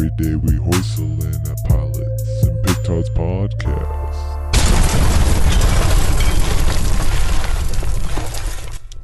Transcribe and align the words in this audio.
Every 0.00 0.16
day 0.16 0.34
we 0.34 0.52
hoistle 0.52 1.22
in 1.22 1.50
at 1.50 1.58
Pilots 1.68 2.42
and 2.44 2.64
Petards 2.64 3.10
Podcast. 3.10 4.72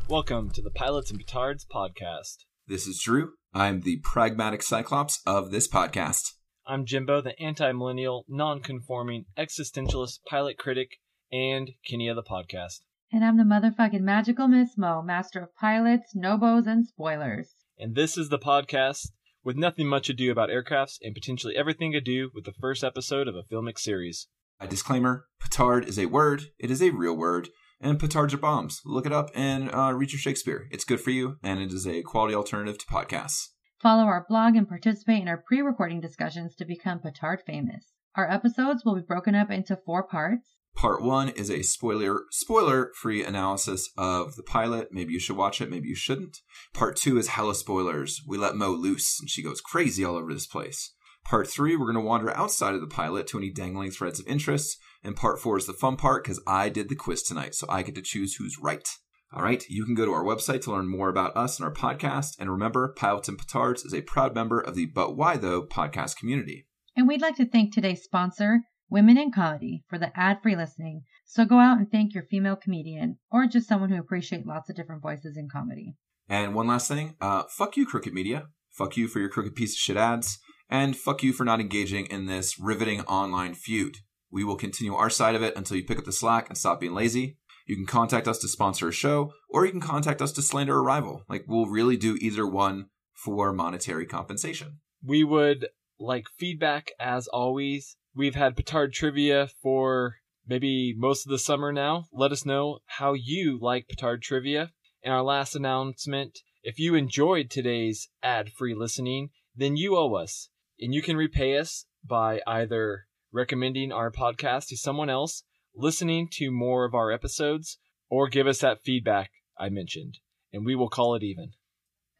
Welcome 0.09 0.49
to 0.53 0.63
the 0.63 0.71
Pilots 0.71 1.11
and 1.11 1.21
Petards 1.21 1.67
podcast. 1.71 2.47
This 2.67 2.87
is 2.87 2.99
Drew. 2.99 3.33
I'm 3.53 3.83
the 3.83 3.99
pragmatic 4.05 4.63
cyclops 4.63 5.21
of 5.27 5.51
this 5.51 5.69
podcast. 5.69 6.33
I'm 6.67 6.87
Jimbo, 6.87 7.21
the 7.21 7.39
anti 7.39 7.73
millennial, 7.73 8.25
non 8.27 8.63
conforming, 8.63 9.27
existentialist 9.37 10.21
pilot 10.27 10.57
critic, 10.57 10.93
and 11.31 11.73
Kenny 11.87 12.09
of 12.09 12.17
the 12.17 12.23
podcast. 12.23 12.81
And 13.13 13.23
I'm 13.23 13.37
the 13.37 13.43
motherfucking 13.43 14.01
magical 14.01 14.49
Miss 14.49 14.79
Mo, 14.79 15.03
master 15.03 15.41
of 15.41 15.55
pilots, 15.57 16.15
nobos, 16.15 16.67
and 16.67 16.87
spoilers. 16.87 17.51
And 17.79 17.95
this 17.95 18.17
is 18.17 18.31
the 18.31 18.39
podcast 18.39 19.09
with 19.47 19.57
nothing 19.57 19.87
much 19.87 20.11
ado 20.11 20.33
about 20.33 20.49
aircrafts 20.49 20.99
and 21.01 21.15
potentially 21.15 21.55
everything 21.57 21.93
to 21.93 22.01
do 22.01 22.31
with 22.35 22.45
the 22.45 22.53
first 22.61 22.83
episode 22.83 23.29
of 23.29 23.37
a 23.37 23.45
filmic 23.45 23.79
series. 23.79 24.27
A 24.59 24.67
disclaimer 24.67 25.27
petard 25.41 25.89
is 25.89 26.01
a 26.01 26.07
word, 26.07 26.47
it 26.59 26.69
is 26.69 26.83
a 26.83 26.91
real 26.91 27.17
word, 27.17 27.51
and 27.81 28.01
petards 28.01 28.35
are 28.35 28.39
bombs. 28.39 28.81
Look 28.85 29.07
it 29.07 29.13
up 29.13 29.31
and 29.37 29.73
uh, 29.73 29.93
read 29.95 30.11
your 30.11 30.19
Shakespeare. 30.19 30.67
It's 30.73 30.85
good 30.85 31.01
for 31.01 31.11
you, 31.11 31.37
and 31.45 31.61
it 31.61 31.73
is 31.73 31.87
a 31.87 32.03
quality 32.03 32.35
alternative 32.35 32.79
to 32.79 32.87
podcasts. 32.87 33.51
Follow 33.81 34.05
our 34.05 34.27
blog 34.29 34.57
and 34.57 34.69
participate 34.69 35.23
in 35.23 35.29
our 35.29 35.37
pre 35.47 35.61
recording 35.61 36.01
discussions 36.01 36.57
to 36.57 36.65
become 36.65 36.99
petard 36.99 37.43
famous. 37.47 37.93
Our 38.17 38.29
episodes 38.29 38.85
will 38.85 38.97
be 38.97 39.03
broken 39.03 39.37
up 39.37 39.53
into 39.53 39.77
four 39.77 40.03
parts. 40.03 40.56
Part 40.77 41.03
one 41.03 41.31
is 41.31 41.51
a 41.51 41.63
spoiler 41.63 42.25
spoiler 42.31 42.93
free 42.95 43.25
analysis 43.25 43.89
of 43.97 44.37
the 44.37 44.43
pilot. 44.43 44.89
Maybe 44.93 45.15
you 45.15 45.19
should 45.19 45.37
watch 45.37 45.63
it, 45.63 45.71
maybe 45.71 45.89
you 45.89 45.95
shouldn't. 45.95 46.39
Part 46.75 46.97
two 46.97 47.17
is 47.17 47.29
hella 47.29 47.55
spoilers. 47.55 48.21
We 48.29 48.37
let 48.37 48.57
Mo 48.57 48.73
loose 48.73 49.19
and 49.19 49.31
she 49.31 49.43
goes 49.43 49.63
crazy 49.63 50.05
all 50.05 50.17
over 50.17 50.35
this 50.35 50.47
place. 50.47 50.93
Part 51.25 51.49
three, 51.49 51.77
we're 51.77 51.91
going 51.91 52.05
to 52.05 52.09
wander 52.09 52.31
outside 52.37 52.75
of 52.75 52.83
the 52.83 52.87
pilot 52.87 53.27
to 53.29 53.39
any 53.39 53.51
dangling 53.51 53.91
threads 53.91 54.21
of 54.21 54.29
interest. 54.29 54.77
And 55.03 55.17
part 55.17 55.41
four 55.41 55.57
is 55.57 55.67
the 55.67 55.73
fun 55.73 55.97
part 55.97 56.23
because 56.23 56.43
I 56.47 56.69
did 56.69 56.89
the 56.89 56.95
quiz 56.95 57.23
tonight, 57.23 57.55
so 57.55 57.67
I 57.69 57.83
get 57.83 57.95
to 57.95 58.03
choose 58.03 58.37
who's 58.37 58.59
right. 58.61 58.87
All 59.33 59.43
right, 59.43 59.65
you 59.69 59.85
can 59.85 59.95
go 59.95 60.05
to 60.05 60.13
our 60.13 60.23
website 60.23 60.61
to 60.63 60.73
learn 60.73 60.89
more 60.89 61.09
about 61.09 61.37
us 61.37 61.59
and 61.59 61.67
our 61.67 61.75
podcast. 61.75 62.37
And 62.39 62.51
remember, 62.51 62.95
Pilots 62.97 63.29
and 63.29 63.39
Petards 63.39 63.85
is 63.85 63.93
a 63.93 64.03
proud 64.03 64.35
member 64.35 64.61
of 64.61 64.75
the 64.75 64.87
But 64.87 65.17
Why 65.17 65.37
Though 65.37 65.63
podcast 65.63 66.17
community. 66.17 66.67
And 66.95 67.09
we'd 67.09 67.23
like 67.23 67.37
to 67.37 67.49
thank 67.49 67.75
today's 67.75 68.03
sponsor, 68.03 68.61
Women 68.89 69.19
in 69.19 69.33
Comedy, 69.33 69.85
for 69.89 69.99
the 69.99 70.17
ad 70.19 70.39
free 70.43 70.57
listening. 70.57 71.03
So 71.25 71.45
go 71.45 71.59
out 71.59 71.79
and 71.79 71.91
thank 71.91 72.15
your 72.15 72.23
female 72.23 72.57
comedian 72.57 73.19
or 73.31 73.47
just 73.47 73.69
someone 73.69 73.91
who 73.91 73.99
appreciates 73.99 74.47
lots 74.47 74.71
of 74.71 74.77
different 74.77 75.03
voices 75.03 75.37
in 75.37 75.49
comedy. 75.49 75.97
And 76.29 76.55
one 76.55 76.67
last 76.67 76.89
thing, 76.89 77.17
uh, 77.21 77.45
fuck 77.49 77.77
you, 77.77 77.87
Crooked 77.87 78.13
Media. 78.13 78.49
Fuck 78.71 78.97
you 78.97 79.09
for 79.09 79.21
your 79.21 79.29
crooked 79.29 79.55
piece 79.55 79.73
of 79.73 79.79
shit 79.79 79.97
ads. 79.97 80.39
And 80.69 80.97
fuck 80.97 81.23
you 81.23 81.33
for 81.33 81.45
not 81.45 81.61
engaging 81.61 82.07
in 82.07 82.27
this 82.27 82.59
riveting 82.59 83.01
online 83.03 83.55
feud. 83.55 83.99
We 84.31 84.45
will 84.45 84.57
continue 84.57 84.95
our 84.95 85.11
side 85.11 85.35
of 85.35 85.43
it 85.43 85.57
until 85.57 85.77
you 85.77 85.85
pick 85.85 85.99
up 85.99 86.05
the 86.05 86.13
slack 86.13 86.49
and 86.49 86.59
stop 86.59 86.81
being 86.81 86.95
lazy. 86.95 87.39
You 87.67 87.77
can 87.77 87.87
contact 87.87 88.29
us 88.29 88.39
to 88.41 88.49
sponsor 88.49 88.89
a 88.89 88.93
show, 88.93 89.33
or 89.49 89.65
you 89.65 89.73
can 89.73 89.81
contact 89.81 90.21
us 90.21 90.33
to 90.33 90.43
slander 90.43 90.77
a 90.77 90.83
rival. 90.83 91.23
Like, 91.29 91.45
we'll 91.49 91.67
really 91.67 91.97
do 91.97 92.17
either 92.21 92.47
one 92.47 92.87
for 93.15 93.53
monetary 93.53 94.07
compensation. 94.07 94.81
We 95.03 95.25
would 95.25 95.69
like 95.99 96.27
feedback 96.39 96.93
as 97.01 97.27
always. 97.29 97.97
We've 98.17 98.35
had 98.35 98.57
Petard 98.57 98.95
trivia 98.95 99.49
for 99.63 100.17
maybe 100.47 100.95
most 100.97 101.27
of 101.27 101.31
the 101.31 101.39
summer 101.39 101.73
now. 101.73 102.07
Let 102.13 102.33
us 102.33 102.47
know 102.47 102.79
how 102.87 103.13
you 103.13 103.59
like 103.61 103.89
Petard 103.89 104.23
trivia. 104.23 104.73
And 105.03 105.13
our 105.13 105.23
last 105.23 105.55
announcement 105.55 106.39
if 106.69 106.81
you 106.81 106.97
enjoyed 106.97 107.49
today's 107.49 108.09
ad 108.25 108.51
free 108.51 108.75
listening, 108.75 109.31
then 109.55 109.77
you 109.77 109.97
owe 109.97 110.15
us. 110.15 110.49
And 110.81 110.93
you 110.93 111.01
can 111.01 111.17
repay 111.17 111.57
us 111.57 111.87
by 112.05 112.41
either 112.45 113.05
recommending 113.33 113.93
our 113.93 114.11
podcast 114.11 114.67
to 114.71 114.77
someone 114.77 115.09
else, 115.09 115.45
listening 115.77 116.29
to 116.33 116.51
more 116.51 116.85
of 116.85 116.93
our 116.93 117.13
episodes, 117.13 117.79
or 118.11 118.29
give 118.29 118.49
us 118.49 118.59
that 118.63 118.83
feedback 118.83 119.31
I 119.57 119.69
mentioned. 119.69 120.19
And 120.53 120.67
we 120.67 120.75
will 120.75 120.89
call 120.89 121.15
it 121.15 121.23
even. 121.23 121.53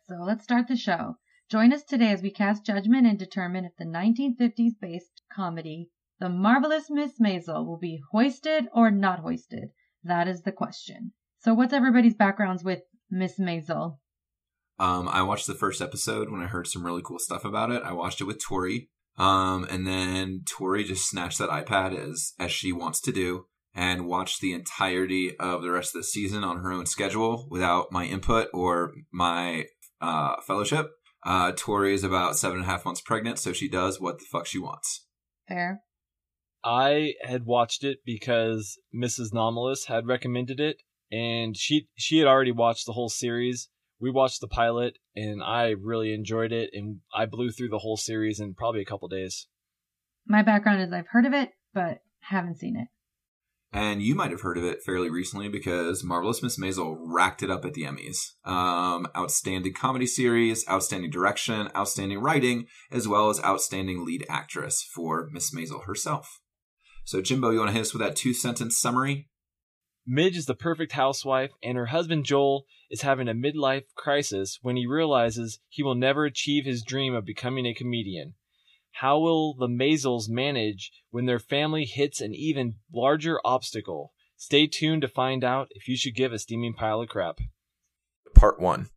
So 0.07 0.19
let's 0.21 0.45
start 0.45 0.69
the 0.69 0.77
show. 0.77 1.17
Join 1.49 1.73
us 1.73 1.85
today 1.85 2.11
as 2.11 2.23
we 2.23 2.33
cast 2.33 2.67
judgment 2.67 3.07
and 3.07 3.17
determine 3.17 3.65
if 3.65 3.77
the 3.79 3.85
1950s 3.85 4.73
based 4.81 5.23
comedy 5.33 5.91
The 6.19 6.29
Marvelous 6.29 6.91
Miss 6.91 7.21
Maisel 7.21 7.65
will 7.65 7.79
be 7.79 8.03
hoisted 8.11 8.67
or 8.75 8.91
not 8.91 9.21
hoisted. 9.21 9.69
That 10.03 10.27
is 10.27 10.43
the 10.43 10.51
question. 10.51 11.13
So, 11.39 11.55
what's 11.55 11.73
everybody's 11.73 12.17
backgrounds 12.17 12.65
with 12.65 12.81
Miss 13.13 13.39
Maisel? 13.39 13.99
Um, 14.81 15.09
I 15.09 15.23
watched 15.23 15.47
the 15.47 15.55
first 15.55 15.81
episode 15.81 16.33
when 16.33 16.43
I 16.43 16.49
heard 16.49 16.67
some 16.67 16.85
really 16.85 17.03
cool 17.05 17.21
stuff 17.21 17.45
about 17.45 17.71
it. 17.71 17.85
I 17.85 17.93
watched 17.93 18.21
it 18.21 18.25
with 18.25 18.43
Tori. 18.43 18.91
Um, 19.17 19.69
and 19.71 19.87
then 19.87 20.43
Tori 20.47 20.83
just 20.83 21.09
snatched 21.09 21.39
that 21.39 21.49
iPad 21.49 21.97
as, 21.97 22.33
as 22.41 22.51
she 22.51 22.73
wants 22.73 23.01
to 23.03 23.13
do 23.13 23.47
and 23.73 24.09
watched 24.09 24.41
the 24.41 24.53
entirety 24.53 25.37
of 25.39 25.63
the 25.63 25.71
rest 25.71 25.95
of 25.95 26.01
the 26.01 26.07
season 26.07 26.43
on 26.43 26.57
her 26.57 26.73
own 26.73 26.87
schedule 26.87 27.47
without 27.49 27.93
my 27.93 28.05
input 28.05 28.49
or 28.53 28.95
my, 29.13 29.67
uh, 30.01 30.41
fellowship. 30.45 30.91
Uh, 31.27 31.51
Tori 31.57 31.93
is 31.93 32.05
about 32.05 32.37
seven 32.37 32.59
and 32.59 32.67
a 32.67 32.71
half 32.71 32.85
months 32.85 33.01
pregnant, 33.01 33.41
so 33.41 33.53
she 33.53 33.69
does 33.69 34.01
what 34.01 34.21
the 34.21 34.25
fuck 34.31 34.47
she 34.47 34.61
wants. 34.61 35.07
Fair. 35.49 35.83
I 36.65 37.15
had 37.21 37.45
watched 37.45 37.83
it 37.83 37.99
because 38.05 38.79
Mrs. 38.95 39.35
Nomalous 39.35 39.87
had 39.87 40.07
recommended 40.07 40.61
it, 40.61 40.83
and 41.11 41.57
she 41.57 41.89
she 41.97 42.19
had 42.19 42.29
already 42.29 42.53
watched 42.53 42.87
the 42.87 42.93
whole 42.93 43.09
series. 43.09 43.69
We 43.99 44.11
watched 44.11 44.41
the 44.41 44.47
pilot, 44.47 44.99
and 45.17 45.43
I 45.43 45.71
really 45.71 46.15
enjoyed 46.15 46.53
it, 46.53 46.71
and 46.73 47.01
I 47.13 47.27
blew 47.27 47.51
through 47.51 47.71
the 47.71 47.79
whole 47.79 47.97
series 47.97 48.39
in 48.39 48.55
probably 48.55 48.83
a 48.83 48.87
couple 48.87 49.09
days. 49.09 49.49
My 50.29 50.43
background 50.43 50.81
is 50.81 50.93
I've 50.93 51.09
heard 51.09 51.27
of 51.27 51.33
it, 51.33 51.51
but 51.75 52.03
haven't 52.21 52.59
seen 52.59 52.77
it. 52.77 52.89
And 53.77 54.03
you 54.03 54.15
might 54.15 54.31
have 54.31 54.41
heard 54.41 54.57
of 54.57 54.65
it 54.65 54.83
fairly 54.83 55.11
recently 55.11 55.51
because 55.51 56.03
Marvelous 56.03 56.43
Miss 56.43 56.59
Maisel 56.59 56.97
racked 56.99 57.43
it 57.43 57.51
up 57.51 57.63
at 57.67 57.75
the 57.75 57.83
Emmys. 57.83 58.33
Um, 58.43 59.07
outstanding 59.15 59.75
comedy 59.75 60.07
series, 60.07 60.67
outstanding 60.67 61.11
direction, 61.11 61.69
outstanding 61.77 62.21
writing, 62.21 62.69
as 62.91 63.07
well 63.07 63.29
as 63.29 63.39
outstanding 63.45 64.03
lead 64.03 64.25
actress 64.31 64.83
for 64.83 65.29
Miss 65.31 65.55
Maisel 65.55 65.85
herself. 65.85 66.41
So, 67.05 67.21
Jimbo, 67.21 67.51
you 67.51 67.59
want 67.59 67.69
to 67.69 67.75
hit 67.75 67.83
us 67.83 67.93
with 67.93 68.01
that 68.01 68.17
two 68.17 68.33
sentence 68.33 68.79
summary? 68.79 69.29
Midge 70.07 70.39
is 70.39 70.47
the 70.47 70.55
perfect 70.55 70.93
housewife, 70.93 71.51
and 71.63 71.77
her 71.77 71.87
husband 71.87 72.25
Joel 72.25 72.65
is 72.91 73.03
having 73.03 73.29
a 73.29 73.35
midlife 73.35 73.85
crisis 73.95 74.59
when 74.63 74.77
he 74.77 74.87
realizes 74.87 75.59
he 75.69 75.83
will 75.83 75.95
never 75.95 76.25
achieve 76.25 76.65
his 76.65 76.83
dream 76.83 77.15
of 77.15 77.27
becoming 77.27 77.67
a 77.67 77.75
comedian. 77.75 78.37
How 79.01 79.19
will 79.19 79.53
the 79.53 79.69
Maisels 79.69 80.27
manage 80.27 80.91
when 81.11 81.27
their 81.27 81.39
family 81.39 81.85
hits 81.85 82.23
an 82.23 82.35
even 82.35 82.77
larger 82.91 83.39
obstacle? 83.45 84.15
Stay 84.39 84.67
tuned 84.67 85.03
to 85.03 85.09
find 85.09 85.45
out 85.45 85.69
if 85.73 85.87
you 85.87 85.99
should 85.99 86.15
give 86.15 86.33
a 86.33 86.39
steaming 86.39 86.73
pile 86.73 87.03
of 87.03 87.11
crap. 87.11 87.37
Part 88.35 88.59
1. 88.59 88.89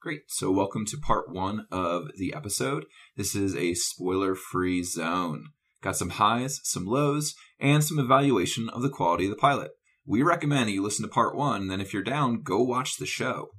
Great. 0.00 0.22
So, 0.26 0.50
welcome 0.50 0.84
to 0.86 0.98
part 0.98 1.32
one 1.32 1.68
of 1.70 2.08
the 2.18 2.34
episode. 2.34 2.86
This 3.16 3.36
is 3.36 3.54
a 3.54 3.74
spoiler 3.74 4.34
free 4.34 4.82
zone. 4.82 5.50
Got 5.82 5.96
some 5.96 6.10
highs, 6.10 6.58
some 6.64 6.86
lows, 6.86 7.36
and 7.60 7.84
some 7.84 8.00
evaluation 8.00 8.68
of 8.68 8.82
the 8.82 8.90
quality 8.90 9.26
of 9.26 9.30
the 9.30 9.36
pilot. 9.36 9.70
We 10.04 10.22
recommend 10.24 10.68
that 10.68 10.72
you 10.72 10.82
listen 10.82 11.04
to 11.04 11.12
part 11.12 11.36
one, 11.36 11.68
then 11.68 11.80
if 11.80 11.92
you're 11.92 12.02
down, 12.02 12.42
go 12.42 12.60
watch 12.64 12.96
the 12.96 13.06
show. 13.06 13.50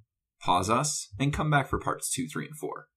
Pause 0.41 0.69
us 0.69 1.07
and 1.17 1.31
come 1.31 1.49
back 1.49 1.69
for 1.69 1.79
parts 1.79 2.11
two, 2.11 2.27
three, 2.27 2.45
and 2.45 2.57
four. 2.57 2.87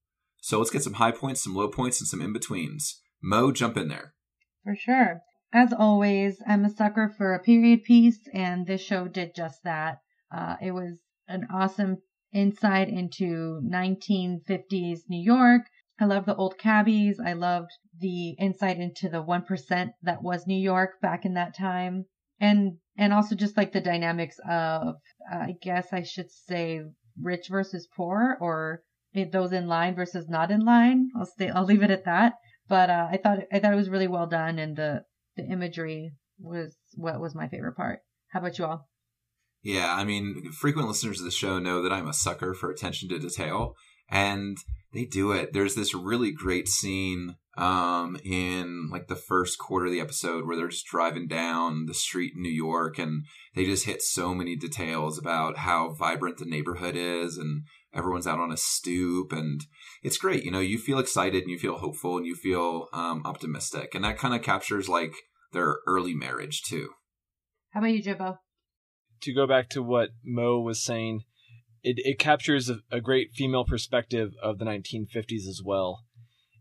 So 0.41 0.59
let's 0.59 0.71
get 0.71 0.83
some 0.83 0.95
high 0.95 1.13
points, 1.13 1.45
some 1.45 1.55
low 1.55 1.69
points, 1.69 2.01
and 2.01 2.09
some 2.09 2.21
in 2.21 2.33
betweens. 2.33 3.01
Mo, 3.23 3.53
jump 3.53 3.77
in 3.77 3.89
there. 3.89 4.15
For 4.65 4.75
sure. 4.75 5.23
As 5.53 5.73
always, 5.73 6.41
I'm 6.47 6.65
a 6.65 6.71
sucker 6.71 7.13
for 7.17 7.35
a 7.35 7.43
period 7.43 7.83
piece, 7.85 8.29
and 8.33 8.67
this 8.67 8.81
show 8.81 9.09
did 9.09 9.35
just 9.35 9.63
that. 9.65 9.99
Uh, 10.33 10.57
it 10.63 10.73
was 10.73 11.01
an 11.29 11.47
awesome 11.53 11.99
insight 12.33 12.89
into 12.89 13.61
1950s 13.65 15.01
New 15.09 15.23
York. 15.23 15.63
I 15.99 16.05
love 16.07 16.25
the 16.25 16.37
old 16.37 16.57
cabbies. 16.57 17.21
I 17.25 17.35
loved 17.35 17.73
the 17.99 18.31
insight 18.39 18.79
into 18.79 19.09
the 19.09 19.23
1% 19.23 19.93
that 20.03 20.23
was 20.23 20.47
New 20.47 20.59
York 20.59 21.01
back 21.03 21.25
in 21.25 21.35
that 21.35 21.57
time. 21.57 22.07
And 22.41 22.79
and 22.97 23.13
also 23.13 23.35
just 23.35 23.57
like 23.57 23.73
the 23.73 23.83
dynamics 23.83 24.37
of 24.49 24.97
I 25.31 25.57
guess 25.61 25.93
I 25.93 26.03
should 26.03 26.31
say 26.31 26.81
rich 27.21 27.49
versus 27.51 27.87
poor 27.95 28.39
or 28.41 28.83
those 29.15 29.53
in 29.53 29.67
line 29.67 29.95
versus 29.95 30.29
not 30.29 30.51
in 30.51 30.61
line. 30.61 31.09
I'll 31.19 31.27
stay 31.27 31.49
I'll 31.49 31.65
leave 31.65 31.83
it 31.83 31.91
at 31.91 32.05
that. 32.05 32.35
But 32.69 32.91
uh, 32.91 33.09
I 33.11 33.17
thought 33.17 33.39
I 33.53 33.59
thought 33.59 33.73
it 33.73 33.77
was 33.77 33.91
really 33.91 34.09
well 34.09 34.27
done 34.27 34.59
and 34.59 34.77
the 34.77 35.05
the 35.37 35.45
imagery 35.45 36.13
was 36.39 36.77
what 36.95 37.21
was 37.21 37.35
my 37.35 37.49
favorite 37.49 37.77
part. 37.77 38.01
How 38.29 38.41
about 38.41 38.59
you 38.59 38.65
all? 38.65 38.89
Yeah, 39.63 39.95
I 39.95 40.05
mean, 40.05 40.53
frequent 40.53 40.89
listeners 40.89 41.19
of 41.19 41.25
the 41.25 41.31
show 41.31 41.59
know 41.59 41.83
that 41.83 41.93
I'm 41.93 42.09
a 42.09 42.15
sucker 42.15 42.55
for 42.55 42.71
attention 42.71 43.11
to 43.11 43.19
detail, 43.19 43.75
and 44.09 44.57
they 44.95 45.05
do 45.05 45.33
it. 45.33 45.53
There's 45.53 45.75
this 45.75 45.95
really 45.95 46.33
great 46.33 46.67
scene 46.67 47.37
um, 47.59 48.17
in 48.25 48.89
like 48.91 49.09
the 49.09 49.17
first 49.17 49.59
quarter 49.59 49.87
of 49.87 49.93
the 49.93 50.01
episode 50.01 50.47
where 50.47 50.57
they're 50.57 50.69
just 50.69 50.87
driving 50.87 51.29
down 51.29 51.85
the 51.87 51.95
street 51.95 52.33
in 52.35 52.43
New 52.43 52.49
York, 52.49 52.99
and 52.99 53.25
they 53.55 53.67
just 53.67 53.85
hit 53.85 54.01
so 54.01 54.35
many 54.35 54.57
details 54.57 55.19
about 55.19 55.59
how 55.59 55.93
vibrant 55.93 56.39
the 56.39 56.47
neighborhood 56.47 56.97
is, 56.97 57.37
and 57.37 57.65
everyone's 57.95 58.27
out 58.27 58.39
on 58.39 58.53
a 58.53 58.57
stoop 58.57 59.33
and 59.33 59.63
it's 60.03 60.19
great 60.19 60.45
you 60.45 60.51
know 60.51 60.61
you 60.61 60.79
feel 60.79 60.99
excited 60.99 61.43
and 61.43 61.51
you 61.51 61.59
feel 61.59 61.79
hopeful 61.79 62.17
and 62.17 62.27
you 62.27 62.35
feel 62.35 62.89
um, 62.93 63.23
optimistic 63.25 63.95
and 63.95 64.05
that 64.05 64.19
kind 64.19 64.35
of 64.35 64.43
captures 64.43 64.89
like 64.89 65.13
their 65.53 65.77
early 65.87 66.15
marriage 66.15 66.63
too 66.63 66.91
How 67.71 67.81
about 67.81 67.93
you, 67.93 68.03
Jimbo? 68.03 68.39
to 69.23 69.35
go 69.35 69.47
back 69.47 69.69
to 69.71 69.83
what 69.83 70.11
Mo 70.25 70.61
was 70.61 70.83
saying, 70.83 71.23
it, 71.83 71.97
it 71.99 72.19
captures 72.19 72.69
a, 72.69 72.79
a 72.91 73.01
great 73.01 73.33
female 73.33 73.65
perspective 73.65 74.33
of 74.43 74.59
the 74.59 74.65
1950s 74.65 75.47
as 75.49 75.61
well. 75.65 76.05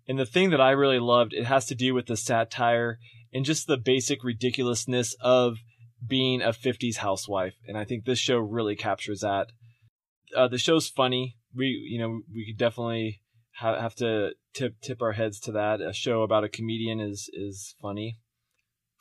And 0.07 0.17
the 0.17 0.25
thing 0.25 0.49
that 0.49 0.61
I 0.61 0.71
really 0.71 0.99
loved, 0.99 1.33
it 1.33 1.45
has 1.45 1.65
to 1.67 1.75
do 1.75 1.93
with 1.93 2.07
the 2.07 2.17
satire 2.17 2.97
and 3.33 3.45
just 3.45 3.67
the 3.67 3.77
basic 3.77 4.23
ridiculousness 4.23 5.15
of 5.21 5.57
being 6.05 6.41
a 6.41 6.49
50s 6.49 6.97
housewife. 6.97 7.53
And 7.67 7.77
I 7.77 7.85
think 7.85 8.05
this 8.05 8.19
show 8.19 8.37
really 8.37 8.75
captures 8.75 9.19
that. 9.19 9.47
Uh, 10.35 10.47
the 10.47 10.57
show's 10.57 10.87
funny. 10.89 11.37
We, 11.55 11.67
you 11.89 11.99
know, 11.99 12.21
we 12.33 12.45
could 12.45 12.57
definitely 12.57 13.21
ha- 13.55 13.79
have 13.79 13.95
to 13.95 14.31
tip 14.53 14.79
tip 14.81 15.01
our 15.01 15.13
heads 15.13 15.39
to 15.41 15.51
that. 15.53 15.81
A 15.81 15.93
show 15.93 16.21
about 16.23 16.43
a 16.43 16.49
comedian 16.49 16.99
is 16.99 17.29
is 17.33 17.75
funny. 17.81 18.19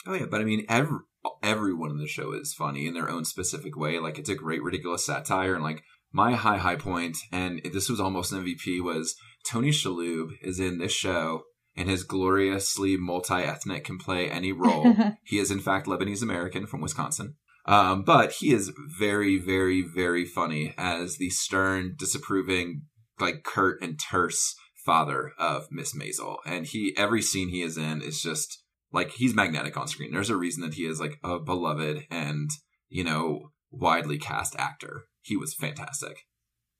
oh 0.06 0.14
yeah 0.14 0.26
but 0.30 0.40
i 0.40 0.44
mean 0.44 0.64
every 0.68 0.98
everyone 1.42 1.90
in 1.90 1.98
the 1.98 2.06
show 2.06 2.32
is 2.32 2.54
funny 2.54 2.86
in 2.86 2.94
their 2.94 3.10
own 3.10 3.24
specific 3.24 3.76
way 3.76 3.98
like 3.98 4.18
it's 4.18 4.28
a 4.30 4.34
great 4.34 4.62
ridiculous 4.62 5.04
satire 5.04 5.54
and 5.54 5.64
like 5.64 5.82
my 6.12 6.34
high 6.34 6.56
high 6.56 6.76
point 6.76 7.16
and 7.32 7.60
this 7.72 7.88
was 7.88 8.00
almost 8.00 8.32
an 8.32 8.44
mvp 8.44 8.82
was 8.82 9.16
tony 9.44 9.70
shalhoub 9.70 10.28
is 10.40 10.60
in 10.60 10.78
this 10.78 10.92
show 10.92 11.42
and 11.76 11.88
his 11.88 12.04
gloriously 12.04 12.96
multi-ethnic 12.96 13.84
can 13.84 13.98
play 13.98 14.30
any 14.30 14.52
role 14.52 14.94
He 15.24 15.38
is, 15.38 15.50
in 15.50 15.60
fact, 15.60 15.86
Lebanese 15.86 16.22
American 16.22 16.66
from 16.66 16.80
Wisconsin. 16.80 17.36
Um, 17.68 18.02
but 18.02 18.32
he 18.32 18.52
is 18.52 18.72
very, 18.98 19.38
very, 19.38 19.82
very 19.82 20.24
funny 20.24 20.74
as 20.78 21.18
the 21.18 21.28
stern, 21.30 21.94
disapproving, 21.98 22.82
like 23.20 23.44
curt 23.44 23.82
and 23.82 24.00
terse 24.00 24.54
father 24.86 25.32
of 25.38 25.66
Miss 25.70 25.94
Maisel. 25.94 26.38
And 26.46 26.66
he, 26.66 26.94
every 26.96 27.20
scene 27.20 27.50
he 27.50 27.60
is 27.60 27.76
in 27.76 28.00
is 28.00 28.22
just 28.22 28.62
like 28.90 29.10
he's 29.10 29.34
magnetic 29.34 29.76
on 29.76 29.86
screen. 29.86 30.12
There's 30.12 30.30
a 30.30 30.36
reason 30.36 30.62
that 30.62 30.74
he 30.74 30.86
is 30.86 30.98
like 30.98 31.18
a 31.22 31.38
beloved 31.38 32.06
and, 32.10 32.48
you 32.88 33.04
know, 33.04 33.50
widely 33.70 34.16
cast 34.18 34.56
actor. 34.56 35.04
He 35.20 35.36
was 35.36 35.54
fantastic. 35.54 36.24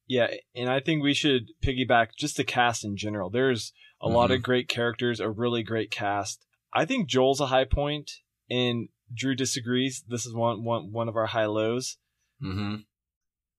Yeah, 0.07 0.29
and 0.55 0.71
I 0.71 0.81
think 0.81 1.03
we 1.03 1.13
should 1.13 1.51
piggyback 1.63 2.13
just 2.19 2.39
the 2.39 2.45
cast 2.45 2.83
in 2.83 2.97
general. 2.97 3.29
There's 3.29 3.75
a 4.01 4.09
lot 4.09 4.31
Mhm. 4.31 4.37
of 4.37 4.43
great 4.43 4.69
characters, 4.69 5.21
a 5.21 5.29
really 5.29 5.63
great 5.63 5.91
cast. 5.91 6.47
I 6.73 6.87
think 6.87 7.11
Joel's 7.11 7.41
a 7.41 7.47
high 7.49 7.65
point 7.65 7.75
point, 7.75 8.11
and 8.49 8.89
Drew 9.15 9.35
disagrees. 9.35 10.05
This 10.07 10.27
is 10.27 10.35
one 10.35 10.65
one 10.65 10.93
one 10.93 11.09
of 11.09 11.17
our 11.17 11.27
high 11.27 11.47
lows. 11.47 11.99
hmm 12.41 12.77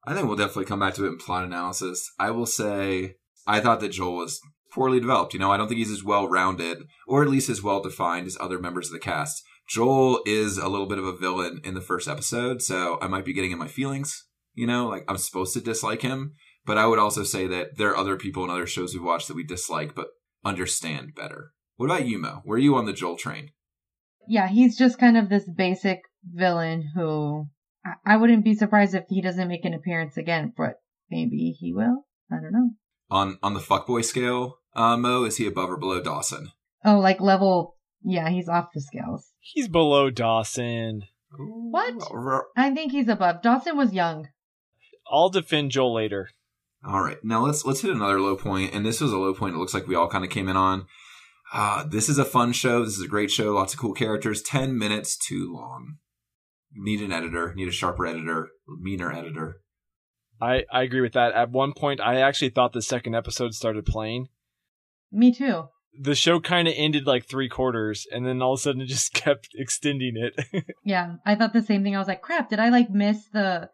I 0.06 0.14
think 0.14 0.28
we'll 0.28 0.38
definitely 0.38 0.66
come 0.66 0.80
back 0.80 0.94
to 0.96 1.06
it 1.06 1.10
in 1.10 1.18
plot 1.18 1.44
analysis. 1.44 2.10
I 2.18 2.32
will 2.32 2.46
say 2.46 3.16
I 3.46 3.60
thought 3.60 3.82
that 3.82 3.90
Joel 3.90 4.16
was 4.16 4.40
poorly 4.72 5.00
developed. 5.00 5.34
You 5.34 5.40
know, 5.40 5.52
I 5.52 5.58
don't 5.58 5.68
think 5.68 5.80
he's 5.80 5.92
as 5.92 6.04
well 6.04 6.28
rounded, 6.28 6.84
or 7.08 7.22
at 7.22 7.30
least 7.30 7.50
as 7.50 7.62
well 7.62 7.82
defined 7.82 8.26
as 8.26 8.38
other 8.40 8.60
members 8.60 8.88
of 8.88 8.94
the 8.94 9.00
cast. 9.00 9.44
Joel 9.68 10.22
is 10.26 10.58
a 10.58 10.70
little 10.70 10.88
bit 10.88 10.98
of 10.98 11.06
a 11.06 11.16
villain 11.16 11.60
in 11.64 11.74
the 11.76 11.82
first 11.82 12.08
episode, 12.08 12.62
so 12.62 12.98
I 13.02 13.08
might 13.08 13.26
be 13.26 13.34
getting 13.34 13.52
in 13.52 13.60
my 13.60 13.68
feelings. 13.68 14.26
You 14.54 14.68
know, 14.68 14.88
like 14.88 15.04
I'm 15.08 15.18
supposed 15.18 15.54
to 15.54 15.62
dislike 15.62 16.02
him, 16.02 16.34
but 16.66 16.78
I 16.78 16.88
would 16.88 17.00
also 17.00 17.24
say 17.24 17.46
that 17.48 17.78
there 17.78 17.90
are 17.90 17.98
other 17.98 18.16
people 18.18 18.44
in 18.44 18.50
other 18.50 18.66
shows 18.66 18.94
we've 18.94 19.04
watched 19.04 19.28
that 19.28 19.36
we 19.36 19.44
dislike 19.44 19.96
but 19.96 20.08
understand 20.44 21.14
better. 21.16 21.52
What 21.76 21.86
about 21.88 22.08
you, 22.08 22.18
Mo? 22.18 22.42
Were 22.46 22.58
you 22.58 22.76
on 22.76 22.86
the 22.86 22.94
Joel 22.94 23.16
train? 23.18 23.52
Yeah, 24.30 24.48
he's 24.48 24.78
just 24.78 25.00
kind 25.00 25.18
of 25.18 25.28
this 25.28 25.50
basic 25.50 26.02
villain 26.24 26.92
who 26.96 27.48
I, 27.86 28.14
I 28.14 28.18
wouldn't 28.18 28.44
be 28.44 28.54
surprised 28.54 28.94
if 28.94 29.06
he 29.10 29.22
doesn't 29.22 29.48
make 29.48 29.66
an 29.66 29.74
appearance 29.74 30.18
again, 30.18 30.54
but 30.56 30.76
maybe 31.10 31.56
he 31.60 31.74
will. 31.74 32.06
I 32.32 32.36
don't 32.36 32.54
know. 32.54 32.70
On 33.10 33.40
on 33.42 33.56
the 33.56 33.60
fuckboy 33.60 34.06
scale, 34.06 34.60
uh, 34.76 34.96
Mo, 34.96 35.24
is 35.24 35.38
he 35.38 35.48
above 35.48 35.70
or 35.72 35.78
below 35.78 36.02
Dawson? 36.02 36.52
Oh, 36.86 37.00
like 37.00 37.20
level. 37.20 37.76
Yeah, 38.04 38.30
he's 38.30 38.48
off 38.48 38.70
the 38.74 38.82
scales. 38.82 39.32
He's 39.40 39.68
below 39.68 40.10
Dawson. 40.10 41.04
What? 41.38 41.96
I 42.56 42.72
think 42.72 42.92
he's 42.92 43.10
above. 43.10 43.42
Dawson 43.42 43.76
was 43.76 43.94
young. 43.94 44.30
I'll 45.12 45.30
defend 45.30 45.72
Joel 45.72 45.94
later. 45.94 46.30
All 46.88 47.02
right, 47.02 47.18
now 47.24 47.46
let's 47.46 47.66
let's 47.66 47.82
hit 47.82 47.92
another 47.92 48.22
low 48.22 48.38
point, 48.38 48.74
and 48.74 48.86
this 48.86 49.02
was 49.02 49.12
a 49.12 49.18
low 49.18 49.34
point. 49.34 49.56
It 49.56 49.58
looks 49.58 49.74
like 49.74 49.88
we 49.88 49.96
all 49.96 50.08
kind 50.08 50.24
of 50.24 50.30
came 50.30 50.48
in 50.48 50.56
on. 50.56 50.86
Uh, 51.52 51.84
this 51.84 52.10
is 52.10 52.18
a 52.18 52.26
fun 52.26 52.52
show. 52.52 52.84
This 52.84 52.98
is 52.98 53.04
a 53.04 53.08
great 53.08 53.32
show. 53.32 53.54
Lots 53.54 53.74
of 53.74 53.80
cool 53.80 53.94
characters. 53.94 54.42
Ten 54.42 54.78
minutes 54.78 55.18
too 55.18 55.52
long. 55.54 55.98
Need 56.74 57.02
an 57.02 57.12
editor. 57.12 57.54
Need 57.56 57.68
a 57.68 57.72
sharper 57.72 58.06
editor. 58.06 58.50
Meaner 58.68 59.12
editor. 59.12 59.62
I 60.42 60.64
I 60.72 60.84
agree 60.84 61.02
with 61.02 61.14
that. 61.14 61.34
At 61.34 61.52
one 61.52 61.74
point, 61.74 62.00
I 62.02 62.22
actually 62.22 62.50
thought 62.50 62.74
the 62.74 62.82
second 62.82 63.16
episode 63.16 63.54
started 63.54 63.86
playing. 63.86 64.28
Me 65.12 65.34
too. 65.34 65.70
The 66.00 66.16
show 66.16 66.40
kind 66.40 66.68
of 66.68 66.76
ended 66.78 67.08
like 67.08 67.28
three 67.28 67.50
quarters, 67.50 68.06
and 68.12 68.26
then 68.26 68.42
all 68.42 68.54
of 68.54 68.60
a 68.60 68.62
sudden 68.62 68.82
it 68.82 68.86
just 68.86 69.14
kept 69.14 69.50
extending 69.56 70.14
it. 70.16 70.66
Yeah, 70.86 71.16
I 71.26 71.36
thought 71.36 71.54
the 71.54 71.62
same 71.62 71.84
thing. 71.84 71.96
I 71.96 72.00
was 72.00 72.08
like, 72.08 72.22
crap, 72.22 72.50
did 72.50 72.60
I 72.60 72.70
like 72.70 72.90
miss 72.90 73.28
the 73.34 73.70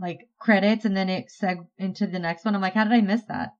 like 0.00 0.28
credits 0.38 0.84
and 0.84 0.96
then 0.96 1.08
it 1.08 1.26
seg 1.40 1.66
into 1.76 2.06
the 2.06 2.18
next 2.18 2.44
one? 2.44 2.54
I'm 2.54 2.60
like, 2.60 2.74
how 2.74 2.84
did 2.84 2.92
I 2.92 3.00
miss 3.00 3.22
that? 3.28 3.50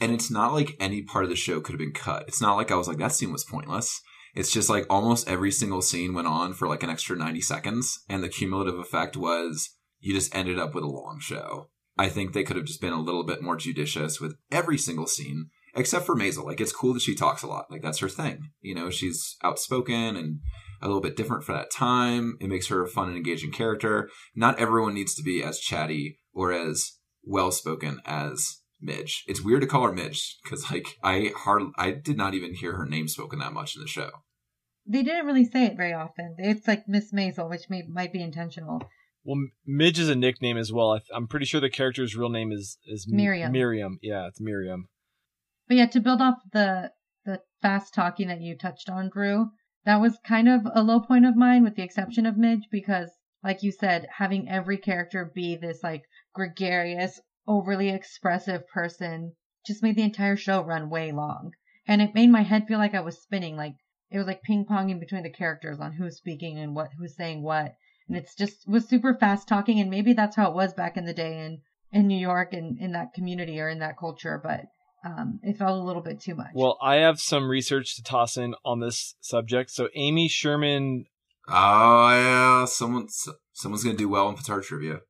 And 0.00 0.12
it's 0.12 0.30
not 0.30 0.52
like 0.52 0.76
any 0.80 1.02
part 1.02 1.24
of 1.24 1.30
the 1.30 1.36
show 1.36 1.60
could 1.60 1.72
have 1.72 1.78
been 1.78 1.92
cut. 1.92 2.24
It's 2.26 2.40
not 2.40 2.56
like 2.56 2.70
I 2.70 2.76
was 2.76 2.88
like 2.88 2.98
that 2.98 3.12
scene 3.12 3.32
was 3.32 3.44
pointless. 3.44 4.00
It's 4.34 4.52
just 4.52 4.70
like 4.70 4.86
almost 4.88 5.28
every 5.28 5.50
single 5.50 5.82
scene 5.82 6.14
went 6.14 6.26
on 6.26 6.54
for 6.54 6.66
like 6.66 6.82
an 6.82 6.90
extra 6.90 7.16
90 7.16 7.40
seconds 7.42 8.00
and 8.08 8.22
the 8.22 8.28
cumulative 8.28 8.78
effect 8.78 9.16
was 9.16 9.70
you 10.00 10.14
just 10.14 10.34
ended 10.34 10.58
up 10.58 10.74
with 10.74 10.84
a 10.84 10.88
long 10.88 11.18
show. 11.20 11.68
I 11.98 12.08
think 12.08 12.32
they 12.32 12.42
could 12.42 12.56
have 12.56 12.64
just 12.64 12.80
been 12.80 12.94
a 12.94 13.00
little 13.00 13.24
bit 13.24 13.42
more 13.42 13.56
judicious 13.56 14.20
with 14.20 14.34
every 14.50 14.78
single 14.78 15.06
scene 15.06 15.50
except 15.74 16.06
for 16.06 16.16
Maisel. 16.16 16.44
Like 16.44 16.60
it's 16.60 16.72
cool 16.72 16.94
that 16.94 17.02
she 17.02 17.14
talks 17.14 17.42
a 17.42 17.46
lot. 17.46 17.70
Like 17.70 17.82
that's 17.82 17.98
her 17.98 18.08
thing. 18.08 18.50
You 18.60 18.74
know, 18.74 18.90
she's 18.90 19.36
outspoken 19.42 20.16
and 20.16 20.40
a 20.80 20.86
little 20.86 21.02
bit 21.02 21.16
different 21.16 21.44
for 21.44 21.52
that 21.52 21.70
time. 21.70 22.36
It 22.40 22.48
makes 22.48 22.68
her 22.68 22.82
a 22.82 22.88
fun 22.88 23.08
and 23.08 23.16
engaging 23.16 23.52
character. 23.52 24.08
Not 24.34 24.58
everyone 24.58 24.94
needs 24.94 25.14
to 25.14 25.22
be 25.22 25.42
as 25.42 25.60
chatty 25.60 26.18
or 26.32 26.52
as 26.52 26.92
well 27.24 27.52
spoken 27.52 28.00
as 28.04 28.61
Midge. 28.82 29.24
It's 29.26 29.40
weird 29.40 29.62
to 29.62 29.66
call 29.66 29.86
her 29.86 29.92
Midge 29.92 30.36
because 30.42 30.70
like 30.70 30.98
I 31.02 31.32
hard 31.36 31.62
I 31.78 31.92
did 31.92 32.16
not 32.16 32.34
even 32.34 32.54
hear 32.54 32.76
her 32.76 32.86
name 32.86 33.08
spoken 33.08 33.38
that 33.38 33.52
much 33.52 33.76
in 33.76 33.82
the 33.82 33.88
show. 33.88 34.10
They 34.86 35.02
didn't 35.02 35.26
really 35.26 35.44
say 35.44 35.66
it 35.66 35.76
very 35.76 35.92
often. 35.92 36.34
It's 36.38 36.66
like 36.66 36.88
Miss 36.88 37.12
Maisel, 37.12 37.48
which 37.48 37.70
may, 37.70 37.82
might 37.88 38.12
be 38.12 38.20
intentional. 38.20 38.82
well, 39.24 39.38
Midge 39.64 40.00
is 40.00 40.08
a 40.08 40.16
nickname 40.16 40.56
as 40.56 40.72
well. 40.72 40.94
I, 40.94 41.00
I'm 41.14 41.28
pretty 41.28 41.46
sure 41.46 41.60
the 41.60 41.70
character's 41.70 42.16
real 42.16 42.30
name 42.30 42.50
is 42.50 42.78
is 42.86 43.06
Miriam. 43.08 43.52
Miriam, 43.52 43.98
yeah, 44.02 44.26
it's 44.26 44.40
Miriam. 44.40 44.88
But 45.68 45.76
yeah, 45.76 45.86
to 45.86 46.00
build 46.00 46.20
off 46.20 46.38
the 46.52 46.90
the 47.24 47.40
fast 47.62 47.94
talking 47.94 48.28
that 48.28 48.40
you 48.40 48.58
touched 48.58 48.90
on, 48.90 49.08
Drew, 49.08 49.50
that 49.84 50.00
was 50.00 50.18
kind 50.26 50.48
of 50.48 50.62
a 50.74 50.82
low 50.82 50.98
point 51.00 51.24
of 51.24 51.36
mine, 51.36 51.62
with 51.62 51.76
the 51.76 51.82
exception 51.82 52.26
of 52.26 52.36
Midge, 52.36 52.66
because 52.70 53.10
like 53.44 53.62
you 53.62 53.72
said, 53.72 54.06
having 54.18 54.48
every 54.48 54.78
character 54.78 55.30
be 55.34 55.56
this 55.56 55.82
like 55.82 56.02
gregarious, 56.34 57.20
overly 57.46 57.90
expressive 57.90 58.66
person 58.68 59.34
just 59.66 59.82
made 59.82 59.96
the 59.96 60.02
entire 60.02 60.36
show 60.36 60.62
run 60.62 60.90
way 60.90 61.12
long, 61.12 61.52
and 61.86 62.02
it 62.02 62.14
made 62.14 62.30
my 62.30 62.42
head 62.42 62.66
feel 62.66 62.78
like 62.78 62.94
I 62.94 63.00
was 63.00 63.22
spinning, 63.22 63.56
like 63.56 63.74
it 64.10 64.18
was 64.18 64.26
like 64.26 64.42
ping 64.42 64.64
ponging 64.64 65.00
between 65.00 65.22
the 65.22 65.30
characters 65.30 65.78
on 65.80 65.92
who's 65.92 66.16
speaking 66.16 66.58
and 66.58 66.74
what 66.74 66.90
who's 66.98 67.16
saying 67.16 67.42
what, 67.42 67.74
and 68.08 68.16
it's 68.16 68.34
just 68.34 68.68
was 68.68 68.88
super 68.88 69.14
fast 69.14 69.48
talking, 69.48 69.80
and 69.80 69.90
maybe 69.90 70.12
that's 70.12 70.36
how 70.36 70.50
it 70.50 70.54
was 70.54 70.74
back 70.74 70.96
in 70.96 71.04
the 71.04 71.14
day 71.14 71.38
in 71.38 71.60
in 71.92 72.06
New 72.06 72.18
York 72.18 72.52
and 72.52 72.78
in 72.80 72.92
that 72.92 73.14
community 73.14 73.60
or 73.60 73.68
in 73.68 73.78
that 73.80 73.98
culture, 73.98 74.40
but 74.42 74.62
um, 75.04 75.40
it 75.42 75.56
felt 75.56 75.78
a 75.78 75.84
little 75.84 76.02
bit 76.02 76.20
too 76.20 76.34
much. 76.34 76.50
Well, 76.54 76.78
I 76.80 76.96
have 76.96 77.20
some 77.20 77.48
research 77.48 77.96
to 77.96 78.02
toss 78.02 78.36
in 78.36 78.54
on 78.64 78.80
this 78.80 79.14
subject. 79.20 79.70
So 79.70 79.88
Amy 79.94 80.28
Sherman 80.28 81.06
Oh 81.48 82.08
yeah, 82.10 82.64
someone 82.66 83.08
someone's 83.52 83.84
gonna 83.84 83.96
do 83.96 84.08
well 84.08 84.28
in 84.28 84.36
Petard 84.36 84.64
trivia. 84.64 85.00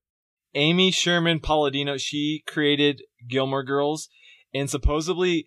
Amy 0.55 0.91
Sherman 0.91 1.41
Palladino, 1.41 1.97
she 1.97 2.43
created 2.47 3.03
Gilmore 3.29 3.65
Girls, 3.65 4.09
and 4.53 4.69
supposedly 4.69 5.47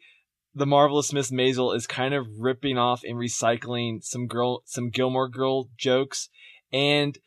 the 0.53 0.65
marvelous 0.65 1.13
Miss 1.13 1.31
Maisel 1.31 1.75
is 1.75 1.85
kind 1.85 2.13
of 2.13 2.25
ripping 2.39 2.77
off 2.77 3.03
and 3.03 3.17
recycling 3.17 4.01
some 4.01 4.25
girl 4.25 4.63
some 4.65 4.89
Gilmore 4.89 5.29
Girl 5.29 5.69
jokes, 5.77 6.29
and 6.71 7.17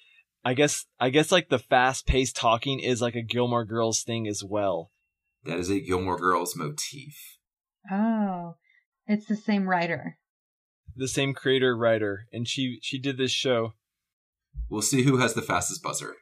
I 0.45 0.55
guess 0.55 0.87
I 0.99 1.11
guess 1.11 1.31
like 1.31 1.51
the 1.51 1.59
fast 1.59 2.07
paced 2.07 2.37
talking 2.37 2.81
is 2.81 3.03
like 3.03 3.15
a 3.15 3.23
Gilmore 3.23 3.65
Girls 3.65 4.03
thing 4.03 4.27
as 4.27 4.43
well. 4.43 4.91
That 5.45 5.59
is 5.59 5.71
a 5.71 5.81
Gilmore 5.81 6.19
Girls 6.19 6.57
motif. 6.57 7.39
Oh, 7.91 8.57
it's 9.07 9.27
the 9.27 9.37
same 9.37 9.69
writer. 9.69 10.19
The 10.97 11.09
same 11.09 11.33
creator 11.33 11.77
writer, 11.77 12.27
and 12.33 12.49
she 12.49 12.79
she 12.83 12.99
did 12.99 13.19
this 13.19 13.31
show. 13.31 13.75
We'll 14.69 14.83
see 14.83 15.03
who 15.03 15.19
has 15.19 15.35
the 15.35 15.43
fastest 15.43 15.83
buzzer. 15.83 16.17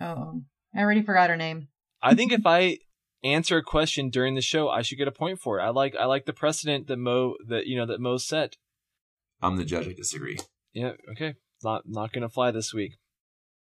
Oh, 0.00 0.42
I 0.74 0.80
already 0.80 1.02
forgot 1.02 1.30
her 1.30 1.36
name. 1.36 1.68
I 2.02 2.14
think 2.14 2.32
if 2.32 2.46
I 2.46 2.78
answer 3.22 3.58
a 3.58 3.62
question 3.62 4.08
during 4.08 4.34
the 4.34 4.40
show, 4.40 4.68
I 4.68 4.82
should 4.82 4.98
get 4.98 5.08
a 5.08 5.12
point 5.12 5.40
for 5.40 5.58
it. 5.58 5.62
I 5.62 5.70
like 5.70 5.94
I 5.96 6.06
like 6.06 6.26
the 6.26 6.32
precedent 6.32 6.86
that 6.86 6.96
Mo 6.96 7.34
that 7.48 7.66
you 7.66 7.76
know 7.76 7.86
that 7.86 8.00
Mo 8.00 8.16
set. 8.16 8.56
I'm 9.42 9.56
the 9.56 9.64
judge. 9.64 9.88
I 9.88 9.92
disagree. 9.92 10.38
Yeah, 10.72 10.92
okay, 11.12 11.34
not 11.62 11.82
not 11.86 12.12
gonna 12.12 12.28
fly 12.28 12.50
this 12.50 12.72
week. 12.72 12.92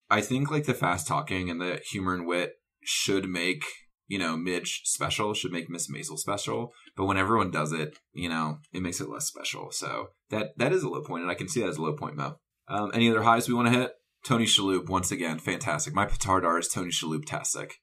I 0.10 0.22
think 0.22 0.52
like 0.52 0.66
the 0.66 0.74
fast 0.74 1.08
talking 1.08 1.50
and 1.50 1.62
the 1.62 1.82
humor 1.90 2.14
and 2.14 2.28
wit 2.28 2.54
should 2.84 3.28
make 3.28 3.64
you 4.08 4.20
know, 4.20 4.38
Midge 4.38 4.82
special 4.84 5.34
should 5.34 5.52
make 5.52 5.70
Miss 5.70 5.90
Maisel 5.90 6.18
special. 6.18 6.74
But 6.96 7.06
when 7.06 7.18
everyone 7.18 7.52
does 7.52 7.72
it, 7.72 7.98
you 8.14 8.30
know, 8.30 8.60
it 8.72 8.82
makes 8.82 9.02
it 9.02 9.10
less 9.10 9.26
special. 9.26 9.72
So 9.72 10.10
that 10.30 10.58
that 10.58 10.72
is 10.72 10.84
a 10.84 10.90
low 10.90 11.02
point, 11.02 11.24
and 11.24 11.32
I 11.32 11.36
can 11.36 11.48
see 11.48 11.62
that 11.62 11.70
as 11.70 11.78
a 11.78 11.82
low 11.82 11.94
point, 11.94 12.16
Mo. 12.16 12.38
Um, 12.68 12.92
any 12.94 13.10
other 13.10 13.24
highs 13.24 13.48
we 13.48 13.54
want 13.54 13.68
to 13.68 13.80
hit? 13.80 13.92
Tony 14.26 14.46
Shalhoub, 14.46 14.90
once 14.90 15.12
again, 15.12 15.38
fantastic. 15.38 15.94
My 15.94 16.08
petardar 16.08 16.60
is 16.60 16.68
Tony 16.68 16.90
Shalhoub-tastic. 16.90 17.74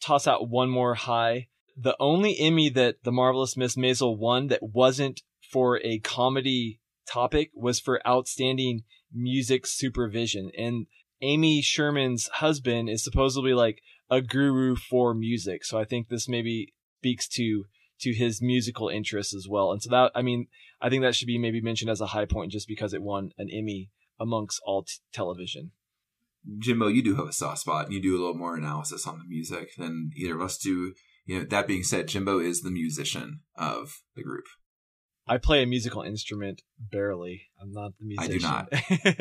Toss 0.00 0.28
out 0.28 0.48
one 0.48 0.70
more 0.70 0.94
high. 0.94 1.48
The 1.76 1.96
only 1.98 2.38
Emmy 2.38 2.68
that 2.70 3.02
the 3.02 3.10
marvelous 3.10 3.56
Miss 3.56 3.74
Maisel 3.74 4.16
won 4.16 4.46
that 4.46 4.62
wasn't 4.62 5.22
for 5.50 5.80
a 5.84 5.98
comedy 5.98 6.80
topic 7.10 7.50
was 7.54 7.80
for 7.80 8.06
outstanding 8.06 8.84
music 9.12 9.66
supervision. 9.66 10.50
And 10.56 10.86
Amy 11.20 11.62
Sherman's 11.62 12.28
husband 12.34 12.88
is 12.88 13.02
supposedly 13.02 13.52
like 13.52 13.80
a 14.08 14.20
guru 14.20 14.76
for 14.76 15.14
music. 15.14 15.64
So 15.64 15.78
I 15.78 15.84
think 15.84 16.08
this 16.08 16.28
maybe 16.28 16.74
speaks 17.00 17.28
to 17.28 17.64
to 17.98 18.12
his 18.12 18.42
musical 18.42 18.88
interests 18.88 19.34
as 19.34 19.46
well. 19.48 19.72
And 19.72 19.82
so 19.82 19.90
that 19.90 20.12
I 20.14 20.22
mean, 20.22 20.46
I 20.80 20.90
think 20.90 21.02
that 21.02 21.14
should 21.14 21.26
be 21.26 21.38
maybe 21.38 21.60
mentioned 21.60 21.90
as 21.90 22.00
a 22.00 22.06
high 22.06 22.26
point 22.26 22.52
just 22.52 22.68
because 22.68 22.92
it 22.92 23.02
won 23.02 23.30
an 23.38 23.48
Emmy 23.50 23.90
amongst 24.18 24.60
all 24.64 24.82
t- 24.84 24.94
television. 25.12 25.72
Jimbo, 26.58 26.88
you 26.88 27.02
do 27.02 27.16
have 27.16 27.26
a 27.28 27.32
soft 27.32 27.60
spot. 27.60 27.86
and 27.86 27.94
You 27.94 28.00
do 28.00 28.16
a 28.16 28.20
little 28.20 28.36
more 28.36 28.56
analysis 28.56 29.06
on 29.06 29.18
the 29.18 29.24
music 29.26 29.70
than 29.76 30.10
either 30.16 30.36
of 30.36 30.42
us 30.42 30.58
do. 30.58 30.94
You 31.24 31.40
know, 31.40 31.44
that 31.50 31.66
being 31.66 31.82
said, 31.82 32.06
Jimbo 32.06 32.38
is 32.38 32.62
the 32.62 32.70
musician 32.70 33.40
of 33.56 34.02
the 34.14 34.22
group. 34.22 34.44
I 35.26 35.38
play 35.38 35.62
a 35.62 35.66
musical 35.66 36.02
instrument 36.02 36.62
barely. 36.78 37.42
I'm 37.60 37.72
not 37.72 37.92
the 37.98 38.06
musician. 38.06 38.44
I 38.44 38.66
do 38.70 39.16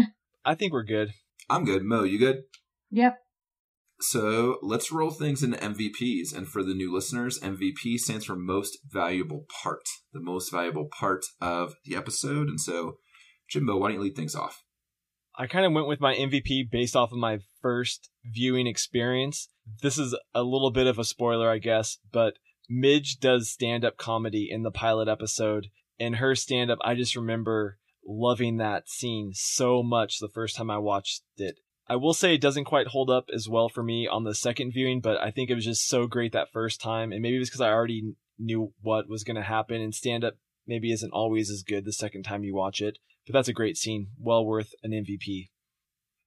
not. 0.00 0.06
I 0.44 0.54
think 0.54 0.72
we're 0.72 0.84
good. 0.84 1.10
I'm 1.50 1.66
good. 1.66 1.82
Mo, 1.82 2.04
you 2.04 2.18
good? 2.18 2.44
Yep. 2.90 3.18
So 4.00 4.56
let's 4.62 4.90
roll 4.90 5.10
things 5.10 5.42
into 5.42 5.58
MVPs. 5.58 6.34
And 6.34 6.48
for 6.48 6.62
the 6.62 6.72
new 6.72 6.90
listeners, 6.92 7.38
MVP 7.40 7.98
stands 7.98 8.24
for 8.24 8.36
most 8.36 8.78
valuable 8.90 9.44
part, 9.62 9.82
the 10.14 10.20
most 10.20 10.50
valuable 10.50 10.88
part 10.90 11.26
of 11.42 11.74
the 11.84 11.94
episode. 11.94 12.48
And 12.48 12.58
so, 12.58 12.96
Jimbo, 13.50 13.76
why 13.76 13.88
don't 13.88 13.96
you 13.96 14.02
lead 14.02 14.16
things 14.16 14.34
off? 14.34 14.64
I 15.36 15.46
kind 15.46 15.66
of 15.66 15.72
went 15.72 15.88
with 15.88 16.00
my 16.00 16.14
MVP 16.14 16.70
based 16.70 16.94
off 16.94 17.12
of 17.12 17.18
my 17.18 17.38
first 17.60 18.10
viewing 18.24 18.66
experience. 18.66 19.48
This 19.82 19.98
is 19.98 20.14
a 20.34 20.42
little 20.42 20.70
bit 20.70 20.86
of 20.86 20.98
a 20.98 21.04
spoiler, 21.04 21.50
I 21.50 21.58
guess, 21.58 21.98
but 22.12 22.34
Midge 22.68 23.18
does 23.18 23.50
stand 23.50 23.84
up 23.84 23.96
comedy 23.96 24.48
in 24.50 24.62
the 24.62 24.70
pilot 24.70 25.08
episode. 25.08 25.68
And 25.98 26.16
her 26.16 26.34
stand 26.34 26.70
up, 26.70 26.78
I 26.82 26.94
just 26.94 27.16
remember 27.16 27.78
loving 28.06 28.56
that 28.56 28.88
scene 28.88 29.32
so 29.34 29.82
much 29.82 30.18
the 30.18 30.28
first 30.28 30.56
time 30.56 30.70
I 30.70 30.78
watched 30.78 31.22
it. 31.36 31.58
I 31.88 31.96
will 31.96 32.14
say 32.14 32.34
it 32.34 32.40
doesn't 32.40 32.64
quite 32.64 32.86
hold 32.86 33.10
up 33.10 33.26
as 33.34 33.48
well 33.48 33.68
for 33.68 33.82
me 33.82 34.06
on 34.06 34.24
the 34.24 34.34
second 34.34 34.72
viewing, 34.72 35.00
but 35.00 35.20
I 35.20 35.30
think 35.30 35.50
it 35.50 35.56
was 35.56 35.64
just 35.64 35.88
so 35.88 36.06
great 36.06 36.32
that 36.32 36.52
first 36.52 36.80
time. 36.80 37.12
And 37.12 37.20
maybe 37.20 37.36
it 37.36 37.40
was 37.40 37.50
because 37.50 37.60
I 37.60 37.70
already 37.70 38.14
knew 38.38 38.72
what 38.80 39.08
was 39.08 39.24
going 39.24 39.36
to 39.36 39.42
happen, 39.42 39.80
and 39.80 39.94
stand 39.94 40.24
up 40.24 40.34
maybe 40.66 40.92
isn't 40.92 41.12
always 41.12 41.50
as 41.50 41.62
good 41.62 41.84
the 41.84 41.92
second 41.92 42.22
time 42.22 42.44
you 42.44 42.54
watch 42.54 42.80
it. 42.80 42.98
But 43.30 43.38
that's 43.38 43.48
a 43.48 43.52
great 43.52 43.76
scene, 43.76 44.08
well 44.18 44.44
worth 44.44 44.72
an 44.82 44.90
MVP. 44.90 45.50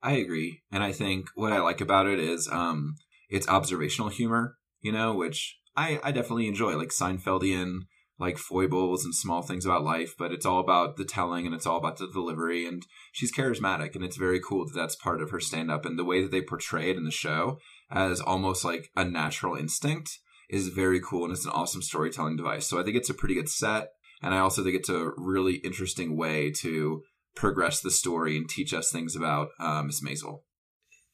I 0.02 0.14
agree. 0.14 0.62
And 0.72 0.84
I 0.84 0.94
think 0.94 1.28
what 1.36 1.52
I 1.52 1.60
like 1.60 1.82
about 1.82 2.08
it 2.08 2.18
is 2.18 2.48
um, 2.50 2.96
it's 3.30 3.48
observational 3.48 4.10
humor, 4.10 4.56
you 4.82 4.92
know, 4.92 5.14
which 5.14 5.58
I, 5.76 6.00
I 6.02 6.12
definitely 6.12 6.48
enjoy, 6.48 6.78
like 6.78 6.90
Seinfeldian, 6.90 7.80
like 8.20 8.38
foibles 8.38 9.04
and 9.04 9.14
small 9.14 9.42
things 9.42 9.66
about 9.66 9.84
life, 9.84 10.14
but 10.18 10.32
it's 10.32 10.46
all 10.46 10.60
about 10.60 10.96
the 10.96 11.04
telling 11.04 11.46
and 11.46 11.54
it's 11.54 11.66
all 11.66 11.78
about 11.78 11.98
the 11.98 12.08
delivery. 12.08 12.66
And 12.66 12.84
she's 13.12 13.34
charismatic, 13.34 13.96
and 13.96 14.04
it's 14.04 14.16
very 14.16 14.40
cool 14.40 14.66
that 14.66 14.76
that's 14.76 14.96
part 14.96 15.22
of 15.22 15.32
her 15.32 15.42
stand 15.42 15.70
up. 15.70 15.86
And 15.86 16.00
the 16.00 16.06
way 16.06 16.22
that 16.22 16.32
they 16.32 16.42
portray 16.42 16.90
it 16.90 16.96
in 16.96 17.04
the 17.04 17.12
show 17.12 17.60
as 17.92 18.22
almost 18.22 18.64
like 18.64 18.92
a 18.96 19.04
natural 19.04 19.56
instinct 19.56 20.20
is 20.50 20.70
very 20.70 21.02
cool 21.02 21.26
and 21.26 21.34
it's 21.34 21.46
an 21.46 21.52
awesome 21.52 21.82
storytelling 21.82 22.38
device. 22.38 22.68
So 22.68 22.80
I 22.80 22.84
think 22.84 22.96
it's 22.96 23.10
a 23.10 23.14
pretty 23.14 23.36
good 23.36 23.50
set. 23.50 23.90
And 24.24 24.34
I 24.34 24.40
also 24.40 24.64
think 24.64 24.76
it's 24.76 24.90
a 24.90 25.12
really 25.18 25.56
interesting 25.56 26.16
way 26.18 26.52
to 26.62 27.02
progress 27.36 27.82
the 27.82 27.92
story 27.92 28.38
and 28.38 28.48
teach 28.48 28.74
us 28.74 28.92
things 28.92 29.16
about 29.16 29.50
uh, 29.60 29.84
Miss 29.84 30.02
Maisel. 30.04 30.40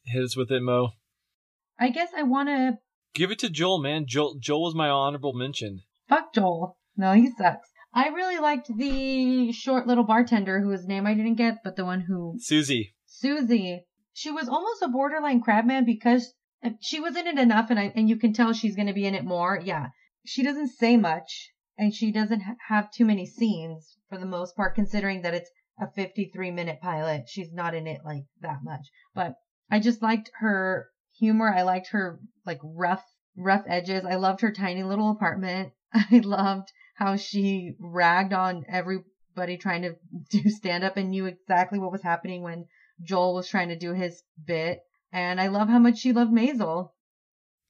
Hit 0.04 0.22
us 0.22 0.36
with 0.36 0.50
it, 0.50 0.62
Mo. 0.62 0.90
I 1.78 1.90
guess 1.90 2.10
I 2.16 2.22
want 2.22 2.48
to 2.48 2.78
Give 3.14 3.32
it 3.32 3.40
to 3.40 3.50
Joel, 3.50 3.82
man. 3.82 4.04
Joel, 4.06 4.36
Joel 4.38 4.62
was 4.62 4.74
my 4.74 4.88
honorable 4.88 5.32
mention. 5.32 5.80
fuck 6.08 6.32
Joel. 6.32 6.78
No, 6.96 7.12
he 7.12 7.30
sucks. 7.36 7.68
I 7.92 8.08
really 8.08 8.38
liked 8.38 8.70
the 8.76 9.50
short 9.52 9.88
little 9.88 10.04
bartender 10.04 10.60
whose 10.60 10.86
name 10.86 11.06
I 11.06 11.14
didn't 11.14 11.34
get, 11.34 11.58
but 11.64 11.74
the 11.74 11.84
one 11.84 12.02
who 12.02 12.36
Susie. 12.38 12.94
Susie. 13.06 13.84
She 14.12 14.30
was 14.30 14.48
almost 14.48 14.82
a 14.82 14.88
borderline 14.88 15.40
crabman 15.40 15.84
because 15.84 16.32
she 16.80 17.00
was 17.00 17.16
in 17.16 17.26
it 17.26 17.38
enough, 17.38 17.70
and 17.70 17.80
I 17.80 17.92
and 17.96 18.08
you 18.08 18.16
can 18.16 18.32
tell 18.32 18.52
she's 18.52 18.76
going 18.76 18.86
to 18.86 18.92
be 18.94 19.06
in 19.06 19.14
it 19.16 19.24
more. 19.24 19.60
Yeah, 19.60 19.88
she 20.24 20.44
doesn't 20.44 20.68
say 20.68 20.96
much, 20.96 21.50
and 21.80 21.94
she 21.94 22.12
doesn't 22.12 22.42
ha- 22.42 22.56
have 22.68 22.92
too 22.92 23.06
many 23.06 23.24
scenes 23.24 23.96
for 24.10 24.18
the 24.18 24.26
most 24.26 24.54
part, 24.54 24.74
considering 24.74 25.22
that 25.22 25.32
it's 25.32 25.50
a 25.80 25.90
53 25.90 26.50
minute 26.50 26.78
pilot. 26.82 27.22
She's 27.26 27.54
not 27.54 27.74
in 27.74 27.86
it 27.86 28.02
like 28.04 28.24
that 28.42 28.58
much, 28.62 28.86
but 29.14 29.36
I 29.70 29.80
just 29.80 30.02
liked 30.02 30.30
her 30.40 30.88
humor. 31.18 31.50
I 31.50 31.62
liked 31.62 31.88
her 31.92 32.20
like 32.44 32.58
rough, 32.62 33.02
rough 33.34 33.64
edges. 33.66 34.04
I 34.04 34.16
loved 34.16 34.42
her 34.42 34.52
tiny 34.52 34.82
little 34.82 35.10
apartment. 35.10 35.72
I 35.94 36.20
loved 36.22 36.68
how 36.96 37.16
she 37.16 37.72
ragged 37.80 38.34
on 38.34 38.64
everybody 38.68 39.56
trying 39.56 39.80
to 39.82 39.94
do 40.30 40.50
stand 40.50 40.84
up 40.84 40.98
and 40.98 41.08
knew 41.08 41.24
exactly 41.24 41.78
what 41.78 41.92
was 41.92 42.02
happening 42.02 42.42
when 42.42 42.66
Joel 43.02 43.34
was 43.34 43.48
trying 43.48 43.70
to 43.70 43.78
do 43.78 43.94
his 43.94 44.22
bit. 44.46 44.80
And 45.12 45.40
I 45.40 45.46
love 45.46 45.70
how 45.70 45.78
much 45.78 45.96
she 45.96 46.12
loved 46.12 46.30
Maisel. 46.30 46.90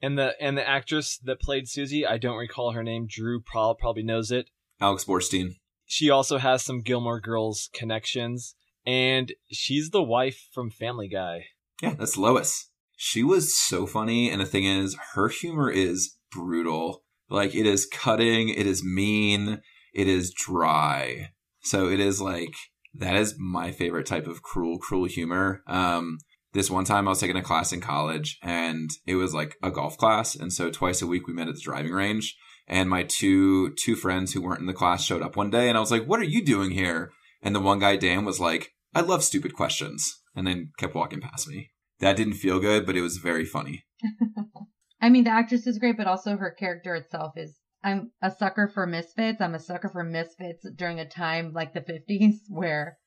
And 0.03 0.19
the 0.19 0.35
and 0.41 0.57
the 0.57 0.67
actress 0.67 1.19
that 1.25 1.41
played 1.41 1.69
Susie, 1.69 2.07
I 2.07 2.19
don't 2.19 2.39
recall 2.39 2.73
her 2.73 2.83
name. 2.83 3.07
Drew 3.09 3.41
prob- 3.41 3.79
probably 3.79 4.03
knows 4.03 4.31
it. 4.31 4.51
Alex 4.81 5.05
Borstein. 5.05 5.57
She 5.85 6.09
also 6.09 6.39
has 6.39 6.63
some 6.63 6.83
Gilmore 6.83 7.21
Girls 7.21 7.69
connections, 7.75 8.55
and 8.87 9.33
she's 9.51 9.91
the 9.91 10.03
wife 10.03 10.49
from 10.53 10.71
Family 10.71 11.09
Guy. 11.09 11.47
Yeah, 11.83 11.95
that's 11.95 12.17
Lois. 12.17 12.71
She 12.97 13.23
was 13.23 13.57
so 13.57 13.87
funny, 13.87 14.31
and 14.31 14.41
the 14.41 14.47
thing 14.47 14.65
is, 14.65 14.97
her 15.15 15.29
humor 15.29 15.71
is 15.71 16.17
brutal. 16.31 17.03
Like 17.29 17.55
it 17.55 17.67
is 17.67 17.87
cutting, 17.87 18.49
it 18.51 18.67
is 18.67 18.85
mean, 18.85 19.61
it 19.95 20.09
is 20.09 20.33
dry. 20.33 21.31
So 21.63 21.89
it 21.89 22.01
is 22.01 22.21
like 22.21 22.55
that 22.95 23.17
is 23.17 23.37
my 23.39 23.71
favorite 23.71 24.07
type 24.07 24.27
of 24.27 24.43
cruel, 24.43 24.79
cruel 24.79 25.07
humor. 25.07 25.63
Um, 25.67 26.19
this 26.53 26.71
one 26.71 26.85
time 26.85 27.07
I 27.07 27.11
was 27.11 27.21
taking 27.21 27.37
a 27.37 27.43
class 27.43 27.73
in 27.73 27.81
college, 27.81 28.39
and 28.43 28.91
it 29.07 29.15
was 29.15 29.35
like 29.35 29.57
a 29.63 29.71
golf 29.71 29.97
class, 29.97 30.35
and 30.35 30.53
so 30.53 30.71
twice 30.71 31.01
a 31.03 31.07
week 31.07 31.27
we 31.27 31.33
met 31.33 31.49
at 31.49 31.55
the 31.55 31.61
driving 31.61 31.93
range. 31.93 32.37
And 32.67 32.89
my 32.89 33.03
two 33.03 33.75
two 33.75 33.97
friends 33.97 34.33
who 34.33 34.43
weren't 34.43 34.61
in 34.61 34.67
the 34.67 34.73
class 34.73 35.05
showed 35.05 35.23
up 35.23 35.37
one 35.37 35.51
day, 35.51 35.69
and 35.69 35.77
I 35.77 35.81
was 35.81 35.91
like, 35.91 36.05
"What 36.05 36.21
are 36.21 36.25
you 36.25 36.45
doing 36.45 36.71
here?" 36.71 37.11
And 37.43 37.55
the 37.55 37.61
one 37.61 37.79
guy, 37.79 37.97
Dan, 37.97 38.25
was 38.25 38.41
like, 38.41 38.73
"I 38.95 39.01
love 39.01 39.25
stupid 39.25 39.55
questions," 39.55 40.23
and 40.35 40.47
then 40.47 40.71
kept 40.79 40.95
walking 40.95 41.21
past 41.21 41.49
me. 41.49 41.71
That 42.01 42.17
didn't 42.17 42.35
feel 42.35 42.61
good, 42.61 42.87
but 42.87 42.97
it 42.97 43.03
was 43.03 43.19
very 43.19 43.45
funny. 43.45 43.85
I 45.01 45.09
mean, 45.09 45.25
the 45.25 45.31
actress 45.31 45.67
is 45.67 45.79
great, 45.79 45.97
but 45.97 46.07
also 46.07 46.37
her 46.37 46.51
character 46.51 46.95
itself 46.95 47.33
is. 47.37 47.57
I'm 47.83 48.11
a 48.21 48.31
sucker 48.31 48.71
for 48.73 48.87
misfits. 48.87 49.41
I'm 49.41 49.55
a 49.55 49.59
sucker 49.59 49.89
for 49.89 50.05
misfits 50.05 50.67
during 50.77 51.01
a 51.01 51.09
time 51.09 51.55
like 51.55 51.73
the 51.73 51.81
50s 51.81 52.35
where 52.51 52.99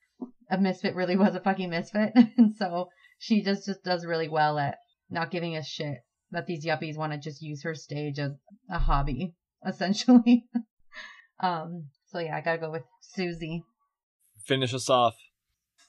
a 0.49 0.57
misfit 0.57 0.95
really 0.95 1.15
was 1.15 1.35
a 1.35 1.39
fucking 1.39 1.69
misfit. 1.69 2.11
and 2.37 2.55
so 2.55 2.89
she 3.19 3.41
just, 3.41 3.65
just 3.65 3.83
does 3.83 4.05
really 4.05 4.29
well 4.29 4.57
at 4.57 4.77
not 5.09 5.31
giving 5.31 5.55
a 5.55 5.63
shit 5.63 5.99
that 6.31 6.47
these 6.47 6.65
yuppies 6.65 6.97
want 6.97 7.13
to 7.13 7.19
just 7.19 7.41
use 7.41 7.63
her 7.63 7.75
stage 7.75 8.19
as 8.19 8.31
a 8.69 8.79
hobby, 8.79 9.33
essentially. 9.67 10.45
um, 11.39 11.87
so 12.07 12.19
yeah, 12.19 12.35
I 12.35 12.41
gotta 12.41 12.57
go 12.57 12.71
with 12.71 12.83
Susie. 13.01 13.63
Finish 14.45 14.73
us 14.73 14.89
off. 14.89 15.15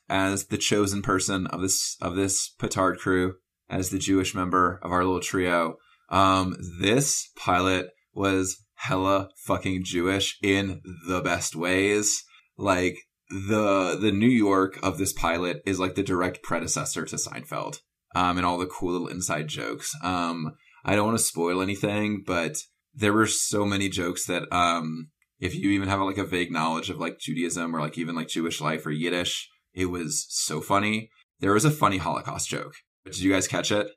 as 0.08 0.46
the 0.46 0.58
chosen 0.58 1.02
person 1.02 1.46
of 1.48 1.60
this 1.60 1.96
of 2.00 2.14
this 2.14 2.50
petard 2.58 2.98
crew, 2.98 3.34
as 3.68 3.90
the 3.90 3.98
Jewish 3.98 4.34
member 4.34 4.78
of 4.82 4.92
our 4.92 5.04
little 5.04 5.20
trio. 5.20 5.76
Um, 6.10 6.56
this 6.80 7.30
pilot 7.36 7.90
was 8.12 8.62
hella 8.74 9.30
fucking 9.46 9.84
Jewish 9.84 10.38
in 10.42 10.82
the 11.08 11.20
best 11.20 11.56
ways. 11.56 12.22
Like 12.56 12.96
the 13.34 13.98
the 14.00 14.12
New 14.12 14.28
York 14.28 14.78
of 14.82 14.96
this 14.96 15.12
pilot 15.12 15.60
is 15.66 15.80
like 15.80 15.96
the 15.96 16.02
direct 16.02 16.42
predecessor 16.42 17.04
to 17.04 17.16
Seinfeld. 17.16 17.80
Um, 18.16 18.36
and 18.36 18.46
all 18.46 18.58
the 18.58 18.66
cool 18.66 18.92
little 18.92 19.08
inside 19.08 19.48
jokes. 19.48 19.92
Um, 20.00 20.52
I 20.84 20.94
don't 20.94 21.06
want 21.06 21.18
to 21.18 21.24
spoil 21.24 21.60
anything, 21.60 22.22
but 22.24 22.58
there 22.94 23.12
were 23.12 23.26
so 23.26 23.64
many 23.64 23.88
jokes 23.88 24.26
that 24.26 24.44
um, 24.52 25.08
if 25.40 25.56
you 25.56 25.70
even 25.70 25.88
have 25.88 26.00
like 26.00 26.18
a 26.18 26.24
vague 26.24 26.52
knowledge 26.52 26.90
of 26.90 27.00
like 27.00 27.18
Judaism 27.18 27.74
or 27.74 27.80
like 27.80 27.98
even 27.98 28.14
like 28.14 28.28
Jewish 28.28 28.60
life 28.60 28.86
or 28.86 28.92
Yiddish, 28.92 29.50
it 29.72 29.86
was 29.86 30.26
so 30.28 30.60
funny. 30.60 31.10
There 31.40 31.54
was 31.54 31.64
a 31.64 31.72
funny 31.72 31.96
Holocaust 31.96 32.48
joke. 32.48 32.74
Did 33.04 33.18
you 33.18 33.32
guys 33.32 33.48
catch 33.48 33.72
it? 33.72 33.88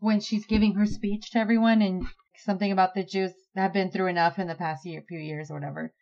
When 0.00 0.20
she's 0.20 0.44
giving 0.44 0.74
her 0.74 0.84
speech 0.84 1.30
to 1.30 1.38
everyone 1.38 1.80
and 1.80 2.04
something 2.44 2.70
about 2.70 2.94
the 2.94 3.04
Jews 3.04 3.32
have 3.56 3.72
been 3.72 3.90
through 3.90 4.08
enough 4.08 4.38
in 4.38 4.48
the 4.48 4.54
past 4.54 4.84
year, 4.84 5.02
few 5.08 5.18
years 5.18 5.50
or 5.50 5.54
whatever. 5.54 5.94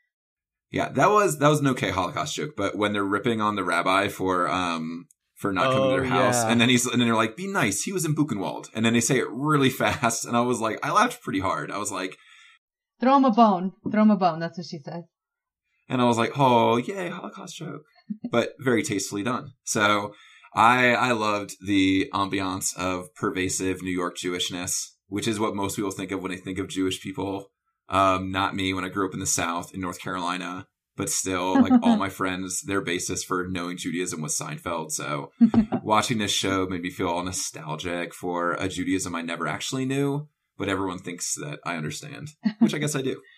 Yeah, 0.70 0.88
that 0.90 1.10
was 1.10 1.38
that 1.38 1.48
was 1.48 1.60
an 1.60 1.66
okay 1.68 1.90
Holocaust 1.90 2.34
joke. 2.34 2.50
But 2.56 2.76
when 2.76 2.92
they're 2.92 3.04
ripping 3.04 3.40
on 3.40 3.56
the 3.56 3.64
rabbi 3.64 4.08
for 4.08 4.48
um 4.48 5.06
for 5.36 5.52
not 5.52 5.72
coming 5.72 5.78
to 5.78 5.84
Oh, 5.84 5.90
their 5.90 6.04
house. 6.04 6.34
yeah. 6.42 6.48
And 6.50 6.60
then 6.60 6.68
he's 6.68 6.84
and 6.86 7.00
then 7.00 7.06
they're 7.08 7.16
like, 7.16 7.36
"Be 7.36 7.46
nice." 7.46 7.82
He 7.82 7.92
was 7.92 8.04
in 8.04 8.14
Buchenwald, 8.14 8.66
and 8.74 8.84
then 8.84 8.92
they 8.92 9.00
say 9.00 9.18
it 9.18 9.28
really 9.30 9.70
fast, 9.82 10.24
and 10.26 10.36
I 10.36 10.40
was 10.40 10.60
like, 10.60 10.78
I 10.84 10.90
laughed 10.92 11.22
pretty 11.22 11.40
hard. 11.40 11.70
I 11.70 11.78
was 11.78 11.92
like, 11.92 12.16
Throw 13.00 13.16
him 13.16 13.24
a 13.24 13.30
bone. 13.30 13.72
Throw 13.90 14.02
him 14.02 14.10
a 14.10 14.16
bone. 14.16 14.40
That's 14.40 14.58
what 14.58 14.66
she 14.66 14.78
says. 14.78 15.04
and 15.88 16.02
I 16.02 16.04
was 16.04 16.18
like, 16.18 16.32
"Oh, 16.38 16.76
yay, 16.76 17.08
Holocaust 17.08 17.56
joke!" 17.56 17.82
but 18.30 18.50
very 18.58 18.82
tastefully 18.82 19.22
done. 19.22 19.52
So 19.64 20.12
I 20.54 20.94
I 20.94 21.12
loved 21.12 21.52
the 21.64 22.10
ambiance 22.12 22.76
of 22.76 23.14
pervasive 23.14 23.80
New 23.82 23.92
York 23.92 24.16
Jewishness, 24.18 24.72
which 25.06 25.28
is 25.28 25.38
what 25.38 25.54
most 25.54 25.76
people 25.76 25.92
think 25.92 26.10
of 26.10 26.20
when 26.20 26.32
they 26.32 26.36
think 26.38 26.58
of 26.58 26.68
Jewish 26.68 27.00
people. 27.00 27.52
Um, 27.88 28.30
not 28.30 28.54
me 28.54 28.74
when 28.74 28.84
I 28.84 28.88
grew 28.88 29.06
up 29.06 29.14
in 29.14 29.20
the 29.20 29.26
South 29.26 29.72
in 29.74 29.80
North 29.80 30.00
Carolina, 30.00 30.66
but 30.96 31.08
still, 31.08 31.60
like 31.60 31.72
all 31.82 31.96
my 32.06 32.08
friends, 32.08 32.62
their 32.62 32.80
basis 32.80 33.24
for 33.24 33.46
knowing 33.48 33.76
Judaism 33.76 34.20
was 34.20 34.36
Seinfeld. 34.36 34.90
So 34.90 35.30
watching 35.82 36.18
this 36.18 36.32
show 36.32 36.66
made 36.66 36.82
me 36.82 36.90
feel 36.90 37.08
all 37.08 37.22
nostalgic 37.22 38.12
for 38.12 38.52
a 38.52 38.68
Judaism 38.68 39.14
I 39.14 39.22
never 39.22 39.46
actually 39.46 39.84
knew, 39.86 40.28
but 40.58 40.68
everyone 40.68 40.98
thinks 40.98 41.34
that 41.36 41.60
I 41.64 41.76
understand, 41.76 42.28
which 42.58 42.74
I 42.74 42.78
guess 42.78 42.96
I 42.96 43.02
do. 43.02 43.20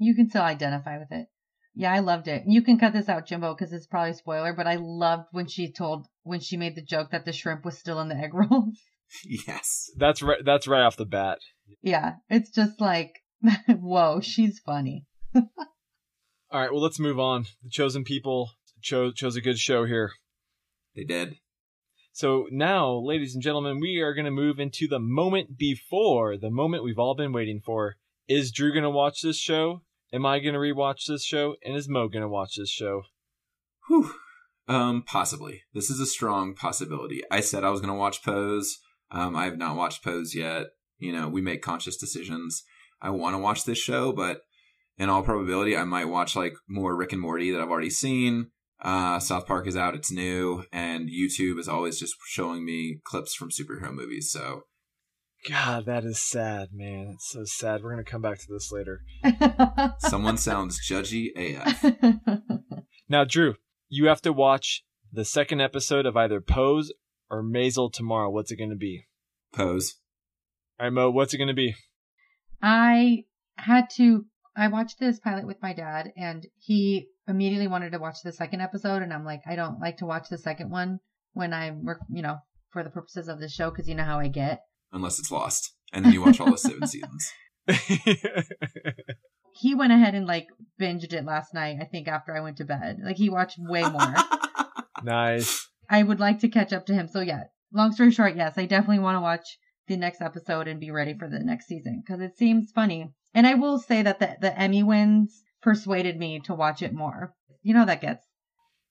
You 0.00 0.14
can 0.14 0.30
still 0.30 0.42
identify 0.42 0.96
with 0.96 1.10
it. 1.10 1.26
Yeah, 1.74 1.92
I 1.92 1.98
loved 1.98 2.28
it. 2.28 2.44
You 2.46 2.62
can 2.62 2.78
cut 2.78 2.92
this 2.92 3.08
out, 3.08 3.26
Jimbo, 3.26 3.52
because 3.52 3.72
it's 3.72 3.88
probably 3.88 4.12
a 4.12 4.14
spoiler. 4.14 4.52
But 4.52 4.68
I 4.68 4.76
loved 4.80 5.24
when 5.32 5.48
she 5.48 5.72
told 5.72 6.06
when 6.22 6.38
she 6.38 6.56
made 6.56 6.76
the 6.76 6.84
joke 6.84 7.10
that 7.10 7.24
the 7.24 7.32
shrimp 7.32 7.64
was 7.64 7.76
still 7.76 7.98
in 7.98 8.08
the 8.08 8.14
egg 8.14 8.32
rolls. 8.32 8.78
yes. 9.24 9.90
That's 9.96 10.22
right. 10.22 10.38
That's 10.44 10.68
right 10.68 10.82
off 10.84 10.96
the 10.96 11.04
bat. 11.04 11.38
yeah, 11.82 12.12
it's 12.30 12.50
just 12.52 12.80
like, 12.80 13.10
whoa, 13.68 14.20
she's 14.20 14.58
funny. 14.58 15.06
All 15.34 16.60
right. 16.60 16.72
Well, 16.72 16.82
let's 16.82 16.98
move 16.98 17.20
on. 17.20 17.44
The 17.62 17.70
chosen 17.70 18.04
people 18.04 18.52
chose 18.80 19.14
chose 19.14 19.36
a 19.36 19.40
good 19.40 19.58
show 19.58 19.84
here. 19.84 20.12
They 20.96 21.04
did. 21.04 21.36
So 22.12 22.46
now, 22.50 22.94
ladies 22.94 23.34
and 23.34 23.42
gentlemen, 23.42 23.78
we 23.80 24.00
are 24.00 24.14
going 24.14 24.24
to 24.24 24.30
move 24.30 24.58
into 24.58 24.88
the 24.88 24.98
moment 24.98 25.56
before 25.56 26.36
the 26.36 26.50
moment 26.50 26.82
we've 26.82 26.98
all 26.98 27.14
been 27.14 27.32
waiting 27.32 27.60
for. 27.64 27.96
Is 28.26 28.50
Drew 28.50 28.72
going 28.72 28.82
to 28.82 28.90
watch 28.90 29.22
this 29.22 29.38
show? 29.38 29.82
Am 30.12 30.26
I 30.26 30.40
going 30.40 30.54
to 30.54 30.60
rewatch 30.60 31.06
this 31.06 31.24
show? 31.24 31.54
And 31.64 31.76
is 31.76 31.88
Mo 31.88 32.08
going 32.08 32.22
to 32.22 32.28
watch 32.28 32.56
this 32.56 32.70
show? 32.70 33.02
Whew. 33.86 34.14
Um, 34.66 35.02
possibly. 35.06 35.62
This 35.74 35.90
is 35.90 36.00
a 36.00 36.06
strong 36.06 36.54
possibility. 36.54 37.22
I 37.30 37.40
said 37.40 37.62
I 37.62 37.70
was 37.70 37.80
going 37.80 37.92
to 37.92 37.98
watch 37.98 38.22
Pose. 38.24 38.78
Um, 39.10 39.36
I 39.36 39.44
have 39.44 39.56
not 39.56 39.76
watched 39.76 40.02
Pose 40.02 40.34
yet. 40.34 40.66
You 40.98 41.12
know, 41.12 41.28
we 41.28 41.40
make 41.40 41.62
conscious 41.62 41.96
decisions. 41.96 42.64
I 43.00 43.10
want 43.10 43.34
to 43.34 43.38
watch 43.38 43.64
this 43.64 43.78
show, 43.78 44.12
but 44.12 44.40
in 44.96 45.08
all 45.08 45.22
probability, 45.22 45.76
I 45.76 45.84
might 45.84 46.06
watch 46.06 46.34
like 46.34 46.54
more 46.68 46.96
Rick 46.96 47.12
and 47.12 47.20
Morty 47.20 47.50
that 47.50 47.60
I've 47.60 47.70
already 47.70 47.90
seen. 47.90 48.50
Uh, 48.80 49.18
South 49.18 49.46
Park 49.46 49.66
is 49.66 49.76
out; 49.76 49.94
it's 49.94 50.12
new, 50.12 50.64
and 50.72 51.08
YouTube 51.08 51.58
is 51.58 51.68
always 51.68 51.98
just 51.98 52.14
showing 52.26 52.64
me 52.64 53.00
clips 53.04 53.34
from 53.34 53.50
superhero 53.50 53.92
movies. 53.92 54.30
So 54.30 54.62
God, 55.48 55.86
that 55.86 56.04
is 56.04 56.20
sad, 56.20 56.68
man. 56.72 57.12
It's 57.14 57.30
so 57.30 57.42
sad. 57.44 57.82
We're 57.82 57.92
going 57.92 58.04
to 58.04 58.10
come 58.10 58.22
back 58.22 58.38
to 58.38 58.46
this 58.48 58.72
later. 58.72 59.02
someone 59.98 60.36
sounds 60.36 60.80
judgy 60.88 61.28
AF. 61.36 62.44
Now, 63.08 63.24
Drew, 63.24 63.54
you 63.88 64.06
have 64.08 64.20
to 64.22 64.32
watch 64.34 64.84
the 65.10 65.24
second 65.24 65.62
episode 65.62 66.04
of 66.04 66.16
either 66.16 66.42
Pose 66.42 66.92
or 67.30 67.42
Maisel 67.42 67.90
tomorrow. 67.90 68.28
What's 68.28 68.50
it 68.50 68.56
going 68.56 68.70
to 68.70 68.76
be? 68.76 69.06
Pose. 69.54 69.94
All 70.78 70.86
right, 70.86 70.92
Mo, 70.92 71.10
what's 71.10 71.32
it 71.32 71.38
going 71.38 71.48
to 71.48 71.54
be? 71.54 71.74
I 72.62 73.24
had 73.56 73.90
to. 73.96 74.24
I 74.56 74.68
watched 74.68 74.98
this 74.98 75.20
pilot 75.20 75.46
with 75.46 75.62
my 75.62 75.72
dad, 75.72 76.12
and 76.16 76.46
he 76.58 77.08
immediately 77.28 77.68
wanted 77.68 77.92
to 77.92 77.98
watch 77.98 78.18
the 78.24 78.32
second 78.32 78.60
episode, 78.60 79.02
and 79.02 79.12
I'm 79.12 79.24
like, 79.24 79.42
I 79.46 79.54
don't 79.54 79.80
like 79.80 79.98
to 79.98 80.06
watch 80.06 80.28
the 80.28 80.38
second 80.38 80.70
one 80.70 80.98
when 81.32 81.52
I'm, 81.52 81.86
you 82.10 82.22
know, 82.22 82.38
for 82.70 82.82
the 82.82 82.90
purposes 82.90 83.28
of 83.28 83.38
the 83.38 83.48
show, 83.48 83.70
because 83.70 83.88
you 83.88 83.94
know 83.94 84.04
how 84.04 84.18
I 84.18 84.28
get. 84.28 84.62
Unless 84.92 85.20
it's 85.20 85.30
lost, 85.30 85.74
and 85.92 86.04
then 86.04 86.12
you 86.12 86.22
watch 86.22 86.40
all 86.40 86.50
the 86.50 86.58
seven 86.58 86.86
seasons. 86.88 87.32
He 89.60 89.74
went 89.74 89.92
ahead 89.92 90.14
and 90.14 90.26
like 90.26 90.48
binged 90.80 91.12
it 91.12 91.24
last 91.24 91.52
night. 91.52 91.78
I 91.80 91.84
think 91.84 92.06
after 92.06 92.36
I 92.36 92.40
went 92.40 92.58
to 92.58 92.64
bed, 92.64 92.98
like 93.04 93.16
he 93.16 93.28
watched 93.28 93.58
way 93.58 93.82
more. 93.82 94.14
nice. 95.02 95.68
I 95.90 96.02
would 96.02 96.20
like 96.20 96.40
to 96.40 96.48
catch 96.48 96.72
up 96.72 96.86
to 96.86 96.94
him. 96.94 97.08
So 97.08 97.20
yeah, 97.20 97.44
long 97.72 97.92
story 97.92 98.12
short, 98.12 98.36
yes, 98.36 98.54
I 98.56 98.66
definitely 98.66 99.00
want 99.00 99.16
to 99.16 99.20
watch 99.20 99.58
the 99.88 99.96
next 99.96 100.20
episode 100.20 100.68
and 100.68 100.80
be 100.80 100.90
ready 100.90 101.14
for 101.14 101.28
the 101.28 101.38
next 101.38 101.66
season 101.66 102.02
because 102.04 102.20
it 102.20 102.36
seems 102.36 102.70
funny. 102.70 103.10
And 103.34 103.46
I 103.46 103.54
will 103.54 103.78
say 103.78 104.02
that 104.02 104.20
the 104.20 104.36
the 104.40 104.58
Emmy 104.58 104.82
wins 104.82 105.42
persuaded 105.62 106.18
me 106.18 106.40
to 106.40 106.54
watch 106.54 106.82
it 106.82 106.94
more. 106.94 107.34
You 107.62 107.74
know 107.74 107.84
that 107.84 108.00
gets. 108.00 108.24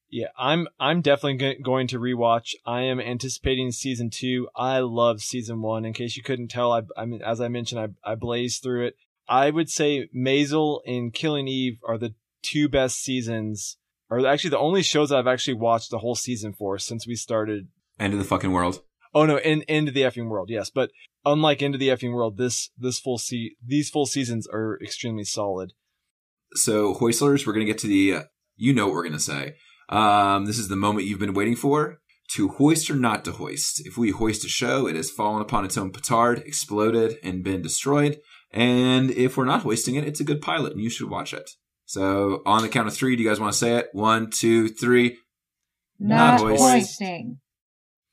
Yeah, 0.09 0.27
I'm 0.37 0.67
I'm 0.79 1.01
definitely 1.01 1.57
going 1.63 1.87
to 1.87 1.99
rewatch. 1.99 2.55
I 2.65 2.81
am 2.81 2.99
anticipating 2.99 3.71
season 3.71 4.09
two. 4.09 4.47
I 4.55 4.79
love 4.79 5.21
season 5.21 5.61
one. 5.61 5.83
In 5.85 5.93
case 5.93 6.15
you 6.15 6.23
couldn't 6.23 6.47
tell, 6.47 6.71
I, 6.71 6.83
I 6.95 7.05
mean, 7.05 7.21
as 7.21 7.41
I 7.41 7.49
mentioned, 7.49 7.95
I 8.05 8.11
I 8.11 8.15
blazed 8.15 8.63
through 8.63 8.87
it. 8.87 8.95
I 9.27 9.49
would 9.49 9.69
say 9.69 10.07
Maisel 10.15 10.79
and 10.85 11.13
Killing 11.13 11.47
Eve 11.47 11.79
are 11.85 11.97
the 11.97 12.13
two 12.41 12.69
best 12.69 13.01
seasons, 13.01 13.77
or 14.09 14.25
actually 14.25 14.51
the 14.51 14.59
only 14.59 14.81
shows 14.81 15.11
I've 15.11 15.27
actually 15.27 15.55
watched 15.55 15.91
the 15.91 15.99
whole 15.99 16.15
season 16.15 16.53
for 16.53 16.77
since 16.77 17.05
we 17.05 17.15
started. 17.15 17.67
End 17.99 18.13
of 18.13 18.19
the 18.19 18.25
fucking 18.25 18.51
world. 18.51 18.81
Oh 19.17 19.25
no, 19.25 19.39
in 19.39 19.63
Into 19.63 19.91
the 19.91 20.01
Effing 20.01 20.29
World, 20.29 20.51
yes, 20.51 20.69
but 20.69 20.91
unlike 21.25 21.63
Into 21.63 21.79
the 21.79 21.87
Effing 21.87 22.13
World, 22.13 22.37
this 22.37 22.69
this 22.77 22.99
full 22.99 23.17
se- 23.17 23.55
these 23.65 23.89
full 23.89 24.05
seasons 24.05 24.45
are 24.45 24.77
extremely 24.79 25.23
solid. 25.23 25.73
So, 26.53 26.93
Hoistlers, 26.93 27.47
we're 27.47 27.53
going 27.53 27.65
to 27.65 27.71
get 27.71 27.79
to 27.79 27.87
the, 27.87 28.13
uh, 28.13 28.21
you 28.57 28.73
know 28.73 28.85
what 28.85 28.93
we're 28.93 29.07
going 29.07 29.13
to 29.13 29.19
say. 29.19 29.55
Um, 29.89 30.45
this 30.45 30.59
is 30.59 30.67
the 30.67 30.75
moment 30.75 31.07
you've 31.07 31.17
been 31.17 31.33
waiting 31.33 31.55
for. 31.55 31.97
To 32.35 32.49
hoist 32.49 32.91
or 32.91 32.95
not 32.95 33.25
to 33.25 33.31
hoist. 33.31 33.81
If 33.87 33.97
we 33.97 34.11
hoist 34.11 34.45
a 34.45 34.49
show, 34.49 34.85
it 34.85 34.95
has 34.95 35.09
fallen 35.09 35.41
upon 35.41 35.65
its 35.65 35.79
own 35.79 35.89
petard, 35.89 36.43
exploded, 36.45 37.17
and 37.23 37.43
been 37.43 37.63
destroyed. 37.63 38.19
And 38.51 39.09
if 39.09 39.35
we're 39.35 39.45
not 39.45 39.63
hoisting 39.63 39.95
it, 39.95 40.03
it's 40.07 40.19
a 40.19 40.25
good 40.25 40.41
pilot, 40.41 40.73
and 40.73 40.81
you 40.81 40.91
should 40.91 41.09
watch 41.09 41.33
it. 41.33 41.49
So, 41.85 42.43
on 42.45 42.61
the 42.61 42.69
count 42.69 42.87
of 42.87 42.93
three, 42.93 43.15
do 43.15 43.23
you 43.23 43.29
guys 43.29 43.39
want 43.39 43.51
to 43.51 43.57
say 43.57 43.77
it? 43.77 43.87
One, 43.93 44.29
two, 44.29 44.67
three. 44.67 45.17
Not, 45.97 46.39
Not 46.39 46.39
hoist. 46.41 46.61
hoisting. 46.61 47.39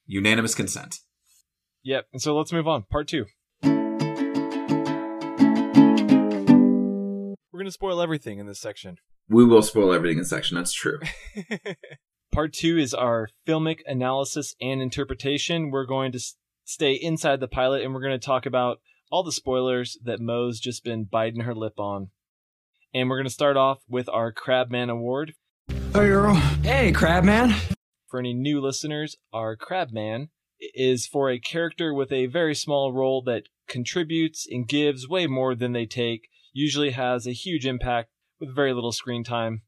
Unanimous 0.07 0.55
consent. 0.55 0.97
Yep, 1.83 2.07
and 2.13 2.23
so 2.23 2.37
let's 2.37 2.53
move 2.53 2.69
on. 2.69 2.85
Part 2.91 3.09
two. 3.09 3.27
We're 7.53 7.61
gonna 7.61 7.71
spoil 7.71 8.01
everything 8.01 8.39
in 8.39 8.47
this 8.47 8.61
section. 8.61 8.97
We 9.29 9.45
will 9.45 9.63
spoil 9.63 9.93
everything 9.93 10.19
in 10.19 10.25
section. 10.25 10.57
That's 10.57 10.73
true. 10.73 11.01
Part 12.33 12.53
two 12.53 12.77
is 12.79 12.93
our 12.93 13.29
filmic 13.47 13.79
analysis 13.87 14.55
and 14.61 14.83
interpretation. 14.83 15.71
We're 15.71 15.87
going 15.87 16.13
to 16.13 16.21
stay 16.65 16.95
inside 16.95 17.41
the 17.41 17.49
pilot 17.49 17.83
and 17.83 17.95
we're 17.95 18.03
going 18.03 18.19
to 18.19 18.27
talk 18.27 18.45
about 18.45 18.81
all 19.11 19.23
the 19.23 19.33
spoilers 19.33 19.97
that 20.03 20.21
Mo's 20.21 20.59
just 20.59 20.85
been 20.85 21.05
biting 21.05 21.43
her 21.43 21.55
lip 21.55 21.79
on. 21.79 22.09
And 22.93 23.09
we're 23.09 23.19
going 23.19 23.29
to 23.29 23.31
start 23.31 23.57
off 23.57 23.79
with 23.89 24.09
our 24.09 24.33
Crabman 24.33 24.91
Award. 24.91 25.35
Hey, 25.69 26.09
girl. 26.09 26.35
Hey, 26.35 26.93
Crabman. 26.93 27.55
For 28.15 28.21
any 28.21 28.33
new 28.33 28.61
listeners, 28.61 29.17
our 29.33 29.57
Crabman 29.57 30.29
is 30.61 31.05
for 31.05 31.29
a 31.29 31.41
character 31.41 31.93
with 31.93 32.13
a 32.13 32.27
very 32.27 32.55
small 32.55 32.93
role 32.93 33.21
that 33.23 33.49
contributes 33.67 34.47
and 34.49 34.69
gives 34.69 35.09
way 35.09 35.27
more 35.27 35.57
than 35.57 35.73
they 35.73 35.85
take, 35.85 36.29
usually 36.53 36.93
has 36.93 37.27
a 37.27 37.33
huge 37.33 37.67
impact 37.67 38.11
with 38.39 38.55
very 38.55 38.73
little 38.73 38.93
screen 38.93 39.25
time. 39.25 39.63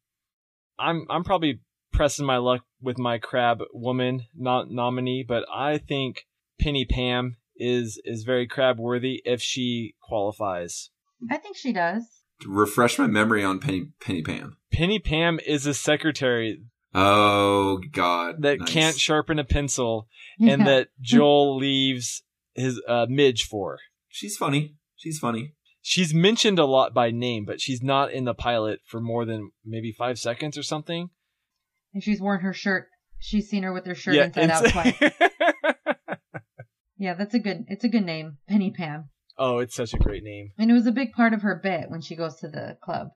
I'm 0.78 1.06
I'm 1.10 1.24
probably 1.24 1.58
pressing 1.92 2.24
my 2.24 2.36
luck 2.36 2.62
with 2.80 2.98
my 2.98 3.18
crab 3.18 3.62
woman 3.72 4.26
not 4.32 4.70
nominee, 4.70 5.24
but 5.26 5.44
I 5.52 5.78
think 5.78 6.28
Penny 6.60 6.84
Pam 6.84 7.38
is 7.56 8.00
is 8.04 8.22
very 8.22 8.46
crab 8.46 8.78
worthy 8.78 9.22
if 9.24 9.42
she 9.42 9.96
qualifies. 10.00 10.90
I 11.28 11.38
think 11.38 11.56
she 11.56 11.72
does. 11.72 12.04
Refresh 12.46 12.96
my 12.96 13.08
memory 13.08 13.42
on 13.42 13.58
Penny, 13.58 13.88
Penny 14.00 14.22
Pam. 14.22 14.56
Penny 14.70 15.00
Pam 15.00 15.40
is 15.44 15.66
a 15.66 15.74
secretary 15.74 16.60
Oh, 16.96 17.80
God. 17.92 18.42
that 18.42 18.58
Nice. 18.60 18.70
can't 18.72 18.98
sharpen 18.98 19.38
a 19.38 19.44
pencil 19.44 20.08
and 20.40 20.48
Yeah. 20.60 20.64
that 20.64 20.88
Joel 21.00 21.56
leaves 21.56 22.22
his 22.54 22.80
uh, 22.88 23.06
Midge 23.08 23.44
for. 23.44 23.78
She's 24.08 24.36
funny. 24.36 24.76
She's 24.96 25.18
funny. 25.18 25.52
She's 25.82 26.12
mentioned 26.14 26.58
a 26.58 26.64
lot 26.64 26.94
by 26.94 27.10
name, 27.10 27.44
but 27.44 27.60
she's 27.60 27.82
not 27.82 28.10
in 28.12 28.24
the 28.24 28.34
pilot 28.34 28.80
for 28.86 29.00
more 29.00 29.24
than 29.24 29.52
maybe 29.64 29.92
five 29.92 30.18
seconds 30.18 30.56
or 30.58 30.62
something. 30.62 31.10
And 31.94 32.02
she's 32.02 32.20
worn 32.20 32.40
her 32.40 32.52
shirt. 32.52 32.88
She's 33.18 33.48
seen 33.48 33.62
her 33.62 33.72
with 33.72 33.86
her 33.86 33.94
shirt 33.94 34.16
inside 34.16 34.50
out 34.50 34.64
it's- 34.66 34.72
twice. 34.98 35.12
Yeah, 36.98 37.12
that's 37.12 37.34
a 37.34 37.38
good. 37.38 37.66
It's 37.68 37.84
a 37.84 37.88
good 37.90 38.06
name, 38.06 38.38
Penny 38.48 38.70
Pam. 38.70 39.10
oh, 39.38 39.58
it's 39.58 39.74
such 39.74 39.92
a 39.92 39.98
great 39.98 40.22
name. 40.24 40.52
And 40.58 40.70
it 40.70 40.74
was 40.74 40.86
a 40.86 40.92
big 40.92 41.12
part 41.12 41.34
of 41.34 41.42
her 41.42 41.54
bit 41.62 41.90
when 41.90 42.00
she 42.00 42.16
goes 42.16 42.36
to 42.36 42.48
the 42.48 42.78
club. 42.82 43.08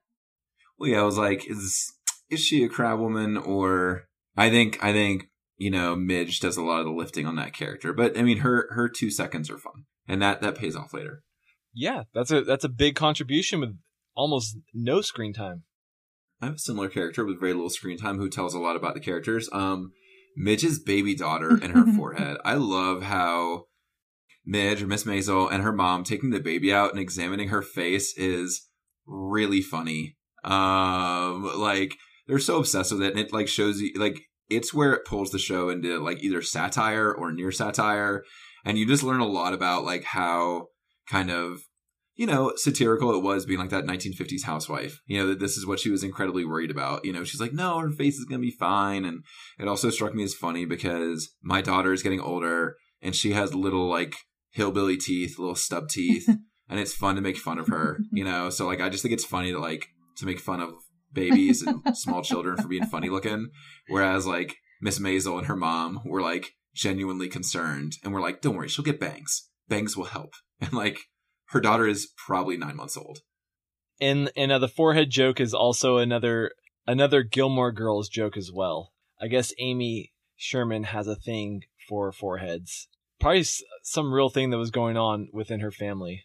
Well, 0.78 0.90
yeah, 0.90 1.00
I 1.00 1.04
was 1.04 1.16
like, 1.16 1.50
is 1.50 1.94
is 2.30 2.40
she 2.40 2.64
a 2.64 2.68
crab 2.68 2.98
woman 2.98 3.36
or 3.36 4.06
I 4.36 4.50
think 4.50 4.82
I 4.82 4.92
think 4.92 5.24
you 5.56 5.70
know 5.70 5.96
Midge 5.96 6.40
does 6.40 6.56
a 6.56 6.62
lot 6.62 6.80
of 6.80 6.86
the 6.86 6.92
lifting 6.92 7.26
on 7.26 7.36
that 7.36 7.52
character, 7.52 7.92
but 7.92 8.18
I 8.18 8.22
mean 8.22 8.38
her 8.38 8.68
her 8.70 8.88
two 8.88 9.10
seconds 9.10 9.50
are 9.50 9.58
fun, 9.58 9.84
and 10.08 10.22
that 10.22 10.40
that 10.42 10.56
pays 10.56 10.76
off 10.76 10.94
later. 10.94 11.22
Yeah, 11.74 12.04
that's 12.14 12.30
a 12.30 12.42
that's 12.42 12.64
a 12.64 12.68
big 12.68 12.94
contribution 12.94 13.60
with 13.60 13.76
almost 14.14 14.56
no 14.74 15.00
screen 15.00 15.32
time. 15.32 15.64
I 16.40 16.46
have 16.46 16.54
a 16.56 16.58
similar 16.58 16.88
character 16.88 17.24
with 17.24 17.40
very 17.40 17.52
little 17.52 17.70
screen 17.70 17.98
time 17.98 18.18
who 18.18 18.30
tells 18.30 18.54
a 18.54 18.58
lot 18.58 18.76
about 18.76 18.94
the 18.94 19.00
characters. 19.00 19.48
Um, 19.52 19.92
Midge's 20.36 20.78
baby 20.78 21.14
daughter 21.14 21.50
and 21.62 21.72
her 21.72 21.92
forehead. 21.92 22.38
I 22.44 22.54
love 22.54 23.02
how 23.02 23.64
Midge 24.46 24.82
or 24.82 24.86
Miss 24.86 25.04
Maisel 25.04 25.52
and 25.52 25.62
her 25.62 25.72
mom 25.72 26.02
taking 26.04 26.30
the 26.30 26.40
baby 26.40 26.72
out 26.72 26.90
and 26.90 27.00
examining 27.00 27.48
her 27.48 27.62
face 27.62 28.16
is 28.16 28.68
really 29.06 29.60
funny. 29.60 30.16
Um, 30.42 31.50
like 31.58 31.96
they're 32.30 32.38
so 32.38 32.58
obsessed 32.58 32.92
with 32.92 33.02
it, 33.02 33.10
and 33.10 33.20
it 33.20 33.32
like 33.32 33.48
shows 33.48 33.80
you 33.80 33.92
like 33.96 34.20
it's 34.48 34.72
where 34.72 34.92
it 34.92 35.04
pulls 35.04 35.30
the 35.30 35.38
show 35.38 35.68
into 35.68 35.98
like 35.98 36.22
either 36.22 36.42
satire 36.42 37.12
or 37.12 37.32
near 37.32 37.52
satire, 37.52 38.24
and 38.64 38.78
you 38.78 38.86
just 38.86 39.02
learn 39.02 39.20
a 39.20 39.26
lot 39.26 39.52
about 39.52 39.84
like 39.84 40.04
how 40.04 40.68
kind 41.08 41.30
of 41.30 41.60
you 42.20 42.26
know, 42.26 42.52
satirical 42.54 43.14
it 43.14 43.22
was 43.22 43.46
being 43.46 43.58
like 43.58 43.70
that 43.70 43.86
1950s 43.86 44.44
housewife. 44.44 45.00
You 45.06 45.18
know, 45.18 45.28
that 45.28 45.40
this 45.40 45.56
is 45.56 45.66
what 45.66 45.80
she 45.80 45.88
was 45.88 46.04
incredibly 46.04 46.44
worried 46.44 46.70
about. 46.70 47.02
You 47.02 47.14
know, 47.14 47.24
she's 47.24 47.40
like, 47.40 47.54
no, 47.54 47.78
her 47.78 47.90
face 47.90 48.16
is 48.16 48.26
going 48.26 48.42
to 48.42 48.46
be 48.46 48.50
fine. 48.50 49.06
And 49.06 49.24
it 49.58 49.66
also 49.66 49.88
struck 49.88 50.14
me 50.14 50.22
as 50.22 50.34
funny 50.34 50.66
because 50.66 51.30
my 51.42 51.62
daughter 51.62 51.94
is 51.94 52.02
getting 52.02 52.20
older 52.20 52.76
and 53.00 53.16
she 53.16 53.32
has 53.32 53.54
little 53.54 53.88
like 53.88 54.16
hillbilly 54.50 54.98
teeth, 54.98 55.38
little 55.38 55.54
stub 55.54 55.88
teeth. 55.88 56.28
and 56.68 56.78
it's 56.78 56.92
fun 56.92 57.14
to 57.14 57.22
make 57.22 57.38
fun 57.38 57.58
of 57.58 57.68
her, 57.68 58.00
you 58.12 58.22
know? 58.22 58.50
So 58.50 58.66
like, 58.66 58.82
I 58.82 58.90
just 58.90 59.02
think 59.02 59.14
it's 59.14 59.24
funny 59.24 59.52
to 59.52 59.58
like, 59.58 59.86
to 60.18 60.26
make 60.26 60.40
fun 60.40 60.60
of 60.60 60.74
babies 61.12 61.62
and 61.62 61.82
small 61.96 62.22
children 62.22 62.56
for 62.56 62.68
being 62.68 62.86
funny 62.86 63.08
looking. 63.08 63.50
Whereas 63.88 64.26
like 64.26 64.56
Miss 64.80 64.98
Maisel 64.98 65.38
and 65.38 65.46
her 65.46 65.56
mom 65.56 66.00
were 66.04 66.22
like 66.22 66.52
genuinely 66.74 67.28
concerned 67.28 67.94
and 68.02 68.12
we're 68.12 68.20
like, 68.20 68.40
don't 68.40 68.56
worry, 68.56 68.68
she'll 68.68 68.84
get 68.84 69.00
bangs. 69.00 69.48
Bangs 69.68 69.96
will 69.96 70.04
help. 70.04 70.34
And 70.62 70.74
like, 70.74 70.98
her 71.52 71.60
daughter 71.60 71.86
is 71.86 72.12
probably 72.26 72.58
nine 72.58 72.76
months 72.76 72.94
old. 72.94 73.20
And 73.98 74.30
and 74.36 74.52
uh, 74.52 74.58
the 74.58 74.68
forehead 74.68 75.08
joke 75.08 75.40
is 75.40 75.54
also 75.54 75.96
another 75.96 76.52
another 76.86 77.22
Gilmore 77.22 77.72
Girls 77.72 78.10
joke 78.10 78.36
as 78.36 78.50
well. 78.52 78.92
I 79.20 79.28
guess 79.28 79.54
Amy 79.58 80.12
Sherman 80.36 80.84
has 80.84 81.06
a 81.06 81.16
thing 81.16 81.62
for 81.88 82.12
foreheads. 82.12 82.88
Probably 83.20 83.44
some 83.82 84.12
real 84.12 84.30
thing 84.30 84.50
that 84.50 84.58
was 84.58 84.70
going 84.70 84.96
on 84.96 85.28
within 85.32 85.60
her 85.60 85.70
family. 85.70 86.24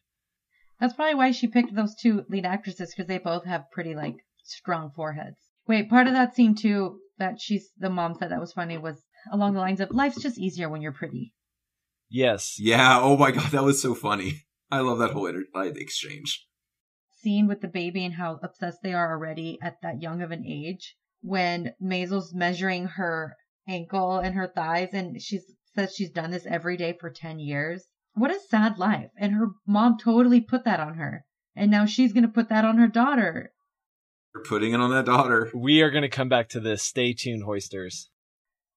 That's 0.79 0.93
probably 0.93 1.15
why 1.15 1.31
she 1.31 1.47
picked 1.47 1.75
those 1.75 1.95
two 1.95 2.25
lead 2.29 2.45
actresses 2.45 2.91
because 2.91 3.07
they 3.07 3.17
both 3.17 3.45
have 3.45 3.71
pretty 3.71 3.95
like 3.95 4.17
strong 4.45 4.91
foreheads. 4.95 5.37
Wait, 5.67 5.89
part 5.89 6.07
of 6.07 6.13
that 6.13 6.35
scene 6.35 6.55
too 6.55 6.99
that 7.17 7.39
she's 7.39 7.69
the 7.77 7.89
mom 7.89 8.15
said 8.15 8.31
that 8.31 8.39
was 8.39 8.53
funny 8.53 8.77
was 8.77 9.03
along 9.31 9.53
the 9.53 9.59
lines 9.59 9.79
of 9.79 9.91
life's 9.91 10.21
just 10.21 10.37
easier 10.37 10.69
when 10.69 10.81
you're 10.81 10.91
pretty. 10.91 11.33
Yes. 12.09 12.55
Yeah. 12.59 12.99
Oh 13.01 13.17
my 13.17 13.31
god, 13.31 13.51
that 13.51 13.63
was 13.63 13.81
so 13.81 13.95
funny. 13.95 14.45
I 14.71 14.79
love 14.79 14.99
that 14.99 15.11
whole 15.11 15.27
inter- 15.27 15.45
exchange. 15.75 16.45
Scene 17.21 17.47
with 17.47 17.61
the 17.61 17.67
baby 17.67 18.05
and 18.05 18.15
how 18.15 18.39
obsessed 18.43 18.79
they 18.83 18.93
are 18.93 19.11
already 19.11 19.57
at 19.61 19.77
that 19.81 20.01
young 20.01 20.21
of 20.21 20.31
an 20.31 20.45
age. 20.45 20.95
When 21.21 21.73
Maisel's 21.79 22.33
measuring 22.35 22.85
her 22.85 23.35
ankle 23.67 24.19
and 24.19 24.35
her 24.35 24.47
thighs, 24.47 24.89
and 24.93 25.19
she 25.19 25.39
says 25.73 25.95
she's 25.95 26.11
done 26.11 26.31
this 26.31 26.45
every 26.45 26.77
day 26.77 26.95
for 26.99 27.09
10 27.09 27.39
years. 27.39 27.85
What 28.13 28.31
a 28.31 28.39
sad 28.39 28.77
life. 28.77 29.09
And 29.17 29.33
her 29.33 29.49
mom 29.67 29.97
totally 29.97 30.39
put 30.39 30.65
that 30.65 30.79
on 30.79 30.95
her. 30.95 31.25
And 31.55 31.71
now 31.71 31.85
she's 31.85 32.13
going 32.13 32.23
to 32.23 32.29
put 32.29 32.49
that 32.49 32.65
on 32.65 32.77
her 32.77 32.87
daughter. 32.87 33.51
You're 34.35 34.43
putting 34.43 34.73
it 34.73 34.81
on 34.81 34.91
that 34.91 35.05
daughter. 35.05 35.49
We 35.55 35.81
are 35.81 35.89
going 35.89 36.01
to 36.01 36.09
come 36.09 36.27
back 36.27 36.49
to 36.49 36.59
this. 36.59 36.83
Stay 36.83 37.13
tuned, 37.13 37.43
hoisters. 37.43 38.09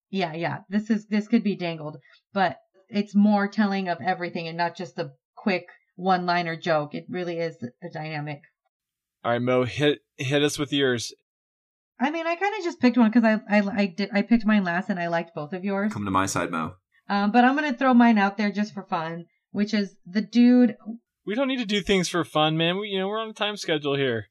Yeah, 0.08 0.32
yeah. 0.32 0.58
This 0.68 0.88
is 0.88 1.06
this 1.08 1.26
could 1.26 1.42
be 1.42 1.56
dangled, 1.56 1.96
but 2.32 2.58
it's 2.88 3.14
more 3.14 3.48
telling 3.48 3.88
of 3.88 3.98
everything 4.00 4.46
and 4.46 4.56
not 4.56 4.76
just 4.76 4.94
the 4.94 5.12
quick 5.36 5.66
one 5.96 6.26
liner 6.26 6.56
joke. 6.56 6.94
It 6.94 7.06
really 7.08 7.38
is 7.38 7.56
a 7.82 7.88
dynamic. 7.92 8.40
All 9.24 9.32
right, 9.32 9.42
Mo, 9.42 9.64
hit 9.64 9.98
hit 10.16 10.44
us 10.44 10.60
with 10.60 10.72
yours. 10.72 11.12
I 12.00 12.10
mean, 12.10 12.26
I 12.26 12.36
kind 12.36 12.54
of 12.56 12.64
just 12.64 12.80
picked 12.80 12.96
one 12.96 13.10
because 13.10 13.24
I, 13.24 13.40
I 13.50 13.62
I 13.68 13.86
did 13.86 14.10
I 14.12 14.22
picked 14.22 14.46
mine 14.46 14.62
last 14.62 14.88
and 14.88 15.00
I 15.00 15.08
liked 15.08 15.34
both 15.34 15.52
of 15.52 15.64
yours. 15.64 15.92
Come 15.92 16.04
to 16.04 16.10
my 16.10 16.26
side, 16.26 16.52
Mo. 16.52 16.74
Um, 17.08 17.32
but 17.32 17.44
I'm 17.44 17.56
gonna 17.56 17.74
throw 17.74 17.92
mine 17.94 18.16
out 18.16 18.36
there 18.36 18.52
just 18.52 18.72
for 18.72 18.84
fun, 18.84 19.24
which 19.50 19.74
is 19.74 19.96
the 20.06 20.22
dude. 20.22 20.76
We 21.26 21.34
don't 21.34 21.48
need 21.48 21.58
to 21.58 21.66
do 21.66 21.80
things 21.80 22.08
for 22.08 22.24
fun, 22.24 22.56
man. 22.56 22.78
We 22.78 22.88
you 22.88 23.00
know 23.00 23.08
we're 23.08 23.20
on 23.20 23.30
a 23.30 23.34
time 23.34 23.56
schedule 23.56 23.96
here. 23.96 24.28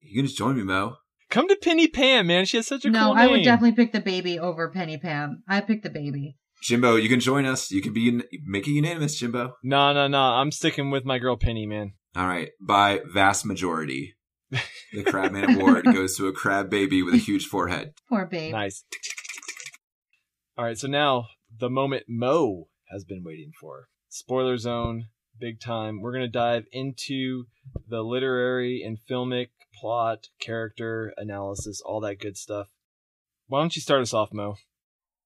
You 0.00 0.16
can 0.16 0.26
just 0.26 0.38
join 0.38 0.56
me, 0.56 0.62
Mo. 0.62 0.96
Come 1.30 1.48
to 1.48 1.56
Penny 1.56 1.88
Pam, 1.88 2.28
man. 2.28 2.46
She 2.46 2.56
has 2.56 2.66
such 2.66 2.84
a 2.84 2.90
no. 2.90 3.06
cool 3.06 3.12
I 3.14 3.26
would 3.26 3.44
definitely 3.44 3.72
pick 3.72 3.92
the 3.92 4.00
baby 4.00 4.38
over 4.38 4.70
Penny 4.70 4.96
Pam. 4.96 5.42
I 5.46 5.60
picked 5.60 5.82
the 5.82 5.90
baby. 5.90 6.36
Jimbo, 6.62 6.96
you 6.96 7.08
can 7.08 7.20
join 7.20 7.44
us. 7.44 7.70
You 7.70 7.82
can 7.82 7.92
be 7.92 8.22
make 8.44 8.66
it 8.66 8.72
unanimous, 8.72 9.16
Jimbo. 9.16 9.54
No, 9.62 9.92
no, 9.92 10.08
no. 10.08 10.18
I'm 10.18 10.50
sticking 10.50 10.90
with 10.90 11.04
my 11.04 11.18
girl 11.18 11.36
Penny, 11.36 11.66
man. 11.66 11.92
All 12.16 12.26
right, 12.26 12.50
by 12.60 13.02
vast 13.12 13.44
majority, 13.44 14.14
the 14.50 15.04
Crabman 15.04 15.56
Award 15.56 15.84
goes 15.92 16.16
to 16.16 16.26
a 16.26 16.32
crab 16.32 16.70
baby 16.70 17.02
with 17.02 17.14
a 17.14 17.18
huge 17.18 17.46
forehead. 17.46 17.92
Poor 18.08 18.26
babe. 18.26 18.52
Nice. 18.52 18.84
All 20.56 20.64
right, 20.64 20.78
so 20.78 20.88
now 20.88 21.26
the 21.56 21.70
moment 21.70 22.04
Mo 22.08 22.68
has 22.90 23.04
been 23.04 23.22
waiting 23.22 23.52
for. 23.60 23.88
Spoiler 24.08 24.56
zone, 24.56 25.08
big 25.38 25.60
time. 25.60 26.00
We're 26.00 26.12
going 26.12 26.24
to 26.24 26.28
dive 26.28 26.64
into 26.72 27.44
the 27.86 28.00
literary 28.00 28.82
and 28.84 28.98
filmic 29.08 29.48
plot, 29.78 30.28
character 30.40 31.12
analysis, 31.16 31.80
all 31.80 32.00
that 32.00 32.20
good 32.20 32.36
stuff. 32.36 32.68
Why 33.46 33.60
don't 33.60 33.76
you 33.76 33.82
start 33.82 34.02
us 34.02 34.14
off, 34.14 34.32
Mo? 34.32 34.56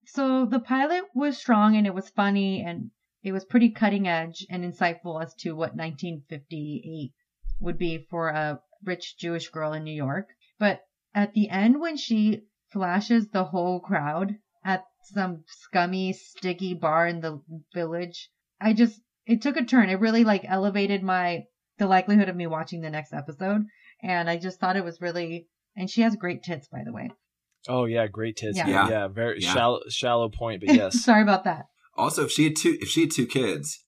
So 0.06 0.46
the 0.46 0.60
pilot 0.60 1.04
was 1.14 1.38
strong 1.38 1.76
and 1.76 1.86
it 1.86 1.94
was 1.94 2.08
funny 2.10 2.62
and 2.62 2.90
it 3.22 3.32
was 3.32 3.44
pretty 3.44 3.70
cutting 3.70 4.08
edge 4.08 4.44
and 4.50 4.64
insightful 4.64 5.22
as 5.22 5.34
to 5.40 5.52
what 5.52 5.76
1958 5.76 7.12
would 7.60 7.78
be 7.78 8.06
for 8.10 8.28
a 8.28 8.60
rich 8.84 9.16
Jewish 9.16 9.48
girl 9.48 9.72
in 9.72 9.84
New 9.84 9.94
York. 9.94 10.26
But 10.58 10.80
at 11.14 11.34
the 11.34 11.48
end, 11.48 11.80
when 11.80 11.96
she 11.96 12.42
flashes 12.72 13.28
the 13.28 13.44
whole 13.44 13.80
crowd 13.80 14.36
at 14.64 14.84
some 15.14 15.44
scummy, 15.46 16.12
sticky 16.12 16.74
bar 16.74 17.06
in 17.06 17.20
the 17.20 17.40
village, 17.72 18.30
I 18.60 18.72
just, 18.72 19.00
it 19.26 19.40
took 19.40 19.56
a 19.56 19.64
turn. 19.64 19.88
It 19.88 20.00
really 20.00 20.24
like 20.24 20.44
elevated 20.44 21.02
my, 21.02 21.44
the 21.78 21.86
likelihood 21.86 22.28
of 22.28 22.36
me 22.36 22.46
watching 22.46 22.80
the 22.80 22.90
next 22.90 23.12
episode. 23.12 23.66
And 24.02 24.28
I 24.28 24.36
just 24.36 24.58
thought 24.58 24.76
it 24.76 24.84
was 24.84 25.00
really, 25.00 25.46
and 25.76 25.88
she 25.88 26.02
has 26.02 26.16
great 26.16 26.42
tits, 26.42 26.68
by 26.68 26.82
the 26.84 26.92
way. 26.92 27.10
Oh 27.68 27.84
yeah, 27.84 28.06
great 28.08 28.36
tits. 28.36 28.58
Yeah. 28.58 28.68
Yeah, 28.68 28.88
Yeah. 28.88 29.08
very 29.08 29.40
Yeah. 29.40 29.52
shallow 29.54 29.80
shallow 29.88 30.28
point, 30.28 30.60
but 30.60 30.68
yes. 30.74 31.02
Sorry 31.04 31.22
about 31.22 31.44
that. 31.44 31.66
Also, 31.96 32.24
if 32.24 32.30
she 32.32 32.44
had 32.44 32.56
two, 32.56 32.76
if 32.80 32.88
she 32.88 33.02
had 33.02 33.10
two 33.12 33.26
kids, 33.26 33.84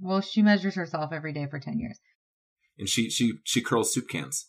Well, 0.00 0.20
she 0.20 0.42
measures 0.42 0.74
herself 0.76 1.12
every 1.12 1.32
day 1.32 1.46
for 1.50 1.58
10 1.58 1.78
years. 1.80 1.98
and 2.78 2.88
she 2.88 3.10
she 3.10 3.34
she 3.44 3.60
curls 3.60 3.92
soup 3.92 4.08
cans. 4.08 4.48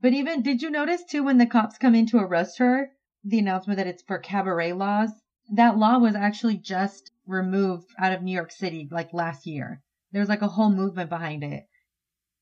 But 0.00 0.12
even, 0.12 0.42
did 0.42 0.60
you 0.60 0.70
notice 0.70 1.04
too 1.08 1.22
when 1.22 1.38
the 1.38 1.46
cops 1.46 1.78
come 1.78 1.94
in 1.94 2.06
to 2.06 2.18
arrest 2.18 2.58
her, 2.58 2.90
the 3.22 3.38
announcement 3.38 3.76
that 3.78 3.86
it's 3.86 4.02
for 4.02 4.18
cabaret 4.18 4.72
laws? 4.72 5.10
That 5.52 5.78
law 5.78 5.98
was 5.98 6.14
actually 6.16 6.56
just 6.56 7.10
removed 7.26 7.86
out 7.98 8.12
of 8.12 8.22
New 8.22 8.32
York 8.34 8.50
City 8.50 8.88
like 8.90 9.12
last 9.14 9.46
year. 9.46 9.82
There's 10.12 10.28
like 10.28 10.42
a 10.42 10.48
whole 10.48 10.70
movement 10.70 11.08
behind 11.10 11.44
it. 11.44 11.64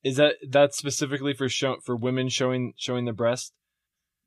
Is 0.03 0.17
that 0.17 0.35
that's 0.49 0.77
specifically 0.77 1.33
for 1.33 1.49
show 1.49 1.77
for 1.85 1.97
women 1.97 2.29
showing 2.29 2.75
showing 2.77 3.05
the 3.05 3.13
breast? 3.13 3.53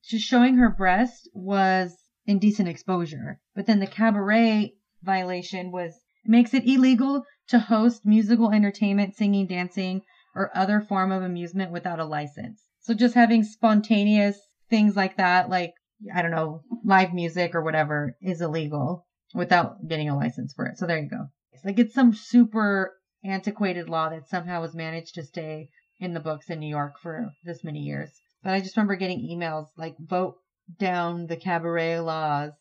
Just 0.03 0.25
showing 0.25 0.57
her 0.57 0.69
breast 0.69 1.29
was 1.33 1.95
indecent 2.25 2.69
exposure. 2.69 3.39
But 3.55 3.65
then 3.65 3.79
the 3.79 3.87
cabaret 3.87 4.73
violation 5.03 5.71
was 5.71 5.93
makes 6.25 6.53
it 6.53 6.67
illegal 6.67 7.23
to 7.49 7.59
host 7.59 8.05
musical 8.05 8.51
entertainment, 8.51 9.15
singing, 9.15 9.47
dancing, 9.47 10.01
or 10.33 10.55
other 10.55 10.81
form 10.81 11.11
of 11.11 11.23
amusement 11.23 11.71
without 11.71 11.99
a 11.99 12.05
license. 12.05 12.61
So 12.81 12.93
just 12.93 13.15
having 13.15 13.43
spontaneous 13.43 14.39
things 14.69 14.95
like 14.95 15.17
that, 15.17 15.49
like, 15.49 15.73
I 16.13 16.21
don't 16.21 16.31
know, 16.31 16.61
live 16.83 17.13
music 17.13 17.53
or 17.53 17.63
whatever 17.63 18.15
is 18.21 18.41
illegal 18.41 19.05
without 19.33 19.87
getting 19.87 20.09
a 20.09 20.15
license 20.15 20.53
for 20.53 20.65
it. 20.65 20.77
So 20.77 20.87
there 20.87 20.99
you 20.99 21.09
go. 21.09 21.27
It's 21.51 21.65
like 21.65 21.79
it's 21.79 21.93
some 21.93 22.13
super 22.13 22.93
antiquated 23.25 23.89
law 23.89 24.09
that 24.09 24.29
somehow 24.29 24.61
has 24.61 24.75
managed 24.75 25.15
to 25.15 25.23
stay 25.23 25.69
in 25.99 26.13
the 26.13 26.19
books 26.19 26.49
in 26.49 26.59
New 26.59 26.69
York 26.69 26.93
for 27.01 27.31
this 27.43 27.63
many 27.63 27.79
years. 27.79 28.09
But 28.43 28.53
I 28.53 28.59
just 28.59 28.77
remember 28.77 28.95
getting 28.95 29.27
emails 29.27 29.67
like 29.77 29.95
vote 29.99 30.35
down 30.79 31.27
the 31.27 31.37
cabaret 31.37 31.99
laws. 31.99 32.51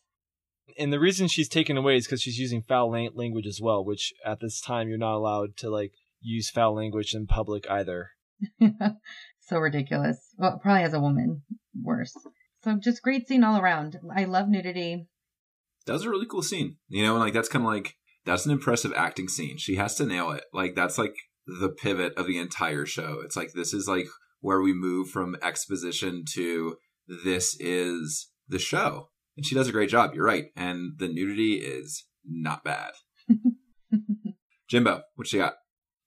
And 0.79 0.91
the 0.91 0.99
reason 0.99 1.27
she's 1.27 1.49
taken 1.49 1.77
away 1.77 1.97
is 1.97 2.05
because 2.05 2.21
she's 2.21 2.39
using 2.39 2.61
foul 2.61 2.91
language 2.91 3.45
as 3.45 3.59
well, 3.61 3.85
which 3.85 4.13
at 4.25 4.39
this 4.39 4.59
time 4.59 4.89
you're 4.89 4.97
not 4.97 5.15
allowed 5.15 5.57
to 5.57 5.69
like 5.69 5.93
use 6.21 6.49
foul 6.49 6.75
language 6.75 7.13
in 7.13 7.27
public 7.27 7.69
either. 7.69 8.09
so 9.41 9.57
ridiculous. 9.57 10.17
Well, 10.37 10.59
probably 10.61 10.83
as 10.83 10.93
a 10.93 10.99
woman, 10.99 11.43
worse. 11.79 12.15
So 12.63 12.77
just 12.81 13.03
great 13.03 13.27
scene 13.27 13.43
all 13.43 13.59
around. 13.59 13.99
I 14.15 14.25
love 14.25 14.49
nudity. 14.49 15.07
That 15.85 15.93
was 15.93 16.03
a 16.03 16.09
really 16.09 16.25
cool 16.25 16.41
scene. 16.41 16.77
You 16.89 17.03
know, 17.03 17.13
and 17.13 17.23
like 17.23 17.33
that's 17.33 17.49
kind 17.49 17.63
of 17.63 17.71
like 17.71 17.95
that's 18.25 18.45
an 18.45 18.51
impressive 18.51 18.93
acting 18.95 19.27
scene. 19.27 19.57
She 19.57 19.75
has 19.75 19.95
to 19.95 20.05
nail 20.05 20.31
it. 20.31 20.43
Like 20.53 20.75
that's 20.75 20.97
like 20.97 21.15
the 21.45 21.69
pivot 21.69 22.13
of 22.17 22.27
the 22.27 22.39
entire 22.39 22.85
show. 22.85 23.21
It's 23.23 23.35
like 23.35 23.53
this 23.53 23.73
is 23.73 23.87
like 23.87 24.07
where 24.41 24.61
we 24.61 24.73
move 24.73 25.09
from 25.09 25.35
exposition 25.41 26.23
to 26.33 26.77
this 27.23 27.55
is 27.59 28.29
the 28.47 28.59
show. 28.59 29.09
And 29.37 29.45
she 29.45 29.55
does 29.55 29.67
a 29.67 29.71
great 29.71 29.89
job. 29.89 30.13
You're 30.13 30.25
right. 30.25 30.45
And 30.55 30.93
the 30.97 31.07
nudity 31.07 31.55
is 31.55 32.05
not 32.25 32.63
bad. 32.63 32.93
Jimbo, 34.67 35.01
what 35.15 35.31
you 35.31 35.39
got? 35.39 35.55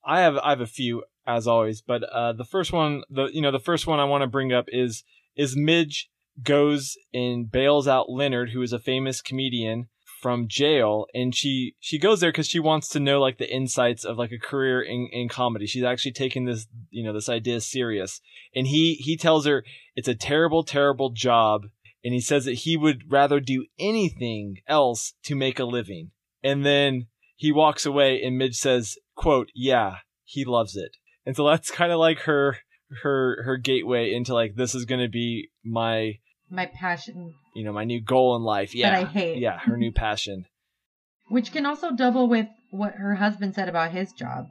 I 0.04 0.20
have 0.20 0.36
I 0.38 0.50
have 0.50 0.60
a 0.60 0.66
few 0.66 1.04
as 1.26 1.46
always, 1.46 1.82
but 1.82 2.02
uh, 2.04 2.32
the 2.32 2.44
first 2.44 2.72
one, 2.72 3.02
the 3.10 3.26
you 3.26 3.42
know 3.42 3.52
the 3.52 3.60
first 3.60 3.86
one 3.86 4.00
I 4.00 4.04
want 4.04 4.22
to 4.22 4.28
bring 4.28 4.52
up 4.52 4.64
is 4.68 5.04
is 5.36 5.56
Midge 5.56 6.10
goes 6.42 6.96
and 7.12 7.50
bails 7.50 7.86
out 7.86 8.10
Leonard, 8.10 8.50
who 8.50 8.62
is 8.62 8.72
a 8.72 8.78
famous 8.78 9.20
comedian, 9.20 9.88
from 10.20 10.48
jail 10.48 11.06
and 11.14 11.34
she 11.34 11.74
she 11.80 11.98
goes 11.98 12.20
there 12.20 12.30
because 12.30 12.48
she 12.48 12.60
wants 12.60 12.88
to 12.88 13.00
know 13.00 13.20
like 13.20 13.38
the 13.38 13.52
insights 13.52 14.04
of 14.04 14.18
like 14.18 14.32
a 14.32 14.38
career 14.38 14.82
in, 14.82 15.08
in 15.12 15.28
comedy. 15.28 15.66
She's 15.66 15.84
actually 15.84 16.12
taking 16.12 16.44
this 16.44 16.66
you 16.90 17.04
know 17.04 17.12
this 17.12 17.28
idea 17.28 17.60
serious. 17.60 18.20
And 18.54 18.66
he 18.66 18.94
he 18.94 19.16
tells 19.16 19.46
her 19.46 19.64
it's 19.94 20.08
a 20.08 20.14
terrible 20.14 20.64
terrible 20.64 21.10
job 21.10 21.66
and 22.04 22.14
he 22.14 22.20
says 22.20 22.44
that 22.44 22.54
he 22.54 22.76
would 22.76 23.10
rather 23.10 23.40
do 23.40 23.66
anything 23.78 24.56
else 24.66 25.14
to 25.24 25.34
make 25.34 25.58
a 25.58 25.64
living. 25.64 26.10
And 26.42 26.64
then 26.64 27.06
he 27.36 27.52
walks 27.52 27.86
away 27.86 28.22
and 28.22 28.38
midge 28.38 28.56
says 28.56 28.96
quote 29.14 29.50
yeah 29.54 29.96
he 30.24 30.44
loves 30.44 30.76
it. 30.76 30.96
And 31.24 31.36
so 31.36 31.46
that's 31.46 31.70
kind 31.70 31.92
of 31.92 31.98
like 31.98 32.20
her 32.20 32.58
her 33.02 33.42
her 33.44 33.56
gateway 33.56 34.12
into 34.12 34.34
like 34.34 34.54
this 34.56 34.74
is 34.74 34.84
going 34.84 35.00
to 35.00 35.08
be 35.08 35.50
my 35.64 36.18
My 36.50 36.66
passion, 36.66 37.34
you 37.54 37.64
know 37.64 37.72
my 37.72 37.84
new 37.84 38.00
goal 38.02 38.36
in 38.36 38.42
life 38.42 38.74
yeah 38.74 38.90
That 38.90 38.98
I 38.98 39.04
hate. 39.04 39.38
yeah 39.38 39.58
her 39.58 39.76
new 39.76 39.92
passion 39.92 40.46
which 41.28 41.52
can 41.52 41.66
also 41.66 41.92
double 41.94 42.28
with 42.28 42.46
what 42.70 42.94
her 42.94 43.16
husband 43.16 43.54
said 43.54 43.68
about 43.68 43.92
his 43.92 44.12
job. 44.12 44.46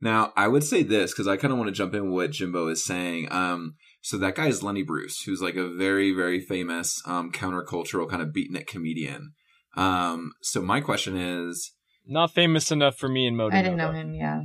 Now, 0.00 0.32
I 0.36 0.46
would 0.46 0.62
say 0.62 0.84
this 0.84 1.12
because 1.12 1.26
I 1.26 1.36
kind 1.36 1.52
of 1.52 1.58
want 1.58 1.68
to 1.68 1.74
jump 1.74 1.92
in 1.92 2.12
what 2.12 2.30
Jimbo 2.30 2.68
is 2.68 2.84
saying. 2.84 3.32
Um, 3.32 3.74
so 4.00 4.16
that 4.18 4.36
guy 4.36 4.46
is 4.46 4.62
Lenny 4.62 4.84
Bruce, 4.84 5.22
who's 5.22 5.42
like 5.42 5.56
a 5.56 5.68
very, 5.68 6.14
very 6.14 6.40
famous 6.40 7.02
um, 7.04 7.32
countercultural 7.32 8.08
kind 8.08 8.22
of 8.22 8.28
beatnik 8.28 8.68
comedian. 8.68 9.32
Um, 9.76 10.32
so 10.40 10.62
my 10.62 10.80
question 10.80 11.16
is, 11.16 11.72
not 12.06 12.32
famous 12.32 12.70
enough 12.70 12.96
for 12.96 13.08
me 13.08 13.26
and 13.26 13.36
Mo 13.36 13.50
I 13.52 13.60
didn't 13.60 13.76
know 13.76 13.92
him. 13.92 14.14
Yeah, 14.14 14.42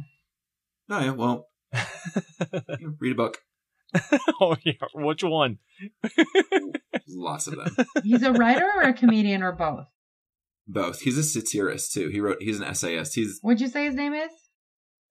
oh 0.89 0.99
yeah, 0.99 1.12
well, 1.12 1.47
you 2.79 2.95
read 2.99 3.13
a 3.13 3.15
book. 3.15 3.38
oh 4.41 4.56
yeah, 4.63 4.73
which 4.93 5.23
one? 5.23 5.60
Lots 7.08 7.47
of 7.47 7.56
them. 7.56 7.86
he's 8.03 8.23
a 8.23 8.32
writer 8.34 8.69
or 8.75 8.84
a 8.84 8.93
comedian 8.93 9.43
or 9.43 9.51
both. 9.51 9.88
Both. 10.67 11.01
He's 11.01 11.17
a 11.17 11.23
satirist 11.23 11.93
too. 11.93 12.10
He 12.10 12.19
wrote. 12.19 12.38
He's 12.39 12.60
an 12.60 12.65
essayist. 12.65 13.15
He's 13.15 13.39
What'd 13.41 13.62
you 13.62 13.67
say 13.67 13.86
his 13.86 13.95
name 13.95 14.13
is? 14.13 14.32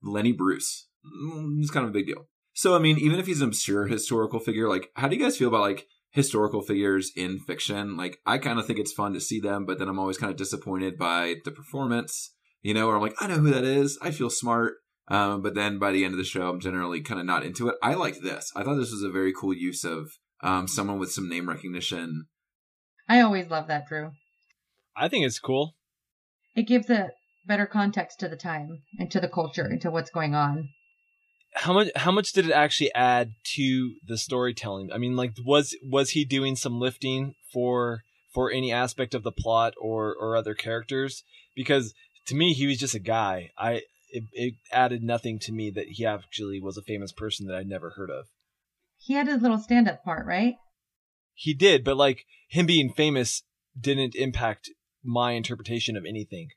Lenny 0.03 0.33
Bruce. 0.33 0.89
Mm, 1.07 1.59
He's 1.59 1.71
kind 1.71 1.85
of 1.85 1.91
a 1.91 1.93
big 1.93 2.07
deal. 2.07 2.29
So 2.55 2.75
I 2.75 2.79
mean, 2.79 2.99
even 2.99 3.19
if 3.19 3.27
he's 3.27 3.41
an 3.41 3.49
obscure 3.49 3.87
historical 3.87 4.39
figure, 4.41 4.69
like, 4.69 4.89
how 4.95 5.09
do 5.09 5.17
you 5.17 5.23
guys 5.23 5.37
feel 5.37 5.49
about 5.49 5.61
like 5.61 5.87
historical 6.11 6.63
figures 6.63 7.11
in 7.17 7.39
fiction? 7.41 7.97
Like, 7.97 8.19
I 8.27 8.39
kind 8.39 8.59
of 8.59 8.67
think 8.67 8.79
it's 8.79 8.93
fun 8.93 9.13
to 9.15 9.21
see 9.21 9.41
them, 9.41 9.65
but 9.67 9.79
then 9.79 9.89
I'm 9.89 9.99
always 9.99 10.19
kind 10.19 10.31
of 10.31 10.37
disappointed 10.39 10.99
by 10.99 11.37
the 11.45 11.51
performance. 11.51 12.35
You 12.63 12.75
know, 12.75 12.87
or 12.89 12.95
I'm 12.97 13.03
like, 13.03 13.17
I 13.21 13.27
know 13.27 13.39
who 13.39 13.51
that 13.51 13.65
is. 13.65 13.99
I 14.03 14.13
feel 14.13 14.31
smart. 14.31 14.75
Um, 15.13 15.43
but 15.43 15.55
then 15.55 15.79
by 15.79 15.93
the 15.93 16.07
end 16.07 16.15
of 16.15 16.19
the 16.19 16.25
show, 16.25 16.49
I'm 16.49 16.59
generally 16.59 17.03
kind 17.03 17.21
of 17.21 17.27
not 17.27 17.45
into 17.45 17.69
it. 17.69 17.75
I 17.83 17.93
like 17.93 18.21
this. 18.21 18.51
I 18.57 18.63
thought 18.63 18.77
this 18.77 18.93
was 18.93 19.03
a 19.03 19.11
very 19.11 19.31
cool 19.39 19.53
use 19.53 19.85
of 19.85 20.09
um, 20.43 20.67
someone 20.67 20.99
with 20.99 21.13
some 21.13 21.29
name 21.29 21.51
recognition. 21.51 22.29
I 23.11 23.21
always 23.21 23.51
love 23.51 23.69
that, 23.69 23.87
Drew. 23.87 24.13
I 24.97 25.09
think 25.09 25.27
it's 25.27 25.39
cool. 25.39 25.75
It 26.57 26.67
gives 26.67 26.89
a 26.89 27.11
better 27.47 27.67
context 27.67 28.21
to 28.21 28.29
the 28.29 28.37
time 28.37 28.85
and 28.99 29.11
to 29.11 29.21
the 29.21 29.29
culture 29.29 29.65
and 29.65 29.83
to 29.83 29.91
what's 29.91 30.11
going 30.11 30.35
on. 30.35 30.71
How 31.57 31.75
much? 31.75 31.91
How 31.95 32.11
much 32.11 32.33
did 32.33 32.47
it 32.47 32.53
actually 32.53 32.95
add 32.95 33.33
to 33.57 33.93
the 34.09 34.17
storytelling? 34.17 34.91
I 34.95 34.97
mean, 34.97 35.15
like, 35.15 35.33
was 35.45 35.77
was 35.83 36.11
he 36.11 36.25
doing 36.25 36.57
some 36.57 36.81
lifting 36.81 37.35
for 37.53 38.01
for 38.33 38.51
any 38.51 38.73
aspect 38.73 39.15
of 39.15 39.25
the 39.25 39.33
plot 39.33 39.75
or 39.79 40.17
or 40.19 40.39
other 40.39 40.55
characters? 40.55 41.23
Because 41.55 41.93
to 42.29 42.35
me, 42.35 42.55
he 42.55 42.67
was 42.67 42.79
just 42.79 42.95
a 42.95 42.99
guy. 42.99 43.51
I 43.59 43.83
it, 44.13 44.25
it 44.33 44.55
added 44.71 45.03
nothing 45.03 45.39
to 45.41 45.53
me 45.53 45.71
that 45.71 45.89
he 45.89 46.07
actually 46.07 46.61
was 46.61 46.77
a 46.77 46.83
famous 46.83 47.13
person 47.13 47.47
that 47.47 47.57
I'd 47.57 47.67
never 47.67 47.91
heard 47.91 48.11
of. 48.11 48.27
He 48.99 49.15
had 49.15 49.27
his 49.27 49.43
little 49.43 49.59
stand-up 49.59 50.05
part, 50.05 50.27
right? 50.27 50.55
He 51.35 51.55
did, 51.55 51.83
but 51.83 51.97
like 51.97 52.25
him 52.49 52.67
being 52.67 52.93
famous 52.93 53.43
didn't 53.79 54.15
impact 54.15 54.71
my 55.03 55.33
interpretation 55.33 55.97
of 55.97 56.05
anything. 56.07 56.49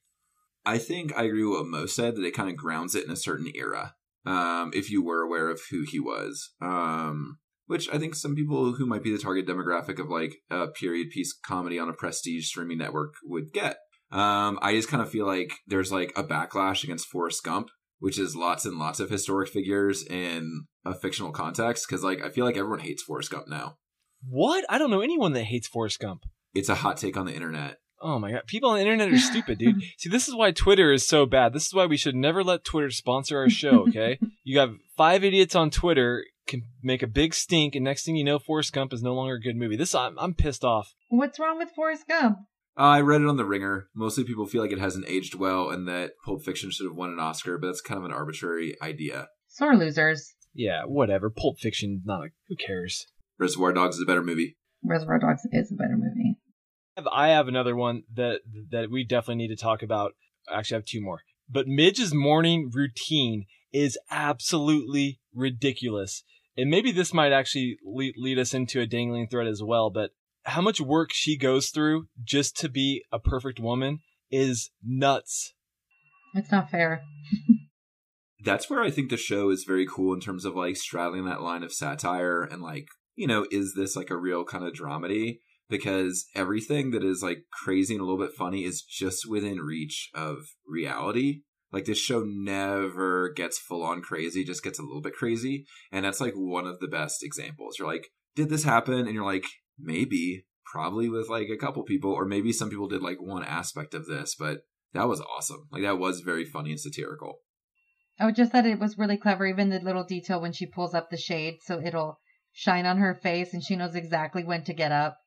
I 0.66 0.78
think 0.78 1.16
I 1.16 1.24
agree 1.24 1.46
with 1.46 1.60
what 1.60 1.68
Mo 1.68 1.86
said 1.86 2.16
that 2.16 2.26
it 2.26 2.34
kind 2.34 2.50
of 2.50 2.58
grounds 2.58 2.94
it 2.94 3.06
in 3.06 3.12
a 3.12 3.16
certain 3.16 3.52
era. 3.56 3.96
Um, 4.26 4.72
if 4.74 4.92
you 4.92 5.04
were 5.04 5.22
aware 5.22 5.50
of 5.50 5.62
who 5.70 5.84
he 5.88 6.00
was, 6.00 6.52
um, 6.62 7.38
which 7.68 7.88
I 7.94 7.98
think 7.98 8.16
some 8.16 8.36
people 8.36 8.74
who 8.74 8.86
might 8.86 9.04
be 9.04 9.12
the 9.12 9.22
target 9.22 9.48
demographic 9.48 10.00
of 10.00 10.10
like 10.10 10.36
a 10.50 10.68
period 10.68 11.10
piece 11.12 11.34
comedy 11.34 11.80
on 11.80 11.90
a 11.90 11.94
prestige 11.94 12.48
streaming 12.48 12.80
network 12.80 13.14
would 13.24 13.54
get. 13.54 13.78
Um, 14.12 14.60
I 14.62 14.74
just 14.74 14.90
kind 14.90 15.02
of 15.02 15.10
feel 15.10 15.26
like 15.26 15.54
there's 15.68 15.92
like 15.92 16.14
a 16.16 16.24
backlash 16.24 16.84
against 16.84 17.08
Forrest 17.08 17.44
Gump, 17.44 17.70
which 18.00 18.20
is 18.20 18.36
lots 18.36 18.66
and 18.66 18.78
lots 18.78 19.00
of 19.00 19.10
historic 19.10 19.50
figures 19.50 20.06
in 20.06 20.66
a 20.86 20.94
fictional 20.94 21.32
context. 21.32 21.88
Because 21.88 22.04
like 22.04 22.24
I 22.24 22.30
feel 22.30 22.46
like 22.46 22.58
everyone 22.58 22.80
hates 22.80 23.04
Forrest 23.04 23.32
Gump 23.32 23.48
now. 23.48 23.78
What? 24.28 24.66
I 24.70 24.78
don't 24.78 24.92
know 24.92 25.02
anyone 25.02 25.34
that 25.34 25.44
hates 25.44 25.68
Forrest 25.68 26.00
Gump. 26.00 26.24
It's 26.54 26.70
a 26.70 26.76
hot 26.76 26.98
take 26.98 27.18
on 27.18 27.26
the 27.26 27.34
internet. 27.34 27.78
Oh 28.02 28.20
my 28.20 28.32
god, 28.32 28.44
people 28.46 28.70
on 28.70 28.76
the 28.76 28.82
internet 28.82 29.12
are 29.12 29.18
stupid, 29.18 29.58
dude. 29.58 29.82
See, 29.98 30.10
this 30.10 30.28
is 30.28 30.36
why 30.36 30.52
Twitter 30.52 30.92
is 30.92 31.08
so 31.08 31.26
bad. 31.26 31.54
This 31.54 31.66
is 31.66 31.74
why 31.74 31.86
we 31.86 31.98
should 31.98 32.16
never 32.16 32.44
let 32.44 32.64
Twitter 32.64 32.92
sponsor 32.92 33.38
our 33.40 33.50
show, 33.50 33.88
okay? 33.88 34.20
you 34.44 34.60
have 34.60 34.76
five 34.98 35.24
idiots 35.24 35.56
on 35.56 35.70
Twitter 35.70 36.24
can 36.48 36.64
make 36.84 37.02
a 37.02 37.08
big 37.08 37.34
stink 37.34 37.74
and 37.74 37.84
next 37.84 38.06
thing 38.06 38.16
you 38.16 38.24
know 38.24 38.38
Forrest 38.38 38.74
Gump 38.74 38.94
is 38.94 39.02
no 39.02 39.14
longer 39.14 39.36
a 39.36 39.40
good 39.40 39.56
movie. 39.56 39.76
This 39.76 39.96
I'm, 39.96 40.18
I'm 40.20 40.34
pissed 40.34 40.64
off. 40.64 40.94
What's 41.10 41.40
wrong 41.40 41.58
with 41.58 41.72
Forrest 41.72 42.08
Gump? 42.08 42.38
Uh, 42.78 42.82
I 42.84 43.02
read 43.02 43.22
it 43.22 43.28
on 43.28 43.38
the 43.38 43.46
Ringer. 43.46 43.88
Mostly 43.96 44.24
people 44.26 44.46
feel 44.46 44.62
like 44.62 44.72
it 44.72 44.80
hasn't 44.80 45.08
aged 45.08 45.36
well 45.36 45.70
and 45.70 45.88
that 45.88 46.12
Pulp 46.26 46.44
Fiction 46.44 46.72
should 46.72 46.86
have 46.88 46.96
won 46.98 47.10
an 47.12 47.20
Oscar, 47.20 47.58
but 47.58 47.68
that's 47.68 47.82
kind 47.82 47.98
of 47.98 48.06
an 48.06 48.12
arbitrary 48.12 48.76
idea. 48.82 49.30
Sore 49.48 49.76
losers. 49.76 50.34
Yeah, 50.54 50.84
whatever. 50.86 51.30
Pulp 51.30 51.60
Fiction, 51.60 52.02
not 52.06 52.26
a, 52.26 52.28
who 52.50 52.56
cares? 52.56 53.08
Reservoir 53.38 53.74
Dogs 53.74 53.96
is 53.98 54.02
a 54.02 54.06
better 54.06 54.24
movie. 54.24 54.58
Reservoir 54.84 55.20
Dogs 55.20 55.42
is 55.52 55.72
a 55.72 55.76
better 55.76 55.96
movie. 55.98 56.38
I 56.98 57.02
have- 57.02 57.08
I 57.12 57.28
have 57.30 57.48
another 57.48 57.76
one 57.76 58.04
that 58.14 58.42
that 58.72 58.90
we 58.90 59.04
definitely 59.04 59.36
need 59.36 59.56
to 59.56 59.62
talk 59.62 59.84
about. 59.84 60.14
Actually, 60.50 60.76
I 60.76 60.80
have 60.80 60.86
two 60.86 61.02
more. 61.02 61.22
But 61.50 61.68
Midge's 61.68 62.14
morning 62.14 62.72
routine 62.74 63.46
is 63.74 63.98
absolutely 64.10 65.20
ridiculous. 65.34 66.24
And 66.58 66.70
maybe 66.70 66.92
this 66.94 67.14
might 67.14 67.34
actually 67.34 67.78
lead, 67.84 68.16
lead 68.18 68.40
us 68.40 68.54
into 68.54 68.80
a 68.80 68.86
dangling 68.88 69.28
thread 69.28 69.48
as 69.48 69.62
well. 69.62 69.90
But 69.90 70.12
how 70.46 70.62
much 70.62 70.80
work 70.80 71.12
she 71.12 71.38
goes 71.38 71.70
through 71.70 72.08
just 72.24 72.56
to 72.58 72.70
be 72.70 73.04
a 73.12 73.20
perfect 73.20 73.60
woman 73.60 74.00
is 74.32 74.72
nuts. 74.84 75.54
It's 76.34 76.52
not 76.52 76.70
fair. 76.70 77.02
That's 78.44 78.70
where 78.70 78.82
I 78.82 78.92
think 78.92 79.10
the 79.10 79.18
show 79.18 79.50
is 79.50 79.64
very 79.64 79.88
cool 79.88 80.14
in 80.14 80.20
terms 80.20 80.46
of 80.46 80.56
like 80.56 80.76
straddling 80.76 81.26
that 81.26 81.42
line 81.42 81.64
of 81.64 81.74
satire 81.74 82.44
and 82.44 82.62
like, 82.62 82.88
you 83.16 83.26
know, 83.26 83.48
is 83.50 83.74
this 83.76 83.96
like 83.96 84.12
a 84.12 84.18
real 84.18 84.44
kind 84.44 84.64
of 84.64 84.74
dramedy? 84.74 85.40
Because 85.68 86.26
everything 86.36 86.92
that 86.92 87.04
is 87.04 87.24
like 87.24 87.40
crazy 87.52 87.96
and 87.96 88.02
a 88.02 88.06
little 88.06 88.24
bit 88.24 88.36
funny 88.36 88.66
is 88.66 88.84
just 88.84 89.28
within 89.28 89.58
reach 89.62 90.12
of 90.14 90.38
reality. 90.68 91.42
Like 91.72 91.86
this 91.86 91.98
show 91.98 92.24
never 92.24 93.34
gets 93.36 93.58
full 93.58 93.82
on 93.82 94.02
crazy, 94.02 94.44
just 94.44 94.64
gets 94.64 94.78
a 94.78 94.84
little 94.84 95.02
bit 95.02 95.16
crazy. 95.16 95.66
And 95.92 96.06
that's 96.06 96.22
like 96.22 96.34
one 96.36 96.68
of 96.68 96.80
the 96.80 96.88
best 96.88 97.24
examples. 97.24 97.80
You're 97.80 97.88
like, 97.88 98.10
did 98.36 98.50
this 98.50 98.64
happen? 98.64 98.94
And 98.94 99.14
you're 99.14 99.26
like, 99.26 99.46
maybe, 99.78 100.46
probably 100.72 101.10
with 101.10 101.30
like 101.30 101.50
a 101.50 101.58
couple 101.58 101.84
people, 101.84 102.12
or 102.12 102.26
maybe 102.26 102.52
some 102.52 102.70
people 102.70 102.88
did 102.88 103.02
like 103.02 103.22
one 103.22 103.44
aspect 103.44 103.94
of 103.94 104.08
this, 104.08 104.36
but 104.38 104.62
that 104.94 105.08
was 105.08 105.22
awesome. 105.22 105.68
Like 105.72 105.84
that 105.84 106.00
was 106.00 106.22
very 106.22 106.46
funny 106.46 106.72
and 106.72 106.80
satirical. 106.80 107.40
I 108.20 108.32
just 108.32 108.52
thought 108.52 108.66
it 108.66 108.80
was 108.80 108.98
really 108.98 109.18
clever, 109.18 109.46
even 109.46 109.70
the 109.70 109.80
little 109.80 110.06
detail 110.06 110.42
when 110.42 110.54
she 110.54 110.66
pulls 110.66 110.94
up 110.94 111.10
the 111.10 111.18
shade 111.18 111.58
so 111.62 111.82
it'll 111.82 112.20
shine 112.54 112.86
on 112.86 112.98
her 112.98 113.14
face 113.14 113.54
and 113.54 113.62
she 113.62 113.76
knows 113.76 113.96
exactly 113.96 114.44
when 114.44 114.64
to 114.64 114.74
get 114.74 114.92
up. 114.92 115.18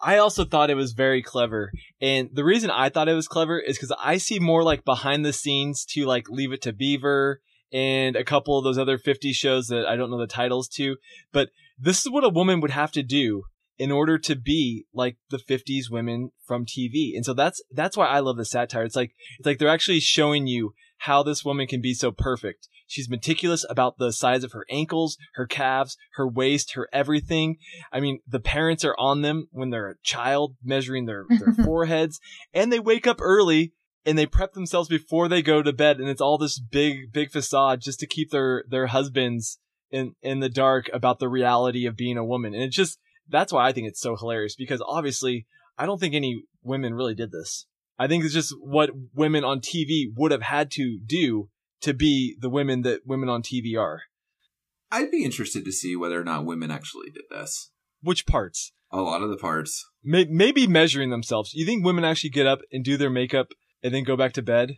I 0.00 0.18
also 0.18 0.44
thought 0.44 0.70
it 0.70 0.76
was 0.76 0.92
very 0.92 1.22
clever. 1.22 1.72
And 2.00 2.30
the 2.32 2.44
reason 2.44 2.70
I 2.70 2.88
thought 2.88 3.08
it 3.08 3.14
was 3.14 3.28
clever 3.28 3.58
is 3.58 3.76
because 3.76 3.94
I 4.02 4.18
see 4.18 4.38
more 4.38 4.62
like 4.62 4.84
behind 4.84 5.24
the 5.24 5.32
scenes 5.32 5.84
to 5.90 6.04
like 6.04 6.28
Leave 6.28 6.52
It 6.52 6.62
to 6.62 6.72
Beaver 6.72 7.40
and 7.72 8.16
a 8.16 8.24
couple 8.24 8.56
of 8.56 8.64
those 8.64 8.78
other 8.78 8.98
50 8.98 9.32
shows 9.32 9.68
that 9.68 9.86
I 9.86 9.96
don't 9.96 10.10
know 10.10 10.18
the 10.18 10.26
titles 10.26 10.68
to. 10.70 10.96
But 11.32 11.50
this 11.78 12.04
is 12.04 12.10
what 12.10 12.24
a 12.24 12.28
woman 12.28 12.60
would 12.60 12.70
have 12.70 12.92
to 12.92 13.02
do 13.02 13.44
in 13.78 13.92
order 13.92 14.18
to 14.18 14.34
be 14.34 14.86
like 14.92 15.16
the 15.30 15.38
50s 15.38 15.90
women 15.90 16.32
from 16.46 16.66
TV. 16.66 17.12
And 17.14 17.24
so 17.24 17.32
that's 17.32 17.62
that's 17.70 17.96
why 17.96 18.06
I 18.06 18.20
love 18.20 18.36
the 18.36 18.44
satire. 18.44 18.84
It's 18.84 18.96
like 18.96 19.12
it's 19.38 19.46
like 19.46 19.58
they're 19.58 19.68
actually 19.68 20.00
showing 20.00 20.46
you 20.46 20.74
how 20.98 21.22
this 21.22 21.44
woman 21.44 21.66
can 21.66 21.80
be 21.80 21.94
so 21.94 22.10
perfect. 22.10 22.68
She's 22.88 23.10
meticulous 23.10 23.64
about 23.68 23.98
the 23.98 24.12
size 24.12 24.42
of 24.44 24.52
her 24.52 24.64
ankles, 24.70 25.18
her 25.34 25.46
calves, 25.46 25.96
her 26.14 26.26
waist, 26.26 26.72
her 26.72 26.88
everything. 26.92 27.58
I 27.92 28.00
mean, 28.00 28.20
the 28.26 28.40
parents 28.40 28.84
are 28.84 28.96
on 28.98 29.20
them 29.22 29.48
when 29.52 29.70
they're 29.70 29.90
a 29.90 30.02
child, 30.02 30.56
measuring 30.64 31.04
their, 31.04 31.24
their 31.28 31.52
foreheads, 31.64 32.18
and 32.54 32.72
they 32.72 32.80
wake 32.80 33.06
up 33.06 33.18
early 33.20 33.74
and 34.06 34.16
they 34.16 34.24
prep 34.24 34.54
themselves 34.54 34.88
before 34.88 35.28
they 35.28 35.42
go 35.42 35.62
to 35.62 35.72
bed. 35.72 36.00
And 36.00 36.08
it's 36.08 36.22
all 36.22 36.38
this 36.38 36.58
big, 36.58 37.12
big 37.12 37.30
facade 37.30 37.82
just 37.82 38.00
to 38.00 38.06
keep 38.06 38.30
their, 38.30 38.64
their 38.66 38.86
husbands 38.86 39.58
in, 39.90 40.14
in 40.22 40.40
the 40.40 40.48
dark 40.48 40.88
about 40.92 41.18
the 41.18 41.28
reality 41.28 41.84
of 41.84 41.94
being 41.94 42.16
a 42.16 42.24
woman. 42.24 42.54
And 42.54 42.62
it's 42.62 42.76
just, 42.76 42.98
that's 43.28 43.52
why 43.52 43.66
I 43.66 43.72
think 43.72 43.88
it's 43.88 44.00
so 44.00 44.16
hilarious 44.16 44.54
because 44.56 44.82
obviously 44.86 45.46
I 45.76 45.86
don't 45.86 45.98
think 45.98 46.14
any 46.14 46.42
women 46.62 46.94
really 46.94 47.14
did 47.14 47.30
this. 47.30 47.66
I 47.98 48.06
think 48.06 48.24
it's 48.24 48.34
just 48.34 48.54
what 48.60 48.90
women 49.14 49.44
on 49.44 49.60
TV 49.60 50.04
would 50.16 50.30
have 50.30 50.42
had 50.42 50.70
to 50.72 50.98
do 51.04 51.48
to 51.80 51.94
be 51.94 52.36
the 52.40 52.50
women 52.50 52.82
that 52.82 53.00
women 53.04 53.28
on 53.28 53.42
TV 53.42 53.78
are. 53.78 54.02
I'd 54.90 55.10
be 55.10 55.24
interested 55.24 55.64
to 55.64 55.72
see 55.72 55.96
whether 55.96 56.20
or 56.20 56.24
not 56.24 56.46
women 56.46 56.70
actually 56.70 57.10
did 57.10 57.24
this. 57.30 57.70
Which 58.02 58.26
parts? 58.26 58.72
A 58.90 59.00
lot 59.00 59.22
of 59.22 59.28
the 59.28 59.36
parts. 59.36 59.84
Maybe 60.02 60.66
measuring 60.66 61.10
themselves. 61.10 61.52
You 61.52 61.66
think 61.66 61.84
women 61.84 62.04
actually 62.04 62.30
get 62.30 62.46
up 62.46 62.60
and 62.72 62.84
do 62.84 62.96
their 62.96 63.10
makeup 63.10 63.48
and 63.82 63.92
then 63.92 64.04
go 64.04 64.16
back 64.16 64.32
to 64.34 64.42
bed? 64.42 64.76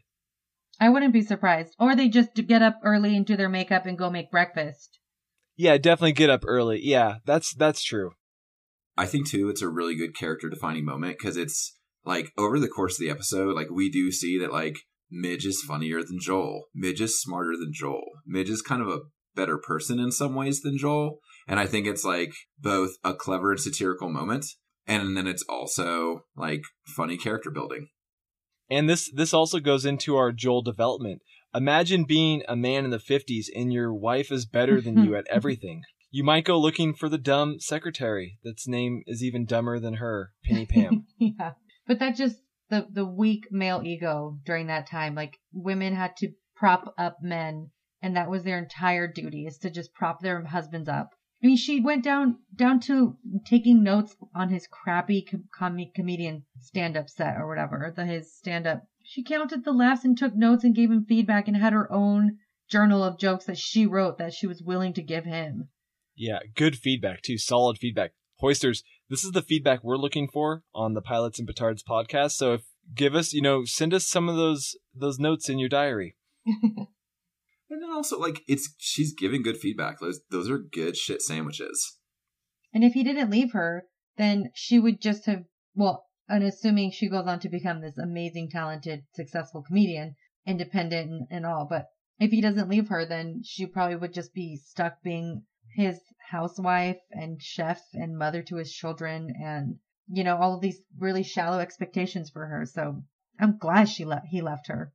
I 0.80 0.88
wouldn't 0.88 1.12
be 1.12 1.22
surprised. 1.22 1.74
Or 1.78 1.94
they 1.94 2.08
just 2.08 2.34
get 2.34 2.62
up 2.62 2.80
early 2.82 3.16
and 3.16 3.24
do 3.24 3.36
their 3.36 3.48
makeup 3.48 3.86
and 3.86 3.98
go 3.98 4.10
make 4.10 4.30
breakfast. 4.30 4.98
Yeah, 5.56 5.76
definitely 5.76 6.12
get 6.12 6.30
up 6.30 6.42
early. 6.46 6.80
Yeah, 6.82 7.16
that's 7.26 7.54
that's 7.54 7.84
true. 7.84 8.12
I 9.00 9.06
think 9.06 9.26
too, 9.26 9.48
it's 9.48 9.62
a 9.62 9.68
really 9.68 9.96
good 9.96 10.14
character 10.14 10.50
defining 10.50 10.84
moment 10.84 11.16
because 11.16 11.38
it's 11.38 11.78
like 12.04 12.32
over 12.36 12.60
the 12.60 12.68
course 12.68 12.96
of 12.96 13.00
the 13.00 13.10
episode, 13.10 13.56
like 13.56 13.70
we 13.70 13.90
do 13.90 14.12
see 14.12 14.38
that 14.38 14.52
like 14.52 14.76
Midge 15.10 15.46
is 15.46 15.62
funnier 15.62 16.02
than 16.02 16.20
Joel. 16.20 16.64
Midge 16.74 17.00
is 17.00 17.18
smarter 17.18 17.56
than 17.56 17.72
Joel. 17.72 18.04
Midge 18.26 18.50
is 18.50 18.60
kind 18.60 18.82
of 18.82 18.88
a 18.88 19.00
better 19.34 19.56
person 19.56 19.98
in 19.98 20.12
some 20.12 20.34
ways 20.34 20.60
than 20.60 20.76
Joel. 20.76 21.20
And 21.48 21.58
I 21.58 21.64
think 21.64 21.86
it's 21.86 22.04
like 22.04 22.34
both 22.58 22.90
a 23.02 23.14
clever 23.14 23.52
and 23.52 23.58
satirical 23.58 24.10
moment. 24.10 24.44
And 24.86 25.16
then 25.16 25.26
it's 25.26 25.44
also 25.48 26.24
like 26.36 26.60
funny 26.84 27.16
character 27.16 27.50
building. 27.50 27.88
And 28.68 28.86
this 28.86 29.10
this 29.14 29.32
also 29.32 29.60
goes 29.60 29.86
into 29.86 30.16
our 30.16 30.30
Joel 30.30 30.60
development. 30.60 31.22
Imagine 31.54 32.04
being 32.04 32.42
a 32.46 32.54
man 32.54 32.84
in 32.84 32.90
the 32.90 32.98
50s 32.98 33.46
and 33.56 33.72
your 33.72 33.94
wife 33.94 34.30
is 34.30 34.44
better 34.44 34.78
than 34.78 35.02
you 35.02 35.16
at 35.16 35.26
everything. 35.30 35.84
You 36.12 36.24
might 36.24 36.44
go 36.44 36.58
looking 36.58 36.92
for 36.92 37.08
the 37.08 37.18
dumb 37.18 37.60
secretary 37.60 38.38
that's 38.42 38.66
name 38.66 39.04
is 39.06 39.22
even 39.22 39.44
dumber 39.44 39.78
than 39.78 39.94
her, 39.94 40.32
Penny 40.44 40.66
Pam. 40.66 41.06
yeah. 41.18 41.52
But 41.86 42.00
that 42.00 42.16
just 42.16 42.42
the 42.68 42.88
the 42.90 43.04
weak 43.04 43.46
male 43.52 43.82
ego 43.84 44.38
during 44.44 44.66
that 44.66 44.88
time. 44.88 45.14
Like 45.14 45.38
women 45.52 45.94
had 45.94 46.16
to 46.16 46.32
prop 46.56 46.94
up 46.98 47.18
men, 47.22 47.70
and 48.02 48.16
that 48.16 48.28
was 48.28 48.42
their 48.42 48.58
entire 48.58 49.06
duty 49.06 49.46
is 49.46 49.58
to 49.58 49.70
just 49.70 49.94
prop 49.94 50.20
their 50.20 50.44
husbands 50.44 50.88
up. 50.88 51.10
I 51.42 51.46
mean, 51.46 51.56
she 51.56 51.80
went 51.80 52.02
down 52.02 52.38
down 52.54 52.80
to 52.80 53.16
taking 53.46 53.82
notes 53.82 54.16
on 54.34 54.50
his 54.50 54.66
crappy 54.66 55.22
com- 55.22 55.78
comedian 55.94 56.44
stand 56.58 56.96
up 56.96 57.08
set 57.08 57.36
or 57.36 57.48
whatever, 57.48 57.92
the 57.94 58.04
his 58.04 58.34
stand 58.36 58.66
up. 58.66 58.82
She 59.02 59.22
counted 59.22 59.64
the 59.64 59.72
laughs 59.72 60.04
and 60.04 60.18
took 60.18 60.34
notes 60.34 60.64
and 60.64 60.74
gave 60.74 60.90
him 60.90 61.04
feedback 61.04 61.48
and 61.48 61.56
had 61.56 61.72
her 61.72 61.90
own 61.92 62.38
journal 62.68 63.02
of 63.02 63.18
jokes 63.18 63.46
that 63.46 63.58
she 63.58 63.86
wrote 63.86 64.18
that 64.18 64.34
she 64.34 64.46
was 64.46 64.62
willing 64.62 64.92
to 64.94 65.02
give 65.02 65.24
him. 65.24 65.68
Yeah, 66.20 66.40
good 66.54 66.76
feedback 66.76 67.22
too. 67.22 67.38
Solid 67.38 67.78
feedback. 67.78 68.12
Hoisters, 68.40 68.84
this 69.08 69.24
is 69.24 69.30
the 69.30 69.40
feedback 69.40 69.82
we're 69.82 69.96
looking 69.96 70.28
for 70.28 70.62
on 70.74 70.92
the 70.92 71.00
Pilots 71.00 71.38
and 71.38 71.48
Petards 71.48 71.82
podcast. 71.82 72.32
So 72.32 72.52
if 72.52 72.60
give 72.94 73.14
us, 73.14 73.32
you 73.32 73.40
know, 73.40 73.64
send 73.64 73.94
us 73.94 74.06
some 74.06 74.28
of 74.28 74.36
those 74.36 74.76
those 74.94 75.18
notes 75.18 75.48
in 75.48 75.58
your 75.58 75.70
diary. 75.70 76.16
and 76.44 76.86
then 77.70 77.90
also 77.90 78.18
like 78.18 78.42
it's 78.46 78.74
she's 78.76 79.14
giving 79.14 79.42
good 79.42 79.56
feedback. 79.56 79.98
Those 79.98 80.20
those 80.30 80.50
are 80.50 80.58
good 80.58 80.94
shit 80.94 81.22
sandwiches. 81.22 81.96
And 82.74 82.84
if 82.84 82.92
he 82.92 83.02
didn't 83.02 83.30
leave 83.30 83.52
her, 83.52 83.86
then 84.18 84.50
she 84.54 84.78
would 84.78 85.00
just 85.00 85.24
have 85.24 85.44
well, 85.74 86.04
and 86.28 86.44
assuming 86.44 86.90
she 86.90 87.08
goes 87.08 87.26
on 87.26 87.40
to 87.40 87.48
become 87.48 87.80
this 87.80 87.96
amazing, 87.96 88.50
talented, 88.50 89.04
successful 89.14 89.62
comedian, 89.66 90.16
independent 90.46 91.10
and, 91.10 91.26
and 91.30 91.46
all, 91.46 91.66
but 91.66 91.86
if 92.18 92.30
he 92.30 92.42
doesn't 92.42 92.68
leave 92.68 92.88
her, 92.88 93.06
then 93.06 93.40
she 93.42 93.64
probably 93.64 93.96
would 93.96 94.12
just 94.12 94.34
be 94.34 94.60
stuck 94.62 95.02
being 95.02 95.44
his 95.74 95.98
housewife 96.30 97.00
and 97.10 97.42
chef 97.42 97.82
and 97.94 98.16
mother 98.16 98.42
to 98.42 98.56
his 98.56 98.72
children 98.72 99.34
and 99.42 99.76
you 100.08 100.24
know 100.24 100.36
all 100.36 100.54
of 100.54 100.60
these 100.60 100.80
really 100.98 101.22
shallow 101.22 101.58
expectations 101.58 102.30
for 102.30 102.46
her. 102.46 102.64
So 102.66 103.02
i'm 103.40 103.58
glad 103.58 103.88
she 103.88 104.04
left 104.04 104.26
he 104.26 104.40
left 104.40 104.68
her. 104.68 104.92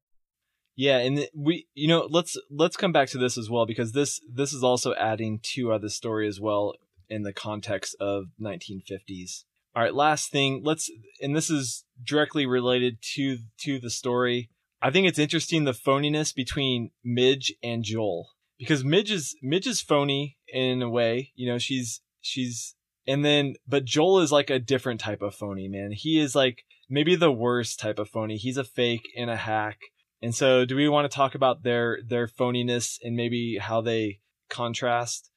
Yeah 0.76 0.98
and 0.98 1.28
we 1.36 1.68
you 1.74 1.88
know 1.88 2.08
let's 2.10 2.38
let's 2.50 2.78
come 2.78 2.92
back 2.92 3.10
to 3.10 3.18
this 3.18 3.38
as 3.38 3.50
well 3.50 3.66
because 3.66 3.92
this 3.92 4.22
this 4.32 4.54
is 4.54 4.64
also 4.64 4.94
adding 4.96 5.40
to 5.54 5.74
uh, 5.74 5.78
the 5.78 5.90
story 5.90 6.28
as 6.28 6.40
well 6.40 6.74
in 7.10 7.24
the 7.24 7.34
context 7.34 7.96
of 8.00 8.26
1950s 8.42 9.44
all 9.76 9.84
right 9.84 9.94
last 9.94 10.32
thing 10.32 10.62
let's 10.64 10.90
and 11.22 11.36
this 11.36 11.50
is 11.50 11.86
directly 12.04 12.46
related 12.46 13.02
to 13.16 13.38
to 13.60 13.80
the 13.80 13.90
story. 13.90 14.50
I 14.82 14.92
think 14.92 15.08
it's 15.08 15.20
interesting 15.20 15.64
the 15.64 15.72
phoniness 15.72 16.34
between 16.34 16.92
midge 17.04 17.54
and 17.64 17.84
joel 17.84 18.35
because 18.58 18.84
midge 18.84 19.12
is 19.12 19.36
midge 19.42 19.68
is 19.68 19.82
phony 19.82 20.38
in 20.48 20.82
a 20.82 20.90
way. 20.90 21.32
You 21.36 21.52
know, 21.52 21.58
she's 21.58 22.02
she's 22.22 22.76
and 23.08 23.24
then 23.24 23.56
but 23.68 23.86
Joel 23.86 24.20
is 24.20 24.32
like 24.32 24.50
a 24.50 24.60
different 24.60 25.00
type 25.00 25.22
of 25.22 25.36
phony, 25.36 25.68
man. 25.68 25.92
He 25.92 26.20
is 26.20 26.36
like 26.36 26.64
maybe 26.90 27.16
the 27.16 27.32
worst 27.32 27.80
type 27.80 28.00
of 28.00 28.10
phony. 28.10 28.38
He's 28.38 28.58
a 28.58 28.64
fake 28.64 29.08
and 29.18 29.30
a 29.30 29.36
hack. 29.36 29.80
And 30.22 30.34
so 30.34 30.66
do 30.66 30.76
we 30.76 30.90
want 30.90 31.10
to 31.10 31.16
talk 31.16 31.36
about 31.36 31.64
their 31.64 32.00
their 32.06 32.28
phoniness 32.28 32.98
and 33.04 33.16
maybe 33.16 33.58
how 33.60 33.82
they 33.82 34.20
contrast? 34.50 35.30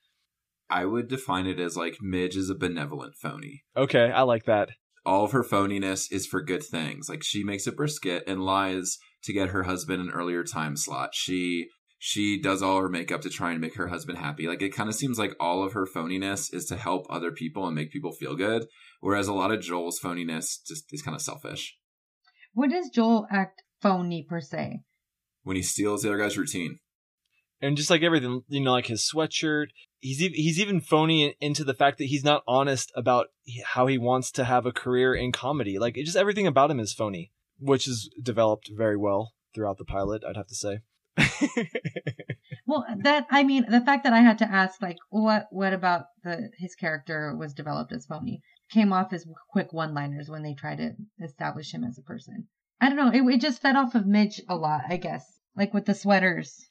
I 0.70 0.84
would 0.84 1.08
define 1.08 1.46
it 1.46 1.58
as 1.58 1.76
like 1.76 1.96
Midge 2.00 2.36
is 2.36 2.50
a 2.50 2.54
benevolent 2.54 3.14
phony. 3.16 3.64
Okay, 3.76 4.10
I 4.10 4.22
like 4.22 4.44
that. 4.44 4.70
All 5.04 5.24
of 5.24 5.32
her 5.32 5.42
phoniness 5.42 6.12
is 6.12 6.26
for 6.26 6.42
good 6.42 6.62
things. 6.62 7.08
Like 7.08 7.22
she 7.22 7.42
makes 7.42 7.66
a 7.66 7.72
brisket 7.72 8.24
and 8.26 8.44
lies 8.44 8.98
to 9.24 9.32
get 9.32 9.48
her 9.48 9.62
husband 9.62 10.02
an 10.02 10.10
earlier 10.10 10.44
time 10.44 10.76
slot. 10.76 11.10
She 11.14 11.68
she 11.98 12.40
does 12.40 12.62
all 12.62 12.80
her 12.80 12.88
makeup 12.88 13.20
to 13.22 13.28
try 13.28 13.50
and 13.50 13.60
make 13.60 13.74
her 13.74 13.88
husband 13.88 14.18
happy. 14.18 14.46
Like 14.46 14.62
it 14.62 14.74
kind 14.74 14.88
of 14.88 14.94
seems 14.94 15.18
like 15.18 15.34
all 15.40 15.64
of 15.64 15.72
her 15.72 15.86
phoniness 15.86 16.54
is 16.54 16.64
to 16.66 16.76
help 16.76 17.06
other 17.10 17.32
people 17.32 17.66
and 17.66 17.74
make 17.74 17.92
people 17.92 18.12
feel 18.12 18.36
good, 18.36 18.66
whereas 19.00 19.26
a 19.26 19.32
lot 19.32 19.50
of 19.50 19.60
Joel's 19.60 20.00
phoniness 20.00 20.58
just 20.66 20.84
is 20.92 21.02
kind 21.02 21.16
of 21.16 21.20
selfish. 21.22 21.76
What 22.54 22.70
does 22.70 22.88
Joel 22.88 23.26
act 23.30 23.62
phony 23.82 24.24
per 24.28 24.40
se? 24.40 24.80
When 25.42 25.56
he 25.56 25.62
steals 25.62 26.02
the 26.02 26.08
other 26.08 26.18
guy's 26.18 26.38
routine. 26.38 26.78
And 27.60 27.76
just 27.76 27.90
like 27.90 28.02
everything, 28.02 28.42
you 28.48 28.60
know, 28.60 28.72
like 28.72 28.86
his 28.86 29.02
sweatshirt, 29.02 29.66
he's 29.98 30.22
even, 30.22 30.34
he's 30.36 30.60
even 30.60 30.80
phony 30.80 31.34
into 31.40 31.64
the 31.64 31.74
fact 31.74 31.98
that 31.98 32.04
he's 32.04 32.22
not 32.22 32.44
honest 32.46 32.92
about 32.94 33.26
how 33.64 33.88
he 33.88 33.98
wants 33.98 34.30
to 34.32 34.44
have 34.44 34.66
a 34.66 34.72
career 34.72 35.14
in 35.14 35.32
comedy. 35.32 35.78
Like 35.78 35.96
just 35.96 36.16
everything 36.16 36.46
about 36.46 36.70
him 36.70 36.78
is 36.78 36.92
phony, 36.92 37.32
which 37.58 37.88
is 37.88 38.08
developed 38.22 38.70
very 38.72 38.96
well 38.96 39.32
throughout 39.52 39.78
the 39.78 39.84
pilot, 39.84 40.22
I'd 40.24 40.36
have 40.36 40.46
to 40.46 40.54
say. 40.54 40.78
well, 42.66 42.84
that 43.02 43.26
I 43.30 43.42
mean, 43.42 43.66
the 43.68 43.80
fact 43.80 44.04
that 44.04 44.12
I 44.12 44.20
had 44.20 44.38
to 44.38 44.50
ask, 44.50 44.80
like, 44.80 44.98
what 45.10 45.46
what 45.50 45.72
about 45.72 46.06
the 46.22 46.50
his 46.58 46.74
character 46.74 47.34
was 47.36 47.54
developed 47.54 47.92
as 47.92 48.06
phony 48.06 48.42
came 48.70 48.92
off 48.92 49.12
as 49.12 49.26
quick 49.50 49.72
one-liners 49.72 50.28
when 50.28 50.42
they 50.42 50.54
tried 50.54 50.76
to 50.76 50.92
establish 51.24 51.72
him 51.72 51.84
as 51.84 51.98
a 51.98 52.02
person. 52.02 52.46
I 52.80 52.88
don't 52.88 52.96
know. 52.96 53.10
It, 53.10 53.34
it 53.34 53.40
just 53.40 53.62
fed 53.62 53.76
off 53.76 53.94
of 53.94 54.06
Midge 54.06 54.42
a 54.48 54.56
lot, 54.56 54.82
I 54.88 54.98
guess, 54.98 55.24
like 55.56 55.72
with 55.72 55.86
the 55.86 55.94
sweaters. 55.94 56.68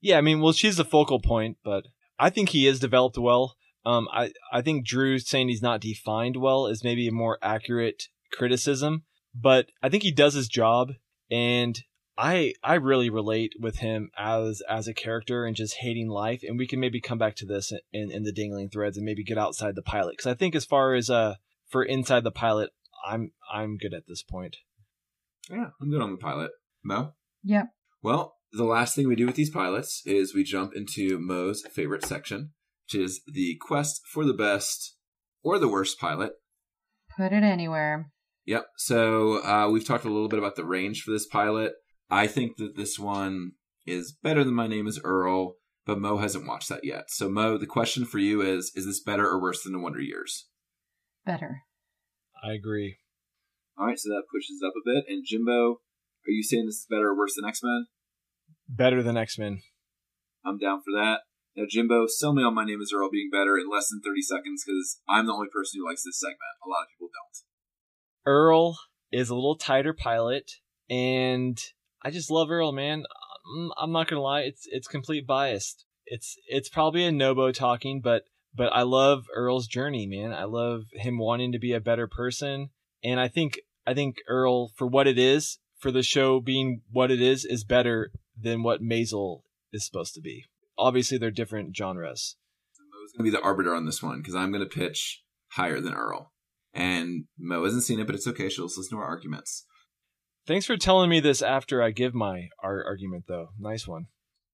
Yeah, 0.00 0.18
I 0.18 0.20
mean, 0.20 0.40
well, 0.40 0.52
she's 0.52 0.76
the 0.76 0.84
focal 0.84 1.20
point, 1.20 1.58
but 1.64 1.84
I 2.18 2.30
think 2.30 2.50
he 2.50 2.66
is 2.66 2.78
developed 2.80 3.18
well. 3.18 3.56
Um, 3.84 4.08
I 4.12 4.32
I 4.52 4.62
think 4.62 4.86
Drew 4.86 5.18
saying 5.18 5.48
he's 5.48 5.62
not 5.62 5.80
defined 5.80 6.36
well 6.36 6.66
is 6.66 6.84
maybe 6.84 7.06
a 7.08 7.12
more 7.12 7.38
accurate 7.42 8.04
criticism, 8.32 9.04
but 9.34 9.66
I 9.82 9.88
think 9.88 10.02
he 10.02 10.12
does 10.12 10.34
his 10.34 10.48
job, 10.48 10.92
and 11.30 11.78
I 12.16 12.54
I 12.62 12.74
really 12.74 13.10
relate 13.10 13.54
with 13.58 13.78
him 13.78 14.10
as 14.16 14.62
as 14.68 14.86
a 14.86 14.94
character 14.94 15.44
and 15.44 15.56
just 15.56 15.78
hating 15.80 16.08
life, 16.08 16.42
and 16.46 16.58
we 16.58 16.66
can 16.66 16.80
maybe 16.80 17.00
come 17.00 17.18
back 17.18 17.34
to 17.36 17.46
this 17.46 17.72
in 17.92 18.10
in 18.10 18.22
the 18.22 18.32
dangling 18.32 18.70
threads 18.70 18.96
and 18.96 19.04
maybe 19.04 19.24
get 19.24 19.38
outside 19.38 19.74
the 19.74 19.82
pilot 19.82 20.12
because 20.12 20.30
I 20.30 20.34
think 20.34 20.54
as 20.54 20.64
far 20.64 20.94
as 20.94 21.10
uh 21.10 21.34
for 21.68 21.82
inside 21.82 22.24
the 22.24 22.30
pilot, 22.30 22.70
I'm 23.06 23.32
I'm 23.52 23.76
good 23.76 23.94
at 23.94 24.06
this 24.06 24.22
point. 24.22 24.56
Yeah, 25.50 25.70
I'm 25.80 25.90
good 25.90 26.02
on 26.02 26.12
the 26.12 26.18
pilot. 26.18 26.52
Mo. 26.84 27.14
Yep. 27.42 27.66
Well, 28.02 28.36
the 28.52 28.64
last 28.64 28.94
thing 28.94 29.08
we 29.08 29.16
do 29.16 29.26
with 29.26 29.36
these 29.36 29.50
pilots 29.50 30.02
is 30.06 30.34
we 30.34 30.44
jump 30.44 30.74
into 30.74 31.18
Mo's 31.18 31.62
favorite 31.72 32.04
section, 32.04 32.52
which 32.86 33.00
is 33.00 33.20
the 33.26 33.56
quest 33.60 34.02
for 34.12 34.24
the 34.24 34.34
best 34.34 34.96
or 35.42 35.58
the 35.58 35.68
worst 35.68 35.98
pilot. 35.98 36.32
Put 37.16 37.32
it 37.32 37.42
anywhere. 37.42 38.10
Yep. 38.46 38.66
So 38.76 39.44
uh, 39.44 39.68
we've 39.70 39.86
talked 39.86 40.04
a 40.04 40.10
little 40.10 40.28
bit 40.28 40.38
about 40.38 40.56
the 40.56 40.64
range 40.64 41.02
for 41.02 41.10
this 41.10 41.26
pilot. 41.26 41.72
I 42.10 42.26
think 42.26 42.56
that 42.56 42.76
this 42.76 42.98
one 42.98 43.52
is 43.86 44.12
better 44.12 44.44
than 44.44 44.54
My 44.54 44.66
Name 44.66 44.86
is 44.86 45.00
Earl, 45.02 45.56
but 45.86 45.98
Mo 45.98 46.18
hasn't 46.18 46.46
watched 46.46 46.68
that 46.68 46.84
yet. 46.84 47.10
So, 47.10 47.28
Mo, 47.28 47.58
the 47.58 47.66
question 47.66 48.04
for 48.04 48.18
you 48.18 48.40
is 48.42 48.72
Is 48.74 48.86
this 48.86 49.02
better 49.02 49.26
or 49.28 49.40
worse 49.40 49.62
than 49.62 49.72
The 49.72 49.78
Wonder 49.78 50.00
Years? 50.00 50.48
Better. 51.24 51.62
I 52.42 52.52
agree. 52.52 52.98
All 53.78 53.86
right, 53.86 53.98
so 53.98 54.10
that 54.10 54.24
pushes 54.32 54.60
up 54.64 54.74
a 54.76 54.84
bit. 54.84 55.04
And 55.08 55.24
Jimbo, 55.26 55.80
are 56.26 56.30
you 56.30 56.42
saying 56.42 56.66
this 56.66 56.76
is 56.76 56.86
better 56.88 57.08
or 57.08 57.18
worse 57.18 57.34
than 57.34 57.48
X 57.48 57.60
Men? 57.62 57.86
Better 58.68 59.02
than 59.02 59.16
X 59.16 59.38
Men. 59.38 59.62
I'm 60.44 60.58
down 60.58 60.82
for 60.82 60.92
that. 60.92 61.20
Now, 61.56 61.64
Jimbo, 61.68 62.06
sell 62.06 62.34
me 62.34 62.42
on 62.42 62.54
My 62.54 62.64
Name 62.64 62.80
is 62.80 62.92
Earl 62.94 63.10
being 63.10 63.30
better 63.30 63.56
in 63.56 63.70
less 63.70 63.88
than 63.88 64.00
30 64.00 64.22
seconds 64.22 64.64
because 64.66 65.00
I'm 65.08 65.26
the 65.26 65.32
only 65.32 65.48
person 65.52 65.80
who 65.80 65.86
likes 65.86 66.02
this 66.04 66.18
segment. 66.18 66.38
A 66.64 66.68
lot 66.68 66.82
of 66.82 66.88
people 66.90 67.08
don't. 67.08 68.26
Earl 68.26 68.78
is 69.12 69.30
a 69.30 69.34
little 69.34 69.56
tighter 69.56 69.94
pilot, 69.94 70.50
and 70.90 71.58
I 72.04 72.10
just 72.10 72.30
love 72.30 72.50
Earl, 72.50 72.72
man. 72.72 73.04
I'm, 73.80 73.92
not 73.92 74.08
gonna 74.08 74.22
lie, 74.22 74.42
it's 74.42 74.66
it's 74.70 74.86
complete 74.86 75.26
biased. 75.26 75.84
It's 76.06 76.36
it's 76.46 76.68
probably 76.68 77.04
a 77.04 77.12
Nobo 77.12 77.50
talking, 77.52 78.00
but 78.00 78.24
but 78.54 78.72
I 78.72 78.82
love 78.82 79.26
Earl's 79.34 79.66
journey, 79.66 80.06
man. 80.06 80.32
I 80.32 80.44
love 80.44 80.84
him 80.92 81.18
wanting 81.18 81.52
to 81.52 81.58
be 81.58 81.72
a 81.72 81.80
better 81.80 82.06
person, 82.06 82.70
and 83.02 83.18
I 83.18 83.28
think 83.28 83.60
I 83.86 83.94
think 83.94 84.16
Earl, 84.28 84.68
for 84.76 84.86
what 84.86 85.06
it 85.06 85.18
is, 85.18 85.58
for 85.78 85.90
the 85.90 86.02
show 86.02 86.40
being 86.40 86.82
what 86.90 87.10
it 87.10 87.20
is, 87.20 87.44
is 87.44 87.64
better 87.64 88.10
than 88.38 88.62
what 88.62 88.82
Maisel 88.82 89.42
is 89.72 89.84
supposed 89.84 90.14
to 90.14 90.20
be. 90.20 90.44
Obviously, 90.76 91.18
they're 91.18 91.30
different 91.30 91.76
genres. 91.76 92.36
So 92.72 92.82
Mo's 92.84 93.12
gonna 93.12 93.24
be 93.24 93.36
the 93.36 93.42
arbiter 93.42 93.74
on 93.74 93.86
this 93.86 94.02
one 94.02 94.18
because 94.18 94.34
I'm 94.34 94.52
gonna 94.52 94.66
pitch 94.66 95.22
higher 95.52 95.80
than 95.80 95.94
Earl. 95.94 96.32
And 96.72 97.26
Mo 97.38 97.64
hasn't 97.64 97.84
seen 97.84 98.00
it, 98.00 98.06
but 98.06 98.16
it's 98.16 98.26
okay. 98.26 98.48
She'll 98.48 98.64
listen 98.64 98.90
to 98.90 98.96
our 98.96 99.04
arguments. 99.04 99.64
Thanks 100.46 100.66
for 100.66 100.76
telling 100.76 101.08
me 101.08 101.20
this 101.20 101.40
after 101.40 101.82
I 101.82 101.90
give 101.90 102.14
my 102.14 102.48
ar- 102.62 102.84
argument, 102.84 103.24
though. 103.26 103.48
Nice 103.58 103.88
one. 103.88 104.06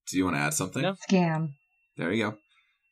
Do 0.09 0.17
you 0.17 0.25
want 0.25 0.37
to 0.37 0.43
add 0.43 0.55
something? 0.55 0.83
No. 0.83 0.95
Scam. 1.09 1.55
There 1.97 2.13
you 2.13 2.31
go. 2.31 2.37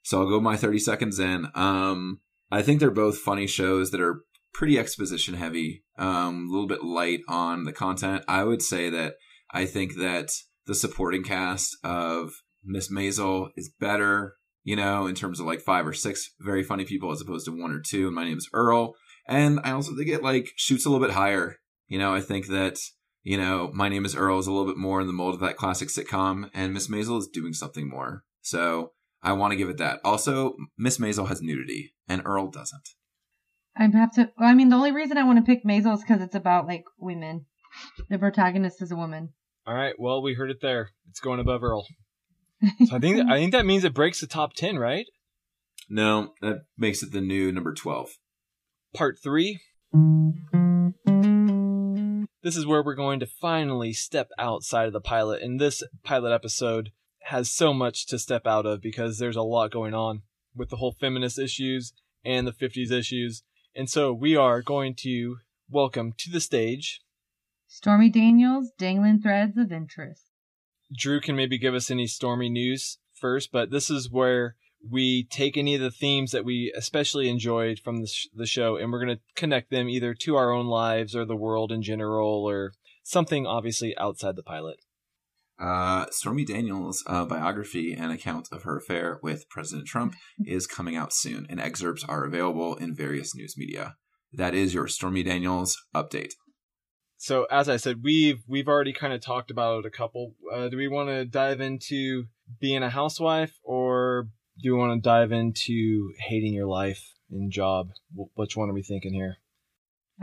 So 0.03 0.21
I'll 0.21 0.29
go 0.29 0.41
my 0.41 0.57
30 0.57 0.79
seconds 0.79 1.19
in. 1.19 1.49
Um, 1.55 2.21
I 2.51 2.63
think 2.63 2.81
they're 2.81 2.91
both 2.91 3.19
funny 3.19 3.47
shows 3.47 3.91
that 3.91 4.01
are 4.01 4.23
pretty 4.53 4.79
exposition 4.79 5.35
heavy, 5.35 5.85
um, 5.99 6.49
a 6.49 6.53
little 6.53 6.67
bit 6.67 6.83
light 6.83 7.21
on 7.29 7.65
the 7.65 7.73
content. 7.73 8.25
I 8.27 8.45
would 8.45 8.63
say 8.63 8.91
that 8.91 9.15
I 9.51 9.67
think 9.67 9.97
that 9.97 10.31
the 10.67 10.75
supporting 10.75 11.23
cast 11.23 11.77
of 11.85 12.33
Miss 12.65 12.91
Maisel 12.91 13.51
is 13.57 13.71
better, 13.79 14.35
you 14.65 14.77
know, 14.77 15.07
in 15.07 15.15
terms 15.15 15.41
of 15.41 15.47
like 15.47 15.61
five 15.61 15.87
or 15.87 15.93
six 15.93 16.31
very 16.41 16.63
funny 16.63 16.85
people 16.85 17.13
as 17.13 17.21
opposed 17.21 17.47
to 17.47 17.53
one 17.53 17.71
or 17.71 17.81
two. 17.81 18.07
And 18.07 18.15
my 18.15 18.25
name 18.25 18.39
is 18.39 18.49
Earl. 18.53 18.95
And 19.27 19.61
I 19.63 19.73
also 19.73 19.95
think 19.95 20.09
it 20.09 20.23
like 20.23 20.49
shoots 20.57 20.85
a 20.87 20.91
little 20.91 21.07
bit 21.07 21.15
higher. 21.15 21.57
You 21.89 21.99
know, 21.99 22.15
I 22.15 22.21
think 22.21 22.47
that, 22.49 22.79
you 23.23 23.37
know, 23.37 23.71
my 23.73 23.89
name 23.89 24.05
is 24.05 24.15
Earl 24.15 24.39
is 24.39 24.47
a 24.47 24.53
little 24.53 24.67
bit 24.67 24.77
more 24.77 25.01
in 25.01 25.07
the 25.07 25.13
mold 25.13 25.35
of 25.35 25.41
that 25.41 25.57
classic 25.57 25.89
sitcom, 25.89 26.51
and 26.55 26.73
Miss 26.73 26.89
Maisel 26.89 27.19
is 27.19 27.27
doing 27.27 27.53
something 27.53 27.89
more. 27.89 28.25
So 28.43 28.93
I 29.23 29.33
want 29.33 29.53
to 29.53 29.57
give 29.57 29.69
it 29.69 29.79
that. 29.79 30.01
Also, 30.05 30.55
Miss 30.77 30.99
Maisel 30.99 31.29
has 31.29 31.43
nudity, 31.43 31.95
and 32.09 32.23
Earl 32.25 32.51
doesn't. 32.51 32.91
I 33.77 33.89
have 33.97 34.13
to. 34.15 34.31
I 34.39 34.55
mean, 34.55 34.69
the 34.69 34.77
only 34.77 34.93
reason 34.93 35.19
I 35.19 35.25
want 35.25 35.39
to 35.39 35.45
pick 35.45 35.65
Maisel 35.65 35.95
is 35.95 36.03
because 36.03 36.21
it's 36.21 36.35
about 36.35 36.67
like 36.67 36.85
women. 36.99 37.47
The 38.09 38.19
protagonist 38.19 38.83
is 38.83 38.91
a 38.91 38.97
woman. 38.97 39.35
All 39.67 39.75
right. 39.75 39.95
Well, 39.99 40.23
we 40.23 40.35
heard 40.35 40.51
it 40.51 40.61
there. 40.61 40.91
It's 41.11 41.21
going 41.21 41.41
above 41.41 41.63
Earl. 41.63 41.87
So 42.87 42.97
I 42.97 42.99
think 42.99 43.21
I 43.31 43.37
think 43.37 43.53
that 43.53 43.67
means 43.67 43.85
it 43.85 43.95
breaks 43.95 44.21
the 44.21 44.27
top 44.27 44.55
ten, 44.55 44.79
right? 44.79 45.07
No, 45.89 46.33
that 46.43 46.65
makes 46.77 47.03
it 47.03 47.13
the 47.13 47.21
new 47.21 47.53
number 47.53 47.73
12. 47.73 48.11
Part 48.95 49.19
three. 49.23 49.61
This 52.41 52.57
is 52.57 52.67
where 52.67 52.85
we're 52.85 52.95
going 52.95 53.19
to 53.19 53.27
finally 53.27 53.93
step 53.93 54.29
outside 54.39 54.87
of 54.87 54.93
the 54.93 55.01
pilot, 55.01 55.43
and 55.43 55.61
this 55.61 55.83
pilot 56.05 56.33
episode 56.33 56.93
has 57.25 57.51
so 57.51 57.75
much 57.75 58.07
to 58.07 58.19
step 58.19 58.47
out 58.47 58.65
of 58.65 58.81
because 58.81 59.19
there's 59.19 59.35
a 59.35 59.43
lot 59.43 59.73
going 59.73 59.93
on 59.93 60.23
with 60.55 60.71
the 60.71 60.77
whole 60.77 60.93
feminist 60.93 61.37
issues 61.37 61.93
and 62.25 62.47
the 62.47 62.53
50s 62.53 62.93
issues. 62.93 63.43
And 63.75 63.91
so 63.91 64.13
we 64.13 64.37
are 64.37 64.63
going 64.63 64.95
to 65.01 65.39
welcome 65.69 66.13
to 66.19 66.31
the 66.31 66.41
stage 66.41 67.01
Stormy 67.67 68.09
Daniels, 68.09 68.71
dangling 68.79 69.21
threads 69.21 69.59
of 69.59 69.73
interest. 69.73 70.23
Drew 70.97 71.21
can 71.21 71.35
maybe 71.35 71.59
give 71.59 71.75
us 71.75 71.91
any 71.91 72.07
stormy 72.07 72.49
news 72.49 72.99
first, 73.15 73.51
but 73.51 73.73
this 73.73 73.91
is 73.91 74.13
where 74.13 74.55
we 74.89 75.25
take 75.25 75.57
any 75.57 75.75
of 75.75 75.81
the 75.81 75.91
themes 75.91 76.33
that 76.33 76.45
we 76.45 76.73
especially 76.77 77.29
enjoyed 77.29 77.79
from 77.79 78.01
the, 78.01 78.07
sh- 78.07 78.29
the 78.35 78.47
show 78.47 78.77
and 78.77 78.93
we're 78.93 79.05
going 79.05 79.17
to 79.17 79.23
connect 79.35 79.71
them 79.71 79.89
either 79.89 80.15
to 80.15 80.37
our 80.37 80.53
own 80.53 80.67
lives 80.67 81.17
or 81.17 81.25
the 81.25 81.37
world 81.37 81.73
in 81.73 81.83
general 81.83 82.49
or 82.49 82.73
something 83.03 83.47
obviously 83.47 83.97
outside 83.99 84.37
the 84.37 84.43
pilot. 84.43 84.79
Uh, 85.59 86.07
Stormy 86.11 86.45
Daniels' 86.45 87.03
uh, 87.09 87.25
biography 87.25 87.93
and 87.93 88.13
account 88.13 88.49
of 88.53 88.63
her 88.63 88.77
affair 88.79 89.19
with 89.23 89.49
President 89.49 89.89
Trump 89.89 90.15
is 90.39 90.69
coming 90.69 90.95
out 90.95 91.13
soon, 91.13 91.47
and 91.51 91.61
excerpts 91.61 92.05
are 92.05 92.25
available 92.25 92.77
in 92.77 92.95
various 92.95 93.35
news 93.35 93.57
media. 93.59 93.97
That 94.33 94.55
is 94.55 94.73
your 94.73 94.87
Stormy 94.87 95.25
Daniels 95.25 95.77
update. 95.93 96.35
So 97.17 97.47
as 97.51 97.69
I 97.69 97.77
said, 97.77 98.05
we've 98.05 98.45
we've 98.47 98.69
already 98.69 98.93
kind 98.93 99.13
of 99.13 99.21
talked 99.21 99.51
about 99.51 99.81
it 99.81 99.87
a 99.87 99.91
couple. 99.91 100.35
Uh, 100.53 100.69
do 100.69 100.77
we 100.77 100.87
want 100.87 101.09
to 101.09 101.25
dive 101.25 101.61
into 101.61 102.27
being 102.61 102.85
a 102.85 102.91
housewife 102.91 103.59
or 103.65 104.29
do 104.63 104.73
we 104.73 104.79
want 104.79 105.03
to 105.03 105.09
dive 105.09 105.33
into 105.33 106.13
hating 106.29 106.53
your 106.55 106.67
life 106.67 107.15
and 107.31 107.51
job? 107.53 107.91
Which 108.35 108.57
one 108.57 108.69
are 108.71 108.75
we 108.75 108.83
thinking 108.83 109.13
here? 109.15 109.37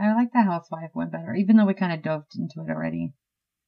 I 0.00 0.14
like 0.14 0.32
the 0.32 0.42
housewife 0.42 0.90
one 0.92 1.10
better, 1.10 1.34
even 1.34 1.56
though 1.56 1.64
we 1.64 1.74
kind 1.74 1.92
of 1.92 2.02
dove 2.02 2.24
into 2.36 2.60
it 2.60 2.70
already. 2.70 3.12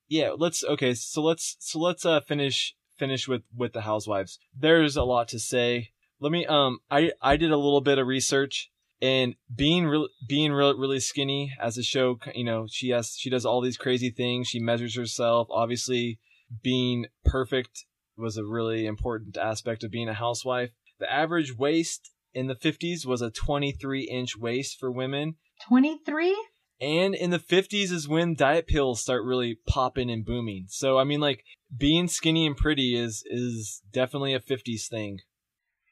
yeah 0.09 0.31
let's 0.37 0.64
okay 0.64 0.95
so 0.95 1.23
let's 1.23 1.57
so 1.61 1.79
let's 1.79 2.05
uh 2.07 2.21
finish 2.21 2.75
finish 2.99 3.29
with 3.29 3.43
with 3.55 3.73
the 3.73 3.83
housewives 3.83 4.39
there's 4.59 4.97
a 4.97 5.03
lot 5.05 5.29
to 5.29 5.39
say 5.39 5.91
let 6.21 6.33
me 6.33 6.45
um 6.47 6.79
i 6.91 7.12
i 7.23 7.37
did 7.37 7.51
a 7.51 7.57
little 7.57 7.81
bit 7.83 7.99
of 7.99 8.07
research 8.07 8.71
and 9.01 9.35
being 9.55 9.87
real 9.87 10.09
being 10.27 10.51
real 10.53 10.77
really 10.77 10.99
skinny 11.01 11.53
as 11.61 11.77
a 11.79 11.83
show 11.83 12.19
you 12.35 12.45
know 12.45 12.66
she 12.71 12.89
has 12.89 13.14
she 13.16 13.31
does 13.31 13.45
all 13.45 13.61
these 13.61 13.77
crazy 13.77 14.11
things 14.11 14.49
she 14.49 14.59
measures 14.59 14.97
herself 14.97 15.47
obviously 15.51 16.19
being 16.62 17.07
perfect 17.25 17.85
was 18.19 18.37
a 18.37 18.45
really 18.45 18.87
important 18.87 19.37
aspect 19.37 19.85
of 19.85 19.91
being 19.91 20.09
a 20.09 20.14
housewife 20.14 20.71
the 20.99 21.12
average 21.12 21.57
waist 21.57 22.11
in 22.35 22.47
the 22.47 22.55
50s 22.55 23.07
was 23.07 23.23
a 23.23 23.31
23 23.31 24.03
inch 24.03 24.37
waist 24.37 24.79
for 24.79 24.91
women 24.91 25.37
23? 25.66 26.37
and 26.81 27.14
in 27.14 27.31
the 27.31 27.39
50s 27.39 27.91
is 27.91 28.09
when 28.09 28.35
diet 28.35 28.66
pills 28.66 29.01
start 29.01 29.25
really 29.25 29.59
popping 29.66 30.11
and 30.11 30.25
booming. 30.25 30.66
So 30.69 30.99
I 30.99 31.05
mean 31.05 31.21
like 31.21 31.45
being 31.77 32.09
skinny 32.09 32.47
and 32.47 32.57
pretty 32.57 32.97
is 32.97 33.23
is 33.27 33.83
definitely 33.93 34.35
a 34.35 34.41
50s 34.41 34.89
thing. 34.89 35.19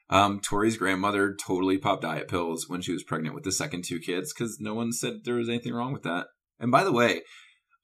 Um, 0.08 0.40
Tori's 0.40 0.76
grandmother 0.76 1.34
totally 1.34 1.78
popped 1.78 2.02
diet 2.02 2.28
pills 2.28 2.68
when 2.68 2.80
she 2.80 2.92
was 2.92 3.02
pregnant 3.02 3.34
with 3.34 3.42
the 3.42 3.50
second 3.50 3.82
two 3.82 3.98
kids 3.98 4.32
because 4.32 4.60
no 4.60 4.72
one 4.72 4.92
said 4.92 5.24
there 5.24 5.34
was 5.34 5.48
anything 5.48 5.74
wrong 5.74 5.92
with 5.92 6.04
that. 6.04 6.28
And 6.60 6.70
by 6.70 6.84
the 6.84 6.92
way, 6.92 7.22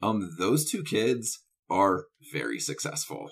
um, 0.00 0.30
those 0.38 0.70
two 0.70 0.84
kids 0.84 1.40
are 1.68 2.04
very 2.32 2.60
successful. 2.60 3.30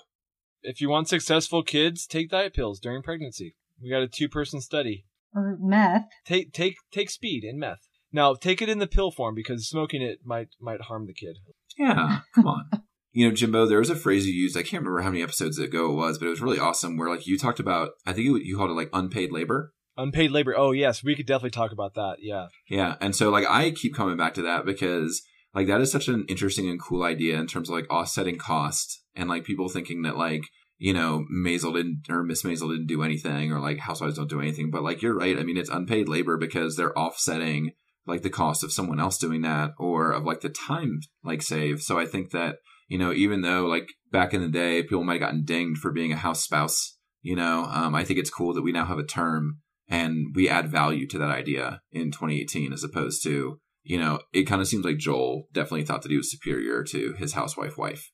If 0.63 0.81
you 0.81 0.89
want 0.89 1.07
successful 1.07 1.63
kids, 1.63 2.05
take 2.05 2.29
diet 2.29 2.53
pills 2.53 2.79
during 2.79 3.01
pregnancy. 3.01 3.55
We 3.81 3.89
got 3.89 4.03
a 4.03 4.07
two-person 4.07 4.61
study. 4.61 5.05
Or 5.33 5.57
meth? 5.59 6.07
Take 6.25 6.51
take 6.51 6.75
take 6.91 7.09
speed 7.09 7.43
and 7.43 7.57
meth. 7.57 7.87
Now, 8.11 8.33
take 8.33 8.61
it 8.61 8.69
in 8.69 8.79
the 8.79 8.87
pill 8.87 9.11
form 9.11 9.35
because 9.35 9.67
smoking 9.67 10.01
it 10.01 10.19
might 10.25 10.49
might 10.59 10.81
harm 10.81 11.07
the 11.07 11.13
kid. 11.13 11.37
Yeah, 11.77 12.19
come 12.35 12.47
on. 12.47 12.69
You 13.13 13.27
know, 13.27 13.35
Jimbo, 13.35 13.65
there 13.65 13.79
was 13.79 13.89
a 13.89 13.95
phrase 13.97 14.25
you 14.25 14.31
used. 14.31 14.55
I 14.55 14.61
can't 14.61 14.83
remember 14.83 15.01
how 15.01 15.09
many 15.09 15.21
episodes 15.21 15.59
ago 15.59 15.91
it 15.91 15.95
was, 15.95 16.17
but 16.17 16.27
it 16.27 16.29
was 16.29 16.39
really 16.39 16.59
awesome. 16.59 16.95
Where 16.95 17.09
like 17.09 17.27
you 17.27 17.37
talked 17.37 17.59
about, 17.59 17.89
I 18.05 18.13
think 18.13 18.23
you, 18.23 18.37
you 18.37 18.55
called 18.55 18.69
it 18.69 18.75
like 18.75 18.89
unpaid 18.93 19.33
labor. 19.33 19.73
Unpaid 19.97 20.31
labor. 20.31 20.57
Oh, 20.57 20.71
yes, 20.71 21.03
we 21.03 21.13
could 21.13 21.25
definitely 21.25 21.49
talk 21.49 21.73
about 21.73 21.95
that. 21.95 22.19
Yeah. 22.21 22.47
Yeah, 22.69 22.95
and 23.01 23.13
so 23.13 23.29
like 23.29 23.45
I 23.49 23.71
keep 23.71 23.93
coming 23.93 24.15
back 24.15 24.33
to 24.35 24.41
that 24.43 24.65
because 24.65 25.23
like 25.53 25.67
that 25.67 25.81
is 25.81 25.91
such 25.91 26.07
an 26.07 26.25
interesting 26.29 26.69
and 26.69 26.81
cool 26.81 27.03
idea 27.03 27.37
in 27.37 27.47
terms 27.47 27.69
of 27.69 27.75
like 27.75 27.89
offsetting 27.89 28.37
cost 28.37 29.03
and 29.15 29.29
like 29.29 29.43
people 29.43 29.69
thinking 29.69 30.03
that 30.03 30.17
like 30.17 30.43
you 30.77 30.93
know 30.93 31.25
Maisel 31.33 31.73
didn't 31.73 32.03
or 32.09 32.23
Miss 32.23 32.43
Maisel 32.43 32.71
didn't 32.71 32.87
do 32.87 33.03
anything 33.03 33.51
or 33.51 33.59
like 33.59 33.79
housewives 33.79 34.15
don't 34.15 34.29
do 34.29 34.41
anything, 34.41 34.71
but 34.71 34.83
like 34.83 35.01
you're 35.01 35.17
right. 35.17 35.37
I 35.37 35.43
mean, 35.43 35.57
it's 35.57 35.69
unpaid 35.69 36.07
labor 36.07 36.37
because 36.37 36.75
they're 36.75 36.97
offsetting 36.97 37.71
like 38.07 38.23
the 38.23 38.29
cost 38.29 38.63
of 38.63 38.71
someone 38.71 38.99
else 38.99 39.17
doing 39.17 39.41
that 39.41 39.71
or 39.77 40.11
of 40.11 40.23
like 40.23 40.41
the 40.41 40.49
time 40.49 40.99
like 41.23 41.41
save. 41.41 41.81
So 41.81 41.99
I 41.99 42.05
think 42.05 42.31
that 42.31 42.57
you 42.87 42.97
know 42.97 43.13
even 43.13 43.41
though 43.41 43.65
like 43.65 43.89
back 44.11 44.33
in 44.33 44.41
the 44.41 44.47
day 44.47 44.81
people 44.83 45.03
might 45.03 45.21
have 45.21 45.21
gotten 45.21 45.43
dinged 45.43 45.81
for 45.81 45.91
being 45.91 46.13
a 46.13 46.17
house 46.17 46.43
spouse, 46.43 46.97
you 47.21 47.35
know, 47.35 47.65
um, 47.65 47.93
I 47.93 48.03
think 48.03 48.19
it's 48.19 48.29
cool 48.29 48.53
that 48.53 48.63
we 48.63 48.71
now 48.71 48.85
have 48.85 48.99
a 48.99 49.05
term 49.05 49.59
and 49.87 50.33
we 50.33 50.49
add 50.49 50.69
value 50.69 51.05
to 51.07 51.17
that 51.17 51.29
idea 51.29 51.81
in 51.91 52.11
2018 52.11 52.73
as 52.73 52.83
opposed 52.83 53.21
to 53.23 53.59
you 53.83 53.99
know 53.99 54.19
it 54.33 54.43
kind 54.43 54.61
of 54.61 54.67
seems 54.67 54.85
like 54.85 54.97
joel 54.97 55.47
definitely 55.51 55.83
thought 55.83 56.01
that 56.01 56.11
he 56.11 56.17
was 56.17 56.31
superior 56.31 56.83
to 56.83 57.13
his 57.13 57.33
housewife 57.33 57.77
wife 57.77 58.11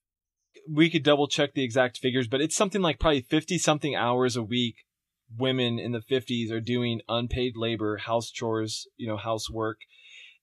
we 0.69 0.89
could 0.89 1.03
double 1.03 1.27
check 1.27 1.53
the 1.53 1.63
exact 1.63 1.97
figures, 1.97 2.27
but 2.27 2.41
it's 2.41 2.55
something 2.55 2.81
like 2.81 2.99
probably 2.99 3.21
50 3.21 3.57
something 3.57 3.95
hours 3.95 4.35
a 4.35 4.43
week. 4.43 4.75
Women 5.37 5.77
in 5.77 5.91
the 5.91 6.01
50s 6.01 6.51
are 6.51 6.61
doing 6.61 7.01
unpaid 7.09 7.53
labor, 7.55 7.97
house 7.97 8.31
chores, 8.31 8.87
you 8.95 9.07
know, 9.07 9.17
housework. 9.17 9.77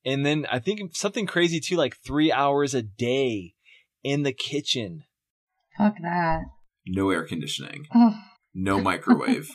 And 0.05 0.25
then 0.27 0.47
I 0.51 0.59
think 0.59 0.95
something 0.95 1.27
crazy 1.27 1.59
too, 1.61 1.77
like 1.77 1.97
three 1.97 2.31
hours 2.31 2.75
a 2.75 2.83
day 2.83 3.55
in 4.03 4.23
the 4.23 4.33
kitchen. 4.33 5.05
Fuck 5.79 5.97
that. 6.03 6.43
no 6.87 7.11
air 7.11 7.25
conditioning 7.25 7.87
Oh, 7.95 8.15
no 8.55 8.81
microwave 8.83 9.51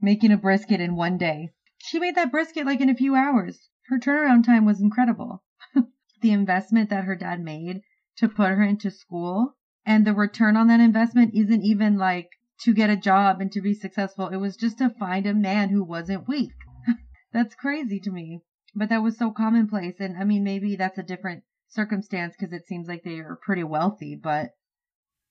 making 0.00 0.30
a 0.30 0.36
brisket 0.36 0.80
in 0.80 0.94
one 0.94 1.16
day. 1.16 1.50
She 1.78 1.98
made 1.98 2.14
that 2.14 2.30
brisket 2.30 2.66
like 2.66 2.80
in 2.80 2.90
a 2.90 2.94
few 2.94 3.16
hours. 3.16 3.70
Her 3.88 3.98
turnaround 3.98 4.44
time 4.44 4.64
was 4.64 4.80
incredible. 4.80 5.42
the 6.22 6.32
investment 6.32 6.90
that 6.90 7.04
her 7.04 7.16
dad 7.16 7.40
made 7.40 7.82
to 8.16 8.28
put 8.28 8.50
her 8.50 8.62
into 8.62 8.90
school 8.90 9.56
and 9.84 10.06
the 10.06 10.14
return 10.14 10.56
on 10.56 10.68
that 10.68 10.80
investment 10.80 11.34
isn't 11.34 11.62
even 11.62 11.98
like 11.98 12.30
to 12.60 12.72
get 12.72 12.90
a 12.90 12.96
job 12.96 13.40
and 13.40 13.52
to 13.52 13.60
be 13.60 13.74
successful. 13.74 14.28
It 14.28 14.36
was 14.36 14.56
just 14.56 14.78
to 14.78 14.88
find 14.88 15.26
a 15.26 15.34
man 15.34 15.68
who 15.68 15.84
wasn't 15.84 16.28
weak. 16.28 16.52
that's 17.32 17.54
crazy 17.54 18.00
to 18.00 18.10
me. 18.10 18.40
But 18.74 18.88
that 18.88 19.02
was 19.02 19.18
so 19.18 19.30
commonplace. 19.30 19.96
And 20.00 20.16
I 20.16 20.24
mean, 20.24 20.42
maybe 20.42 20.76
that's 20.76 20.98
a 20.98 21.02
different 21.02 21.44
circumstance 21.68 22.34
because 22.38 22.52
it 22.52 22.66
seems 22.66 22.88
like 22.88 23.02
they 23.04 23.18
are 23.18 23.38
pretty 23.44 23.64
wealthy, 23.64 24.18
but 24.20 24.50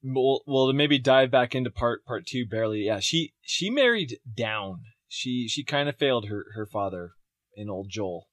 Well, 0.03 0.43
well, 0.45 0.67
to 0.67 0.73
maybe 0.73 0.99
dive 0.99 1.31
back 1.31 1.55
into 1.55 1.71
part 1.71 2.05
part 2.05 2.25
two 2.27 2.45
barely. 2.45 2.85
Yeah, 2.85 2.99
she 2.99 3.33
she 3.41 3.69
married 3.69 4.19
down. 4.37 4.81
She 5.07 5.47
she 5.47 5.63
kind 5.63 5.89
of 5.89 5.97
failed 5.97 6.27
her 6.27 6.45
her 6.55 6.65
father 6.65 7.11
in 7.55 7.69
old 7.69 7.89
Joel. 7.89 8.27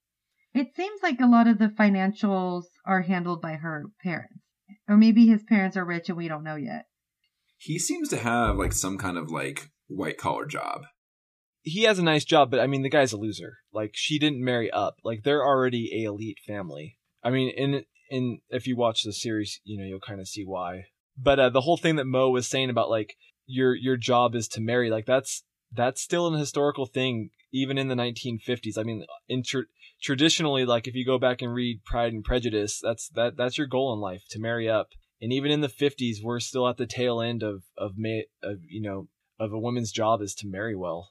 It 0.53 0.75
seems 0.75 1.01
like 1.01 1.19
a 1.19 1.27
lot 1.27 1.47
of 1.47 1.59
the 1.59 1.67
financials 1.67 2.63
are 2.85 3.01
handled 3.01 3.41
by 3.41 3.53
her 3.53 3.85
parents. 4.03 4.35
Or 4.87 4.97
maybe 4.97 5.27
his 5.27 5.43
parents 5.43 5.77
are 5.77 5.85
rich 5.85 6.09
and 6.09 6.17
we 6.17 6.27
don't 6.27 6.43
know 6.43 6.55
yet. 6.55 6.85
he 7.57 7.77
seems 7.79 8.09
to 8.09 8.17
have 8.17 8.57
like 8.57 8.73
some 8.73 8.97
kind 8.97 9.17
of 9.17 9.31
like 9.31 9.69
white 9.87 10.17
collar 10.17 10.45
job 10.45 10.83
he 11.63 11.83
has 11.83 11.99
a 11.99 12.03
nice 12.03 12.25
job, 12.25 12.49
but 12.49 12.59
I 12.59 12.67
mean 12.67 12.81
the 12.81 12.89
guy's 12.89 13.13
a 13.13 13.17
loser. 13.17 13.57
Like 13.71 13.91
she 13.93 14.17
didn't 14.17 14.43
marry 14.43 14.71
up. 14.71 14.95
Like 15.03 15.23
they're 15.23 15.45
already 15.45 15.91
a 15.93 16.07
elite 16.07 16.39
family. 16.45 16.97
I 17.23 17.29
mean, 17.29 17.53
in 17.55 17.85
in 18.09 18.39
if 18.49 18.67
you 18.67 18.75
watch 18.75 19.03
the 19.03 19.13
series, 19.13 19.61
you 19.63 19.77
know 19.77 19.85
you'll 19.85 19.99
kind 19.99 20.19
of 20.19 20.27
see 20.27 20.43
why. 20.43 20.85
But 21.17 21.39
uh, 21.39 21.49
the 21.49 21.61
whole 21.61 21.77
thing 21.77 21.97
that 21.97 22.05
Mo 22.05 22.29
was 22.29 22.47
saying 22.47 22.69
about 22.69 22.89
like 22.89 23.15
your 23.45 23.75
your 23.75 23.97
job 23.97 24.33
is 24.35 24.47
to 24.49 24.61
marry, 24.61 24.89
like 24.89 25.05
that's 25.05 25.43
that's 25.71 26.01
still 26.01 26.27
an 26.27 26.39
historical 26.39 26.85
thing, 26.85 27.29
even 27.53 27.77
in 27.77 27.87
the 27.87 27.95
1950s. 27.95 28.77
I 28.77 28.83
mean, 28.83 29.05
in 29.29 29.43
tr- 29.43 29.69
traditionally, 30.01 30.65
like 30.65 30.87
if 30.87 30.95
you 30.95 31.05
go 31.05 31.17
back 31.19 31.41
and 31.41 31.53
read 31.53 31.83
Pride 31.85 32.13
and 32.13 32.23
Prejudice, 32.23 32.79
that's 32.81 33.09
that 33.15 33.37
that's 33.37 33.57
your 33.57 33.67
goal 33.67 33.93
in 33.93 33.99
life 33.99 34.23
to 34.31 34.39
marry 34.39 34.69
up. 34.69 34.87
And 35.21 35.31
even 35.31 35.51
in 35.51 35.61
the 35.61 35.67
50s, 35.67 36.17
we're 36.23 36.39
still 36.39 36.67
at 36.67 36.77
the 36.77 36.87
tail 36.87 37.21
end 37.21 37.43
of 37.43 37.63
of, 37.77 37.91
ma- 37.97 38.21
of 38.43 38.59
you 38.67 38.81
know 38.81 39.07
of 39.39 39.53
a 39.53 39.59
woman's 39.59 39.91
job 39.91 40.21
is 40.21 40.35
to 40.35 40.47
marry 40.47 40.75
well. 40.75 41.09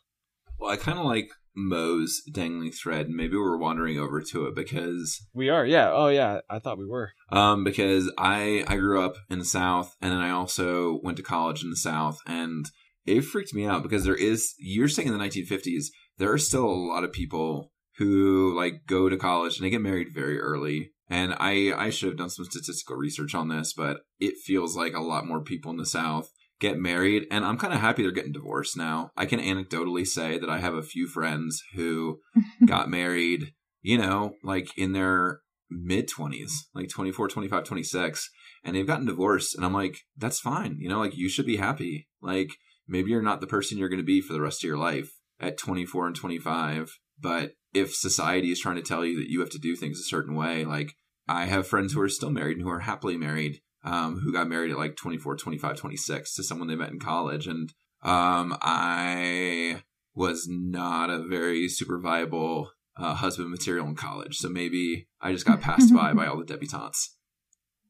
Well, 0.58 0.70
I 0.70 0.76
kind 0.76 0.98
of 0.98 1.04
like 1.06 1.30
Mo's 1.56 2.20
dangling 2.32 2.72
thread. 2.72 3.08
Maybe 3.08 3.36
we're 3.36 3.56
wandering 3.56 3.98
over 3.98 4.20
to 4.20 4.46
it 4.46 4.54
because 4.54 5.24
We 5.34 5.48
are, 5.48 5.64
yeah. 5.66 5.90
Oh, 5.92 6.08
yeah. 6.08 6.40
I 6.48 6.58
thought 6.58 6.78
we 6.78 6.86
were. 6.86 7.12
um 7.30 7.64
because 7.64 8.10
I 8.18 8.64
I 8.68 8.76
grew 8.76 9.02
up 9.02 9.14
in 9.28 9.38
the 9.38 9.44
South 9.44 9.94
and 10.00 10.12
then 10.12 10.20
I 10.20 10.30
also 10.30 11.00
went 11.02 11.16
to 11.16 11.22
college 11.22 11.62
in 11.64 11.70
the 11.70 11.76
South 11.76 12.18
and 12.26 12.66
it 13.06 13.22
freaked 13.22 13.54
me 13.54 13.64
out 13.66 13.82
because 13.82 14.04
there 14.04 14.14
is 14.14 14.54
you're 14.58 14.88
saying 14.88 15.08
in 15.08 15.16
the 15.16 15.24
1950s 15.24 15.86
there 16.18 16.32
are 16.32 16.38
still 16.38 16.66
a 16.66 16.86
lot 16.92 17.02
of 17.04 17.12
people 17.12 17.69
who 18.00 18.56
like 18.56 18.86
go 18.86 19.10
to 19.10 19.16
college 19.18 19.56
and 19.56 19.64
they 19.64 19.70
get 19.70 19.82
married 19.82 20.08
very 20.12 20.40
early 20.40 20.90
and 21.08 21.34
I 21.38 21.72
I 21.76 21.90
should 21.90 22.08
have 22.08 22.18
done 22.18 22.30
some 22.30 22.46
statistical 22.46 22.96
research 22.96 23.34
on 23.34 23.48
this 23.48 23.74
but 23.74 24.00
it 24.18 24.34
feels 24.42 24.74
like 24.74 24.94
a 24.94 25.02
lot 25.02 25.26
more 25.26 25.42
people 25.42 25.70
in 25.70 25.76
the 25.76 25.84
South 25.84 26.30
get 26.60 26.78
married 26.78 27.26
and 27.30 27.44
I'm 27.44 27.58
kind 27.58 27.74
of 27.74 27.80
happy 27.80 28.02
they're 28.02 28.10
getting 28.10 28.32
divorced 28.32 28.76
now. 28.76 29.10
I 29.18 29.26
can 29.26 29.38
anecdotally 29.38 30.06
say 30.06 30.38
that 30.38 30.48
I 30.48 30.58
have 30.58 30.74
a 30.74 30.82
few 30.82 31.06
friends 31.06 31.62
who 31.74 32.20
got 32.66 32.88
married, 32.88 33.52
you 33.82 33.98
know, 33.98 34.34
like 34.42 34.76
in 34.78 34.92
their 34.92 35.40
mid 35.70 36.08
20s, 36.08 36.52
like 36.74 36.88
24, 36.88 37.28
25, 37.28 37.64
26, 37.64 38.30
and 38.64 38.74
they've 38.74 38.86
gotten 38.86 39.06
divorced. 39.06 39.54
And 39.54 39.64
I'm 39.64 39.74
like, 39.74 39.98
that's 40.16 40.40
fine. 40.40 40.76
You 40.78 40.88
know, 40.88 40.98
like 40.98 41.16
you 41.16 41.28
should 41.28 41.46
be 41.46 41.56
happy. 41.56 42.08
Like 42.22 42.50
maybe 42.88 43.10
you're 43.10 43.22
not 43.22 43.40
the 43.40 43.46
person 43.46 43.76
you're 43.78 43.90
going 43.90 44.00
to 44.00 44.04
be 44.04 44.20
for 44.20 44.32
the 44.32 44.40
rest 44.40 44.64
of 44.64 44.68
your 44.68 44.78
life 44.78 45.10
at 45.38 45.58
24 45.58 46.08
and 46.08 46.16
25. 46.16 46.98
But 47.18 47.52
if 47.72 47.94
society 47.94 48.50
is 48.50 48.60
trying 48.60 48.76
to 48.76 48.82
tell 48.82 49.04
you 49.04 49.18
that 49.18 49.30
you 49.30 49.40
have 49.40 49.50
to 49.50 49.58
do 49.58 49.76
things 49.76 49.98
a 49.98 50.04
certain 50.04 50.34
way, 50.34 50.64
like 50.64 50.94
I 51.28 51.46
have 51.46 51.66
friends 51.66 51.92
who 51.92 52.00
are 52.00 52.08
still 52.08 52.30
married 52.30 52.56
and 52.56 52.66
who 52.66 52.72
are 52.72 52.80
happily 52.80 53.16
married, 53.16 53.60
um, 53.84 54.20
who 54.20 54.32
got 54.32 54.48
married 54.48 54.72
at 54.72 54.78
like 54.78 54.96
24, 54.96 55.36
25, 55.36 55.76
26 55.76 56.34
to 56.34 56.42
someone 56.42 56.68
they 56.68 56.74
met 56.74 56.90
in 56.90 56.98
college. 56.98 57.46
And 57.46 57.72
um, 58.02 58.56
I 58.60 59.82
was 60.14 60.46
not 60.48 61.10
a 61.10 61.22
very 61.22 61.68
super 61.68 61.98
viable 61.98 62.72
uh, 62.96 63.14
husband 63.14 63.50
material 63.50 63.86
in 63.86 63.94
college. 63.94 64.36
So 64.36 64.48
maybe 64.48 65.08
I 65.20 65.32
just 65.32 65.46
got 65.46 65.60
passed 65.60 65.94
by 65.94 66.12
by 66.12 66.26
all 66.26 66.38
the 66.38 66.44
debutantes. 66.44 67.10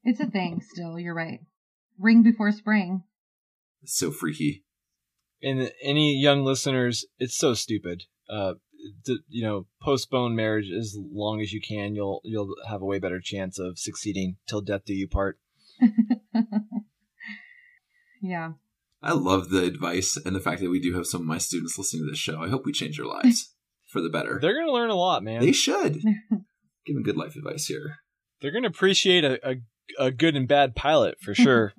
It's 0.03 0.19
a 0.19 0.25
thing 0.25 0.63
still, 0.63 0.99
you're 0.99 1.15
right. 1.15 1.41
Ring 1.99 2.23
before 2.23 2.53
spring. 2.53 3.03
It's 3.83 3.95
so 3.95 4.11
freaky. 4.11 4.65
And 5.43 5.71
any 5.83 6.19
young 6.19 6.43
listeners, 6.43 7.05
it's 7.19 7.37
so 7.37 7.53
stupid. 7.53 8.05
Uh, 8.27 8.55
to, 9.07 9.19
you 9.29 9.43
know, 9.43 9.67
postpone 9.83 10.37
marriage 10.37 10.71
as 10.71 10.97
long 10.99 11.41
as 11.41 11.53
you 11.53 11.61
can. 11.61 11.95
You'll 11.95 12.21
you'll 12.25 12.55
have 12.69 12.83
a 12.83 12.87
way 12.87 12.99
better 12.99 13.21
chance 13.21 13.59
of 13.59 13.79
succeeding 13.79 14.37
till 14.47 14.61
death 14.61 14.83
do 14.85 14.95
you 14.95 15.09
part. 15.09 15.39
yeah. 18.23 18.53
I 19.03 19.13
love 19.13 19.49
the 19.49 19.65
advice 19.65 20.19
and 20.25 20.37
the 20.37 20.41
fact 20.41 20.61
that 20.61 20.71
we 20.71 20.81
do 20.81 20.95
have 20.95 21.07
some 21.07 21.23
of 21.23 21.27
my 21.27 21.39
students 21.39 21.79
listening 21.79 22.05
to 22.05 22.11
this 22.11 22.19
show. 22.19 22.43
I 22.43 22.49
hope 22.49 22.67
we 22.67 22.73
change 22.73 22.99
their 22.99 23.07
lives 23.07 23.55
for 23.89 24.01
the 24.01 24.11
better. 24.11 24.39
They're 24.41 24.59
gonna 24.59 24.73
learn 24.73 24.91
a 24.91 24.95
lot, 24.95 25.23
man. 25.23 25.41
They 25.41 25.53
should. 25.53 26.01
Giving 26.87 27.03
good 27.03 27.17
life 27.17 27.37
advice 27.37 27.67
here. 27.67 27.97
They're 28.41 28.53
gonna 28.53 28.69
appreciate 28.69 29.25
a, 29.25 29.49
a 29.49 29.57
a 29.99 30.11
good 30.11 30.37
and 30.37 30.47
bad 30.47 30.77
pilot 30.77 31.19
for 31.21 31.35
sure. 31.35 31.73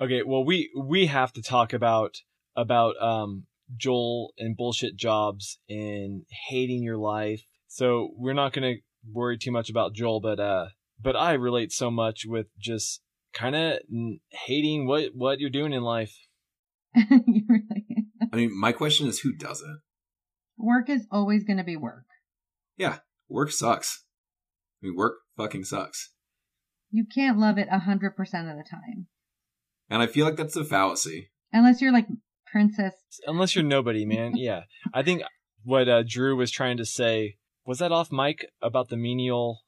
okay, 0.00 0.22
well 0.22 0.44
we 0.44 0.70
we 0.76 1.06
have 1.06 1.32
to 1.32 1.42
talk 1.42 1.72
about 1.72 2.18
about 2.56 3.00
um 3.02 3.46
Joel 3.76 4.32
and 4.38 4.56
bullshit 4.56 4.96
jobs 4.96 5.58
and 5.68 6.22
hating 6.48 6.82
your 6.82 6.96
life. 6.98 7.42
So 7.66 8.10
we're 8.16 8.34
not 8.34 8.52
gonna 8.52 8.74
worry 9.12 9.38
too 9.38 9.50
much 9.52 9.68
about 9.70 9.94
Joel, 9.94 10.20
but 10.20 10.40
uh, 10.40 10.66
but 11.00 11.16
I 11.16 11.34
relate 11.34 11.72
so 11.72 11.90
much 11.90 12.22
with 12.26 12.46
just 12.58 13.00
kind 13.34 13.54
of 13.54 13.78
hating 14.30 14.86
what 14.86 15.10
what 15.14 15.38
you're 15.40 15.50
doing 15.50 15.72
in 15.72 15.82
life. 15.82 16.14
really. 16.94 18.06
I 18.32 18.36
mean, 18.36 18.58
my 18.58 18.72
question 18.72 19.06
is 19.06 19.20
who 19.20 19.32
doesn't? 19.32 19.80
Work 20.56 20.90
is 20.90 21.06
always 21.10 21.44
going 21.44 21.58
to 21.58 21.64
be 21.64 21.76
work. 21.76 22.04
Yeah, 22.76 22.98
work 23.28 23.52
sucks. 23.52 24.04
I 24.82 24.86
mean, 24.86 24.96
work 24.96 25.14
fucking 25.36 25.64
sucks. 25.64 26.12
You 26.90 27.04
can't 27.12 27.38
love 27.38 27.58
it 27.58 27.68
a 27.70 27.80
hundred 27.80 28.16
percent 28.16 28.48
of 28.48 28.56
the 28.56 28.64
time, 28.68 29.06
And 29.90 30.02
I 30.02 30.06
feel 30.06 30.24
like 30.24 30.36
that's 30.36 30.56
a 30.56 30.64
fallacy. 30.64 31.30
unless 31.52 31.80
you're 31.80 31.92
like 31.92 32.06
Princess. 32.50 32.94
Unless 33.26 33.54
you're 33.54 33.64
nobody, 33.64 34.04
man. 34.04 34.32
yeah, 34.36 34.62
I 34.92 35.02
think 35.02 35.22
what 35.64 35.88
uh, 35.88 36.02
Drew 36.06 36.36
was 36.36 36.50
trying 36.50 36.76
to 36.78 36.84
say 36.84 37.36
was 37.66 37.78
that 37.78 37.92
off 37.92 38.10
mic 38.10 38.46
about 38.62 38.88
the 38.88 38.96
menial. 38.96 39.60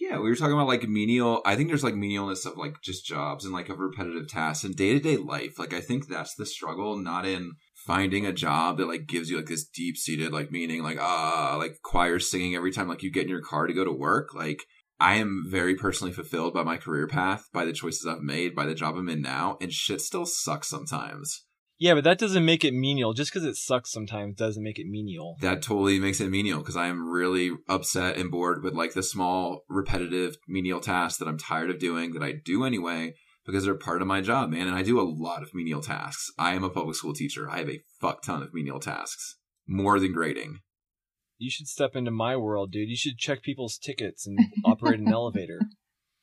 Yeah, 0.00 0.18
we 0.18 0.30
were 0.30 0.36
talking 0.36 0.54
about 0.54 0.68
like 0.68 0.88
menial. 0.88 1.42
I 1.44 1.54
think 1.54 1.68
there's 1.68 1.84
like 1.84 1.94
menialness 1.94 2.46
of 2.46 2.56
like 2.56 2.80
just 2.82 3.04
jobs 3.04 3.44
and 3.44 3.52
like 3.52 3.68
of 3.68 3.78
repetitive 3.78 4.28
tasks 4.28 4.64
and 4.64 4.74
day 4.74 4.94
to 4.94 5.00
day 5.00 5.16
life. 5.18 5.58
Like 5.58 5.74
I 5.74 5.80
think 5.80 6.08
that's 6.08 6.34
the 6.34 6.46
struggle, 6.46 6.96
not 6.96 7.26
in 7.26 7.52
finding 7.74 8.24
a 8.24 8.32
job 8.32 8.78
that 8.78 8.88
like 8.88 9.06
gives 9.06 9.28
you 9.28 9.36
like 9.36 9.46
this 9.46 9.66
deep 9.66 9.96
seated 9.96 10.32
like 10.32 10.50
meaning, 10.50 10.82
like 10.82 10.98
ah, 10.98 11.56
like 11.58 11.82
choir 11.82 12.18
singing 12.18 12.54
every 12.54 12.72
time 12.72 12.88
like 12.88 13.02
you 13.02 13.10
get 13.10 13.24
in 13.24 13.28
your 13.28 13.42
car 13.42 13.66
to 13.66 13.74
go 13.74 13.84
to 13.84 13.92
work. 13.92 14.34
Like 14.34 14.62
I 14.98 15.14
am 15.14 15.44
very 15.46 15.74
personally 15.74 16.12
fulfilled 16.12 16.54
by 16.54 16.62
my 16.62 16.78
career 16.78 17.06
path, 17.06 17.48
by 17.52 17.64
the 17.64 17.72
choices 17.72 18.06
I've 18.06 18.22
made, 18.22 18.54
by 18.54 18.66
the 18.66 18.74
job 18.74 18.96
I'm 18.96 19.08
in 19.08 19.20
now, 19.20 19.58
and 19.60 19.72
shit 19.72 20.00
still 20.00 20.24
sucks 20.24 20.68
sometimes. 20.68 21.44
Yeah, 21.82 21.94
but 21.94 22.04
that 22.04 22.18
doesn't 22.20 22.44
make 22.44 22.64
it 22.64 22.74
menial. 22.74 23.12
Just 23.12 23.32
because 23.32 23.44
it 23.44 23.56
sucks 23.56 23.90
sometimes 23.90 24.36
doesn't 24.36 24.62
make 24.62 24.78
it 24.78 24.86
menial. 24.86 25.36
That 25.40 25.62
totally 25.62 25.98
makes 25.98 26.20
it 26.20 26.30
menial 26.30 26.60
because 26.60 26.76
I 26.76 26.86
am 26.86 27.10
really 27.10 27.50
upset 27.68 28.16
and 28.16 28.30
bored 28.30 28.62
with 28.62 28.74
like 28.74 28.92
the 28.92 29.02
small, 29.02 29.62
repetitive, 29.68 30.36
menial 30.46 30.78
tasks 30.78 31.18
that 31.18 31.26
I'm 31.26 31.38
tired 31.38 31.70
of 31.70 31.80
doing 31.80 32.12
that 32.12 32.22
I 32.22 32.34
do 32.34 32.64
anyway 32.64 33.14
because 33.44 33.64
they're 33.64 33.74
part 33.74 34.00
of 34.00 34.06
my 34.06 34.20
job, 34.20 34.50
man. 34.50 34.68
And 34.68 34.76
I 34.76 34.84
do 34.84 35.00
a 35.00 35.02
lot 35.02 35.42
of 35.42 35.56
menial 35.56 35.80
tasks. 35.80 36.30
I 36.38 36.54
am 36.54 36.62
a 36.62 36.70
public 36.70 36.94
school 36.94 37.14
teacher. 37.14 37.50
I 37.50 37.58
have 37.58 37.68
a 37.68 37.82
fuck 38.00 38.22
ton 38.22 38.44
of 38.44 38.54
menial 38.54 38.78
tasks, 38.78 39.38
more 39.66 39.98
than 39.98 40.12
grading. 40.12 40.60
You 41.36 41.50
should 41.50 41.66
step 41.66 41.96
into 41.96 42.12
my 42.12 42.36
world, 42.36 42.70
dude. 42.70 42.90
You 42.90 42.96
should 42.96 43.18
check 43.18 43.42
people's 43.42 43.76
tickets 43.76 44.24
and 44.24 44.38
operate 44.64 45.00
an 45.00 45.12
elevator. 45.12 45.58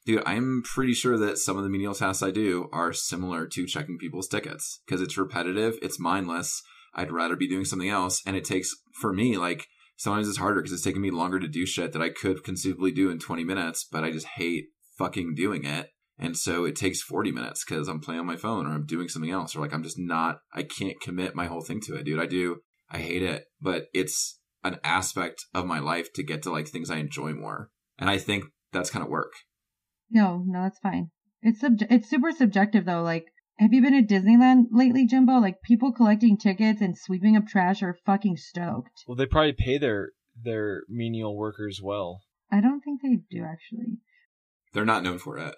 Dude, 0.06 0.24
I'm 0.26 0.64
pretty 0.64 0.94
sure 0.94 1.18
that 1.18 1.38
some 1.38 1.58
of 1.58 1.64
the 1.64 1.70
menial 1.70 1.94
tasks 1.94 2.24
I 2.24 2.32
do 2.32 2.70
are 2.72 2.94
similar 2.94 3.46
to 3.48 3.68
checking 3.68 3.98
people's 3.98 4.28
tickets 4.28 4.82
because 4.86 5.02
it's 5.02 5.18
repetitive, 5.18 5.78
it's 5.82 6.00
mindless. 6.00 6.62
I'd 6.94 7.12
rather 7.12 7.36
be 7.36 7.48
doing 7.48 7.66
something 7.66 7.90
else. 7.90 8.22
And 8.26 8.36
it 8.36 8.46
takes, 8.46 8.76
for 9.00 9.14
me, 9.14 9.38
like, 9.38 9.68
sometimes 9.98 10.28
it's 10.28 10.38
harder 10.38 10.62
because 10.62 10.74
it's 10.74 10.84
taking 10.84 11.02
me 11.02 11.12
longer 11.12 11.40
to 11.40 11.48
do 11.48 11.66
shit 11.66 11.94
that 11.94 12.02
I 12.02 12.10
could 12.10 12.44
conceivably 12.44 12.92
do 12.92 13.12
in 13.12 13.20
20 13.20 13.44
minutes, 13.44 13.86
but 13.90 14.04
I 14.04 14.12
just 14.12 14.26
hate 14.26 14.66
fucking 14.98 15.36
doing 15.36 15.66
it. 15.66 15.90
And 16.18 16.36
so 16.36 16.66
it 16.66 16.76
takes 16.76 17.02
40 17.02 17.32
minutes 17.32 17.64
because 17.64 17.88
I'm 17.88 18.02
playing 18.02 18.20
on 18.20 18.26
my 18.26 18.36
phone 18.36 18.66
or 18.66 18.72
I'm 18.72 18.86
doing 18.86 19.08
something 19.08 19.32
else 19.32 19.56
or 19.56 19.62
like 19.62 19.74
I'm 19.74 19.84
just 19.84 20.00
not, 20.00 20.40
I 20.54 20.64
can't 20.64 21.00
commit 21.00 21.36
my 21.36 21.46
whole 21.46 21.62
thing 21.62 21.80
to 21.82 21.96
it, 21.96 22.04
dude. 22.04 22.20
I 22.20 22.26
do, 22.26 22.58
I 22.90 22.98
hate 22.98 23.24
it, 23.24 23.46
but 23.62 23.86
it's 23.94 24.40
an 24.64 24.80
aspect 24.84 25.46
of 25.54 25.66
my 25.66 25.80
life 25.80 26.12
to 26.14 26.24
get 26.24 26.44
to 26.44 26.52
like 26.52 26.68
things 26.68 26.90
I 26.90 26.98
enjoy 26.98 27.34
more. 27.34 27.70
And 27.98 28.10
I 28.10 28.18
think 28.18 28.46
that's 28.74 28.90
kind 28.90 29.04
of 29.04 29.10
work. 29.10 29.32
No, 30.10 30.44
no, 30.46 30.64
that's 30.64 30.80
fine. 30.80 31.12
It's 31.42 31.62
sub- 31.62 31.82
it's 31.90 32.10
super 32.10 32.32
subjective 32.32 32.86
though. 32.86 33.02
Like, 33.02 33.26
have 33.58 33.74
you 33.74 33.82
been 33.82 33.94
at 33.94 34.08
Disneyland 34.08 34.68
lately, 34.72 35.06
Jimbo? 35.06 35.34
Like, 35.40 35.62
people 35.62 35.92
collecting 35.92 36.38
tickets 36.38 36.82
and 36.82 36.98
sweeping 36.98 37.36
up 37.36 37.48
trash 37.48 37.84
are 37.84 37.98
fucking 38.06 38.38
stoked. 38.38 39.04
Well, 39.08 39.16
they 39.16 39.26
probably 39.26 39.54
pay 39.54 39.78
their 39.78 40.12
their 40.42 40.84
menial 40.88 41.36
workers 41.36 41.82
well. 41.82 42.22
I 42.52 42.62
don't 42.62 42.82
think 42.82 43.02
they 43.02 43.20
do 43.30 43.44
actually. 43.44 43.98
They're 44.74 44.86
not 44.86 45.04
known 45.04 45.20
for 45.20 45.38
it. 45.38 45.56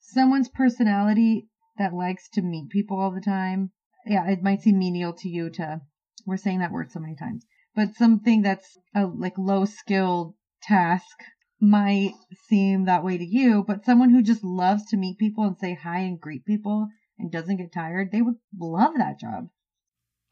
Someone's 0.00 0.48
personality 0.48 1.48
that 1.78 1.94
likes 1.94 2.28
to 2.30 2.42
meet 2.42 2.70
people 2.70 2.98
all 2.98 3.10
the 3.10 3.20
time. 3.20 3.70
Yeah, 4.06 4.28
it 4.28 4.42
might 4.42 4.60
seem 4.60 4.78
menial 4.78 5.12
to 5.14 5.28
you 5.28 5.50
to. 5.50 5.80
We're 6.26 6.36
saying 6.36 6.58
that 6.58 6.72
word 6.72 6.90
so 6.90 7.00
many 7.00 7.16
times, 7.16 7.44
but 7.74 7.94
something 7.94 8.42
that's 8.42 8.78
a 8.94 9.06
like 9.06 9.38
low 9.38 9.64
skilled 9.64 10.34
task 10.62 11.16
might 11.62 12.14
seem 12.48 12.84
that 12.84 13.04
way 13.04 13.16
to 13.16 13.24
you, 13.24 13.64
but 13.64 13.84
someone 13.84 14.10
who 14.10 14.22
just 14.22 14.42
loves 14.42 14.84
to 14.86 14.96
meet 14.96 15.16
people 15.16 15.44
and 15.44 15.56
say 15.58 15.78
hi 15.80 16.00
and 16.00 16.20
greet 16.20 16.44
people 16.44 16.88
and 17.18 17.30
doesn't 17.30 17.56
get 17.56 17.72
tired, 17.72 18.10
they 18.10 18.20
would 18.20 18.34
love 18.58 18.94
that 18.96 19.20
job. 19.20 19.48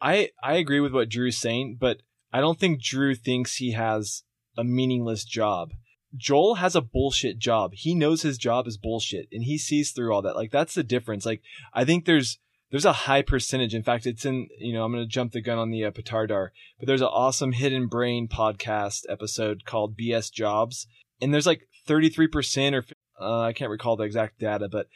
I 0.01 0.31
I 0.43 0.55
agree 0.55 0.81
with 0.81 0.93
what 0.93 1.09
Drew's 1.09 1.39
saying, 1.39 1.79
but 1.81 1.99
I 2.33 2.41
don't 2.41 2.59
think 2.59 2.83
Drew 2.83 3.15
thinks 3.15 3.57
he 3.57 3.73
has 3.73 4.25
a 4.59 4.65
meaningless 4.65 5.25
job. 5.25 5.71
Joel 6.17 6.57
has 6.57 6.75
a 6.75 6.81
bullshit 6.81 7.39
job. 7.39 7.75
He 7.75 7.95
knows 7.95 8.23
his 8.23 8.37
job 8.37 8.67
is 8.67 8.77
bullshit 8.77 9.29
and 9.31 9.45
he 9.45 9.57
sees 9.57 9.93
through 9.93 10.13
all 10.13 10.23
that. 10.23 10.35
Like 10.35 10.51
that's 10.51 10.75
the 10.75 10.83
difference. 10.83 11.25
Like 11.25 11.43
I 11.73 11.85
think 11.85 12.07
there's 12.07 12.39
there's 12.71 12.85
a 12.85 12.93
high 12.93 13.23
percentage. 13.23 13.75
In 13.75 13.83
fact, 13.83 14.07
it's 14.07 14.25
in, 14.25 14.49
you 14.59 14.73
know, 14.73 14.85
I'm 14.85 14.93
going 14.93 15.05
to 15.05 15.09
jump 15.09 15.33
the 15.33 15.41
gun 15.41 15.59
on 15.59 15.71
the 15.71 15.85
uh, 15.85 15.91
Petardar, 15.91 16.51
but 16.79 16.87
there's 16.87 17.01
an 17.01 17.09
awesome 17.09 17.53
Hidden 17.53 17.89
Brain 17.89 18.29
podcast 18.29 19.03
episode 19.09 19.65
called 19.65 19.99
BS 19.99 20.33
Jobs. 20.33 20.87
And 21.21 21.33
there's 21.33 21.47
like 21.47 21.69
33% 21.89 22.73
or 22.75 22.85
uh, 23.21 23.43
I 23.43 23.53
can't 23.53 23.71
recall 23.71 23.97
the 23.97 24.05
exact 24.05 24.39
data, 24.39 24.69
but 24.71 24.87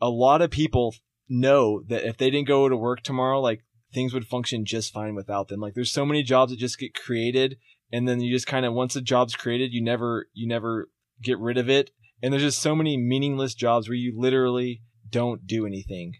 a 0.00 0.08
lot 0.08 0.42
of 0.42 0.50
people 0.50 0.94
know 1.28 1.82
that 1.88 2.04
if 2.04 2.16
they 2.16 2.30
didn't 2.30 2.48
go 2.48 2.68
to 2.68 2.76
work 2.76 3.02
tomorrow, 3.02 3.40
like 3.40 3.64
things 3.92 4.14
would 4.14 4.26
function 4.26 4.64
just 4.64 4.92
fine 4.92 5.14
without 5.14 5.48
them. 5.48 5.60
Like 5.60 5.74
there's 5.74 5.90
so 5.90 6.06
many 6.06 6.22
jobs 6.22 6.52
that 6.52 6.58
just 6.58 6.78
get 6.78 6.94
created 6.94 7.56
and 7.92 8.06
then 8.06 8.20
you 8.20 8.32
just 8.32 8.46
kind 8.46 8.66
of 8.66 8.74
once 8.74 8.96
a 8.96 9.00
job's 9.00 9.34
created, 9.34 9.72
you 9.72 9.82
never 9.82 10.28
you 10.32 10.46
never 10.46 10.90
get 11.22 11.38
rid 11.38 11.58
of 11.58 11.68
it. 11.68 11.90
And 12.22 12.32
there's 12.32 12.42
just 12.42 12.60
so 12.60 12.74
many 12.74 12.96
meaningless 12.96 13.54
jobs 13.54 13.88
where 13.88 13.96
you 13.96 14.12
literally 14.16 14.82
don't 15.08 15.46
do 15.46 15.66
anything. 15.66 16.14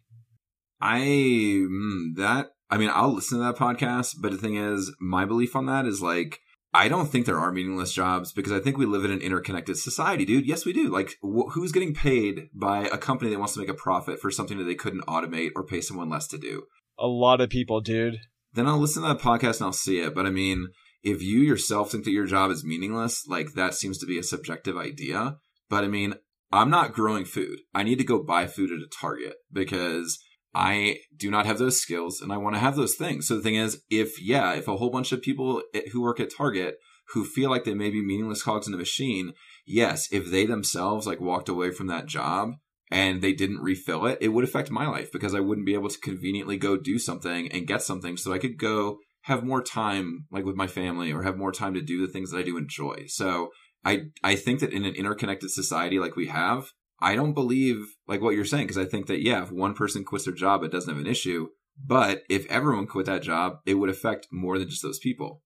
I 0.81 1.01
mm, 1.01 2.17
that 2.17 2.53
I 2.71 2.79
mean 2.79 2.91
I'll 2.93 3.15
listen 3.15 3.39
to 3.39 3.45
that 3.45 3.57
podcast, 3.57 4.17
but 4.21 4.33
the 4.33 4.39
thing 4.39 4.57
is, 4.57 4.95
my 5.01 5.25
belief 5.25 5.55
on 5.55 5.67
that 5.67 5.87
is 5.87 6.01
like 6.01 6.41
I 6.75 6.89
don't 6.89 7.07
think 7.07 7.25
there 7.25 7.39
are 7.39 7.51
meaningless 7.51 7.93
jobs 7.93 8.33
because 8.33 8.53
I 8.53 8.61
think 8.61 8.77
we 8.77 8.87
live 8.87 9.05
in 9.05 9.11
an 9.11 9.23
interconnected 9.23 9.79
society, 9.79 10.25
dude. 10.25 10.47
Yes, 10.47 10.67
we 10.67 10.73
do. 10.73 10.89
Like, 10.89 11.17
wh- 11.23 11.53
who's 11.53 11.73
getting 11.73 11.95
paid 11.95 12.49
by 12.55 12.81
a 12.87 12.99
company 12.99 13.31
that 13.31 13.39
wants 13.39 13.55
to 13.55 13.61
make 13.61 13.71
a 13.71 13.75
profit 13.75 14.21
for 14.21 14.31
something 14.31 14.59
that 14.59 14.65
they 14.65 14.75
couldn't 14.75 15.07
automate 15.07 15.51
or 15.57 15.65
pay 15.65 15.81
someone 15.81 16.11
less 16.11 16.27
to 16.29 16.39
do? 16.39 16.65
A 16.99 17.07
lot 17.07 17.41
of 17.41 17.49
people, 17.49 17.81
dude. 17.81 18.19
Then 18.53 18.67
I'll 18.67 18.79
listen 18.79 19.03
to 19.03 19.09
that 19.09 19.21
podcast 19.21 19.59
and 19.59 19.67
I'll 19.67 19.73
see 19.73 20.01
it. 20.01 20.15
But 20.15 20.27
I 20.27 20.31
mean, 20.31 20.69
if 21.03 21.23
you 21.23 21.41
yourself 21.41 21.91
think 21.91 22.05
that 22.05 22.11
your 22.11 22.27
job 22.27 22.51
is 22.51 22.65
meaningless, 22.65 23.27
like 23.27 23.55
that 23.55 23.75
seems 23.75 23.99
to 23.99 24.07
be 24.07 24.19
a 24.19 24.23
subjective 24.23 24.77
idea. 24.77 25.37
But 25.71 25.85
I 25.85 25.89
mean, 25.89 26.15
I'm 26.51 26.71
not 26.71 26.95
growing 26.95 27.25
food. 27.25 27.61
I 27.75 27.83
need 27.83 27.99
to 27.99 28.05
go 28.05 28.23
buy 28.23 28.47
food 28.47 28.71
at 28.73 28.79
a 28.79 28.89
Target 28.89 29.35
because 29.53 30.19
I 30.59 30.99
do 31.17 31.31
not 31.31 31.47
have 31.47 31.59
those 31.59 31.81
skills 31.81 32.21
and 32.21 32.33
I 32.33 32.37
want 32.37 32.57
to 32.57 32.61
have 32.61 32.75
those 32.75 32.97
things. 32.97 33.29
So 33.29 33.37
the 33.37 33.43
thing 33.43 33.55
is, 33.55 33.83
if, 33.91 34.21
yeah, 34.21 34.55
if 34.55 34.67
a 34.67 34.77
whole 34.77 34.91
bunch 34.91 35.13
of 35.13 35.23
people 35.23 35.63
who 35.93 36.03
work 36.03 36.19
at 36.19 36.35
Target 36.37 36.79
who 37.13 37.25
feel 37.25 37.49
like 37.49 37.65
they 37.65 37.75
may 37.75 37.91
be 37.91 38.05
meaningless 38.05 38.43
cogs 38.43 38.67
in 38.67 38.75
a 38.75 38.77
machine, 38.77 39.35
yes, 39.65 40.09
if 40.11 40.31
they 40.31 40.47
themselves 40.47 41.07
like 41.07 41.21
walked 41.21 41.49
away 41.49 41.71
from 41.71 41.87
that 41.87 42.07
job 42.07 42.55
and 42.91 43.23
they 43.23 43.33
didn't 43.33 43.63
refill 43.63 44.05
it, 44.07 44.19
it 44.21 44.29
would 44.29 44.45
affect 44.45 44.71
my 44.71 44.87
life 44.89 45.13
because 45.13 45.33
I 45.33 45.41
wouldn't 45.41 45.67
be 45.67 45.75
able 45.75 45.91
to 45.91 46.01
conveniently 46.01 46.57
go 46.57 46.77
do 46.77 46.99
something 46.99 47.51
and 47.53 47.67
get 47.67 47.83
something 47.83 48.17
so 48.17 48.33
I 48.33 48.39
could 48.39 48.59
go 48.59 48.99
have 49.23 49.45
more 49.45 49.63
time 49.63 50.27
like 50.33 50.45
with 50.45 50.57
my 50.57 50.67
family 50.67 51.13
or 51.13 51.23
have 51.23 51.37
more 51.37 51.53
time 51.53 51.75
to 51.75 51.81
do 51.81 52.05
the 52.05 52.13
things 52.13 52.33
that 52.33 52.39
I 52.39 52.43
do 52.43 52.57
enjoy. 52.57 53.05
So 53.07 53.51
I 53.85 54.07
I 54.25 54.35
think 54.35 54.61
that 54.61 54.73
in 54.73 54.85
an 54.85 54.95
interconnected 54.95 55.51
society 55.51 55.99
like 56.01 56.17
we 56.17 56.27
have, 56.27 56.73
I 57.01 57.15
don't 57.15 57.33
believe 57.33 57.97
like 58.07 58.21
what 58.21 58.35
you're 58.35 58.45
saying 58.45 58.67
because 58.67 58.79
I 58.79 58.85
think 58.85 59.07
that 59.07 59.23
yeah, 59.23 59.43
if 59.43 59.53
one 59.53 59.75
person 59.75 60.05
quits 60.05 60.25
their 60.25 60.35
job, 60.35 60.63
it 60.63 60.73
doesn't 60.73 60.93
have 60.93 61.03
an 61.03 61.11
issue. 61.11 61.49
But 61.83 62.25
if 62.29 62.45
everyone 62.47 62.87
quit 62.87 63.07
that 63.07 63.23
job, 63.23 63.61
it 63.65 63.75
would 63.75 63.91
affect 63.91 64.29
more 64.33 64.59
than 64.59 64.69
just 64.69 64.83
those 64.83 64.99
people. 64.99 65.43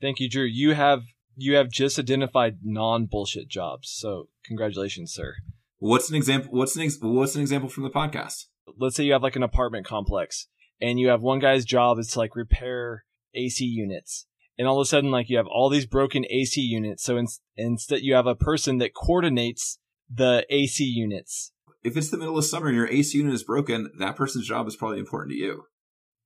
Thank 0.00 0.20
you, 0.20 0.28
Drew. 0.28 0.44
You 0.44 0.74
have 0.74 1.02
you 1.36 1.56
have 1.56 1.70
just 1.70 1.98
identified 1.98 2.58
non 2.62 3.06
bullshit 3.06 3.48
jobs. 3.48 3.90
So 3.90 4.28
congratulations, 4.44 5.12
sir. 5.12 5.34
What's 5.78 6.08
an 6.08 6.16
example? 6.16 6.50
What's 6.52 6.76
an 6.76 6.82
ex- 6.82 6.98
what's 7.00 7.34
an 7.34 7.42
example 7.42 7.68
from 7.68 7.82
the 7.82 7.90
podcast? 7.90 8.46
Let's 8.78 8.96
say 8.96 9.04
you 9.04 9.12
have 9.12 9.22
like 9.22 9.36
an 9.36 9.42
apartment 9.42 9.86
complex, 9.86 10.48
and 10.80 10.98
you 10.98 11.08
have 11.08 11.20
one 11.20 11.38
guy's 11.38 11.64
job 11.64 11.98
is 11.98 12.08
to 12.08 12.18
like 12.18 12.34
repair 12.34 13.04
AC 13.34 13.64
units, 13.64 14.26
and 14.58 14.66
all 14.66 14.80
of 14.80 14.84
a 14.84 14.88
sudden 14.88 15.10
like 15.10 15.28
you 15.28 15.36
have 15.36 15.46
all 15.46 15.68
these 15.68 15.86
broken 15.86 16.24
AC 16.30 16.60
units. 16.60 17.02
So 17.02 17.16
in- 17.16 17.26
instead, 17.56 18.00
you 18.00 18.14
have 18.14 18.26
a 18.26 18.34
person 18.34 18.78
that 18.78 18.94
coordinates 18.94 19.78
the 20.10 20.46
AC 20.50 20.84
units. 20.84 21.52
If 21.82 21.96
it's 21.96 22.10
the 22.10 22.18
middle 22.18 22.38
of 22.38 22.44
summer 22.44 22.68
and 22.68 22.76
your 22.76 22.88
AC 22.88 23.16
unit 23.16 23.34
is 23.34 23.44
broken, 23.44 23.90
that 23.98 24.16
person's 24.16 24.46
job 24.46 24.66
is 24.66 24.76
probably 24.76 24.98
important 24.98 25.32
to 25.32 25.38
you. 25.38 25.64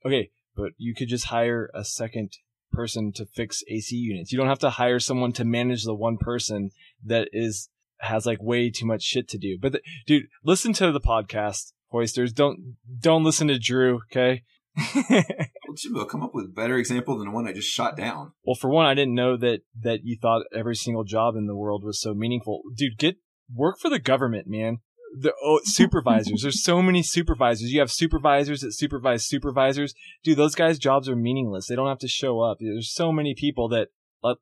Okay, 0.04 0.30
but 0.56 0.72
you 0.78 0.94
could 0.94 1.08
just 1.08 1.26
hire 1.26 1.70
a 1.74 1.84
second 1.84 2.32
person 2.72 3.12
to 3.12 3.26
fix 3.26 3.62
AC 3.68 3.94
units. 3.94 4.32
You 4.32 4.38
don't 4.38 4.48
have 4.48 4.58
to 4.60 4.70
hire 4.70 4.98
someone 4.98 5.32
to 5.32 5.44
manage 5.44 5.84
the 5.84 5.94
one 5.94 6.16
person 6.16 6.70
that 7.04 7.28
is 7.32 7.68
has 8.00 8.24
like 8.24 8.42
way 8.42 8.70
too 8.70 8.86
much 8.86 9.02
shit 9.02 9.28
to 9.28 9.38
do. 9.38 9.58
But 9.60 9.72
the, 9.72 9.80
dude, 10.06 10.26
listen 10.42 10.72
to 10.74 10.90
the 10.90 11.00
podcast, 11.00 11.72
Hoisters. 11.88 12.32
Don't 12.32 12.76
don't 12.98 13.24
listen 13.24 13.48
to 13.48 13.58
Drew, 13.58 14.00
okay? 14.10 14.42
well, 15.04 15.24
Jimbo, 15.76 16.04
come 16.06 16.22
up 16.22 16.34
with 16.34 16.46
a 16.46 16.48
better 16.48 16.76
example 16.76 17.18
than 17.18 17.26
the 17.26 17.34
one 17.34 17.46
I 17.46 17.52
just 17.52 17.68
shot 17.68 17.96
down. 17.96 18.32
Well, 18.44 18.54
for 18.54 18.70
one, 18.70 18.86
I 18.86 18.94
didn't 18.94 19.14
know 19.14 19.36
that 19.36 19.60
that 19.80 20.00
you 20.04 20.16
thought 20.20 20.46
every 20.54 20.76
single 20.76 21.04
job 21.04 21.34
in 21.36 21.46
the 21.46 21.56
world 21.56 21.84
was 21.84 22.00
so 22.00 22.14
meaningful. 22.14 22.62
Dude, 22.76 22.96
get 22.96 23.16
work 23.54 23.78
for 23.80 23.88
the 23.88 23.98
government, 23.98 24.46
man. 24.46 24.78
The 25.18 25.32
oh, 25.42 25.60
supervisors. 25.64 26.42
There's 26.42 26.62
so 26.62 26.82
many 26.82 27.02
supervisors. 27.02 27.72
You 27.72 27.80
have 27.80 27.90
supervisors 27.90 28.60
that 28.60 28.72
supervise 28.72 29.26
supervisors. 29.26 29.94
Dude, 30.22 30.38
those 30.38 30.54
guys' 30.54 30.78
jobs 30.78 31.08
are 31.08 31.16
meaningless. 31.16 31.66
They 31.66 31.76
don't 31.76 31.88
have 31.88 31.98
to 31.98 32.08
show 32.08 32.40
up. 32.40 32.58
There's 32.60 32.92
so 32.92 33.12
many 33.12 33.34
people 33.34 33.68
that, 33.70 33.88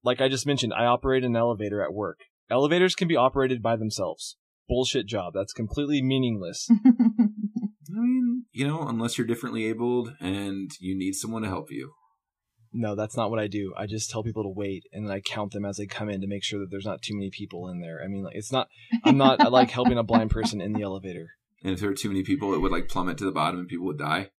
like 0.02 0.20
I 0.20 0.28
just 0.28 0.46
mentioned, 0.46 0.74
I 0.74 0.84
operate 0.84 1.24
an 1.24 1.36
elevator 1.36 1.82
at 1.82 1.94
work. 1.94 2.20
Elevators 2.50 2.94
can 2.94 3.08
be 3.08 3.16
operated 3.16 3.62
by 3.62 3.76
themselves. 3.76 4.36
Bullshit 4.68 5.06
job. 5.06 5.32
That's 5.34 5.52
completely 5.52 6.02
meaningless. 6.02 6.68
I 7.90 8.00
mean, 8.00 8.44
you 8.52 8.66
know, 8.66 8.82
unless 8.86 9.16
you're 9.16 9.26
differently 9.26 9.66
abled 9.66 10.14
and 10.20 10.70
you 10.78 10.96
need 10.96 11.14
someone 11.14 11.42
to 11.42 11.48
help 11.48 11.70
you. 11.70 11.92
No, 12.72 12.94
that's 12.94 13.16
not 13.16 13.30
what 13.30 13.38
I 13.38 13.46
do. 13.46 13.72
I 13.76 13.86
just 13.86 14.10
tell 14.10 14.22
people 14.22 14.42
to 14.42 14.48
wait 14.48 14.84
and 14.92 15.06
then 15.06 15.12
I 15.12 15.20
count 15.20 15.52
them 15.52 15.64
as 15.64 15.78
they 15.78 15.86
come 15.86 16.08
in 16.08 16.20
to 16.20 16.26
make 16.26 16.44
sure 16.44 16.60
that 16.60 16.70
there's 16.70 16.84
not 16.84 17.02
too 17.02 17.14
many 17.14 17.30
people 17.30 17.68
in 17.68 17.80
there. 17.80 18.00
I 18.04 18.08
mean, 18.08 18.24
like, 18.24 18.36
it's 18.36 18.52
not, 18.52 18.68
I'm 19.04 19.16
not 19.16 19.40
I 19.40 19.48
like 19.48 19.70
helping 19.70 19.98
a 19.98 20.02
blind 20.02 20.30
person 20.30 20.60
in 20.60 20.72
the 20.72 20.82
elevator. 20.82 21.30
And 21.64 21.72
if 21.72 21.80
there 21.80 21.88
were 21.88 21.96
too 21.96 22.08
many 22.08 22.22
people, 22.22 22.54
it 22.54 22.58
would 22.58 22.72
like 22.72 22.88
plummet 22.88 23.18
to 23.18 23.24
the 23.24 23.32
bottom 23.32 23.60
and 23.60 23.68
people 23.68 23.86
would 23.86 23.98
die. 23.98 24.30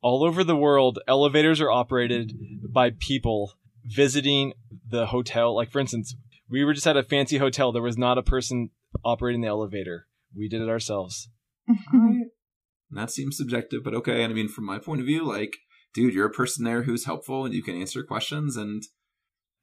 All 0.00 0.22
over 0.22 0.44
the 0.44 0.56
world, 0.56 1.00
elevators 1.08 1.60
are 1.60 1.70
operated 1.70 2.32
by 2.72 2.90
people 2.98 3.54
visiting 3.84 4.52
the 4.88 5.06
hotel. 5.06 5.54
Like, 5.54 5.70
for 5.70 5.80
instance, 5.80 6.14
we 6.48 6.64
were 6.64 6.72
just 6.72 6.86
at 6.86 6.96
a 6.96 7.02
fancy 7.02 7.38
hotel. 7.38 7.72
There 7.72 7.82
was 7.82 7.98
not 7.98 8.18
a 8.18 8.22
person 8.22 8.70
operating 9.04 9.40
the 9.40 9.48
elevator. 9.48 10.06
We 10.34 10.48
did 10.48 10.62
it 10.62 10.68
ourselves. 10.68 11.28
that 12.90 13.10
seems 13.10 13.36
subjective, 13.36 13.82
but 13.82 13.94
okay. 13.94 14.22
And 14.22 14.32
I 14.32 14.34
mean, 14.34 14.48
from 14.48 14.64
my 14.64 14.78
point 14.78 15.00
of 15.00 15.06
view, 15.06 15.24
like, 15.24 15.56
dude, 15.94 16.14
you're 16.14 16.26
a 16.26 16.30
person 16.30 16.64
there 16.64 16.82
who's 16.82 17.04
helpful 17.04 17.44
and 17.44 17.54
you 17.54 17.62
can 17.62 17.80
answer 17.80 18.02
questions 18.02 18.56
and 18.56 18.82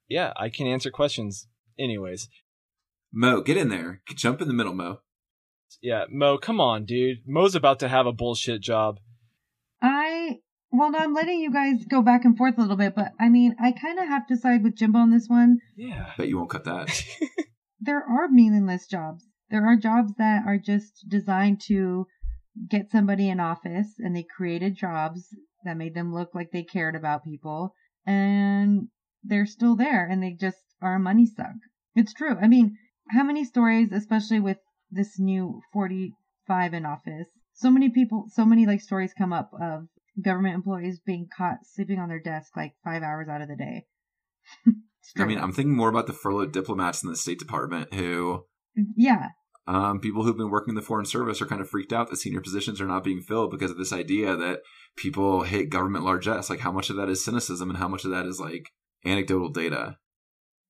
yeah, 0.08 0.34
I 0.36 0.50
can 0.50 0.68
answer 0.68 0.92
questions. 0.92 1.48
Anyways, 1.80 2.30
Mo, 3.12 3.42
get 3.42 3.58
in 3.58 3.70
there. 3.70 4.02
Jump 4.16 4.42
in 4.42 4.48
the 4.48 4.54
middle, 4.54 4.74
Mo. 4.74 5.00
Yeah, 5.82 6.06
Mo, 6.10 6.38
come 6.38 6.62
on, 6.62 6.86
dude. 6.86 7.20
Mo's 7.26 7.56
about 7.56 7.80
to 7.80 7.88
have 7.88 8.06
a 8.06 8.14
bullshit 8.14 8.62
job. 8.62 9.00
I 9.82 10.40
well, 10.72 10.92
no, 10.92 11.00
I'm 11.00 11.14
letting 11.14 11.40
you 11.40 11.52
guys 11.52 11.86
go 11.90 12.02
back 12.02 12.26
and 12.26 12.38
forth 12.38 12.58
a 12.58 12.62
little 12.62 12.76
bit, 12.76 12.96
but 12.96 13.14
I 13.20 13.30
mean, 13.30 13.56
I 13.62 13.72
kind 13.72 14.00
of 14.00 14.08
have 14.08 14.28
to 14.28 14.38
side 14.38 14.64
with 14.64 14.76
Jimbo 14.76 15.00
on 15.00 15.12
this 15.12 15.28
one. 15.28 15.60
Yeah. 15.78 16.12
Bet 16.18 16.28
you 16.28 16.38
won't 16.38 16.50
cut 16.50 16.66
that. 16.66 17.04
there 17.80 18.04
are 18.04 18.28
meaningless 18.28 18.88
jobs. 18.88 19.26
There 19.50 19.66
are 19.66 19.78
jobs 19.78 20.14
that 20.18 20.44
are 20.46 20.58
just 20.58 21.06
designed 21.08 21.62
to 21.68 22.08
get 22.70 22.92
somebody 22.92 23.30
in 23.30 23.40
office 23.40 23.96
and 24.00 24.16
they 24.16 24.26
created 24.36 24.76
jobs 24.76 25.30
that 25.66 25.78
made 25.78 25.94
them 25.94 26.14
look 26.14 26.34
like 26.34 26.52
they 26.52 26.64
cared 26.64 26.96
about 26.96 27.24
people 27.24 27.74
and 28.06 28.88
they're 29.24 29.46
still 29.46 29.76
there 29.76 30.08
and 30.08 30.22
they 30.22 30.34
just 30.34 30.58
are 30.82 30.96
a 30.96 31.00
money 31.00 31.26
suck. 31.26 31.56
It's 31.96 32.14
true. 32.14 32.38
I 32.42 32.48
mean, 32.48 32.78
how 33.10 33.24
many 33.24 33.44
stories, 33.44 33.92
especially 33.92 34.40
with 34.40 34.58
this 34.92 35.20
new 35.20 35.62
45 35.74 36.74
in 36.74 36.86
office, 36.86 37.28
so 37.54 37.70
many 37.70 37.90
people, 37.90 38.26
so 38.30 38.46
many 38.46 38.66
like 38.66 38.82
stories 38.82 39.14
come 39.18 39.34
up 39.34 39.50
of 39.60 39.88
government 40.22 40.56
employees 40.56 41.00
being 41.06 41.28
caught 41.36 41.58
sleeping 41.64 42.00
on 42.00 42.10
their 42.10 42.22
desk 42.22 42.56
like 42.56 42.74
five 42.84 43.04
hours 43.04 43.28
out 43.28 43.42
of 43.42 43.48
the 43.48 43.56
day. 43.56 43.86
I 45.18 45.26
mean, 45.26 45.40
I'm 45.40 45.54
thinking 45.54 45.76
more 45.76 45.90
about 45.90 46.08
the 46.08 46.14
furloughed 46.14 46.52
diplomats 46.52 47.04
in 47.04 47.10
the 47.10 47.16
State 47.16 47.40
Department 47.40 47.94
who. 47.94 48.46
Yeah. 48.96 49.30
Um, 49.68 50.00
people 50.00 50.24
who've 50.24 50.38
been 50.38 50.52
working 50.52 50.72
in 50.72 50.76
the 50.76 50.82
Foreign 50.82 51.06
Service 51.06 51.42
are 51.42 51.48
kind 51.48 51.62
of 51.62 51.70
freaked 51.70 51.92
out 51.92 52.10
that 52.10 52.18
senior 52.18 52.42
positions 52.42 52.80
are 52.80 52.88
not 52.88 53.04
being 53.04 53.22
filled 53.22 53.52
because 53.52 53.72
of 53.72 53.78
this 53.78 53.92
idea 53.92 54.36
that 54.36 54.60
people 54.96 55.44
hate 55.44 55.72
government 55.72 56.06
largesse. 56.06 56.50
Like, 56.50 56.60
how 56.60 56.72
much 56.72 56.90
of 56.90 56.96
that 56.98 57.10
is 57.10 57.26
cynicism 57.26 57.70
and 57.70 57.80
how 57.80 57.88
much 57.88 58.06
of 58.06 58.12
that 58.12 58.28
is 58.28 58.40
like 58.40 58.70
anecdotal 59.04 59.50
data? 59.50 59.98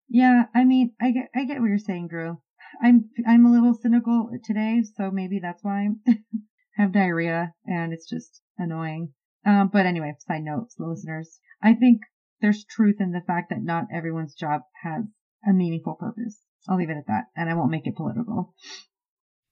Yeah, 0.08 0.44
I 0.54 0.64
mean, 0.64 0.94
I 1.02 1.12
get, 1.12 1.30
I 1.36 1.44
get 1.44 1.60
what 1.60 1.68
you're 1.68 1.78
saying, 1.78 2.08
Drew. 2.10 2.38
I'm, 2.82 3.10
I'm 3.28 3.46
a 3.46 3.52
little 3.52 3.74
cynical 3.74 4.30
today, 4.46 4.84
so 4.96 5.12
maybe 5.12 5.40
that's 5.42 5.64
why 5.64 5.90
I 6.08 6.14
have 6.78 6.94
diarrhea 6.94 7.54
and 7.66 7.92
it's 7.92 8.08
just 8.08 8.42
annoying. 8.58 9.14
Um, 9.46 9.70
but 9.72 9.86
anyway, 9.86 10.14
side 10.20 10.44
note, 10.44 10.68
listeners, 10.80 11.40
I 11.62 11.74
think 11.74 12.02
there's 12.42 12.66
truth 12.66 12.98
in 13.00 13.12
the 13.12 13.22
fact 13.26 13.50
that 13.50 13.64
not 13.64 13.86
everyone's 13.94 14.36
job 14.36 14.62
has 14.84 15.06
a 15.48 15.54
meaningful 15.54 15.96
purpose. 15.96 16.45
I'll 16.68 16.78
leave 16.78 16.90
it 16.90 16.98
at 16.98 17.08
that, 17.08 17.26
and 17.36 17.50
I 17.50 17.54
won't 17.54 17.72
make 17.72 17.88
it 17.88 17.96
political. 17.96 18.54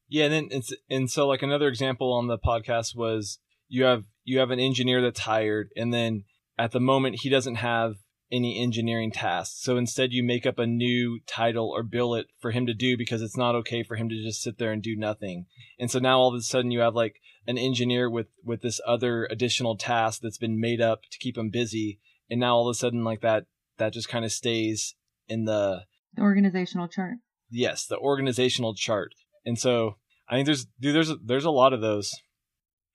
Yeah, 0.07 0.25
and 0.25 0.33
then 0.33 0.47
it's 0.51 0.73
and 0.89 1.09
so 1.09 1.27
like 1.27 1.41
another 1.41 1.67
example 1.67 2.13
on 2.13 2.27
the 2.27 2.37
podcast 2.37 2.95
was 2.95 3.39
you 3.67 3.83
have 3.83 4.03
you 4.23 4.39
have 4.39 4.51
an 4.51 4.59
engineer 4.59 5.01
that's 5.01 5.21
hired, 5.21 5.69
and 5.75 5.93
then 5.93 6.25
at 6.57 6.71
the 6.71 6.79
moment 6.79 7.19
he 7.21 7.29
doesn't 7.29 7.55
have 7.55 7.95
any 8.31 8.59
engineering 8.59 9.11
tasks. 9.11 9.61
So 9.61 9.77
instead, 9.77 10.11
you 10.11 10.23
make 10.23 10.45
up 10.45 10.57
a 10.57 10.65
new 10.65 11.19
title 11.27 11.69
or 11.69 11.83
billet 11.83 12.27
for 12.39 12.51
him 12.51 12.65
to 12.65 12.73
do 12.73 12.97
because 12.97 13.21
it's 13.21 13.37
not 13.37 13.55
okay 13.55 13.83
for 13.83 13.95
him 13.95 14.09
to 14.09 14.23
just 14.23 14.41
sit 14.41 14.57
there 14.57 14.71
and 14.71 14.81
do 14.81 14.95
nothing. 14.95 15.45
And 15.79 15.91
so 15.91 15.99
now 15.99 16.19
all 16.19 16.33
of 16.33 16.39
a 16.39 16.41
sudden, 16.41 16.71
you 16.71 16.79
have 16.79 16.95
like 16.95 17.17
an 17.45 17.57
engineer 17.57 18.09
with 18.09 18.27
with 18.43 18.61
this 18.61 18.81
other 18.87 19.27
additional 19.29 19.77
task 19.77 20.21
that's 20.21 20.39
been 20.39 20.59
made 20.59 20.81
up 20.81 21.01
to 21.11 21.19
keep 21.19 21.37
him 21.37 21.49
busy. 21.49 21.99
And 22.29 22.39
now 22.39 22.55
all 22.55 22.67
of 22.67 22.71
a 22.71 22.77
sudden, 22.77 23.03
like 23.03 23.21
that 23.21 23.45
that 23.77 23.93
just 23.93 24.09
kind 24.09 24.25
of 24.25 24.31
stays 24.31 24.95
in 25.27 25.45
the 25.45 25.83
The 26.15 26.21
organizational 26.21 26.87
chart. 26.87 27.15
yes 27.49 27.85
the 27.85 27.97
organizational 27.97 28.75
chart. 28.75 29.11
And 29.45 29.57
so 29.59 29.97
I 30.29 30.35
think 30.35 30.45
there's 30.45 30.65
dude, 30.79 30.95
there's 30.95 31.11
there's 31.23 31.45
a 31.45 31.51
lot 31.51 31.73
of 31.73 31.81
those. 31.81 32.09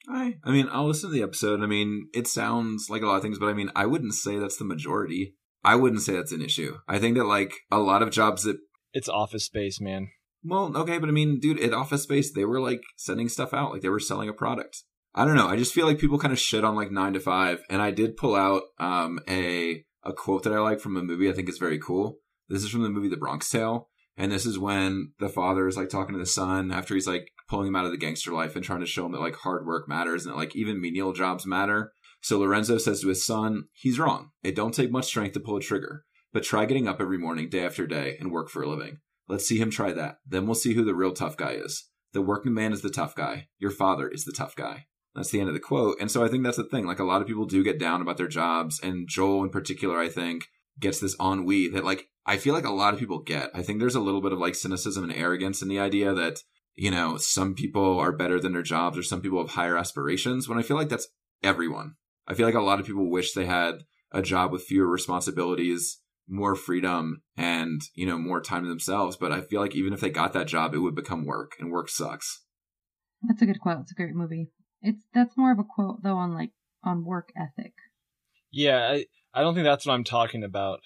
I, 0.08 0.36
I 0.42 0.52
mean, 0.52 0.68
I'll 0.72 0.86
listen 0.86 1.10
to 1.10 1.14
the 1.14 1.22
episode. 1.22 1.62
I 1.62 1.66
mean, 1.66 2.08
it 2.14 2.26
sounds 2.26 2.88
like 2.88 3.02
a 3.02 3.06
lot 3.06 3.16
of 3.16 3.22
things, 3.22 3.38
but 3.38 3.48
I 3.48 3.52
mean, 3.52 3.70
I 3.76 3.84
wouldn't 3.84 4.14
say 4.14 4.38
that's 4.38 4.56
the 4.56 4.64
majority. 4.64 5.34
I 5.62 5.74
wouldn't 5.74 6.00
say 6.02 6.14
that's 6.14 6.32
an 6.32 6.40
issue. 6.40 6.78
I 6.88 6.98
think 6.98 7.16
that 7.18 7.24
like 7.24 7.52
a 7.70 7.78
lot 7.78 8.00
of 8.02 8.10
jobs 8.10 8.44
that, 8.44 8.56
It's 8.94 9.08
office 9.08 9.44
space, 9.44 9.80
man. 9.80 10.08
well, 10.42 10.74
okay, 10.76 10.98
but 10.98 11.10
I 11.10 11.12
mean, 11.12 11.40
dude, 11.40 11.60
at 11.60 11.74
Office 11.74 12.04
Space, 12.04 12.32
they 12.32 12.46
were 12.46 12.60
like 12.60 12.80
sending 12.96 13.28
stuff 13.28 13.52
out, 13.52 13.72
like 13.72 13.82
they 13.82 13.90
were 13.90 14.00
selling 14.00 14.28
a 14.30 14.32
product. 14.32 14.82
I 15.14 15.24
don't 15.26 15.36
know. 15.36 15.48
I 15.48 15.56
just 15.56 15.74
feel 15.74 15.86
like 15.86 15.98
people 15.98 16.18
kind 16.18 16.32
of 16.32 16.38
shit 16.38 16.64
on 16.64 16.74
like 16.76 16.90
nine 16.90 17.12
to 17.12 17.20
five, 17.20 17.58
and 17.68 17.82
I 17.82 17.90
did 17.90 18.16
pull 18.16 18.34
out 18.34 18.62
um 18.78 19.18
a 19.28 19.84
a 20.04 20.12
quote 20.14 20.44
that 20.44 20.54
I 20.54 20.60
like 20.60 20.80
from 20.80 20.96
a 20.96 21.02
movie. 21.02 21.28
I 21.28 21.32
think 21.34 21.48
is 21.50 21.58
very 21.58 21.78
cool. 21.78 22.18
This 22.48 22.64
is 22.64 22.70
from 22.70 22.82
the 22.82 22.88
movie 22.88 23.08
The 23.08 23.16
Bronx 23.16 23.48
Tale, 23.50 23.88
and 24.16 24.32
this 24.32 24.46
is 24.46 24.58
when 24.58 25.12
the 25.18 25.28
father 25.28 25.68
is 25.68 25.76
like 25.76 25.88
talking 25.88 26.14
to 26.14 26.18
the 26.18 26.26
son 26.26 26.72
after 26.72 26.94
he's 26.94 27.06
like 27.06 27.30
pulling 27.48 27.68
him 27.68 27.76
out 27.76 27.84
of 27.84 27.90
the 27.90 27.96
gangster 27.96 28.32
life 28.32 28.56
and 28.56 28.64
trying 28.64 28.80
to 28.80 28.86
show 28.86 29.06
him 29.06 29.12
that 29.12 29.20
like 29.20 29.36
hard 29.36 29.66
work 29.66 29.88
matters 29.88 30.24
and 30.24 30.32
that 30.32 30.38
like 30.38 30.56
even 30.56 30.80
menial 30.80 31.12
jobs 31.12 31.46
matter. 31.46 31.92
So 32.20 32.38
Lorenzo 32.38 32.78
says 32.78 33.00
to 33.02 33.08
his 33.08 33.24
son, 33.24 33.68
he's 33.72 33.98
wrong. 33.98 34.30
It 34.42 34.56
don't 34.56 34.74
take 34.74 34.90
much 34.90 35.06
strength 35.06 35.34
to 35.34 35.40
pull 35.40 35.56
a 35.56 35.60
trigger, 35.60 36.04
but 36.32 36.42
try 36.42 36.64
getting 36.64 36.88
up 36.88 37.00
every 37.00 37.18
morning, 37.18 37.48
day 37.48 37.64
after 37.64 37.86
day, 37.86 38.16
and 38.18 38.32
work 38.32 38.50
for 38.50 38.62
a 38.62 38.68
living. 38.68 38.98
Let's 39.28 39.46
see 39.46 39.58
him 39.58 39.70
try 39.70 39.92
that. 39.92 40.16
Then 40.26 40.46
we'll 40.46 40.54
see 40.54 40.74
who 40.74 40.84
the 40.84 40.94
real 40.94 41.12
tough 41.12 41.36
guy 41.36 41.52
is. 41.52 41.88
The 42.12 42.22
working 42.22 42.54
man 42.54 42.72
is 42.72 42.82
the 42.82 42.90
tough 42.90 43.14
guy. 43.14 43.48
Your 43.58 43.70
father 43.70 44.08
is 44.08 44.24
the 44.24 44.32
tough 44.32 44.56
guy. 44.56 44.86
That's 45.14 45.30
the 45.30 45.40
end 45.40 45.48
of 45.48 45.54
the 45.54 45.60
quote. 45.60 45.96
And 46.00 46.10
so 46.10 46.24
I 46.24 46.28
think 46.28 46.44
that's 46.44 46.56
the 46.56 46.64
thing. 46.64 46.86
Like 46.86 46.98
a 46.98 47.04
lot 47.04 47.20
of 47.20 47.28
people 47.28 47.44
do 47.44 47.62
get 47.62 47.78
down 47.78 48.00
about 48.00 48.16
their 48.16 48.28
jobs, 48.28 48.80
and 48.82 49.06
Joel 49.08 49.44
in 49.44 49.50
particular, 49.50 49.98
I 49.98 50.08
think, 50.08 50.46
gets 50.78 51.00
this 51.00 51.16
ennui 51.20 51.68
that 51.68 51.84
like 51.84 52.08
I 52.28 52.36
feel 52.36 52.52
like 52.52 52.66
a 52.66 52.70
lot 52.70 52.92
of 52.92 53.00
people 53.00 53.20
get. 53.20 53.50
I 53.54 53.62
think 53.62 53.80
there's 53.80 53.94
a 53.94 54.00
little 54.00 54.20
bit 54.20 54.32
of 54.32 54.38
like 54.38 54.54
cynicism 54.54 55.02
and 55.02 55.12
arrogance 55.12 55.62
in 55.62 55.68
the 55.68 55.80
idea 55.80 56.12
that, 56.12 56.40
you 56.74 56.90
know, 56.90 57.16
some 57.16 57.54
people 57.54 57.98
are 57.98 58.12
better 58.12 58.38
than 58.38 58.52
their 58.52 58.62
jobs 58.62 58.98
or 58.98 59.02
some 59.02 59.22
people 59.22 59.38
have 59.38 59.52
higher 59.52 59.78
aspirations 59.78 60.46
when 60.46 60.58
I 60.58 60.62
feel 60.62 60.76
like 60.76 60.90
that's 60.90 61.08
everyone. 61.42 61.94
I 62.26 62.34
feel 62.34 62.44
like 62.44 62.54
a 62.54 62.60
lot 62.60 62.80
of 62.80 62.86
people 62.86 63.10
wish 63.10 63.32
they 63.32 63.46
had 63.46 63.84
a 64.12 64.20
job 64.20 64.52
with 64.52 64.64
fewer 64.64 64.86
responsibilities, 64.86 66.02
more 66.28 66.54
freedom, 66.54 67.22
and, 67.34 67.80
you 67.94 68.04
know, 68.04 68.18
more 68.18 68.42
time 68.42 68.62
to 68.62 68.68
themselves. 68.68 69.16
But 69.16 69.32
I 69.32 69.40
feel 69.40 69.62
like 69.62 69.74
even 69.74 69.94
if 69.94 70.00
they 70.00 70.10
got 70.10 70.34
that 70.34 70.48
job, 70.48 70.74
it 70.74 70.80
would 70.80 70.94
become 70.94 71.24
work, 71.24 71.52
and 71.58 71.70
work 71.70 71.88
sucks. 71.88 72.42
That's 73.22 73.40
a 73.40 73.46
good 73.46 73.60
quote. 73.60 73.80
It's 73.80 73.92
a 73.92 73.94
great 73.94 74.14
movie. 74.14 74.48
It's 74.82 75.02
that's 75.14 75.36
more 75.36 75.50
of 75.50 75.58
a 75.58 75.64
quote 75.64 76.02
though 76.02 76.16
on 76.16 76.34
like 76.34 76.50
on 76.84 77.04
work 77.04 77.30
ethic. 77.36 77.72
Yeah, 78.50 78.88
I 78.92 79.06
I 79.38 79.42
don't 79.42 79.54
think 79.54 79.66
that's 79.66 79.86
what 79.86 79.94
I'm 79.94 80.02
talking 80.02 80.42
about. 80.42 80.80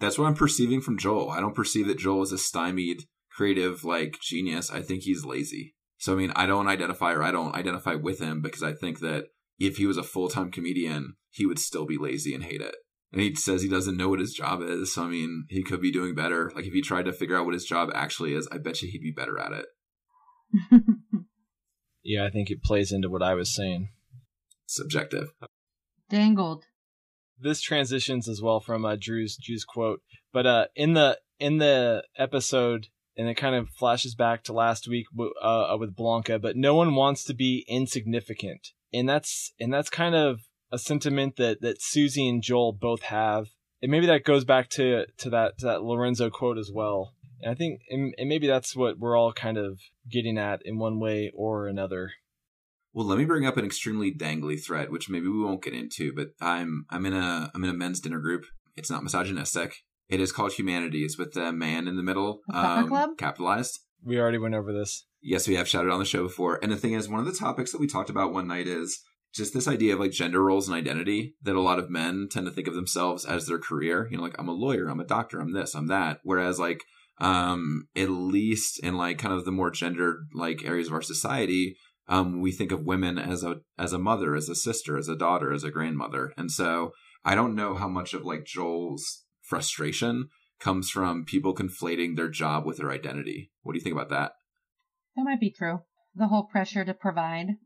That's 0.00 0.18
what 0.18 0.26
I'm 0.26 0.34
perceiving 0.34 0.80
from 0.80 0.96
Joel. 0.96 1.30
I 1.30 1.40
don't 1.40 1.54
perceive 1.54 1.86
that 1.88 1.98
Joel 1.98 2.22
is 2.22 2.32
a 2.32 2.38
stymied, 2.38 3.02
creative, 3.30 3.84
like 3.84 4.16
genius. 4.22 4.70
I 4.70 4.80
think 4.80 5.02
he's 5.02 5.26
lazy. 5.26 5.74
So 5.98 6.14
I 6.14 6.16
mean, 6.16 6.32
I 6.34 6.46
don't 6.46 6.66
identify 6.66 7.12
or 7.12 7.22
I 7.22 7.30
don't 7.30 7.54
identify 7.54 7.94
with 7.94 8.20
him 8.20 8.40
because 8.40 8.62
I 8.62 8.72
think 8.72 9.00
that 9.00 9.26
if 9.58 9.76
he 9.76 9.84
was 9.84 9.98
a 9.98 10.02
full 10.02 10.30
time 10.30 10.50
comedian, 10.50 11.16
he 11.30 11.44
would 11.44 11.58
still 11.58 11.84
be 11.84 11.98
lazy 11.98 12.34
and 12.34 12.42
hate 12.42 12.62
it. 12.62 12.74
And 13.12 13.20
he 13.20 13.34
says 13.34 13.60
he 13.60 13.68
doesn't 13.68 13.98
know 13.98 14.08
what 14.08 14.20
his 14.20 14.32
job 14.32 14.62
is. 14.62 14.94
So 14.94 15.04
I 15.04 15.08
mean, 15.08 15.44
he 15.50 15.62
could 15.62 15.82
be 15.82 15.92
doing 15.92 16.14
better. 16.14 16.50
Like 16.54 16.64
if 16.64 16.72
he 16.72 16.80
tried 16.80 17.04
to 17.04 17.12
figure 17.12 17.36
out 17.36 17.44
what 17.44 17.54
his 17.54 17.66
job 17.66 17.90
actually 17.94 18.32
is, 18.32 18.48
I 18.50 18.58
bet 18.58 18.80
you 18.80 18.88
he'd 18.90 19.02
be 19.02 19.12
better 19.12 19.38
at 19.38 19.52
it. 19.52 20.80
Yeah, 22.04 22.26
I 22.26 22.30
think 22.30 22.50
it 22.50 22.64
plays 22.64 22.90
into 22.90 23.08
what 23.08 23.22
I 23.22 23.34
was 23.34 23.54
saying. 23.54 23.90
Subjective. 24.66 25.28
Dangled. 26.08 26.64
This 27.42 27.60
transitions 27.60 28.28
as 28.28 28.40
well 28.40 28.60
from 28.60 28.84
uh, 28.84 28.96
Drew's 28.98 29.36
Drew's 29.36 29.64
quote, 29.64 30.00
but 30.32 30.46
uh, 30.46 30.66
in 30.74 30.94
the 30.94 31.18
in 31.38 31.58
the 31.58 32.04
episode, 32.16 32.86
and 33.16 33.28
it 33.28 33.34
kind 33.34 33.54
of 33.54 33.68
flashes 33.70 34.14
back 34.14 34.44
to 34.44 34.52
last 34.52 34.86
week 34.88 35.06
uh, 35.42 35.76
with 35.78 35.96
Blanca. 35.96 36.38
But 36.38 36.56
no 36.56 36.74
one 36.74 36.94
wants 36.94 37.24
to 37.24 37.34
be 37.34 37.64
insignificant, 37.68 38.68
and 38.92 39.08
that's 39.08 39.52
and 39.58 39.72
that's 39.72 39.90
kind 39.90 40.14
of 40.14 40.40
a 40.70 40.78
sentiment 40.78 41.36
that 41.36 41.60
that 41.60 41.82
Susie 41.82 42.28
and 42.28 42.42
Joel 42.42 42.72
both 42.72 43.02
have, 43.02 43.48
and 43.82 43.90
maybe 43.90 44.06
that 44.06 44.24
goes 44.24 44.44
back 44.44 44.68
to 44.70 45.06
to 45.18 45.30
that 45.30 45.58
to 45.58 45.66
that 45.66 45.82
Lorenzo 45.82 46.30
quote 46.30 46.58
as 46.58 46.70
well. 46.72 47.14
And 47.40 47.50
I 47.50 47.54
think, 47.54 47.80
and, 47.90 48.14
and 48.18 48.28
maybe 48.28 48.46
that's 48.46 48.76
what 48.76 48.98
we're 49.00 49.18
all 49.18 49.32
kind 49.32 49.58
of 49.58 49.80
getting 50.08 50.38
at 50.38 50.62
in 50.64 50.78
one 50.78 51.00
way 51.00 51.32
or 51.34 51.66
another. 51.66 52.12
Well, 52.94 53.06
let 53.06 53.18
me 53.18 53.24
bring 53.24 53.46
up 53.46 53.56
an 53.56 53.64
extremely 53.64 54.12
dangly 54.12 54.62
thread, 54.62 54.90
which 54.90 55.08
maybe 55.08 55.28
we 55.28 55.42
won't 55.42 55.62
get 55.62 55.74
into, 55.74 56.12
but 56.14 56.28
I'm 56.40 56.84
I'm 56.90 57.06
in 57.06 57.14
a 57.14 57.50
I'm 57.54 57.64
in 57.64 57.70
a 57.70 57.74
men's 57.74 58.00
dinner 58.00 58.18
group. 58.20 58.44
It's 58.76 58.90
not 58.90 59.02
misogynistic. 59.02 59.74
It 60.08 60.20
is 60.20 60.32
called 60.32 60.52
Humanities 60.52 61.16
with 61.16 61.32
the 61.32 61.52
man 61.52 61.88
in 61.88 61.96
the 61.96 62.02
middle, 62.02 62.40
A 62.50 62.52
supper 62.54 62.88
club? 62.88 63.10
capitalized. 63.18 63.80
We 64.04 64.18
already 64.20 64.38
went 64.38 64.54
over 64.54 64.72
this. 64.72 65.06
Yes, 65.22 65.46
we 65.48 65.54
have 65.54 65.68
shouted 65.68 65.90
on 65.90 66.00
the 66.00 66.04
show 66.04 66.22
before. 66.24 66.58
And 66.62 66.70
the 66.72 66.76
thing 66.76 66.92
is, 66.92 67.08
one 67.08 67.20
of 67.20 67.26
the 67.26 67.32
topics 67.32 67.72
that 67.72 67.80
we 67.80 67.86
talked 67.86 68.10
about 68.10 68.32
one 68.32 68.48
night 68.48 68.66
is 68.66 69.00
just 69.32 69.54
this 69.54 69.68
idea 69.68 69.94
of 69.94 70.00
like 70.00 70.10
gender 70.10 70.42
roles 70.42 70.68
and 70.68 70.76
identity 70.76 71.34
that 71.42 71.54
a 71.54 71.60
lot 71.60 71.78
of 71.78 71.88
men 71.88 72.28
tend 72.30 72.44
to 72.46 72.52
think 72.52 72.66
of 72.68 72.74
themselves 72.74 73.24
as 73.24 73.46
their 73.46 73.58
career. 73.58 74.06
You 74.10 74.18
know, 74.18 74.22
like 74.22 74.34
I'm 74.38 74.48
a 74.48 74.52
lawyer, 74.52 74.88
I'm 74.88 75.00
a 75.00 75.06
doctor, 75.06 75.40
I'm 75.40 75.52
this, 75.52 75.74
I'm 75.74 75.86
that. 75.86 76.18
Whereas 76.24 76.58
like 76.58 76.82
um 77.20 77.86
at 77.96 78.10
least 78.10 78.82
in 78.82 78.96
like 78.96 79.18
kind 79.18 79.32
of 79.32 79.44
the 79.44 79.52
more 79.52 79.70
gendered 79.70 80.28
like 80.34 80.64
areas 80.64 80.88
of 80.88 80.94
our 80.94 81.02
society, 81.02 81.76
um 82.08 82.40
we 82.40 82.52
think 82.52 82.72
of 82.72 82.84
women 82.84 83.18
as 83.18 83.42
a 83.42 83.60
as 83.78 83.92
a 83.92 83.98
mother, 83.98 84.34
as 84.34 84.48
a 84.48 84.54
sister, 84.54 84.96
as 84.96 85.08
a 85.08 85.16
daughter, 85.16 85.52
as 85.52 85.64
a 85.64 85.70
grandmother. 85.70 86.32
And 86.36 86.50
so 86.50 86.92
I 87.24 87.34
don't 87.34 87.54
know 87.54 87.74
how 87.74 87.88
much 87.88 88.14
of 88.14 88.24
like 88.24 88.44
Joel's 88.44 89.24
frustration 89.40 90.28
comes 90.58 90.90
from 90.90 91.24
people 91.24 91.54
conflating 91.54 92.16
their 92.16 92.28
job 92.28 92.64
with 92.64 92.78
their 92.78 92.90
identity. 92.90 93.50
What 93.62 93.72
do 93.72 93.78
you 93.78 93.82
think 93.82 93.94
about 93.94 94.10
that? 94.10 94.32
That 95.16 95.24
might 95.24 95.40
be 95.40 95.50
true. 95.50 95.80
The 96.14 96.28
whole 96.28 96.44
pressure 96.44 96.84
to 96.84 96.94
provide. 96.94 97.56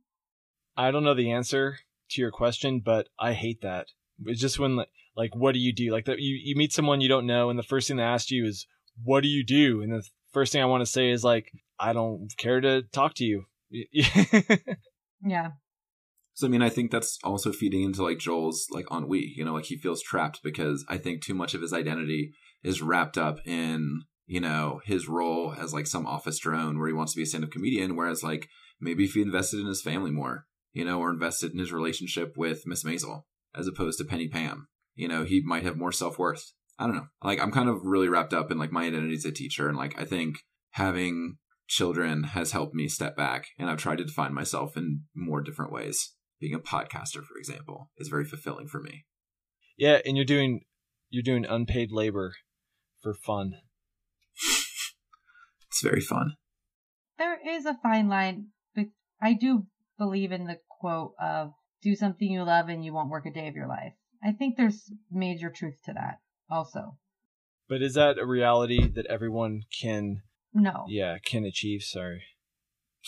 I 0.76 0.90
don't 0.90 1.04
know 1.04 1.14
the 1.14 1.30
answer 1.30 1.78
to 2.10 2.20
your 2.20 2.30
question, 2.30 2.80
but 2.84 3.08
I 3.18 3.32
hate 3.32 3.62
that. 3.62 3.86
It's 4.24 4.40
just 4.40 4.58
when 4.58 4.76
like, 4.76 4.88
like 5.16 5.34
what 5.34 5.52
do 5.52 5.58
you 5.58 5.72
do? 5.72 5.90
Like 5.90 6.06
that 6.06 6.20
you, 6.20 6.38
you 6.42 6.56
meet 6.56 6.72
someone 6.72 7.00
you 7.00 7.08
don't 7.08 7.26
know 7.26 7.50
and 7.50 7.58
the 7.58 7.62
first 7.62 7.88
thing 7.88 7.96
they 7.96 8.02
ask 8.02 8.30
you 8.30 8.46
is 8.46 8.66
what 9.02 9.22
do 9.22 9.28
you 9.28 9.44
do? 9.44 9.82
And 9.82 9.92
the 9.92 10.02
first 10.32 10.52
thing 10.52 10.62
I 10.62 10.66
want 10.66 10.82
to 10.82 10.90
say 10.90 11.10
is 11.10 11.24
like 11.24 11.50
I 11.78 11.92
don't 11.92 12.28
care 12.36 12.60
to 12.60 12.82
talk 12.82 13.14
to 13.14 13.24
you. 13.24 13.44
Yeah. 15.24 15.50
So 16.34 16.46
I 16.46 16.50
mean, 16.50 16.62
I 16.62 16.68
think 16.68 16.90
that's 16.90 17.18
also 17.24 17.50
feeding 17.52 17.82
into 17.82 18.02
like 18.02 18.18
Joel's 18.18 18.66
like 18.70 18.86
ennui. 18.92 19.32
You 19.34 19.44
know, 19.44 19.54
like 19.54 19.64
he 19.64 19.76
feels 19.76 20.02
trapped 20.02 20.40
because 20.42 20.84
I 20.88 20.98
think 20.98 21.22
too 21.22 21.34
much 21.34 21.54
of 21.54 21.62
his 21.62 21.72
identity 21.72 22.32
is 22.62 22.82
wrapped 22.82 23.16
up 23.16 23.38
in 23.46 24.02
you 24.26 24.40
know 24.40 24.80
his 24.84 25.08
role 25.08 25.54
as 25.58 25.72
like 25.72 25.86
some 25.86 26.06
office 26.06 26.38
drone 26.38 26.78
where 26.78 26.88
he 26.88 26.94
wants 26.94 27.12
to 27.14 27.16
be 27.16 27.22
a 27.22 27.26
stand-up 27.26 27.50
comedian. 27.50 27.96
Whereas 27.96 28.22
like 28.22 28.48
maybe 28.80 29.04
if 29.04 29.14
he 29.14 29.22
invested 29.22 29.60
in 29.60 29.66
his 29.66 29.82
family 29.82 30.10
more, 30.10 30.44
you 30.72 30.84
know, 30.84 31.00
or 31.00 31.10
invested 31.10 31.52
in 31.52 31.58
his 31.58 31.72
relationship 31.72 32.34
with 32.36 32.66
Miss 32.66 32.84
Maisel 32.84 33.22
as 33.54 33.66
opposed 33.66 33.98
to 33.98 34.04
Penny 34.04 34.28
Pam, 34.28 34.68
you 34.94 35.08
know, 35.08 35.24
he 35.24 35.40
might 35.40 35.62
have 35.62 35.78
more 35.78 35.92
self 35.92 36.18
worth. 36.18 36.52
I 36.78 36.86
don't 36.86 36.96
know. 36.96 37.06
Like 37.22 37.40
I'm 37.40 37.52
kind 37.52 37.70
of 37.70 37.80
really 37.82 38.08
wrapped 38.08 38.34
up 38.34 38.50
in 38.50 38.58
like 38.58 38.72
my 38.72 38.84
identity 38.84 39.14
as 39.14 39.24
a 39.24 39.32
teacher, 39.32 39.68
and 39.68 39.78
like 39.78 39.98
I 39.98 40.04
think 40.04 40.40
having 40.72 41.38
children 41.66 42.24
has 42.24 42.52
helped 42.52 42.74
me 42.74 42.88
step 42.88 43.16
back, 43.16 43.48
and 43.58 43.68
I've 43.68 43.78
tried 43.78 43.98
to 43.98 44.04
define 44.04 44.34
myself 44.34 44.76
in 44.76 45.04
more 45.14 45.42
different 45.42 45.72
ways 45.72 46.14
being 46.40 46.54
a 46.54 46.58
podcaster, 46.58 47.24
for 47.24 47.38
example, 47.38 47.90
is 47.96 48.08
very 48.08 48.24
fulfilling 48.24 48.68
for 48.68 48.80
me. 48.80 49.06
yeah, 49.76 50.00
and 50.04 50.16
you're 50.16 50.26
doing 50.26 50.62
you're 51.08 51.22
doing 51.22 51.46
unpaid 51.46 51.90
labor 51.92 52.34
for 53.02 53.14
fun. 53.14 53.54
It's 55.68 55.82
very 55.82 56.00
fun. 56.00 56.36
There 57.18 57.38
is 57.46 57.66
a 57.66 57.78
fine 57.82 58.08
line, 58.08 58.46
but 58.74 58.86
I 59.20 59.34
do 59.34 59.66
believe 59.98 60.32
in 60.32 60.46
the 60.46 60.58
quote 60.70 61.12
of 61.20 61.52
do 61.82 61.94
something 61.94 62.30
you 62.30 62.44
love 62.44 62.68
and 62.70 62.82
you 62.82 62.94
won't 62.94 63.10
work 63.10 63.26
a 63.26 63.30
day 63.30 63.46
of 63.48 63.54
your 63.54 63.66
life. 63.66 63.92
I 64.24 64.32
think 64.32 64.56
there's 64.56 64.90
major 65.10 65.50
truth 65.50 65.74
to 65.84 65.92
that 65.92 66.20
also. 66.50 66.96
But 67.68 67.82
is 67.82 67.92
that 67.94 68.18
a 68.18 68.24
reality 68.24 68.88
that 68.94 69.04
everyone 69.10 69.64
can 69.82 70.22
No. 70.56 70.86
yeah, 70.88 71.18
can 71.18 71.44
achieve, 71.44 71.82
sorry. 71.82 72.22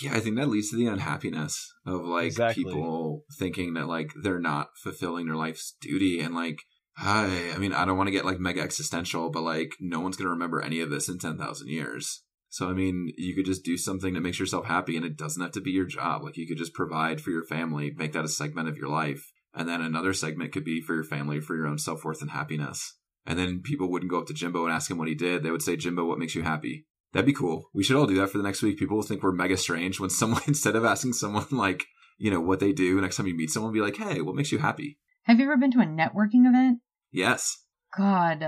Yeah, 0.00 0.14
I 0.14 0.20
think 0.20 0.36
that 0.36 0.48
leads 0.48 0.70
to 0.70 0.76
the 0.76 0.86
unhappiness 0.86 1.72
of 1.84 2.02
like 2.02 2.26
Exactly. 2.26 2.64
people 2.64 3.24
thinking 3.38 3.74
that 3.74 3.88
like 3.88 4.12
they're 4.22 4.38
not 4.38 4.68
fulfilling 4.76 5.26
their 5.26 5.34
life's 5.34 5.74
duty 5.80 6.20
and 6.20 6.34
like 6.34 6.60
I 6.96 7.52
I 7.54 7.58
mean, 7.58 7.72
I 7.72 7.84
don't 7.84 7.96
want 7.96 8.08
to 8.08 8.12
get 8.12 8.24
like 8.24 8.38
mega 8.38 8.60
existential, 8.60 9.30
but 9.30 9.42
like 9.42 9.72
no 9.80 10.00
one's 10.00 10.16
going 10.16 10.26
to 10.26 10.32
remember 10.32 10.62
any 10.62 10.80
of 10.80 10.90
this 10.90 11.08
in 11.08 11.18
10,000 11.18 11.68
years. 11.68 12.22
So 12.50 12.68
I 12.68 12.74
mean, 12.74 13.12
you 13.16 13.34
could 13.34 13.46
just 13.46 13.64
do 13.64 13.76
something 13.76 14.14
that 14.14 14.20
makes 14.20 14.38
yourself 14.38 14.66
happy 14.66 14.96
and 14.96 15.04
it 15.04 15.16
doesn't 15.16 15.42
have 15.42 15.52
to 15.52 15.60
be 15.60 15.70
your 15.70 15.86
job. 15.86 16.22
Like 16.22 16.36
you 16.36 16.46
could 16.46 16.58
just 16.58 16.74
provide 16.74 17.20
for 17.20 17.30
your 17.30 17.44
family, 17.44 17.92
make 17.96 18.12
that 18.12 18.24
a 18.24 18.28
segment 18.28 18.68
of 18.68 18.76
your 18.76 18.88
life. 18.88 19.32
And 19.54 19.68
then 19.68 19.80
another 19.80 20.12
segment 20.12 20.52
could 20.52 20.64
be 20.64 20.80
for 20.80 20.94
your 20.94 21.04
family, 21.04 21.40
for 21.40 21.56
your 21.56 21.66
own 21.66 21.78
self 21.78 22.04
worth 22.04 22.20
and 22.20 22.30
happiness. 22.30 22.94
And 23.26 23.38
then 23.38 23.60
people 23.62 23.90
wouldn't 23.90 24.10
go 24.10 24.20
up 24.20 24.26
to 24.28 24.34
Jimbo 24.34 24.64
and 24.64 24.72
ask 24.72 24.90
him 24.90 24.98
what 24.98 25.08
he 25.08 25.14
did. 25.14 25.42
They 25.42 25.50
would 25.50 25.62
say, 25.62 25.76
Jimbo, 25.76 26.04
what 26.04 26.18
makes 26.18 26.34
you 26.34 26.42
happy? 26.42 26.86
That'd 27.12 27.26
be 27.26 27.32
cool. 27.32 27.70
We 27.72 27.82
should 27.82 27.96
all 27.96 28.06
do 28.06 28.16
that 28.16 28.30
for 28.30 28.38
the 28.38 28.44
next 28.44 28.62
week. 28.62 28.78
People 28.78 28.96
will 28.96 29.02
think 29.02 29.22
we're 29.22 29.32
mega 29.32 29.56
strange 29.56 29.98
when 29.98 30.10
someone, 30.10 30.42
instead 30.46 30.76
of 30.76 30.84
asking 30.84 31.14
someone 31.14 31.46
like, 31.50 31.86
you 32.18 32.30
know, 32.30 32.40
what 32.40 32.60
they 32.60 32.72
do, 32.72 33.00
next 33.00 33.16
time 33.16 33.26
you 33.26 33.36
meet 33.36 33.50
someone, 33.50 33.72
be 33.72 33.80
like, 33.80 33.96
hey, 33.96 34.20
what 34.20 34.34
makes 34.34 34.52
you 34.52 34.58
happy? 34.58 34.98
Have 35.24 35.38
you 35.38 35.44
ever 35.44 35.56
been 35.56 35.72
to 35.72 35.80
a 35.80 35.84
networking 35.84 36.46
event? 36.46 36.80
Yes. 37.10 37.64
God, 37.96 38.44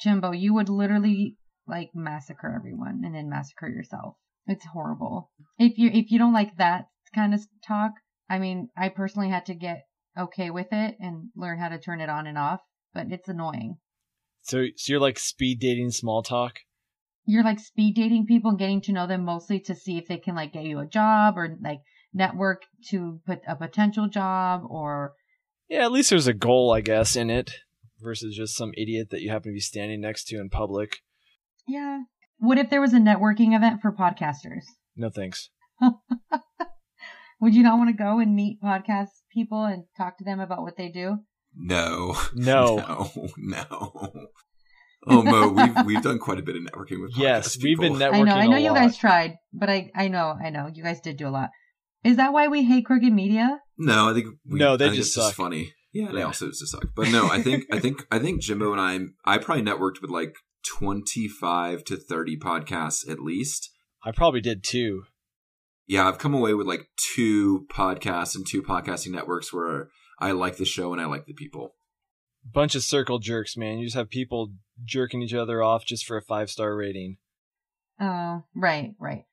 Jimbo, 0.00 0.32
you 0.32 0.54
would 0.54 0.68
literally 0.68 1.36
like 1.66 1.90
massacre 1.94 2.52
everyone 2.54 3.02
and 3.04 3.14
then 3.14 3.28
massacre 3.28 3.68
yourself. 3.68 4.14
It's 4.46 4.64
horrible. 4.66 5.30
If 5.58 5.78
you 5.78 5.90
if 5.92 6.10
you 6.10 6.18
don't 6.18 6.32
like 6.32 6.56
that 6.56 6.86
kind 7.14 7.34
of 7.34 7.40
talk, 7.66 7.92
I 8.28 8.38
mean, 8.38 8.68
I 8.76 8.88
personally 8.88 9.28
had 9.28 9.46
to 9.46 9.54
get 9.54 9.82
okay 10.18 10.50
with 10.50 10.68
it 10.72 10.96
and 10.98 11.30
learn 11.36 11.58
how 11.58 11.68
to 11.68 11.78
turn 11.78 12.00
it 12.00 12.08
on 12.08 12.26
and 12.26 12.38
off, 12.38 12.60
but 12.92 13.06
it's 13.10 13.28
annoying. 13.28 13.76
So, 14.42 14.66
so 14.76 14.92
you're 14.92 15.00
like 15.00 15.18
speed 15.18 15.60
dating 15.60 15.90
small 15.90 16.22
talk. 16.22 16.60
You're 17.30 17.44
like 17.44 17.60
speed 17.60 17.94
dating 17.94 18.26
people 18.26 18.50
and 18.50 18.58
getting 18.58 18.80
to 18.82 18.92
know 18.92 19.06
them 19.06 19.24
mostly 19.24 19.60
to 19.60 19.74
see 19.74 19.98
if 19.98 20.08
they 20.08 20.18
can 20.18 20.34
like 20.34 20.52
get 20.52 20.64
you 20.64 20.80
a 20.80 20.86
job 20.86 21.34
or 21.36 21.56
like 21.62 21.78
network 22.12 22.62
to 22.90 23.20
put 23.26 23.38
a 23.46 23.54
potential 23.54 24.08
job 24.08 24.62
or 24.68 25.12
Yeah, 25.68 25.84
at 25.84 25.92
least 25.92 26.10
there's 26.10 26.26
a 26.26 26.34
goal, 26.34 26.72
I 26.72 26.80
guess, 26.80 27.14
in 27.16 27.30
it 27.30 27.52
versus 28.00 28.34
just 28.34 28.56
some 28.56 28.72
idiot 28.76 29.08
that 29.10 29.20
you 29.20 29.30
happen 29.30 29.52
to 29.52 29.54
be 29.54 29.60
standing 29.60 30.00
next 30.00 30.24
to 30.28 30.40
in 30.40 30.48
public. 30.48 30.98
yeah. 31.68 32.00
What 32.38 32.58
if 32.58 32.70
there 32.70 32.80
was 32.80 32.94
a 32.94 32.98
networking 32.98 33.54
event 33.54 33.80
for 33.82 33.92
podcasters? 33.92 34.64
No 34.96 35.10
thanks. 35.10 35.50
Would 37.40 37.54
you 37.54 37.62
not 37.62 37.78
want 37.78 37.90
to 37.90 37.96
go 37.96 38.18
and 38.18 38.34
meet 38.34 38.60
podcast 38.62 39.08
people 39.32 39.64
and 39.64 39.84
talk 39.96 40.18
to 40.18 40.24
them 40.24 40.40
about 40.40 40.62
what 40.62 40.76
they 40.76 40.88
do? 40.88 41.18
No. 41.54 42.16
No. 42.34 43.10
No. 43.36 43.62
No. 43.70 44.26
Oh, 45.06 45.22
Mo, 45.22 45.48
we've 45.76 45.86
we've 45.86 46.02
done 46.02 46.18
quite 46.18 46.38
a 46.38 46.42
bit 46.42 46.56
of 46.56 46.62
networking 46.62 47.00
with 47.02 47.16
Yes, 47.16 47.56
podcast 47.56 47.62
we've 47.62 47.78
been 47.78 47.92
people. 47.94 48.06
networking. 48.06 48.14
I 48.14 48.22
know, 48.22 48.34
I 48.34 48.46
know 48.46 48.56
a 48.56 48.60
you 48.60 48.68
lot. 48.70 48.74
guys 48.76 48.96
tried, 48.98 49.36
but 49.52 49.70
I, 49.70 49.90
I 49.94 50.08
know, 50.08 50.36
I 50.42 50.50
know, 50.50 50.70
you 50.72 50.82
guys 50.82 51.00
did 51.00 51.16
do 51.16 51.28
a 51.28 51.30
lot. 51.30 51.50
Is 52.04 52.16
that 52.16 52.32
why 52.32 52.48
we 52.48 52.64
hate 52.64 52.86
crooked 52.86 53.12
media? 53.12 53.60
No, 53.78 54.10
I 54.10 54.14
think 54.14 54.26
we, 54.46 54.58
No, 54.58 54.76
they 54.76 54.86
I 54.86 54.94
just 54.94 55.16
it's 55.16 55.26
suck. 55.26 55.34
funny. 55.34 55.72
Yeah, 55.92 56.12
they 56.12 56.22
also 56.22 56.46
just 56.48 56.66
suck. 56.68 56.84
But 56.94 57.08
no, 57.10 57.28
I 57.30 57.42
think 57.42 57.64
I 57.72 57.78
think 57.80 58.06
I 58.10 58.18
think 58.18 58.40
Jimbo 58.42 58.72
and 58.72 58.80
I 58.80 59.30
I 59.34 59.38
probably 59.38 59.64
networked 59.64 60.00
with 60.00 60.10
like 60.10 60.34
twenty 60.66 61.28
five 61.28 61.82
to 61.84 61.96
thirty 61.96 62.36
podcasts 62.38 63.08
at 63.10 63.20
least. 63.20 63.70
I 64.04 64.12
probably 64.12 64.40
did 64.40 64.62
too. 64.62 65.02
Yeah, 65.86 66.06
I've 66.08 66.18
come 66.18 66.34
away 66.34 66.54
with 66.54 66.66
like 66.68 66.86
two 67.14 67.66
podcasts 67.72 68.36
and 68.36 68.46
two 68.46 68.62
podcasting 68.62 69.10
networks 69.10 69.52
where 69.52 69.88
I 70.20 70.30
like 70.30 70.56
the 70.56 70.64
show 70.64 70.92
and 70.92 71.02
I 71.02 71.06
like 71.06 71.26
the 71.26 71.34
people. 71.34 71.74
Bunch 72.44 72.74
of 72.74 72.82
circle 72.82 73.18
jerks, 73.18 73.56
man. 73.56 73.78
You 73.78 73.86
just 73.86 73.96
have 73.96 74.08
people 74.08 74.52
jerking 74.84 75.22
each 75.22 75.34
other 75.34 75.62
off 75.62 75.84
just 75.84 76.06
for 76.06 76.16
a 76.16 76.22
five 76.22 76.50
star 76.50 76.74
rating. 76.74 77.18
Oh, 78.00 78.44
right, 78.54 78.94
right. 78.98 79.24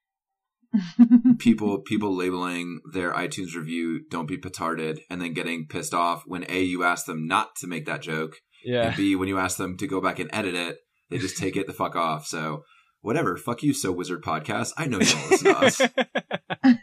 People 1.40 1.80
people 1.80 2.14
labeling 2.16 2.82
their 2.94 3.14
iTunes 3.14 3.56
review 3.56 4.02
"Don't 4.12 4.28
be 4.28 4.38
petarded" 4.38 5.00
and 5.10 5.22
then 5.22 5.32
getting 5.34 5.66
pissed 5.66 5.94
off 5.94 6.24
when 6.28 6.46
a 6.50 6.62
you 6.62 6.84
ask 6.84 7.06
them 7.06 7.26
not 7.26 7.56
to 7.62 7.68
make 7.68 7.86
that 7.86 8.02
joke, 8.02 8.36
Yeah. 8.66 8.88
and 8.88 8.96
b 8.98 9.16
when 9.16 9.30
you 9.30 9.40
ask 9.40 9.58
them 9.58 9.78
to 9.78 9.88
go 9.88 10.02
back 10.02 10.20
and 10.20 10.30
edit 10.34 10.56
it, 10.56 10.80
they 11.10 11.18
just 11.20 11.38
take 11.38 11.56
it 11.56 11.68
the 11.68 11.74
fuck 11.74 11.96
off. 11.96 12.28
So 12.28 12.64
whatever, 13.00 13.38
fuck 13.38 13.64
you, 13.64 13.74
so 13.74 13.94
wizard 13.94 14.22
podcast. 14.22 14.74
I 14.78 14.88
know 14.88 15.00
you 15.00 15.06
don't 15.06 15.32
listen 15.32 15.54
to 15.54 15.58
us. 15.58 15.80
well, 16.64 16.78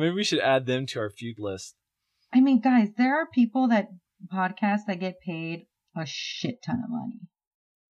maybe 0.00 0.14
we 0.14 0.24
should 0.24 0.40
add 0.40 0.66
them 0.66 0.84
to 0.88 0.98
our 1.00 1.10
feud 1.10 1.36
list. 1.38 1.74
I 2.34 2.40
mean, 2.40 2.60
guys, 2.60 2.88
there 2.98 3.16
are 3.18 3.26
people 3.32 3.68
that 3.68 3.88
podcast 4.32 4.80
that 4.86 5.00
get 5.00 5.20
paid 5.24 5.66
a 5.96 6.04
shit 6.06 6.62
ton 6.64 6.82
of 6.84 6.90
money. 6.90 7.20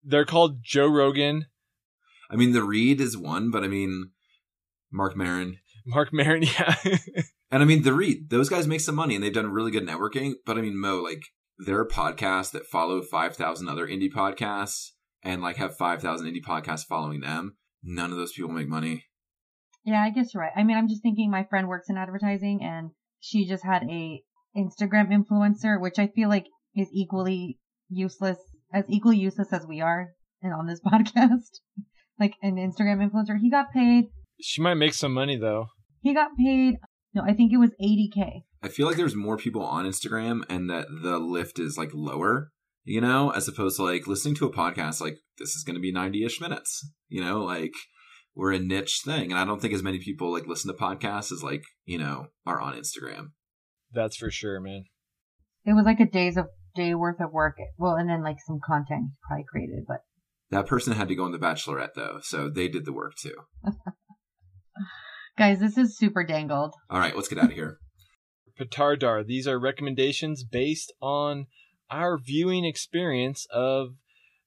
They're 0.05 0.24
called 0.24 0.62
Joe 0.62 0.89
Rogan, 0.89 1.47
I 2.33 2.37
mean, 2.37 2.53
the 2.53 2.64
read 2.64 2.99
is 3.01 3.16
one, 3.16 3.51
but 3.51 3.62
I 3.62 3.68
mean, 3.68 4.11
Mark 4.91 5.14
Maron. 5.14 5.59
Mark 5.85 6.12
Maron. 6.12 6.43
Yeah. 6.59 6.74
And 7.51 7.62
I 7.62 7.66
mean, 7.66 7.83
the 7.83 7.93
read, 7.93 8.30
those 8.30 8.49
guys 8.49 8.66
make 8.66 8.80
some 8.80 8.95
money 8.95 9.14
and 9.14 9.22
they've 9.22 9.30
done 9.30 9.53
really 9.53 9.70
good 9.70 9.87
networking. 9.87 10.33
But 10.47 10.57
I 10.57 10.62
mean, 10.62 10.80
Mo, 10.80 11.03
like, 11.03 11.22
there 11.59 11.78
are 11.78 11.87
podcasts 11.87 12.51
that 12.53 12.64
follow 12.64 13.03
5,000 13.03 13.68
other 13.68 13.87
indie 13.87 14.11
podcasts 14.11 14.93
and 15.22 15.43
like 15.43 15.57
have 15.57 15.76
5,000 15.76 16.26
indie 16.26 16.43
podcasts 16.43 16.87
following 16.87 17.20
them. 17.20 17.59
None 17.83 18.11
of 18.11 18.16
those 18.16 18.33
people 18.33 18.51
make 18.51 18.68
money. 18.68 19.05
Yeah, 19.85 20.01
I 20.01 20.09
guess 20.09 20.33
you're 20.33 20.43
right. 20.43 20.53
I 20.57 20.62
mean, 20.62 20.78
I'm 20.78 20.89
just 20.89 21.03
thinking 21.03 21.30
my 21.30 21.45
friend 21.45 21.68
works 21.68 21.91
in 21.91 21.99
advertising 21.99 22.61
and 22.62 22.93
she 23.20 23.47
just 23.47 23.64
had 23.64 23.83
a 23.83 24.22
Instagram 24.57 25.09
influencer, 25.11 25.80
which 25.80 25.98
I 25.98 26.09
feel 26.09 26.28
like 26.28 26.46
is 26.74 26.88
equally 26.92 27.59
useless, 27.88 28.38
as 28.72 28.84
equally 28.88 29.18
useless 29.18 29.53
as 29.53 29.66
we 29.66 29.80
are 29.80 30.09
and 30.42 30.53
on 30.53 30.66
this 30.66 30.80
podcast. 30.86 31.61
like 32.18 32.34
an 32.42 32.57
Instagram 32.57 33.07
influencer. 33.09 33.38
He 33.40 33.50
got 33.50 33.72
paid, 33.72 34.07
she 34.40 34.61
might 34.62 34.74
make 34.74 34.94
some 34.94 35.12
money 35.12 35.36
though. 35.36 35.66
he 36.00 36.14
got 36.14 36.30
paid, 36.38 36.74
no, 37.14 37.22
I 37.22 37.32
think 37.34 37.53
it 37.53 37.59
was 37.59 37.70
80K. 37.82 38.42
I 38.62 38.68
feel 38.68 38.86
like 38.86 38.96
there's 38.96 39.14
more 39.14 39.36
people 39.36 39.62
on 39.62 39.84
Instagram 39.86 40.42
and 40.48 40.70
that 40.70 40.86
the 41.03 41.18
lift 41.18 41.59
is 41.59 41.76
like 41.76 41.90
lower, 41.92 42.50
you 42.84 43.00
know, 43.00 43.30
as 43.30 43.48
opposed 43.48 43.76
to 43.76 43.82
like 43.84 44.07
listening 44.07 44.34
to 44.36 44.46
a 44.46 44.53
podcast, 44.53 45.00
like 45.00 45.16
this 45.38 45.50
is 45.55 45.64
going 45.64 45.74
to 45.74 45.80
be 45.80 45.92
90 45.92 46.24
ish 46.24 46.40
minutes, 46.40 46.88
you 47.09 47.22
know, 47.22 47.42
like 47.42 47.72
we're 48.34 48.53
a 48.53 48.59
niche 48.59 49.00
thing. 49.05 49.30
And 49.30 49.38
I 49.38 49.44
don't 49.44 49.61
think 49.61 49.74
as 49.74 49.82
many 49.82 49.98
people 49.98 50.32
like 50.32 50.46
listen 50.46 50.72
to 50.72 50.80
podcasts 50.80 51.32
as 51.32 51.42
like, 51.42 51.62
you 51.84 51.98
know, 51.98 52.26
are 52.46 52.61
on 52.61 52.74
Instagram. 52.74 53.28
That's 53.93 54.16
for 54.16 54.30
sure, 54.30 54.61
man. 54.61 54.84
It 55.64 55.74
was 55.74 55.84
like 55.84 56.01
a 56.01 56.07
day's 56.07 56.36
of 56.36 56.47
day 56.74 56.95
worth 56.95 57.20
of 57.20 57.32
work. 57.32 57.57
Well, 57.78 57.95
and 57.95 58.09
then 58.09 58.22
like 58.22 58.38
some 58.47 58.61
content 58.64 59.03
he 59.11 59.16
probably 59.26 59.45
created, 59.49 59.84
but 59.86 59.99
That 60.51 60.66
person 60.66 60.95
had 60.95 61.09
to 61.09 61.14
go 61.14 61.24
on 61.24 61.32
The 61.32 61.38
Bachelorette 61.38 61.95
though, 61.95 62.18
so 62.22 62.49
they 62.49 62.68
did 62.68 62.84
the 62.84 62.93
work 62.93 63.14
too. 63.16 63.34
guys, 65.38 65.61
this 65.61 65.78
is 65.78 65.97
super 65.97 66.24
dangled. 66.24 66.74
All 66.90 66.99
right, 66.99 67.14
let's 67.14 67.28
get 67.28 67.38
out 67.38 67.47
of 67.47 67.53
here. 67.53 67.78
Petardar. 68.61 69.26
These 69.26 69.47
are 69.47 69.59
recommendations 69.59 70.45
based 70.45 70.93
on 71.01 71.47
our 71.90 72.18
viewing 72.18 72.64
experience 72.64 73.47
of 73.51 73.95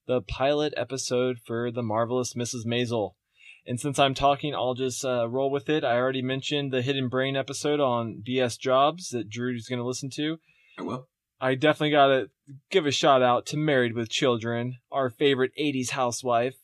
the 0.07 0.21
pilot 0.21 0.73
episode 0.77 1.37
for 1.43 1.71
The 1.71 1.83
Marvelous 1.83 2.33
Mrs. 2.33 2.65
Maisel. 2.65 3.11
And 3.67 3.79
since 3.79 3.97
I'm 3.97 4.13
talking, 4.13 4.53
I'll 4.53 4.75
just 4.75 5.03
uh, 5.03 5.27
roll 5.27 5.49
with 5.49 5.69
it. 5.69 5.83
I 5.83 5.95
already 5.95 6.21
mentioned 6.21 6.71
the 6.71 6.83
Hidden 6.83 7.09
Brain 7.09 7.35
episode 7.35 7.79
on 7.79 8.23
BS 8.27 8.59
Jobs 8.59 9.09
that 9.09 9.29
Drew's 9.29 9.67
going 9.67 9.79
to 9.79 9.85
listen 9.85 10.09
to. 10.11 10.37
I 10.77 10.83
will. 10.83 11.07
I 11.41 11.55
definitely 11.55 11.91
got 11.91 12.07
to 12.07 12.29
give 12.69 12.85
a 12.85 12.91
shout 12.91 13.21
out 13.21 13.45
to 13.47 13.57
Married 13.57 13.93
with 13.93 14.09
Children, 14.09 14.75
our 14.91 15.09
favorite 15.09 15.51
80s 15.59 15.91
housewife, 15.91 16.55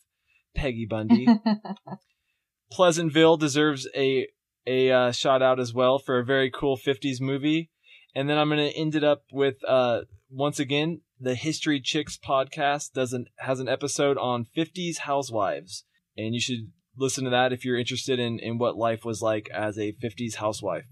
Peggy 0.56 0.86
Bundy. 0.86 1.28
Pleasantville 2.72 3.38
deserves 3.38 3.88
a 3.96 4.28
a 4.68 4.92
uh, 4.92 5.12
shout 5.12 5.42
out 5.42 5.60
as 5.60 5.74
well 5.74 5.98
for 5.98 6.20
a 6.20 6.26
very 6.26 6.52
cool 6.52 6.78
50s 6.78 7.20
movie. 7.20 7.72
And 8.14 8.30
then 8.30 8.38
I'm 8.38 8.50
going 8.50 8.70
to 8.70 8.78
end 8.78 8.96
it 8.96 9.04
up 9.04 9.24
with 9.32 9.56
uh 9.68 10.02
once 10.30 10.60
again 10.60 11.02
the 11.20 11.36
History 11.36 11.82
Chicks 11.82 12.18
podcast 12.18 12.94
does 12.94 13.12
an 13.12 13.26
has 13.40 13.60
an 13.60 13.68
episode 13.68 14.18
on 14.18 14.46
50s 14.56 15.00
housewives. 15.00 15.84
And 16.16 16.34
you 16.34 16.40
should 16.40 16.72
listen 17.02 17.24
to 17.26 17.30
that 17.32 17.52
if 17.52 17.66
you're 17.66 17.78
interested 17.78 18.20
in 18.20 18.40
in 18.40 18.58
what 18.58 18.78
life 18.78 19.04
was 19.04 19.22
like 19.22 19.50
as 19.50 19.78
a 19.78 19.94
50s 19.94 20.36
housewife. 20.36 20.86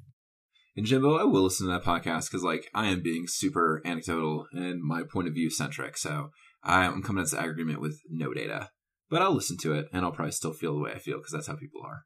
And 0.76 0.86
Jimbo, 0.86 1.18
I 1.18 1.24
will 1.24 1.43
listen 1.43 1.68
to 1.68 1.74
that 1.74 1.84
podcast 1.84 2.30
because, 2.30 2.43
like, 2.43 2.70
I 2.74 2.88
am 2.88 3.01
being 3.01 3.28
super 3.28 3.82
anecdotal 3.86 4.47
and 4.53 4.82
my 4.82 5.03
point 5.03 5.28
of 5.28 5.34
view 5.34 5.49
centric. 5.49 5.97
So 5.97 6.32
I'm 6.64 7.03
coming 7.03 7.24
to 7.24 7.30
this 7.30 7.39
agreement 7.39 7.82
with 7.82 7.99
no 8.10 8.34
data, 8.34 8.70
but 9.10 9.22
I'll 9.22 9.34
listen 9.34 9.57
to 9.57 9.74
it 9.74 9.88
and 9.91 10.05
I'll 10.05 10.12
probably 10.12 10.32
still 10.32 10.53
feel 10.53 10.74
the 10.74 10.80
way 10.80 10.91
I 10.91 10.99
feel 10.99 11.18
because 11.18 11.32
that's 11.32 11.47
how 11.47 11.55
people 11.55 11.82
are. 11.84 12.03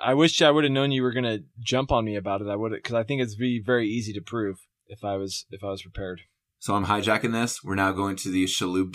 I 0.00 0.14
wish 0.14 0.40
I 0.40 0.50
would 0.50 0.64
have 0.64 0.72
known 0.72 0.92
you 0.92 1.02
were 1.02 1.12
going 1.12 1.24
to 1.24 1.44
jump 1.58 1.90
on 1.90 2.04
me 2.04 2.14
about 2.14 2.42
it. 2.42 2.48
I 2.48 2.54
would 2.54 2.72
cuz 2.84 2.94
I 2.94 3.02
think 3.02 3.20
it's 3.22 3.34
be 3.34 3.60
very 3.64 3.88
easy 3.88 4.12
to 4.12 4.20
prove 4.20 4.58
if 4.86 5.04
I 5.04 5.16
was 5.16 5.46
if 5.50 5.64
I 5.64 5.70
was 5.70 5.82
prepared. 5.82 6.22
So 6.60 6.74
I'm 6.74 6.86
hijacking 6.86 7.32
this. 7.32 7.64
We're 7.64 7.74
now 7.74 7.90
going 7.92 8.16
to 8.16 8.30
the 8.30 8.44
Shalhoub 8.44 8.92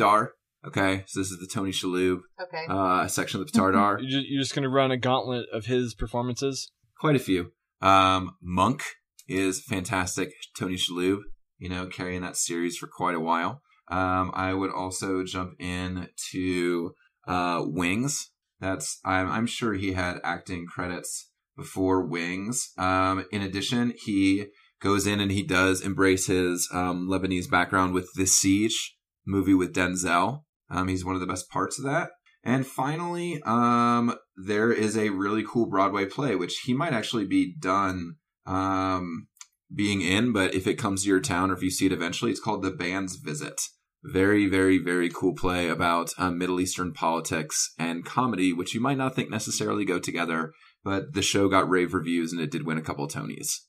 Okay, 0.68 1.04
so 1.08 1.20
this 1.20 1.32
is 1.32 1.40
the 1.40 1.48
Tony 1.48 1.72
Shalhoub 1.72 2.20
Okay. 2.42 2.66
uh, 2.70 3.08
section 3.08 3.40
of 3.40 3.46
the 3.46 3.52
Petardar. 3.52 3.98
You're 4.02 4.10
just, 4.10 4.28
you're 4.28 4.42
just 4.42 4.56
going 4.56 4.64
to 4.64 4.70
run 4.70 4.92
a 4.92 4.98
gauntlet 4.98 5.46
of 5.54 5.66
his 5.66 5.94
performances. 5.94 6.72
Quite 7.00 7.16
a 7.16 7.20
few. 7.20 7.52
Um, 7.82 8.32
Monk 8.42 8.84
is 9.28 9.62
fantastic. 9.64 10.32
Tony 10.58 10.76
Shalhoub, 10.76 11.20
you 11.60 11.70
know, 11.70 11.86
carrying 11.88 12.22
that 12.22 12.36
series 12.38 12.78
for 12.78 12.88
quite 12.88 13.16
a 13.16 13.20
while. 13.20 13.62
Um, 13.90 14.32
I 14.34 14.54
would 14.54 14.72
also 14.72 15.24
jump 15.24 15.52
in 15.60 16.10
to 16.32 16.94
uh, 17.28 17.62
Wings. 17.66 18.32
That's 18.60 19.00
I'm, 19.06 19.30
I'm 19.30 19.46
sure 19.48 19.74
he 19.74 19.94
had 19.94 20.20
acting 20.24 20.66
credits 20.66 21.30
before 21.56 22.06
Wings. 22.08 22.72
Um, 22.78 23.26
in 23.32 23.42
addition, 23.44 23.94
he 24.04 24.46
goes 24.82 25.06
in 25.06 25.20
and 25.20 25.32
he 25.32 25.44
does 25.44 25.82
embrace 25.82 26.28
his 26.28 26.68
um, 26.74 27.08
Lebanese 27.08 27.50
background 27.50 27.94
with 27.94 28.10
The 28.16 28.26
Siege 28.26 28.96
movie 29.28 29.54
with 29.54 29.74
Denzel. 29.74 30.44
Um, 30.70 30.88
he's 30.88 31.06
one 31.06 31.16
of 31.16 31.22
the 31.22 31.28
best 31.28 31.50
parts 31.50 31.78
of 31.78 31.86
that. 31.86 32.10
And 32.44 32.66
finally, 32.66 33.42
um, 33.44 34.16
there 34.38 34.72
is 34.72 34.96
a 34.96 35.10
really 35.10 35.44
cool 35.48 35.66
Broadway 35.66 36.06
play, 36.06 36.36
which 36.36 36.60
he 36.66 36.74
might 36.74 36.94
actually 36.94 37.26
be 37.26 37.56
done 37.60 38.18
um, 38.46 39.28
being 39.74 40.02
in, 40.02 40.32
but 40.32 40.54
if 40.54 40.68
it 40.68 40.76
comes 40.76 41.04
to 41.04 41.10
your 41.10 41.20
town 41.20 41.50
or 41.50 41.56
if 41.56 41.64
you 41.64 41.72
see 41.72 41.88
it 41.88 41.92
eventually, 41.92 42.30
it's 42.30 42.40
called 42.40 42.62
The 42.62 42.72
Band's 42.72 43.16
Visit. 43.16 43.60
Very, 44.04 44.48
very, 44.48 44.78
very 44.78 45.10
cool 45.10 45.34
play 45.34 45.68
about 45.68 46.12
um, 46.20 46.38
Middle 46.38 46.62
Eastern 46.62 46.94
politics 46.94 47.74
and 47.80 48.06
comedy, 48.06 48.54
which 48.54 48.76
you 48.76 48.80
might 48.80 49.00
not 49.00 49.16
think 49.16 49.32
necessarily 49.32 49.84
go 49.84 49.98
together, 49.98 50.54
but 50.84 51.14
the 51.14 51.24
show 51.24 51.50
got 51.50 51.68
rave 51.68 51.96
reviews 51.96 52.32
and 52.32 52.40
it 52.40 52.52
did 52.52 52.68
win 52.68 52.78
a 52.78 52.84
couple 52.84 53.08
Tonys. 53.08 53.62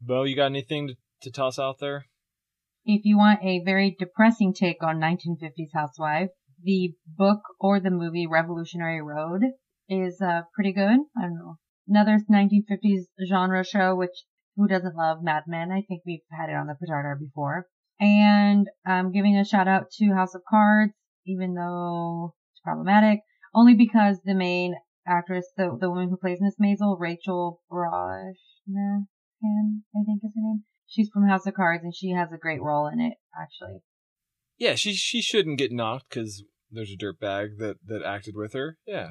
Bo, 0.00 0.22
you 0.22 0.36
got 0.36 0.46
anything 0.46 0.88
to, 0.88 0.94
to 1.22 1.30
toss 1.32 1.58
out 1.58 1.80
there? 1.80 2.06
If 2.88 3.04
you 3.04 3.18
want 3.18 3.42
a 3.42 3.64
very 3.64 3.96
depressing 3.98 4.54
take 4.54 4.80
on 4.80 5.00
1950s 5.00 5.74
housewife, 5.74 6.28
the 6.62 6.94
book 7.04 7.40
or 7.58 7.80
the 7.80 7.90
movie 7.90 8.28
Revolutionary 8.28 9.02
Road 9.02 9.42
is 9.88 10.20
uh, 10.20 10.42
pretty 10.54 10.72
good. 10.72 11.00
I 11.18 11.22
don't 11.22 11.34
know. 11.34 11.56
Another 11.88 12.20
1950s 12.30 13.06
genre 13.28 13.64
show, 13.64 13.96
which 13.96 14.24
who 14.54 14.68
doesn't 14.68 14.94
love 14.94 15.18
Mad 15.20 15.42
Men? 15.48 15.72
I 15.72 15.82
think 15.82 16.02
we've 16.06 16.20
had 16.30 16.48
it 16.48 16.54
on 16.54 16.68
the 16.68 16.76
Petardar 16.76 17.18
before. 17.18 17.66
And 17.98 18.68
I'm 18.86 19.10
giving 19.10 19.36
a 19.36 19.44
shout 19.44 19.66
out 19.66 19.90
to 19.98 20.14
House 20.14 20.36
of 20.36 20.42
Cards, 20.48 20.92
even 21.26 21.54
though 21.54 22.34
it's 22.52 22.60
problematic, 22.60 23.18
only 23.52 23.74
because 23.74 24.20
the 24.24 24.34
main 24.34 24.76
actress, 25.04 25.50
the 25.56 25.76
the 25.80 25.90
woman 25.90 26.08
who 26.08 26.16
plays 26.18 26.38
Miss 26.40 26.54
Maisel, 26.62 27.00
Rachel 27.00 27.60
Brosnahan, 27.68 29.06
I 29.42 30.04
think 30.04 30.22
is 30.22 30.30
her 30.36 30.40
name. 30.40 30.64
She's 30.88 31.08
from 31.12 31.28
House 31.28 31.46
of 31.46 31.54
Cards, 31.54 31.82
and 31.84 31.94
she 31.94 32.10
has 32.10 32.28
a 32.32 32.38
great 32.38 32.62
role 32.62 32.86
in 32.86 33.00
it, 33.00 33.14
actually. 33.38 33.80
Yeah, 34.58 34.74
she 34.74 34.94
she 34.94 35.20
shouldn't 35.20 35.58
get 35.58 35.72
knocked 35.72 36.08
because 36.10 36.44
there's 36.70 36.92
a 36.92 36.96
dirtbag 36.96 37.58
that 37.58 37.76
that 37.86 38.02
acted 38.04 38.34
with 38.36 38.52
her. 38.54 38.78
Yeah, 38.86 39.08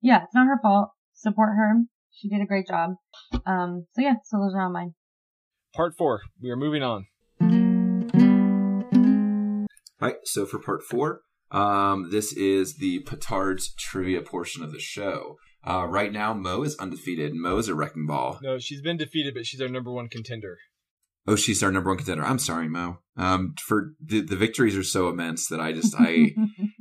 Yeah, 0.00 0.24
it's 0.24 0.34
not 0.34 0.46
her 0.46 0.58
fault. 0.62 0.90
Support 1.14 1.50
her. 1.56 1.82
She 2.12 2.28
did 2.28 2.40
a 2.40 2.46
great 2.46 2.68
job. 2.68 2.92
Um, 3.44 3.86
so 3.92 4.00
yeah, 4.02 4.14
so 4.24 4.38
those 4.38 4.54
are 4.54 4.62
all 4.62 4.70
mine. 4.70 4.94
part 5.74 5.94
four. 5.96 6.22
We 6.40 6.50
are 6.50 6.56
moving 6.56 6.82
on. 6.82 7.06
Right. 10.00 10.16
So 10.24 10.44
for 10.46 10.58
part 10.58 10.82
four, 10.82 11.20
um, 11.50 12.10
this 12.10 12.32
is 12.32 12.76
the 12.76 13.00
Petard's 13.00 13.72
trivia 13.74 14.20
portion 14.22 14.62
of 14.62 14.72
the 14.72 14.80
show. 14.80 15.36
Uh, 15.66 15.86
right 15.86 16.12
now, 16.12 16.34
Mo 16.34 16.62
is 16.62 16.76
undefeated. 16.76 17.32
Mo 17.34 17.56
is 17.56 17.68
a 17.68 17.74
wrecking 17.74 18.06
ball. 18.06 18.38
No, 18.42 18.58
she's 18.58 18.82
been 18.82 18.98
defeated, 18.98 19.32
but 19.34 19.46
she's 19.46 19.62
our 19.62 19.68
number 19.68 19.90
one 19.90 20.08
contender. 20.08 20.58
Oh, 21.26 21.36
she's 21.36 21.62
our 21.62 21.72
number 21.72 21.90
one 21.90 21.96
contender. 21.96 22.24
I'm 22.24 22.38
sorry, 22.38 22.68
Mo. 22.68 22.98
Um, 23.16 23.54
for 23.64 23.92
the, 24.04 24.20
the 24.20 24.36
victories 24.36 24.76
are 24.76 24.82
so 24.82 25.08
immense 25.08 25.46
that 25.48 25.60
I 25.60 25.72
just 25.72 25.94
I 25.98 26.06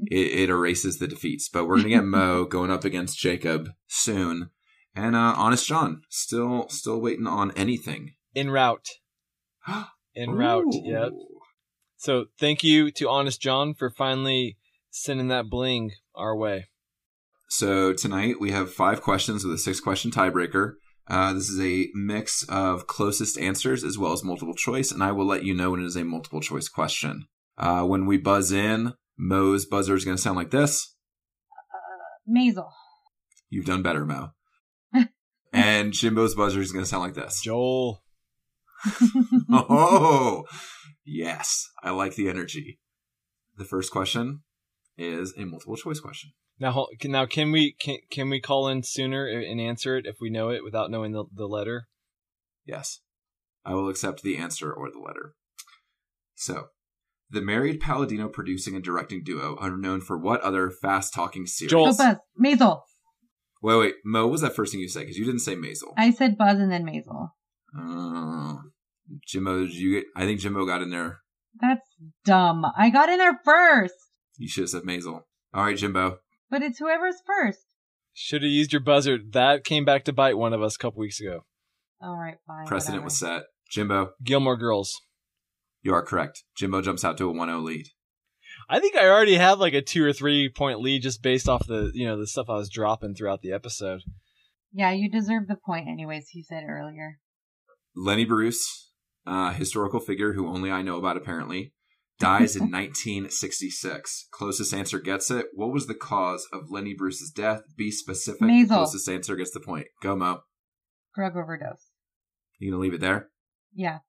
it, 0.07 0.17
it 0.39 0.49
erases 0.49 0.97
the 0.97 1.07
defeats. 1.07 1.47
But 1.47 1.65
we're 1.65 1.77
gonna 1.77 1.89
get 1.89 2.03
Mo 2.03 2.45
going 2.49 2.71
up 2.71 2.83
against 2.83 3.19
Jacob 3.19 3.69
soon, 3.87 4.49
and 4.95 5.15
uh, 5.15 5.33
Honest 5.37 5.67
John 5.67 6.01
still 6.09 6.67
still 6.69 6.99
waiting 6.99 7.27
on 7.27 7.51
anything. 7.51 8.13
In 8.35 8.49
route. 8.49 8.87
In 10.15 10.31
route. 10.31 10.65
Ooh. 10.65 10.81
Yep. 10.83 11.11
So 11.97 12.25
thank 12.37 12.63
you 12.63 12.91
to 12.91 13.09
Honest 13.09 13.41
John 13.41 13.73
for 13.73 13.89
finally 13.89 14.57
sending 14.91 15.29
that 15.29 15.49
bling 15.49 15.91
our 16.15 16.35
way. 16.35 16.67
So 17.49 17.93
tonight 17.93 18.39
we 18.39 18.51
have 18.51 18.73
five 18.73 19.01
questions 19.01 19.45
with 19.45 19.53
a 19.53 19.57
six 19.57 19.79
question 19.79 20.11
tiebreaker. 20.11 20.73
Uh, 21.07 21.33
this 21.33 21.49
is 21.49 21.59
a 21.59 21.89
mix 21.93 22.43
of 22.47 22.87
closest 22.87 23.37
answers 23.37 23.83
as 23.83 23.97
well 23.97 24.13
as 24.13 24.23
multiple 24.23 24.53
choice, 24.53 24.91
and 24.91 25.03
I 25.03 25.11
will 25.11 25.25
let 25.25 25.43
you 25.43 25.53
know 25.53 25.71
when 25.71 25.81
it 25.81 25.85
is 25.85 25.97
a 25.97 26.03
multiple 26.03 26.41
choice 26.41 26.69
question. 26.69 27.27
Uh, 27.57 27.83
when 27.83 28.05
we 28.05 28.17
buzz 28.17 28.51
in, 28.51 28.93
Mo's 29.17 29.65
buzzer 29.65 29.95
is 29.95 30.05
going 30.05 30.17
to 30.17 30.21
sound 30.21 30.37
like 30.37 30.51
this. 30.51 30.95
Maisel. 32.27 32.69
You've 33.49 33.65
done 33.65 33.83
better, 33.83 34.05
Mo. 34.05 34.31
and 35.53 35.93
Jimbo's 35.93 36.35
buzzer 36.35 36.61
is 36.61 36.71
going 36.71 36.85
to 36.85 36.89
sound 36.89 37.03
like 37.03 37.13
this. 37.13 37.41
Joel. 37.43 38.03
oh, 39.51 40.43
yes. 41.05 41.67
I 41.83 41.91
like 41.91 42.15
the 42.15 42.29
energy. 42.29 42.79
The 43.57 43.65
first 43.65 43.91
question 43.91 44.41
is 44.97 45.33
a 45.37 45.45
multiple 45.45 45.75
choice 45.75 45.99
question. 45.99 46.31
Now, 46.63 46.87
can- 46.97 47.11
now 47.11 47.25
can 47.25 47.51
we 47.51 47.75
can 47.77 47.97
can 48.09 48.29
we 48.29 48.39
call 48.39 48.69
in 48.69 48.83
sooner 48.83 49.27
and 49.27 49.59
answer 49.59 49.97
it 49.97 50.05
if 50.05 50.15
we 50.21 50.29
know 50.29 50.49
it 50.49 50.63
without 50.63 50.89
knowing 50.89 51.11
the, 51.11 51.25
the 51.33 51.45
letter? 51.45 51.87
Yes. 52.65 53.01
I 53.65 53.73
will 53.73 53.89
accept 53.89 54.21
the 54.23 54.37
answer 54.37 54.71
or 54.71 54.89
the 54.89 54.99
letter. 54.99 55.33
So, 56.35 56.67
the 57.29 57.41
married 57.41 57.81
Palladino 57.81 58.29
producing 58.29 58.75
and 58.75 58.83
directing 58.83 59.25
duo 59.25 59.57
are 59.59 59.75
known 59.75 59.99
for 59.99 60.17
what 60.17 60.39
other 60.39 60.69
fast 60.69 61.13
talking 61.13 61.45
series? 61.47 61.71
Joel. 61.71 61.91
Go 61.91 61.97
Buzz. 61.97 62.15
Maisel. 62.41 62.79
Wait, 63.61 63.77
wait. 63.77 63.95
Mo, 64.05 64.23
what 64.23 64.31
was 64.31 64.41
that 64.41 64.55
first 64.55 64.71
thing 64.71 64.79
you 64.79 64.87
said? 64.87 65.01
Because 65.01 65.17
you 65.17 65.25
didn't 65.25 65.41
say 65.41 65.57
Maisel. 65.57 65.93
I 65.97 66.11
said 66.11 66.37
Buzz 66.37 66.59
and 66.59 66.71
then 66.71 66.85
Maisel. 66.85 67.31
Uh, 67.77 68.61
Jimbo, 69.27 69.65
did 69.65 69.73
you 69.75 69.95
get, 69.95 70.05
I 70.15 70.25
think 70.25 70.39
Jimbo 70.39 70.65
got 70.65 70.81
in 70.81 70.91
there. 70.91 71.19
That's 71.59 71.85
dumb. 72.23 72.65
I 72.77 72.89
got 72.89 73.09
in 73.09 73.17
there 73.17 73.37
first. 73.43 73.95
You 74.37 74.47
should 74.47 74.63
have 74.63 74.69
said 74.69 74.83
Maisel. 74.83 75.23
All 75.53 75.65
right, 75.65 75.77
Jimbo. 75.77 76.19
But 76.53 76.61
it's 76.61 76.77
whoever's 76.77 77.15
first. 77.25 77.65
Should 78.13 78.43
have 78.43 78.51
used 78.51 78.73
your 78.73 78.79
buzzer. 78.79 79.17
That 79.17 79.63
came 79.63 79.85
back 79.85 80.05
to 80.05 80.13
bite 80.13 80.37
one 80.37 80.53
of 80.53 80.61
us 80.61 80.75
a 80.75 80.77
couple 80.77 80.99
weeks 80.99 81.19
ago. 81.19 81.45
All 81.99 82.15
right, 82.15 82.35
fine. 82.45 82.67
Precedent 82.67 83.01
whatever. 83.01 83.05
was 83.05 83.17
set. 83.17 83.43
Jimbo, 83.71 84.11
Gilmore 84.23 84.55
Girls. 84.55 84.93
you 85.81 85.95
are 85.95 86.03
correct. 86.03 86.43
Jimbo 86.55 86.83
jumps 86.83 87.03
out 87.03 87.17
to 87.17 87.27
a 87.27 87.33
1 87.33 87.47
0 87.47 87.59
lead. 87.59 87.87
I 88.69 88.79
think 88.79 88.95
I 88.95 89.07
already 89.07 89.33
have 89.33 89.59
like 89.59 89.73
a 89.73 89.81
two 89.81 90.05
or 90.05 90.13
three 90.13 90.47
point 90.47 90.79
lead 90.79 91.01
just 91.01 91.23
based 91.23 91.49
off 91.49 91.65
the 91.65 91.89
you 91.95 92.05
know 92.05 92.19
the 92.19 92.27
stuff 92.27 92.51
I 92.51 92.57
was 92.57 92.69
dropping 92.69 93.15
throughout 93.15 93.41
the 93.41 93.51
episode. 93.51 94.01
Yeah, 94.71 94.91
you 94.91 95.09
deserve 95.09 95.47
the 95.47 95.55
point 95.55 95.87
anyways, 95.87 96.35
you 96.35 96.43
said 96.43 96.65
earlier. 96.69 97.17
Lenny 97.95 98.25
Bruce, 98.25 98.91
uh, 99.25 99.53
historical 99.53 99.99
figure 99.99 100.33
who 100.33 100.47
only 100.47 100.69
I 100.69 100.83
know 100.83 100.97
about 100.97 101.17
apparently, 101.17 101.73
dies 102.19 102.55
in 102.55 102.63
1966. 102.63 104.27
Closest 104.31 104.73
answer 104.73 104.99
gets 104.99 105.29
it. 105.31 105.47
What 105.53 105.73
was 105.73 105.87
the 105.87 105.95
cause 105.95 106.47
of 106.53 106.71
Lenny 106.71 106.93
Bruce's 106.93 107.31
death? 107.31 107.63
Be 107.75 107.91
specific. 107.91 108.41
Maisel. 108.41 108.67
Closest 108.67 109.09
answer 109.09 109.35
gets 109.35 109.51
the 109.51 109.59
point. 109.59 109.87
Go, 110.01 110.15
Mo. 110.15 110.41
Drug 111.15 111.35
overdose. 111.35 111.89
You 112.59 112.71
gonna 112.71 112.81
leave 112.81 112.93
it 112.93 113.01
there? 113.01 113.29
Yeah. 113.73 113.99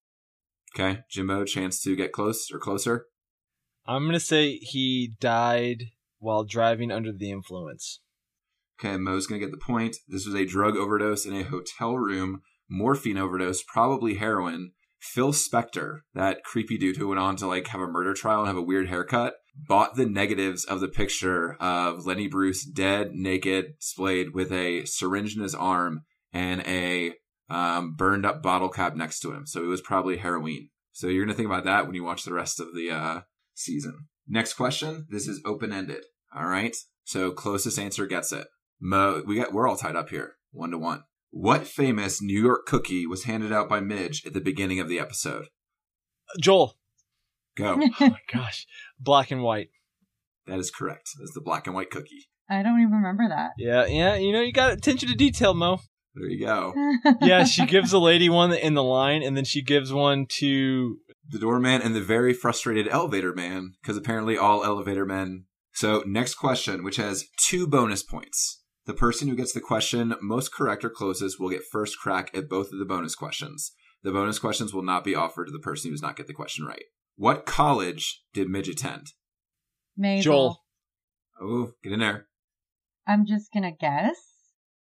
Okay. 0.74 1.00
Jimbo, 1.10 1.44
chance 1.44 1.82
to 1.82 1.96
get 1.96 2.12
close 2.12 2.50
or 2.52 2.58
closer? 2.58 3.06
I'm 3.86 4.06
gonna 4.06 4.20
say 4.20 4.56
he 4.56 5.14
died 5.20 5.84
while 6.18 6.44
driving 6.44 6.90
under 6.90 7.12
the 7.12 7.30
influence. 7.30 8.00
Okay, 8.80 8.96
Mo's 8.96 9.26
gonna 9.26 9.40
get 9.40 9.50
the 9.50 9.56
point. 9.56 9.96
This 10.08 10.26
was 10.26 10.34
a 10.34 10.46
drug 10.46 10.76
overdose 10.76 11.26
in 11.26 11.34
a 11.34 11.44
hotel 11.44 11.96
room, 11.96 12.42
morphine 12.68 13.18
overdose, 13.18 13.62
probably 13.62 14.14
heroin. 14.14 14.72
Phil 15.04 15.32
Spector, 15.32 16.00
that 16.14 16.42
creepy 16.44 16.78
dude 16.78 16.96
who 16.96 17.08
went 17.08 17.20
on 17.20 17.36
to 17.36 17.46
like 17.46 17.68
have 17.68 17.80
a 17.80 17.86
murder 17.86 18.14
trial 18.14 18.40
and 18.40 18.48
have 18.48 18.56
a 18.56 18.62
weird 18.62 18.88
haircut, 18.88 19.34
bought 19.54 19.96
the 19.96 20.06
negatives 20.06 20.64
of 20.64 20.80
the 20.80 20.88
picture 20.88 21.54
of 21.60 22.06
Lenny 22.06 22.26
Bruce 22.26 22.64
dead, 22.64 23.10
naked, 23.12 23.74
splayed 23.78 24.34
with 24.34 24.50
a 24.50 24.86
syringe 24.86 25.36
in 25.36 25.42
his 25.42 25.54
arm 25.54 26.04
and 26.32 26.62
a 26.62 27.12
um, 27.50 27.94
burned 27.94 28.24
up 28.24 28.42
bottle 28.42 28.70
cap 28.70 28.96
next 28.96 29.20
to 29.20 29.32
him. 29.32 29.46
So 29.46 29.62
it 29.62 29.66
was 29.68 29.82
probably 29.82 30.16
heroin. 30.16 30.70
So 30.92 31.08
you're 31.08 31.24
gonna 31.24 31.36
think 31.36 31.48
about 31.48 31.64
that 31.64 31.86
when 31.86 31.94
you 31.94 32.02
watch 32.02 32.24
the 32.24 32.32
rest 32.32 32.58
of 32.58 32.74
the 32.74 32.90
uh, 32.90 33.20
season. 33.52 34.06
Next 34.26 34.54
question. 34.54 35.06
This 35.10 35.28
is 35.28 35.42
open 35.44 35.70
ended. 35.70 36.04
All 36.34 36.46
right. 36.46 36.74
So 37.04 37.30
closest 37.30 37.78
answer 37.78 38.06
gets 38.06 38.32
it. 38.32 38.46
Mo, 38.80 39.22
we 39.26 39.36
got 39.36 39.52
we're 39.52 39.68
all 39.68 39.76
tied 39.76 39.96
up 39.96 40.08
here, 40.08 40.36
one 40.50 40.70
to 40.70 40.78
one. 40.78 41.02
What 41.36 41.66
famous 41.66 42.22
New 42.22 42.40
York 42.40 42.64
cookie 42.64 43.08
was 43.08 43.24
handed 43.24 43.52
out 43.52 43.68
by 43.68 43.80
Midge 43.80 44.24
at 44.24 44.34
the 44.34 44.40
beginning 44.40 44.78
of 44.78 44.88
the 44.88 45.00
episode? 45.00 45.48
Joel. 46.40 46.76
Go. 47.56 47.74
Oh 48.00 48.08
my 48.08 48.20
gosh. 48.32 48.66
Black 49.00 49.32
and 49.32 49.42
white. 49.42 49.70
that 50.46 50.60
is 50.60 50.70
correct. 50.70 51.08
That's 51.18 51.34
the 51.34 51.40
black 51.40 51.66
and 51.66 51.74
white 51.74 51.90
cookie. 51.90 52.28
I 52.48 52.62
don't 52.62 52.80
even 52.80 52.92
remember 52.92 53.28
that. 53.28 53.50
Yeah, 53.58 53.84
yeah. 53.86 54.14
You 54.14 54.32
know, 54.32 54.42
you 54.42 54.52
got 54.52 54.72
attention 54.72 55.08
to 55.08 55.16
detail, 55.16 55.54
Mo. 55.54 55.80
There 56.14 56.28
you 56.28 56.46
go. 56.46 56.72
Yeah, 57.20 57.42
she 57.42 57.66
gives 57.66 57.92
a 57.92 57.98
lady 57.98 58.28
one 58.28 58.52
in 58.52 58.74
the 58.74 58.84
line, 58.84 59.24
and 59.24 59.36
then 59.36 59.44
she 59.44 59.60
gives 59.60 59.92
one 59.92 60.26
to. 60.38 60.98
The 61.28 61.40
doorman 61.40 61.82
and 61.82 61.96
the 61.96 62.00
very 62.00 62.32
frustrated 62.32 62.86
elevator 62.86 63.34
man, 63.34 63.74
because 63.82 63.96
apparently 63.96 64.38
all 64.38 64.62
elevator 64.64 65.04
men. 65.04 65.46
So 65.72 66.04
next 66.06 66.36
question, 66.36 66.84
which 66.84 66.96
has 66.96 67.24
two 67.36 67.66
bonus 67.66 68.04
points. 68.04 68.62
The 68.86 68.94
person 68.94 69.28
who 69.28 69.36
gets 69.36 69.52
the 69.52 69.60
question 69.60 70.14
most 70.20 70.52
correct 70.52 70.84
or 70.84 70.90
closest 70.90 71.40
will 71.40 71.48
get 71.48 71.64
first 71.64 71.98
crack 71.98 72.30
at 72.36 72.48
both 72.48 72.72
of 72.72 72.78
the 72.78 72.84
bonus 72.84 73.14
questions. 73.14 73.72
The 74.02 74.12
bonus 74.12 74.38
questions 74.38 74.74
will 74.74 74.82
not 74.82 75.04
be 75.04 75.14
offered 75.14 75.46
to 75.46 75.52
the 75.52 75.58
person 75.58 75.88
who 75.88 75.94
does 75.94 76.02
not 76.02 76.16
get 76.16 76.26
the 76.26 76.34
question 76.34 76.66
right. 76.66 76.84
What 77.16 77.46
college 77.46 78.22
did 78.34 78.48
Midge 78.48 78.68
attend? 78.68 79.06
Maisel. 79.98 80.22
Joel. 80.22 80.60
Oh, 81.40 81.72
get 81.82 81.92
in 81.92 82.00
there. 82.00 82.26
I'm 83.06 83.24
just 83.26 83.52
gonna 83.52 83.72
guess. 83.72 84.16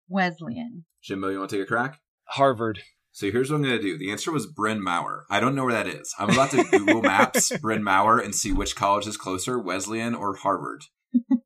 Wesleyan. 0.09 0.85
Jimbo, 1.03 1.29
you 1.29 1.39
want 1.39 1.51
to 1.51 1.57
take 1.57 1.65
a 1.65 1.69
crack? 1.69 2.01
Harvard. 2.29 2.81
So 3.13 3.31
here's 3.31 3.51
what 3.51 3.57
I'm 3.57 3.63
going 3.63 3.77
to 3.77 3.83
do. 3.83 3.99
The 3.99 4.11
answer 4.11 4.31
was 4.31 4.47
Bryn 4.47 4.83
Mawr. 4.83 5.25
I 5.29 5.41
don't 5.41 5.55
know 5.55 5.65
where 5.65 5.73
that 5.73 5.89
is. 5.89 6.15
I'm 6.19 6.31
about 6.31 6.51
to 6.53 6.65
Google 6.65 7.03
Maps 7.03 7.57
Bryn 7.61 7.83
Mawr 7.83 8.19
and 8.19 8.35
see 8.35 8.53
which 8.53 8.77
college 8.77 9.07
is 9.07 9.17
closer, 9.17 9.59
Wesleyan 9.59 10.15
or 10.15 10.37
Harvard. 10.37 10.85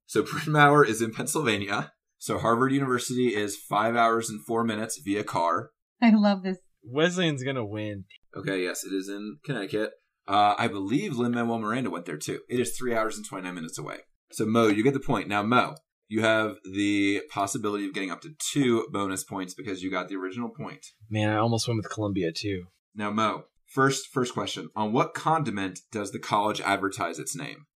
so 0.06 0.22
Bryn 0.22 0.52
Mawr 0.52 0.84
is 0.84 1.00
in 1.00 1.12
Pennsylvania. 1.12 1.92
So 2.22 2.38
Harvard 2.38 2.70
University 2.70 3.34
is 3.34 3.56
five 3.56 3.96
hours 3.96 4.30
and 4.30 4.40
four 4.46 4.62
minutes 4.62 4.96
via 5.04 5.24
car. 5.24 5.70
I 6.00 6.10
love 6.10 6.44
this 6.44 6.58
Wesleyan's 6.84 7.42
gonna 7.42 7.66
win. 7.66 8.04
Okay, 8.36 8.62
yes, 8.62 8.84
it 8.84 8.92
is 8.92 9.08
in 9.08 9.38
Connecticut. 9.44 9.90
Uh, 10.28 10.54
I 10.56 10.68
believe 10.68 11.16
Lin 11.16 11.32
Manuel 11.32 11.58
Miranda 11.58 11.90
went 11.90 12.06
there 12.06 12.16
too. 12.16 12.38
It 12.48 12.60
is 12.60 12.76
three 12.78 12.94
hours 12.94 13.16
and 13.16 13.26
29 13.26 13.52
minutes 13.52 13.76
away. 13.76 13.96
So, 14.30 14.46
Mo, 14.46 14.68
you 14.68 14.84
get 14.84 14.94
the 14.94 15.00
point. 15.00 15.26
Now, 15.26 15.42
Mo, 15.42 15.74
you 16.06 16.20
have 16.20 16.58
the 16.64 17.22
possibility 17.28 17.86
of 17.86 17.92
getting 17.92 18.12
up 18.12 18.20
to 18.20 18.36
two 18.52 18.86
bonus 18.92 19.24
points 19.24 19.52
because 19.52 19.82
you 19.82 19.90
got 19.90 20.08
the 20.08 20.14
original 20.14 20.48
point. 20.48 20.86
Man, 21.10 21.28
I 21.28 21.38
almost 21.38 21.66
went 21.66 21.78
with 21.78 21.90
Columbia 21.90 22.30
too. 22.30 22.66
Now, 22.94 23.10
Mo, 23.10 23.46
first 23.66 24.06
first 24.12 24.32
question. 24.32 24.68
On 24.76 24.92
what 24.92 25.12
condiment 25.12 25.80
does 25.90 26.12
the 26.12 26.20
college 26.20 26.60
advertise 26.60 27.18
its 27.18 27.34
name? 27.34 27.66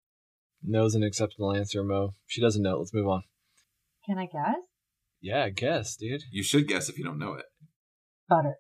Knows 0.63 0.95
an 0.95 1.03
acceptable 1.03 1.53
answer, 1.53 1.83
Mo. 1.83 2.15
She 2.27 2.41
doesn't 2.41 2.63
know. 2.63 2.79
Let's 2.79 2.95
move 2.95 3.09
on. 3.09 3.25
Can 4.07 4.19
I 4.19 4.27
guess? 4.27 4.63
Yeah, 5.21 5.45
I 5.45 5.51
guess, 5.51 5.97
dude. 5.97 6.23
You 6.31 6.43
should 6.43 6.69
guess 6.69 6.89
if 6.89 6.99
you 6.99 7.05
don't 7.05 7.19
know 7.19 7.35
it. 7.35 7.47
Butter. 8.29 8.57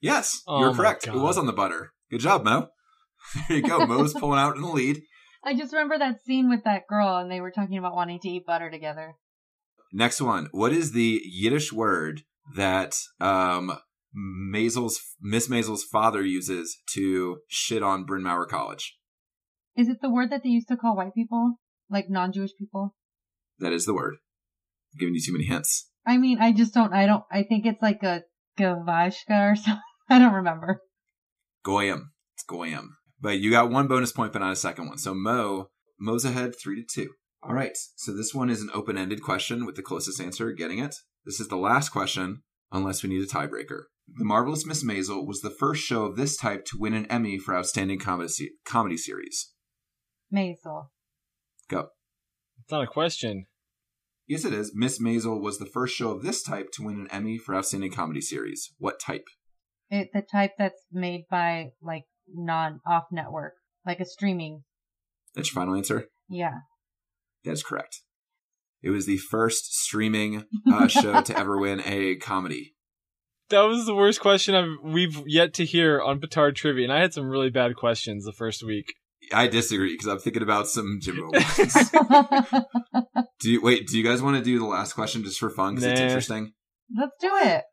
Yes, 0.00 0.42
Oh 0.46 0.60
you're 0.60 0.70
my 0.70 0.76
correct. 0.76 1.06
It 1.06 1.14
was 1.14 1.38
on 1.38 1.46
the 1.46 1.52
butter. 1.52 1.92
Good 2.10 2.20
job, 2.20 2.44
Mo. 2.44 2.68
There 3.48 3.58
you 3.58 3.62
go. 3.64 3.84
Mo's 3.86 4.12
pulling 4.18 4.38
out 4.38 4.54
in 4.54 4.62
the 4.62 4.68
lead. 4.68 5.02
I 5.44 5.54
just 5.54 5.72
remember 5.72 5.98
that 5.98 6.20
scene 6.24 6.48
with 6.48 6.64
that 6.64 6.86
girl 6.88 7.16
and 7.16 7.30
they 7.30 7.40
were 7.40 7.50
talking 7.50 7.78
about 7.78 7.94
wanting 7.94 8.20
to 8.20 8.28
eat 8.28 8.46
butter 8.46 8.70
together. 8.70 9.14
Next 9.92 10.20
one. 10.20 10.48
What 10.52 10.72
is 10.72 10.92
the 10.92 11.20
Yiddish 11.24 11.72
word 11.72 12.22
that 12.56 12.94
um 13.20 13.72
Maisel's 14.14 15.00
Miss 15.20 15.48
Maisel's 15.48 15.84
father 15.84 16.22
uses 16.22 16.78
to 16.94 17.38
shit 17.48 17.82
on 17.82 18.04
Bryn 18.04 18.22
Mawr 18.22 18.46
College? 18.46 18.96
Is 19.76 19.88
it 19.88 19.98
the 20.00 20.10
word 20.10 20.30
that 20.30 20.42
they 20.42 20.50
used 20.50 20.68
to 20.68 20.76
call 20.76 20.96
white 20.96 21.14
people? 21.14 21.58
Like 21.90 22.10
non-Jewish 22.10 22.52
people? 22.58 22.94
That 23.58 23.72
is 23.72 23.86
the 23.86 23.94
word. 23.94 24.16
I'm 24.92 24.98
giving 24.98 25.14
you 25.14 25.20
too 25.20 25.32
many 25.32 25.44
hints. 25.44 25.90
I 26.06 26.16
mean, 26.16 26.38
I 26.40 26.52
just 26.52 26.74
don't, 26.74 26.92
I 26.92 27.06
don't, 27.06 27.24
I 27.30 27.42
think 27.42 27.66
it's 27.66 27.82
like 27.82 28.02
a 28.02 28.22
gavashka 28.58 29.52
or 29.52 29.56
something. 29.56 29.82
I 30.08 30.18
don't 30.18 30.34
remember. 30.34 30.80
Goyim. 31.64 32.12
It's 32.34 32.44
Goyim. 32.44 32.96
But 33.20 33.40
you 33.40 33.50
got 33.50 33.70
one 33.70 33.88
bonus 33.88 34.12
point, 34.12 34.32
but 34.32 34.38
not 34.40 34.52
a 34.52 34.56
second 34.56 34.88
one. 34.88 34.98
So 34.98 35.12
Mo, 35.12 35.68
Mo's 35.98 36.24
ahead 36.24 36.54
three 36.58 36.82
to 36.82 36.86
two. 36.86 37.10
All 37.42 37.52
right. 37.52 37.76
So 37.96 38.12
this 38.12 38.34
one 38.34 38.50
is 38.50 38.62
an 38.62 38.70
open-ended 38.72 39.22
question 39.22 39.66
with 39.66 39.76
the 39.76 39.82
closest 39.82 40.20
answer 40.20 40.50
getting 40.52 40.78
it. 40.78 40.94
This 41.24 41.40
is 41.40 41.48
the 41.48 41.56
last 41.56 41.90
question, 41.90 42.42
unless 42.72 43.02
we 43.02 43.08
need 43.08 43.22
a 43.22 43.26
tiebreaker. 43.26 43.82
The 44.16 44.24
Marvelous 44.24 44.64
Miss 44.64 44.82
Maisel 44.82 45.26
was 45.26 45.40
the 45.40 45.50
first 45.50 45.82
show 45.82 46.04
of 46.04 46.16
this 46.16 46.36
type 46.36 46.64
to 46.66 46.78
win 46.78 46.94
an 46.94 47.06
Emmy 47.06 47.38
for 47.38 47.54
Outstanding 47.54 47.98
Comedy, 47.98 48.28
se- 48.28 48.50
comedy 48.64 48.96
Series. 48.96 49.52
Maisel. 50.32 50.86
Go. 51.68 51.88
It's 52.62 52.72
not 52.72 52.84
a 52.84 52.86
question. 52.86 53.46
Yes, 54.28 54.44
it 54.44 54.52
is. 54.52 54.72
Miss 54.74 55.00
Maisel 55.00 55.40
was 55.40 55.58
the 55.58 55.66
first 55.66 55.96
show 55.96 56.10
of 56.10 56.22
this 56.22 56.42
type 56.42 56.70
to 56.74 56.84
win 56.84 57.00
an 57.00 57.08
Emmy 57.10 57.38
for 57.38 57.54
Outstanding 57.54 57.92
Comedy 57.92 58.20
Series. 58.20 58.74
What 58.76 59.00
type? 59.00 59.24
It, 59.90 60.10
the 60.12 60.20
type 60.20 60.52
that's 60.58 60.84
made 60.92 61.24
by 61.30 61.70
like 61.82 62.04
non 62.32 62.80
off 62.86 63.04
network, 63.10 63.54
like 63.86 64.00
a 64.00 64.04
streaming. 64.04 64.64
That's 65.34 65.48
your 65.48 65.62
final 65.62 65.74
answer? 65.74 66.08
Yeah. 66.28 66.58
That 67.44 67.52
is 67.52 67.62
correct. 67.62 68.02
It 68.82 68.90
was 68.90 69.06
the 69.06 69.16
first 69.16 69.74
streaming 69.74 70.44
uh, 70.72 70.88
show 70.88 71.22
to 71.22 71.38
ever 71.38 71.58
win 71.58 71.80
a 71.86 72.16
comedy. 72.16 72.74
That 73.48 73.62
was 73.62 73.86
the 73.86 73.94
worst 73.94 74.20
question 74.20 74.54
I've, 74.54 74.76
we've 74.82 75.22
yet 75.26 75.54
to 75.54 75.64
hear 75.64 76.02
on 76.02 76.20
Petard 76.20 76.54
Trivia, 76.54 76.84
and 76.84 76.92
I 76.92 77.00
had 77.00 77.14
some 77.14 77.30
really 77.30 77.48
bad 77.48 77.76
questions 77.76 78.26
the 78.26 78.32
first 78.32 78.62
week. 78.62 78.92
I 79.32 79.46
disagree 79.48 79.92
because 79.94 80.06
I'm 80.06 80.18
thinking 80.18 80.42
about 80.42 80.68
some 80.68 80.98
Jimbo 81.02 81.30
ones. 81.32 81.90
do 83.40 83.50
you 83.50 83.60
wait? 83.62 83.86
Do 83.88 83.98
you 83.98 84.04
guys 84.04 84.22
want 84.22 84.36
to 84.36 84.42
do 84.42 84.58
the 84.58 84.64
last 84.66 84.94
question 84.94 85.22
just 85.24 85.38
for 85.38 85.50
fun 85.50 85.74
because 85.74 85.90
it's 85.90 86.00
interesting? 86.00 86.52
Let's 86.96 87.12
do 87.20 87.30
it. 87.32 87.64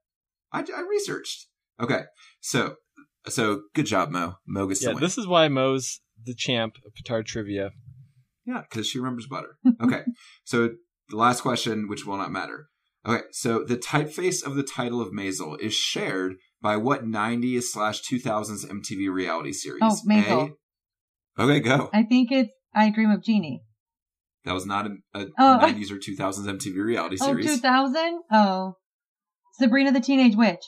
I, 0.51 0.59
I 0.59 0.81
researched. 0.89 1.47
Okay, 1.81 2.01
so 2.41 2.75
so 3.27 3.61
good 3.73 3.85
job, 3.85 4.09
Mo. 4.11 4.35
Mo 4.47 4.67
gets 4.67 4.81
Yeah, 4.83 4.89
to 4.89 4.95
win. 4.95 5.03
this 5.03 5.17
is 5.17 5.27
why 5.27 5.47
Mo's 5.47 5.99
the 6.23 6.35
champ 6.35 6.75
of 6.85 6.93
Petard 6.93 7.25
Trivia. 7.25 7.71
Yeah, 8.45 8.61
because 8.69 8.87
she 8.87 8.99
remembers 8.99 9.27
butter. 9.27 9.57
Okay, 9.81 10.01
so 10.43 10.69
the 11.09 11.15
last 11.17 11.41
question, 11.41 11.87
which 11.87 12.05
will 12.05 12.17
not 12.17 12.31
matter. 12.31 12.67
Okay, 13.05 13.23
so 13.31 13.63
the 13.63 13.77
typeface 13.77 14.43
of 14.45 14.55
the 14.55 14.63
title 14.63 14.99
of 15.01 15.09
Maisel 15.09 15.59
is 15.59 15.73
shared 15.75 16.35
by 16.61 16.75
what 16.77 17.05
90s 17.05 17.63
slash 17.63 18.01
2000s 18.01 18.65
MTV 18.65 19.11
reality 19.13 19.51
series? 19.51 19.81
Oh, 19.83 19.95
Maisel. 20.09 20.49
A- 20.49 20.53
Okay, 21.37 21.59
go. 21.59 21.89
I 21.93 22.03
think 22.03 22.31
it's 22.31 22.53
I 22.73 22.89
Dream 22.91 23.11
of 23.11 23.23
Jeannie. 23.23 23.61
That 24.45 24.53
was 24.53 24.65
not 24.65 24.85
a, 24.87 24.91
a 25.19 25.25
Oh. 25.39 25.59
90s 25.61 25.91
or 25.91 25.95
2000s 25.97 26.45
MTV 26.45 26.75
reality 26.83 27.17
Oh, 27.19 27.25
series. 27.25 27.45
2000? 27.47 28.19
Oh. 28.31 28.73
Sabrina 29.59 29.91
the 29.91 29.99
Teenage 30.01 30.35
Witch. 30.35 30.63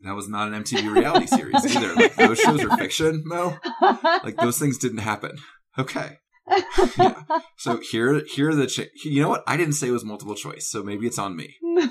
That 0.00 0.14
was 0.14 0.28
not 0.28 0.48
an 0.52 0.62
MTV 0.62 0.94
reality 0.94 1.26
series 1.26 1.64
either. 1.76 1.94
Like 1.94 2.14
those 2.16 2.38
shows 2.38 2.62
are 2.62 2.76
fiction, 2.76 3.22
Mo. 3.24 3.56
Like 4.24 4.36
those 4.36 4.58
things 4.58 4.78
didn't 4.78 4.98
happen. 4.98 5.36
Okay. 5.78 6.18
Yeah. 6.96 7.22
So 7.58 7.80
here, 7.90 8.22
here 8.32 8.50
are 8.50 8.54
the. 8.54 8.66
Ch- 8.68 8.88
you 9.04 9.20
know 9.20 9.28
what? 9.28 9.42
I 9.48 9.56
didn't 9.56 9.72
say 9.74 9.88
it 9.88 9.92
was 9.92 10.04
multiple 10.04 10.34
choice, 10.36 10.70
so 10.70 10.82
maybe 10.82 11.06
it's 11.06 11.18
on 11.18 11.34
me. 11.36 11.56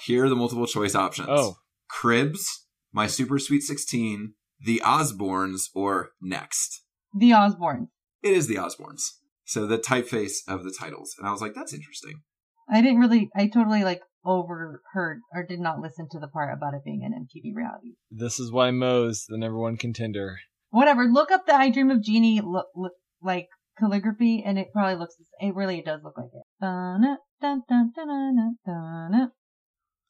Here 0.00 0.24
are 0.24 0.28
the 0.28 0.36
multiple 0.36 0.66
choice 0.66 0.94
options. 0.94 1.28
Oh, 1.30 1.56
Cribs, 1.88 2.66
My 2.92 3.06
Super 3.06 3.38
Sweet 3.38 3.62
16, 3.62 4.34
The 4.64 4.82
Osbournes, 4.84 5.64
or 5.74 6.10
Next. 6.20 6.82
the 7.14 7.30
Osbournes. 7.30 7.88
It 8.22 8.32
is 8.34 8.46
The 8.46 8.56
Osbournes. 8.56 9.02
So 9.44 9.66
the 9.66 9.78
typeface 9.78 10.38
of 10.46 10.62
the 10.64 10.74
titles. 10.78 11.14
And 11.18 11.26
I 11.26 11.32
was 11.32 11.40
like, 11.40 11.54
that's 11.54 11.72
interesting. 11.72 12.22
I 12.68 12.80
didn't 12.82 13.00
really, 13.00 13.30
I 13.34 13.48
totally 13.48 13.82
like 13.82 14.00
overheard 14.24 15.20
or 15.34 15.44
did 15.44 15.58
not 15.60 15.80
listen 15.80 16.06
to 16.10 16.18
the 16.20 16.28
part 16.28 16.52
about 16.56 16.74
it 16.74 16.84
being 16.84 17.02
an 17.04 17.12
MTV 17.26 17.54
reality. 17.54 17.94
this 18.10 18.38
is 18.38 18.52
why 18.52 18.70
Mo's 18.70 19.24
the 19.28 19.38
number 19.38 19.58
one 19.58 19.76
contender. 19.76 20.36
Whatever. 20.70 21.04
Look 21.04 21.30
up 21.32 21.46
the 21.46 21.54
I 21.54 21.70
Dream 21.70 21.90
of 21.90 22.02
Jeannie 22.02 22.40
look, 22.44 22.66
look, 22.76 22.92
like 23.22 23.48
calligraphy 23.78 24.42
and 24.46 24.58
it 24.58 24.68
probably 24.72 24.94
looks, 24.96 25.16
it 25.40 25.54
really 25.54 25.82
does 25.82 26.00
look 26.04 26.16
like 26.16 26.30
it. 26.32 26.44
Dun, 26.60 27.02
dun, 27.40 27.62
dun, 27.68 27.92
dun, 27.96 28.08
dun, 28.08 28.56
dun, 28.64 29.10
dun. 29.12 29.30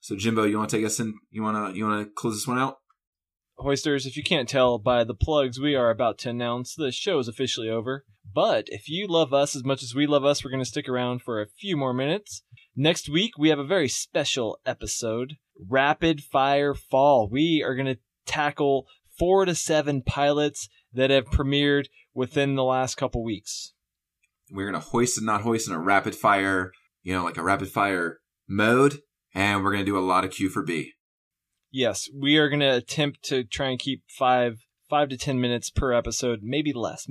So 0.00 0.16
Jimbo, 0.16 0.44
you 0.44 0.58
want 0.58 0.68
to 0.70 0.76
take 0.76 0.84
us 0.86 1.00
in? 1.00 1.14
You 1.30 1.42
want 1.42 1.72
to 1.72 1.78
you 1.78 1.86
want 1.86 2.04
to 2.06 2.10
close 2.14 2.34
this 2.34 2.46
one 2.46 2.58
out? 2.58 2.76
Hoisters, 3.60 4.06
if 4.06 4.16
you 4.16 4.22
can't 4.22 4.48
tell 4.48 4.78
by 4.78 5.04
the 5.04 5.14
plugs 5.14 5.60
we 5.60 5.74
are 5.74 5.90
about 5.90 6.18
to 6.18 6.30
announce, 6.30 6.74
the 6.74 6.90
show 6.90 7.18
is 7.18 7.28
officially 7.28 7.68
over. 7.68 8.04
But 8.32 8.68
if 8.68 8.88
you 8.88 9.06
love 9.06 9.34
us 9.34 9.54
as 9.54 9.64
much 9.64 9.82
as 9.82 9.94
we 9.94 10.06
love 10.06 10.24
us, 10.24 10.42
we're 10.42 10.50
going 10.50 10.62
to 10.62 10.68
stick 10.68 10.88
around 10.88 11.22
for 11.22 11.40
a 11.40 11.46
few 11.46 11.76
more 11.76 11.92
minutes. 11.92 12.42
Next 12.74 13.08
week, 13.08 13.32
we 13.38 13.50
have 13.50 13.58
a 13.58 13.64
very 13.64 13.88
special 13.88 14.58
episode 14.64 15.34
Rapid 15.68 16.22
Fire 16.22 16.74
Fall. 16.74 17.28
We 17.30 17.62
are 17.62 17.74
going 17.74 17.94
to 17.94 17.98
tackle 18.24 18.86
four 19.18 19.44
to 19.44 19.54
seven 19.54 20.02
pilots 20.02 20.68
that 20.92 21.10
have 21.10 21.26
premiered 21.26 21.86
within 22.14 22.54
the 22.54 22.64
last 22.64 22.96
couple 22.96 23.22
weeks. 23.22 23.74
We're 24.50 24.66
gonna 24.66 24.80
hoist 24.80 25.18
and 25.18 25.26
not 25.26 25.42
hoist 25.42 25.68
in 25.68 25.74
a 25.74 25.78
rapid 25.78 26.16
fire, 26.16 26.72
you 27.02 27.12
know, 27.12 27.24
like 27.24 27.36
a 27.36 27.42
rapid 27.42 27.68
fire 27.68 28.18
mode, 28.48 29.00
and 29.34 29.62
we're 29.62 29.72
gonna 29.72 29.84
do 29.84 29.98
a 29.98 30.00
lot 30.00 30.24
of 30.24 30.32
Q 30.32 30.48
for 30.48 30.62
B. 30.62 30.94
Yes, 31.70 32.08
we 32.12 32.36
are 32.36 32.48
going 32.48 32.60
to 32.60 32.76
attempt 32.76 33.22
to 33.24 33.44
try 33.44 33.68
and 33.68 33.78
keep 33.78 34.02
five 34.08 34.58
five 34.88 35.08
to 35.10 35.16
ten 35.16 35.40
minutes 35.40 35.70
per 35.70 35.92
episode, 35.92 36.40
maybe 36.42 36.72
less. 36.72 37.06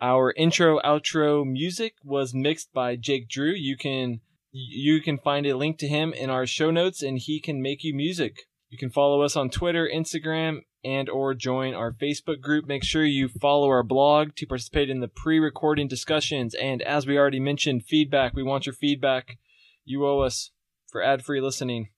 Our 0.00 0.32
intro 0.36 0.78
outro 0.80 1.44
music 1.44 1.94
was 2.04 2.32
mixed 2.32 2.72
by 2.72 2.96
Jake 2.96 3.28
Drew. 3.28 3.52
You 3.52 3.76
can 3.76 4.20
you 4.52 5.00
can 5.00 5.18
find 5.18 5.46
a 5.46 5.56
link 5.56 5.78
to 5.78 5.88
him 5.88 6.12
in 6.12 6.30
our 6.30 6.46
show 6.46 6.70
notes, 6.70 7.02
and 7.02 7.18
he 7.18 7.40
can 7.40 7.60
make 7.60 7.82
you 7.82 7.92
music. 7.94 8.42
You 8.68 8.78
can 8.78 8.90
follow 8.90 9.22
us 9.22 9.34
on 9.36 9.50
Twitter, 9.50 9.88
Instagram, 9.92 10.60
and 10.84 11.08
or 11.08 11.34
join 11.34 11.74
our 11.74 11.92
Facebook 11.92 12.40
group. 12.40 12.66
Make 12.66 12.84
sure 12.84 13.04
you 13.04 13.28
follow 13.28 13.68
our 13.68 13.82
blog 13.82 14.36
to 14.36 14.46
participate 14.46 14.90
in 14.90 15.00
the 15.00 15.08
pre-recording 15.08 15.88
discussions. 15.88 16.54
And 16.54 16.82
as 16.82 17.06
we 17.06 17.18
already 17.18 17.40
mentioned, 17.40 17.84
feedback. 17.84 18.34
We 18.34 18.42
want 18.42 18.66
your 18.66 18.74
feedback. 18.74 19.38
You 19.84 20.06
owe 20.06 20.20
us 20.20 20.50
for 20.90 21.02
ad-free 21.02 21.40
listening. 21.40 21.88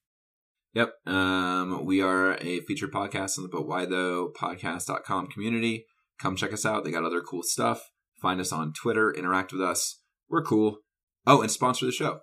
Yep. 0.77 0.93
Um, 1.07 1.87
we 1.87 2.03
are 2.03 2.35
a 2.35 2.61
featured 2.61 2.93
podcast 2.93 3.39
on 3.39 3.45
the 3.45 3.49
But 3.51 3.67
Why 3.67 3.87
Though 3.87 4.31
podcast.com 4.39 5.29
community. 5.29 5.87
Come 6.19 6.37
check 6.37 6.53
us 6.53 6.67
out. 6.67 6.85
They 6.85 6.91
got 6.91 7.03
other 7.03 7.23
cool 7.23 7.43
stuff. 7.43 7.89
Find 8.21 8.43
us 8.43 8.53
on 8.53 8.75
Twitter, 8.75 9.11
interact 9.11 9.55
with 9.55 9.63
us. 9.63 10.03
We're 10.29 10.43
cool. 10.45 10.81
Oh, 11.27 11.41
and 11.41 11.51
sponsor 11.51 11.87
the 11.87 11.93
show. 11.93 12.21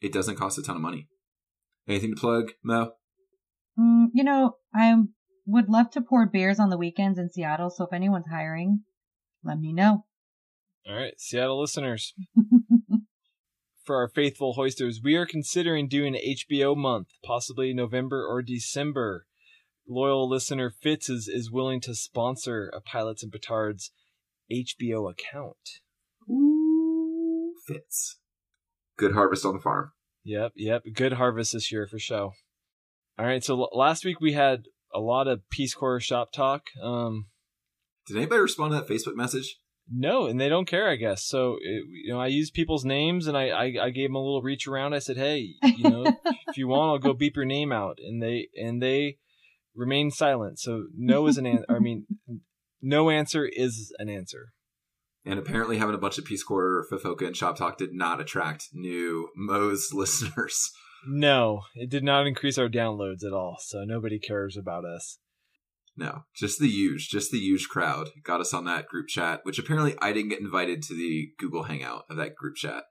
It 0.00 0.10
doesn't 0.10 0.36
cost 0.36 0.56
a 0.56 0.62
ton 0.62 0.76
of 0.76 0.80
money. 0.80 1.08
Anything 1.86 2.14
to 2.14 2.18
plug, 2.18 2.52
Mo? 2.64 2.92
Mm, 3.78 4.06
you 4.14 4.24
know, 4.24 4.56
I 4.74 4.94
would 5.44 5.68
love 5.68 5.90
to 5.90 6.00
pour 6.00 6.24
beers 6.24 6.58
on 6.58 6.70
the 6.70 6.78
weekends 6.78 7.18
in 7.18 7.30
Seattle, 7.30 7.68
so 7.68 7.84
if 7.84 7.92
anyone's 7.92 8.28
hiring, 8.32 8.84
let 9.44 9.60
me 9.60 9.74
know. 9.74 10.06
All 10.88 10.96
right, 10.96 11.12
Seattle 11.18 11.60
listeners. 11.60 12.14
For 13.86 13.94
our 13.94 14.08
faithful 14.08 14.54
hoisters, 14.54 15.00
we 15.02 15.14
are 15.14 15.24
considering 15.24 15.86
doing 15.86 16.16
an 16.16 16.20
HBO 16.20 16.76
month, 16.76 17.06
possibly 17.24 17.72
November 17.72 18.26
or 18.26 18.42
December. 18.42 19.26
Loyal 19.88 20.28
listener 20.28 20.70
Fitz 20.70 21.08
is, 21.08 21.28
is 21.28 21.52
willing 21.52 21.80
to 21.82 21.94
sponsor 21.94 22.68
a 22.74 22.80
Pilots 22.80 23.22
and 23.22 23.30
Petards 23.30 23.92
HBO 24.52 25.08
account. 25.08 25.56
Ooh, 26.28 27.54
Fitz. 27.64 28.18
Good 28.98 29.12
harvest 29.12 29.44
on 29.44 29.54
the 29.54 29.62
farm. 29.62 29.92
Yep, 30.24 30.54
yep. 30.56 30.82
Good 30.92 31.12
harvest 31.12 31.52
this 31.52 31.70
year 31.70 31.86
for 31.86 32.00
show. 32.00 32.32
All 33.16 33.24
right, 33.24 33.44
so 33.44 33.54
l- 33.54 33.70
last 33.72 34.04
week 34.04 34.20
we 34.20 34.32
had 34.32 34.64
a 34.92 34.98
lot 34.98 35.28
of 35.28 35.48
Peace 35.48 35.74
Corps 35.74 36.00
shop 36.00 36.32
talk. 36.32 36.62
Um, 36.82 37.26
Did 38.08 38.16
anybody 38.16 38.40
respond 38.40 38.72
to 38.72 38.78
that 38.78 38.88
Facebook 38.88 39.14
message? 39.14 39.60
No, 39.88 40.26
and 40.26 40.40
they 40.40 40.48
don't 40.48 40.66
care, 40.66 40.88
I 40.88 40.96
guess. 40.96 41.24
So 41.24 41.56
it, 41.60 41.84
you 41.88 42.12
know, 42.12 42.20
I 42.20 42.26
used 42.26 42.54
people's 42.54 42.84
names, 42.84 43.26
and 43.26 43.36
I, 43.36 43.48
I 43.48 43.64
I 43.84 43.90
gave 43.90 44.08
them 44.08 44.16
a 44.16 44.22
little 44.22 44.42
reach 44.42 44.66
around. 44.66 44.94
I 44.94 44.98
said, 44.98 45.16
hey, 45.16 45.54
you 45.62 45.88
know, 45.88 46.04
if 46.48 46.56
you 46.56 46.66
want, 46.68 46.90
I'll 46.90 47.10
go 47.10 47.14
beep 47.14 47.36
your 47.36 47.44
name 47.44 47.70
out, 47.72 47.98
and 48.04 48.22
they 48.22 48.48
and 48.56 48.82
they 48.82 49.18
remained 49.74 50.14
silent. 50.14 50.58
So 50.58 50.86
no 50.96 51.26
is 51.28 51.38
an 51.38 51.46
answer. 51.46 51.66
I 51.68 51.78
mean, 51.78 52.06
no 52.82 53.10
answer 53.10 53.46
is 53.46 53.94
an 53.98 54.08
answer. 54.08 54.52
And 55.24 55.38
apparently, 55.38 55.78
having 55.78 55.94
a 55.94 55.98
bunch 55.98 56.18
of 56.18 56.24
Peace 56.24 56.44
Corps, 56.44 56.86
Fofoka, 56.90 57.26
and 57.26 57.36
Shop 57.36 57.56
Talk 57.56 57.78
did 57.78 57.92
not 57.92 58.20
attract 58.20 58.68
new 58.72 59.28
Mo's 59.36 59.90
listeners. 59.94 60.72
No, 61.08 61.62
it 61.74 61.90
did 61.90 62.02
not 62.02 62.26
increase 62.26 62.58
our 62.58 62.68
downloads 62.68 63.24
at 63.24 63.32
all. 63.32 63.56
So 63.60 63.84
nobody 63.84 64.18
cares 64.18 64.56
about 64.56 64.84
us. 64.84 65.18
No, 65.96 66.24
just 66.34 66.60
the 66.60 66.68
huge, 66.68 67.08
just 67.08 67.30
the 67.30 67.38
huge 67.38 67.68
crowd 67.68 68.10
got 68.22 68.40
us 68.40 68.52
on 68.52 68.64
that 68.66 68.86
group 68.86 69.08
chat, 69.08 69.40
which 69.44 69.58
apparently 69.58 69.94
I 70.00 70.12
didn't 70.12 70.28
get 70.28 70.40
invited 70.40 70.82
to 70.82 70.94
the 70.94 71.30
Google 71.38 71.62
Hangout 71.62 72.04
of 72.10 72.16
that 72.18 72.34
group 72.36 72.56
chat. 72.56 72.84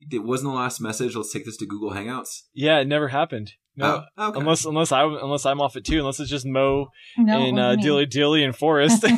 It 0.00 0.22
wasn't 0.22 0.52
the 0.52 0.56
last 0.56 0.80
message. 0.80 1.16
Let's 1.16 1.32
take 1.32 1.44
this 1.44 1.56
to 1.56 1.66
Google 1.66 1.90
Hangouts. 1.90 2.42
Yeah, 2.54 2.78
it 2.78 2.86
never 2.86 3.08
happened. 3.08 3.54
No, 3.74 4.04
Oh, 4.16 4.28
okay. 4.28 4.38
unless 4.40 4.64
unless 4.64 4.92
I 4.92 5.02
unless 5.04 5.44
I'm 5.46 5.60
off 5.60 5.76
it 5.76 5.84
too. 5.84 5.98
Unless 5.98 6.20
it's 6.20 6.30
just 6.30 6.46
Mo 6.46 6.88
No, 7.16 7.44
and 7.44 7.58
uh. 7.58 7.76
Dilly 7.76 8.06
Dilly 8.06 8.44
and 8.44 8.54
Forrest. 8.54 9.02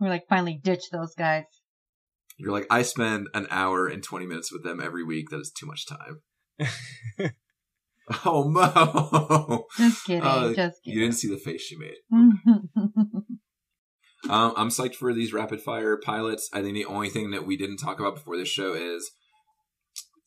We're 0.00 0.08
like 0.08 0.24
finally 0.28 0.58
ditch 0.62 0.84
those 0.92 1.14
guys. 1.14 1.44
You're 2.38 2.52
like, 2.52 2.66
I 2.70 2.82
spend 2.82 3.28
an 3.32 3.46
hour 3.50 3.86
and 3.86 4.02
20 4.02 4.26
minutes 4.26 4.52
with 4.52 4.62
them 4.62 4.80
every 4.80 5.02
week. 5.04 5.30
That 5.30 5.40
is 5.40 5.50
too 5.50 5.66
much 5.66 5.86
time. 5.86 6.20
oh, 8.24 8.48
Mo. 8.48 9.64
Just 9.76 10.04
kidding. 10.04 10.22
Uh, 10.22 10.52
just 10.54 10.82
kidding. 10.84 10.98
You 10.98 11.04
didn't 11.04 11.16
see 11.16 11.28
the 11.28 11.38
face 11.38 11.62
she 11.62 11.76
made. 11.76 11.96
Um, 14.28 14.54
I'm 14.56 14.68
psyched 14.70 14.94
for 14.96 15.12
these 15.14 15.32
rapid 15.32 15.60
fire 15.60 15.96
pilots. 15.96 16.48
I 16.52 16.60
think 16.60 16.74
the 16.74 16.84
only 16.86 17.10
thing 17.10 17.30
that 17.30 17.46
we 17.46 17.56
didn't 17.56 17.76
talk 17.76 18.00
about 18.00 18.16
before 18.16 18.36
this 18.36 18.48
show 18.48 18.72
is 18.74 19.12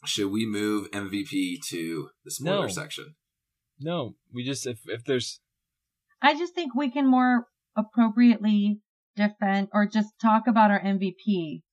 should 0.05 0.31
we 0.31 0.45
move 0.45 0.89
MVP 0.91 1.57
to 1.69 2.09
the 2.23 2.31
spoiler 2.31 2.61
No. 2.61 2.67
section? 2.69 3.15
no, 3.81 4.15
we 4.33 4.45
just 4.45 4.65
if 4.65 4.79
if 4.85 5.03
there's 5.03 5.41
I 6.21 6.33
just 6.37 6.53
think 6.55 6.73
we 6.75 6.89
can 6.89 7.07
more 7.07 7.47
appropriately 7.75 8.79
defend 9.17 9.67
or 9.73 9.85
just 9.85 10.09
talk 10.21 10.43
about 10.47 10.71
our 10.71 10.79
MVP 10.81 11.63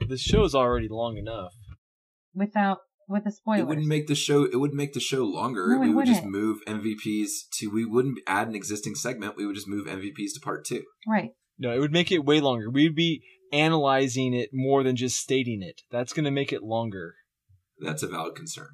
the 0.00 0.16
show's 0.18 0.56
already 0.56 0.88
long 0.90 1.16
enough. 1.18 1.52
without 2.34 2.78
with 3.08 3.24
the 3.24 3.32
It 3.58 3.66
wouldn't 3.66 3.86
make 3.86 4.06
the 4.06 4.14
show. 4.14 4.44
It 4.44 4.56
would 4.56 4.74
make 4.74 4.92
the 4.92 5.00
show 5.00 5.24
longer. 5.24 5.66
No, 5.68 5.82
it 5.82 5.86
we 5.86 5.94
would 5.94 6.06
just 6.06 6.24
wouldn't. 6.24 6.32
move 6.32 6.58
MVPs 6.66 7.28
to. 7.58 7.68
We 7.68 7.84
wouldn't 7.84 8.18
add 8.26 8.48
an 8.48 8.54
existing 8.54 8.94
segment. 8.94 9.36
We 9.36 9.46
would 9.46 9.54
just 9.54 9.68
move 9.68 9.86
MVPs 9.86 10.34
to 10.34 10.40
part 10.42 10.64
two. 10.64 10.84
right. 11.08 11.30
No, 11.56 11.72
it 11.72 11.78
would 11.78 11.92
make 11.92 12.10
it 12.10 12.24
way 12.24 12.40
longer. 12.40 12.68
We'd 12.68 12.96
be 12.96 13.22
analyzing 13.52 14.34
it 14.34 14.50
more 14.52 14.82
than 14.82 14.96
just 14.96 15.16
stating 15.18 15.62
it. 15.62 15.82
That's 15.90 16.12
going 16.12 16.24
to 16.24 16.32
make 16.32 16.52
it 16.52 16.64
longer. 16.64 17.14
That's 17.78 18.02
a 18.02 18.08
valid 18.08 18.34
concern. 18.34 18.70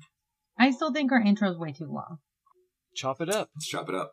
I 0.59 0.71
still 0.71 0.91
think 0.91 1.13
our 1.13 1.21
intro 1.21 1.51
is 1.51 1.59
way 1.59 1.73
too 1.73 1.93
long. 1.93 2.19
Chop 2.95 3.21
it 3.21 3.29
up. 3.29 3.51
Let's 3.55 3.69
chop 3.69 3.91
it 3.91 3.95
up. 3.95 4.13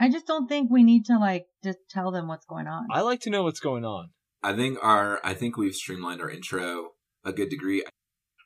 I 0.00 0.10
just 0.10 0.26
don't 0.26 0.48
think 0.48 0.70
we 0.70 0.82
need 0.82 1.06
to 1.06 1.18
like 1.18 1.46
just 1.62 1.78
tell 1.88 2.10
them 2.10 2.28
what's 2.28 2.44
going 2.44 2.66
on. 2.66 2.86
I 2.90 3.02
like 3.02 3.20
to 3.20 3.30
know 3.30 3.44
what's 3.44 3.60
going 3.60 3.84
on. 3.84 4.10
I 4.42 4.54
think 4.54 4.78
our. 4.82 5.20
I 5.24 5.34
think 5.34 5.56
we've 5.56 5.74
streamlined 5.74 6.20
our 6.20 6.30
intro 6.30 6.90
a 7.24 7.32
good 7.32 7.50
degree. 7.50 7.84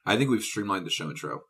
I 0.07 0.17
think 0.17 0.31
we've 0.31 0.43
streamlined 0.43 0.87
the 0.87 0.91
show 0.91 1.09
intro. 1.11 1.43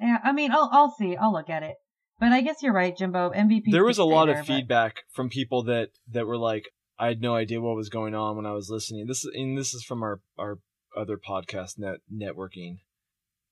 yeah, 0.00 0.18
I 0.24 0.32
mean, 0.32 0.52
I'll 0.52 0.68
I'll 0.72 0.90
see. 0.90 1.16
I'll 1.16 1.32
look 1.32 1.50
at 1.50 1.62
it. 1.62 1.76
But 2.18 2.32
I 2.32 2.42
guess 2.42 2.62
you're 2.62 2.74
right, 2.74 2.96
Jimbo. 2.96 3.30
MVP. 3.30 3.70
there 3.72 3.84
was 3.84 3.96
a 3.98 4.04
lot 4.04 4.26
there, 4.26 4.40
of 4.40 4.46
but- 4.46 4.46
feedback 4.46 5.02
from 5.12 5.28
people 5.30 5.62
that 5.64 5.90
that 6.10 6.26
were 6.26 6.38
like 6.38 6.68
i 6.98 7.06
had 7.06 7.22
no 7.22 7.34
idea 7.34 7.60
what 7.62 7.74
was 7.76 7.88
going 7.88 8.14
on 8.14 8.36
when 8.36 8.44
i 8.44 8.52
was 8.52 8.68
listening 8.68 9.06
this 9.06 9.24
is 9.24 9.30
and 9.34 9.56
this 9.56 9.72
is 9.72 9.82
from 9.82 10.02
our 10.02 10.20
our 10.38 10.58
other 10.94 11.16
podcast 11.16 11.78
net 11.78 12.00
networking 12.12 12.80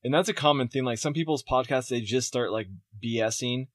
and 0.05 0.13
that's 0.13 0.29
a 0.29 0.35
common 0.35 0.69
thing 0.69 0.85
like 0.85 0.99
some 0.99 1.15
people's 1.15 1.43
podcasts 1.43 1.89
they 1.89 2.03
just 2.03 2.29
start 2.29 2.53
like 2.53 2.67
bsing 3.03 3.69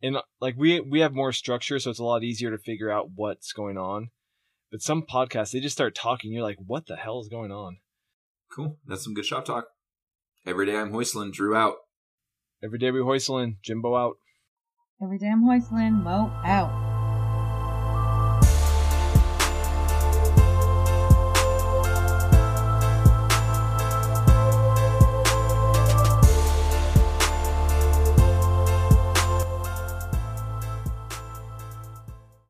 and 0.00 0.18
like 0.40 0.54
we 0.56 0.78
we 0.78 1.00
have 1.00 1.12
more 1.12 1.32
structure 1.32 1.80
so 1.80 1.90
it's 1.90 1.98
a 1.98 2.04
lot 2.04 2.22
easier 2.22 2.52
to 2.52 2.58
figure 2.58 2.88
out 2.88 3.08
what's 3.16 3.52
going 3.52 3.76
on 3.76 4.10
but 4.70 4.80
some 4.80 5.02
podcasts 5.02 5.50
they 5.50 5.58
just 5.58 5.74
start 5.74 5.92
talking 5.92 6.32
you're 6.32 6.44
like 6.44 6.58
what 6.64 6.86
the 6.86 6.94
hell 6.94 7.18
is 7.20 7.28
going 7.28 7.50
on 7.50 7.78
Cool. 8.54 8.78
That's 8.86 9.02
some 9.04 9.14
good 9.14 9.26
shop 9.26 9.44
talk. 9.44 9.66
Every 10.46 10.66
day 10.66 10.76
I'm 10.76 10.92
hoistling. 10.92 11.32
Drew 11.32 11.54
out. 11.54 11.76
every 12.62 12.78
day 12.78 12.90
we 12.90 13.00
hoistlin 13.00 13.56
jimbo 13.62 13.96
out 13.96 14.16
Every 15.02 15.16
damn 15.16 15.42
Hoistlin, 15.42 16.02
Mo 16.02 16.30
out. 16.44 16.89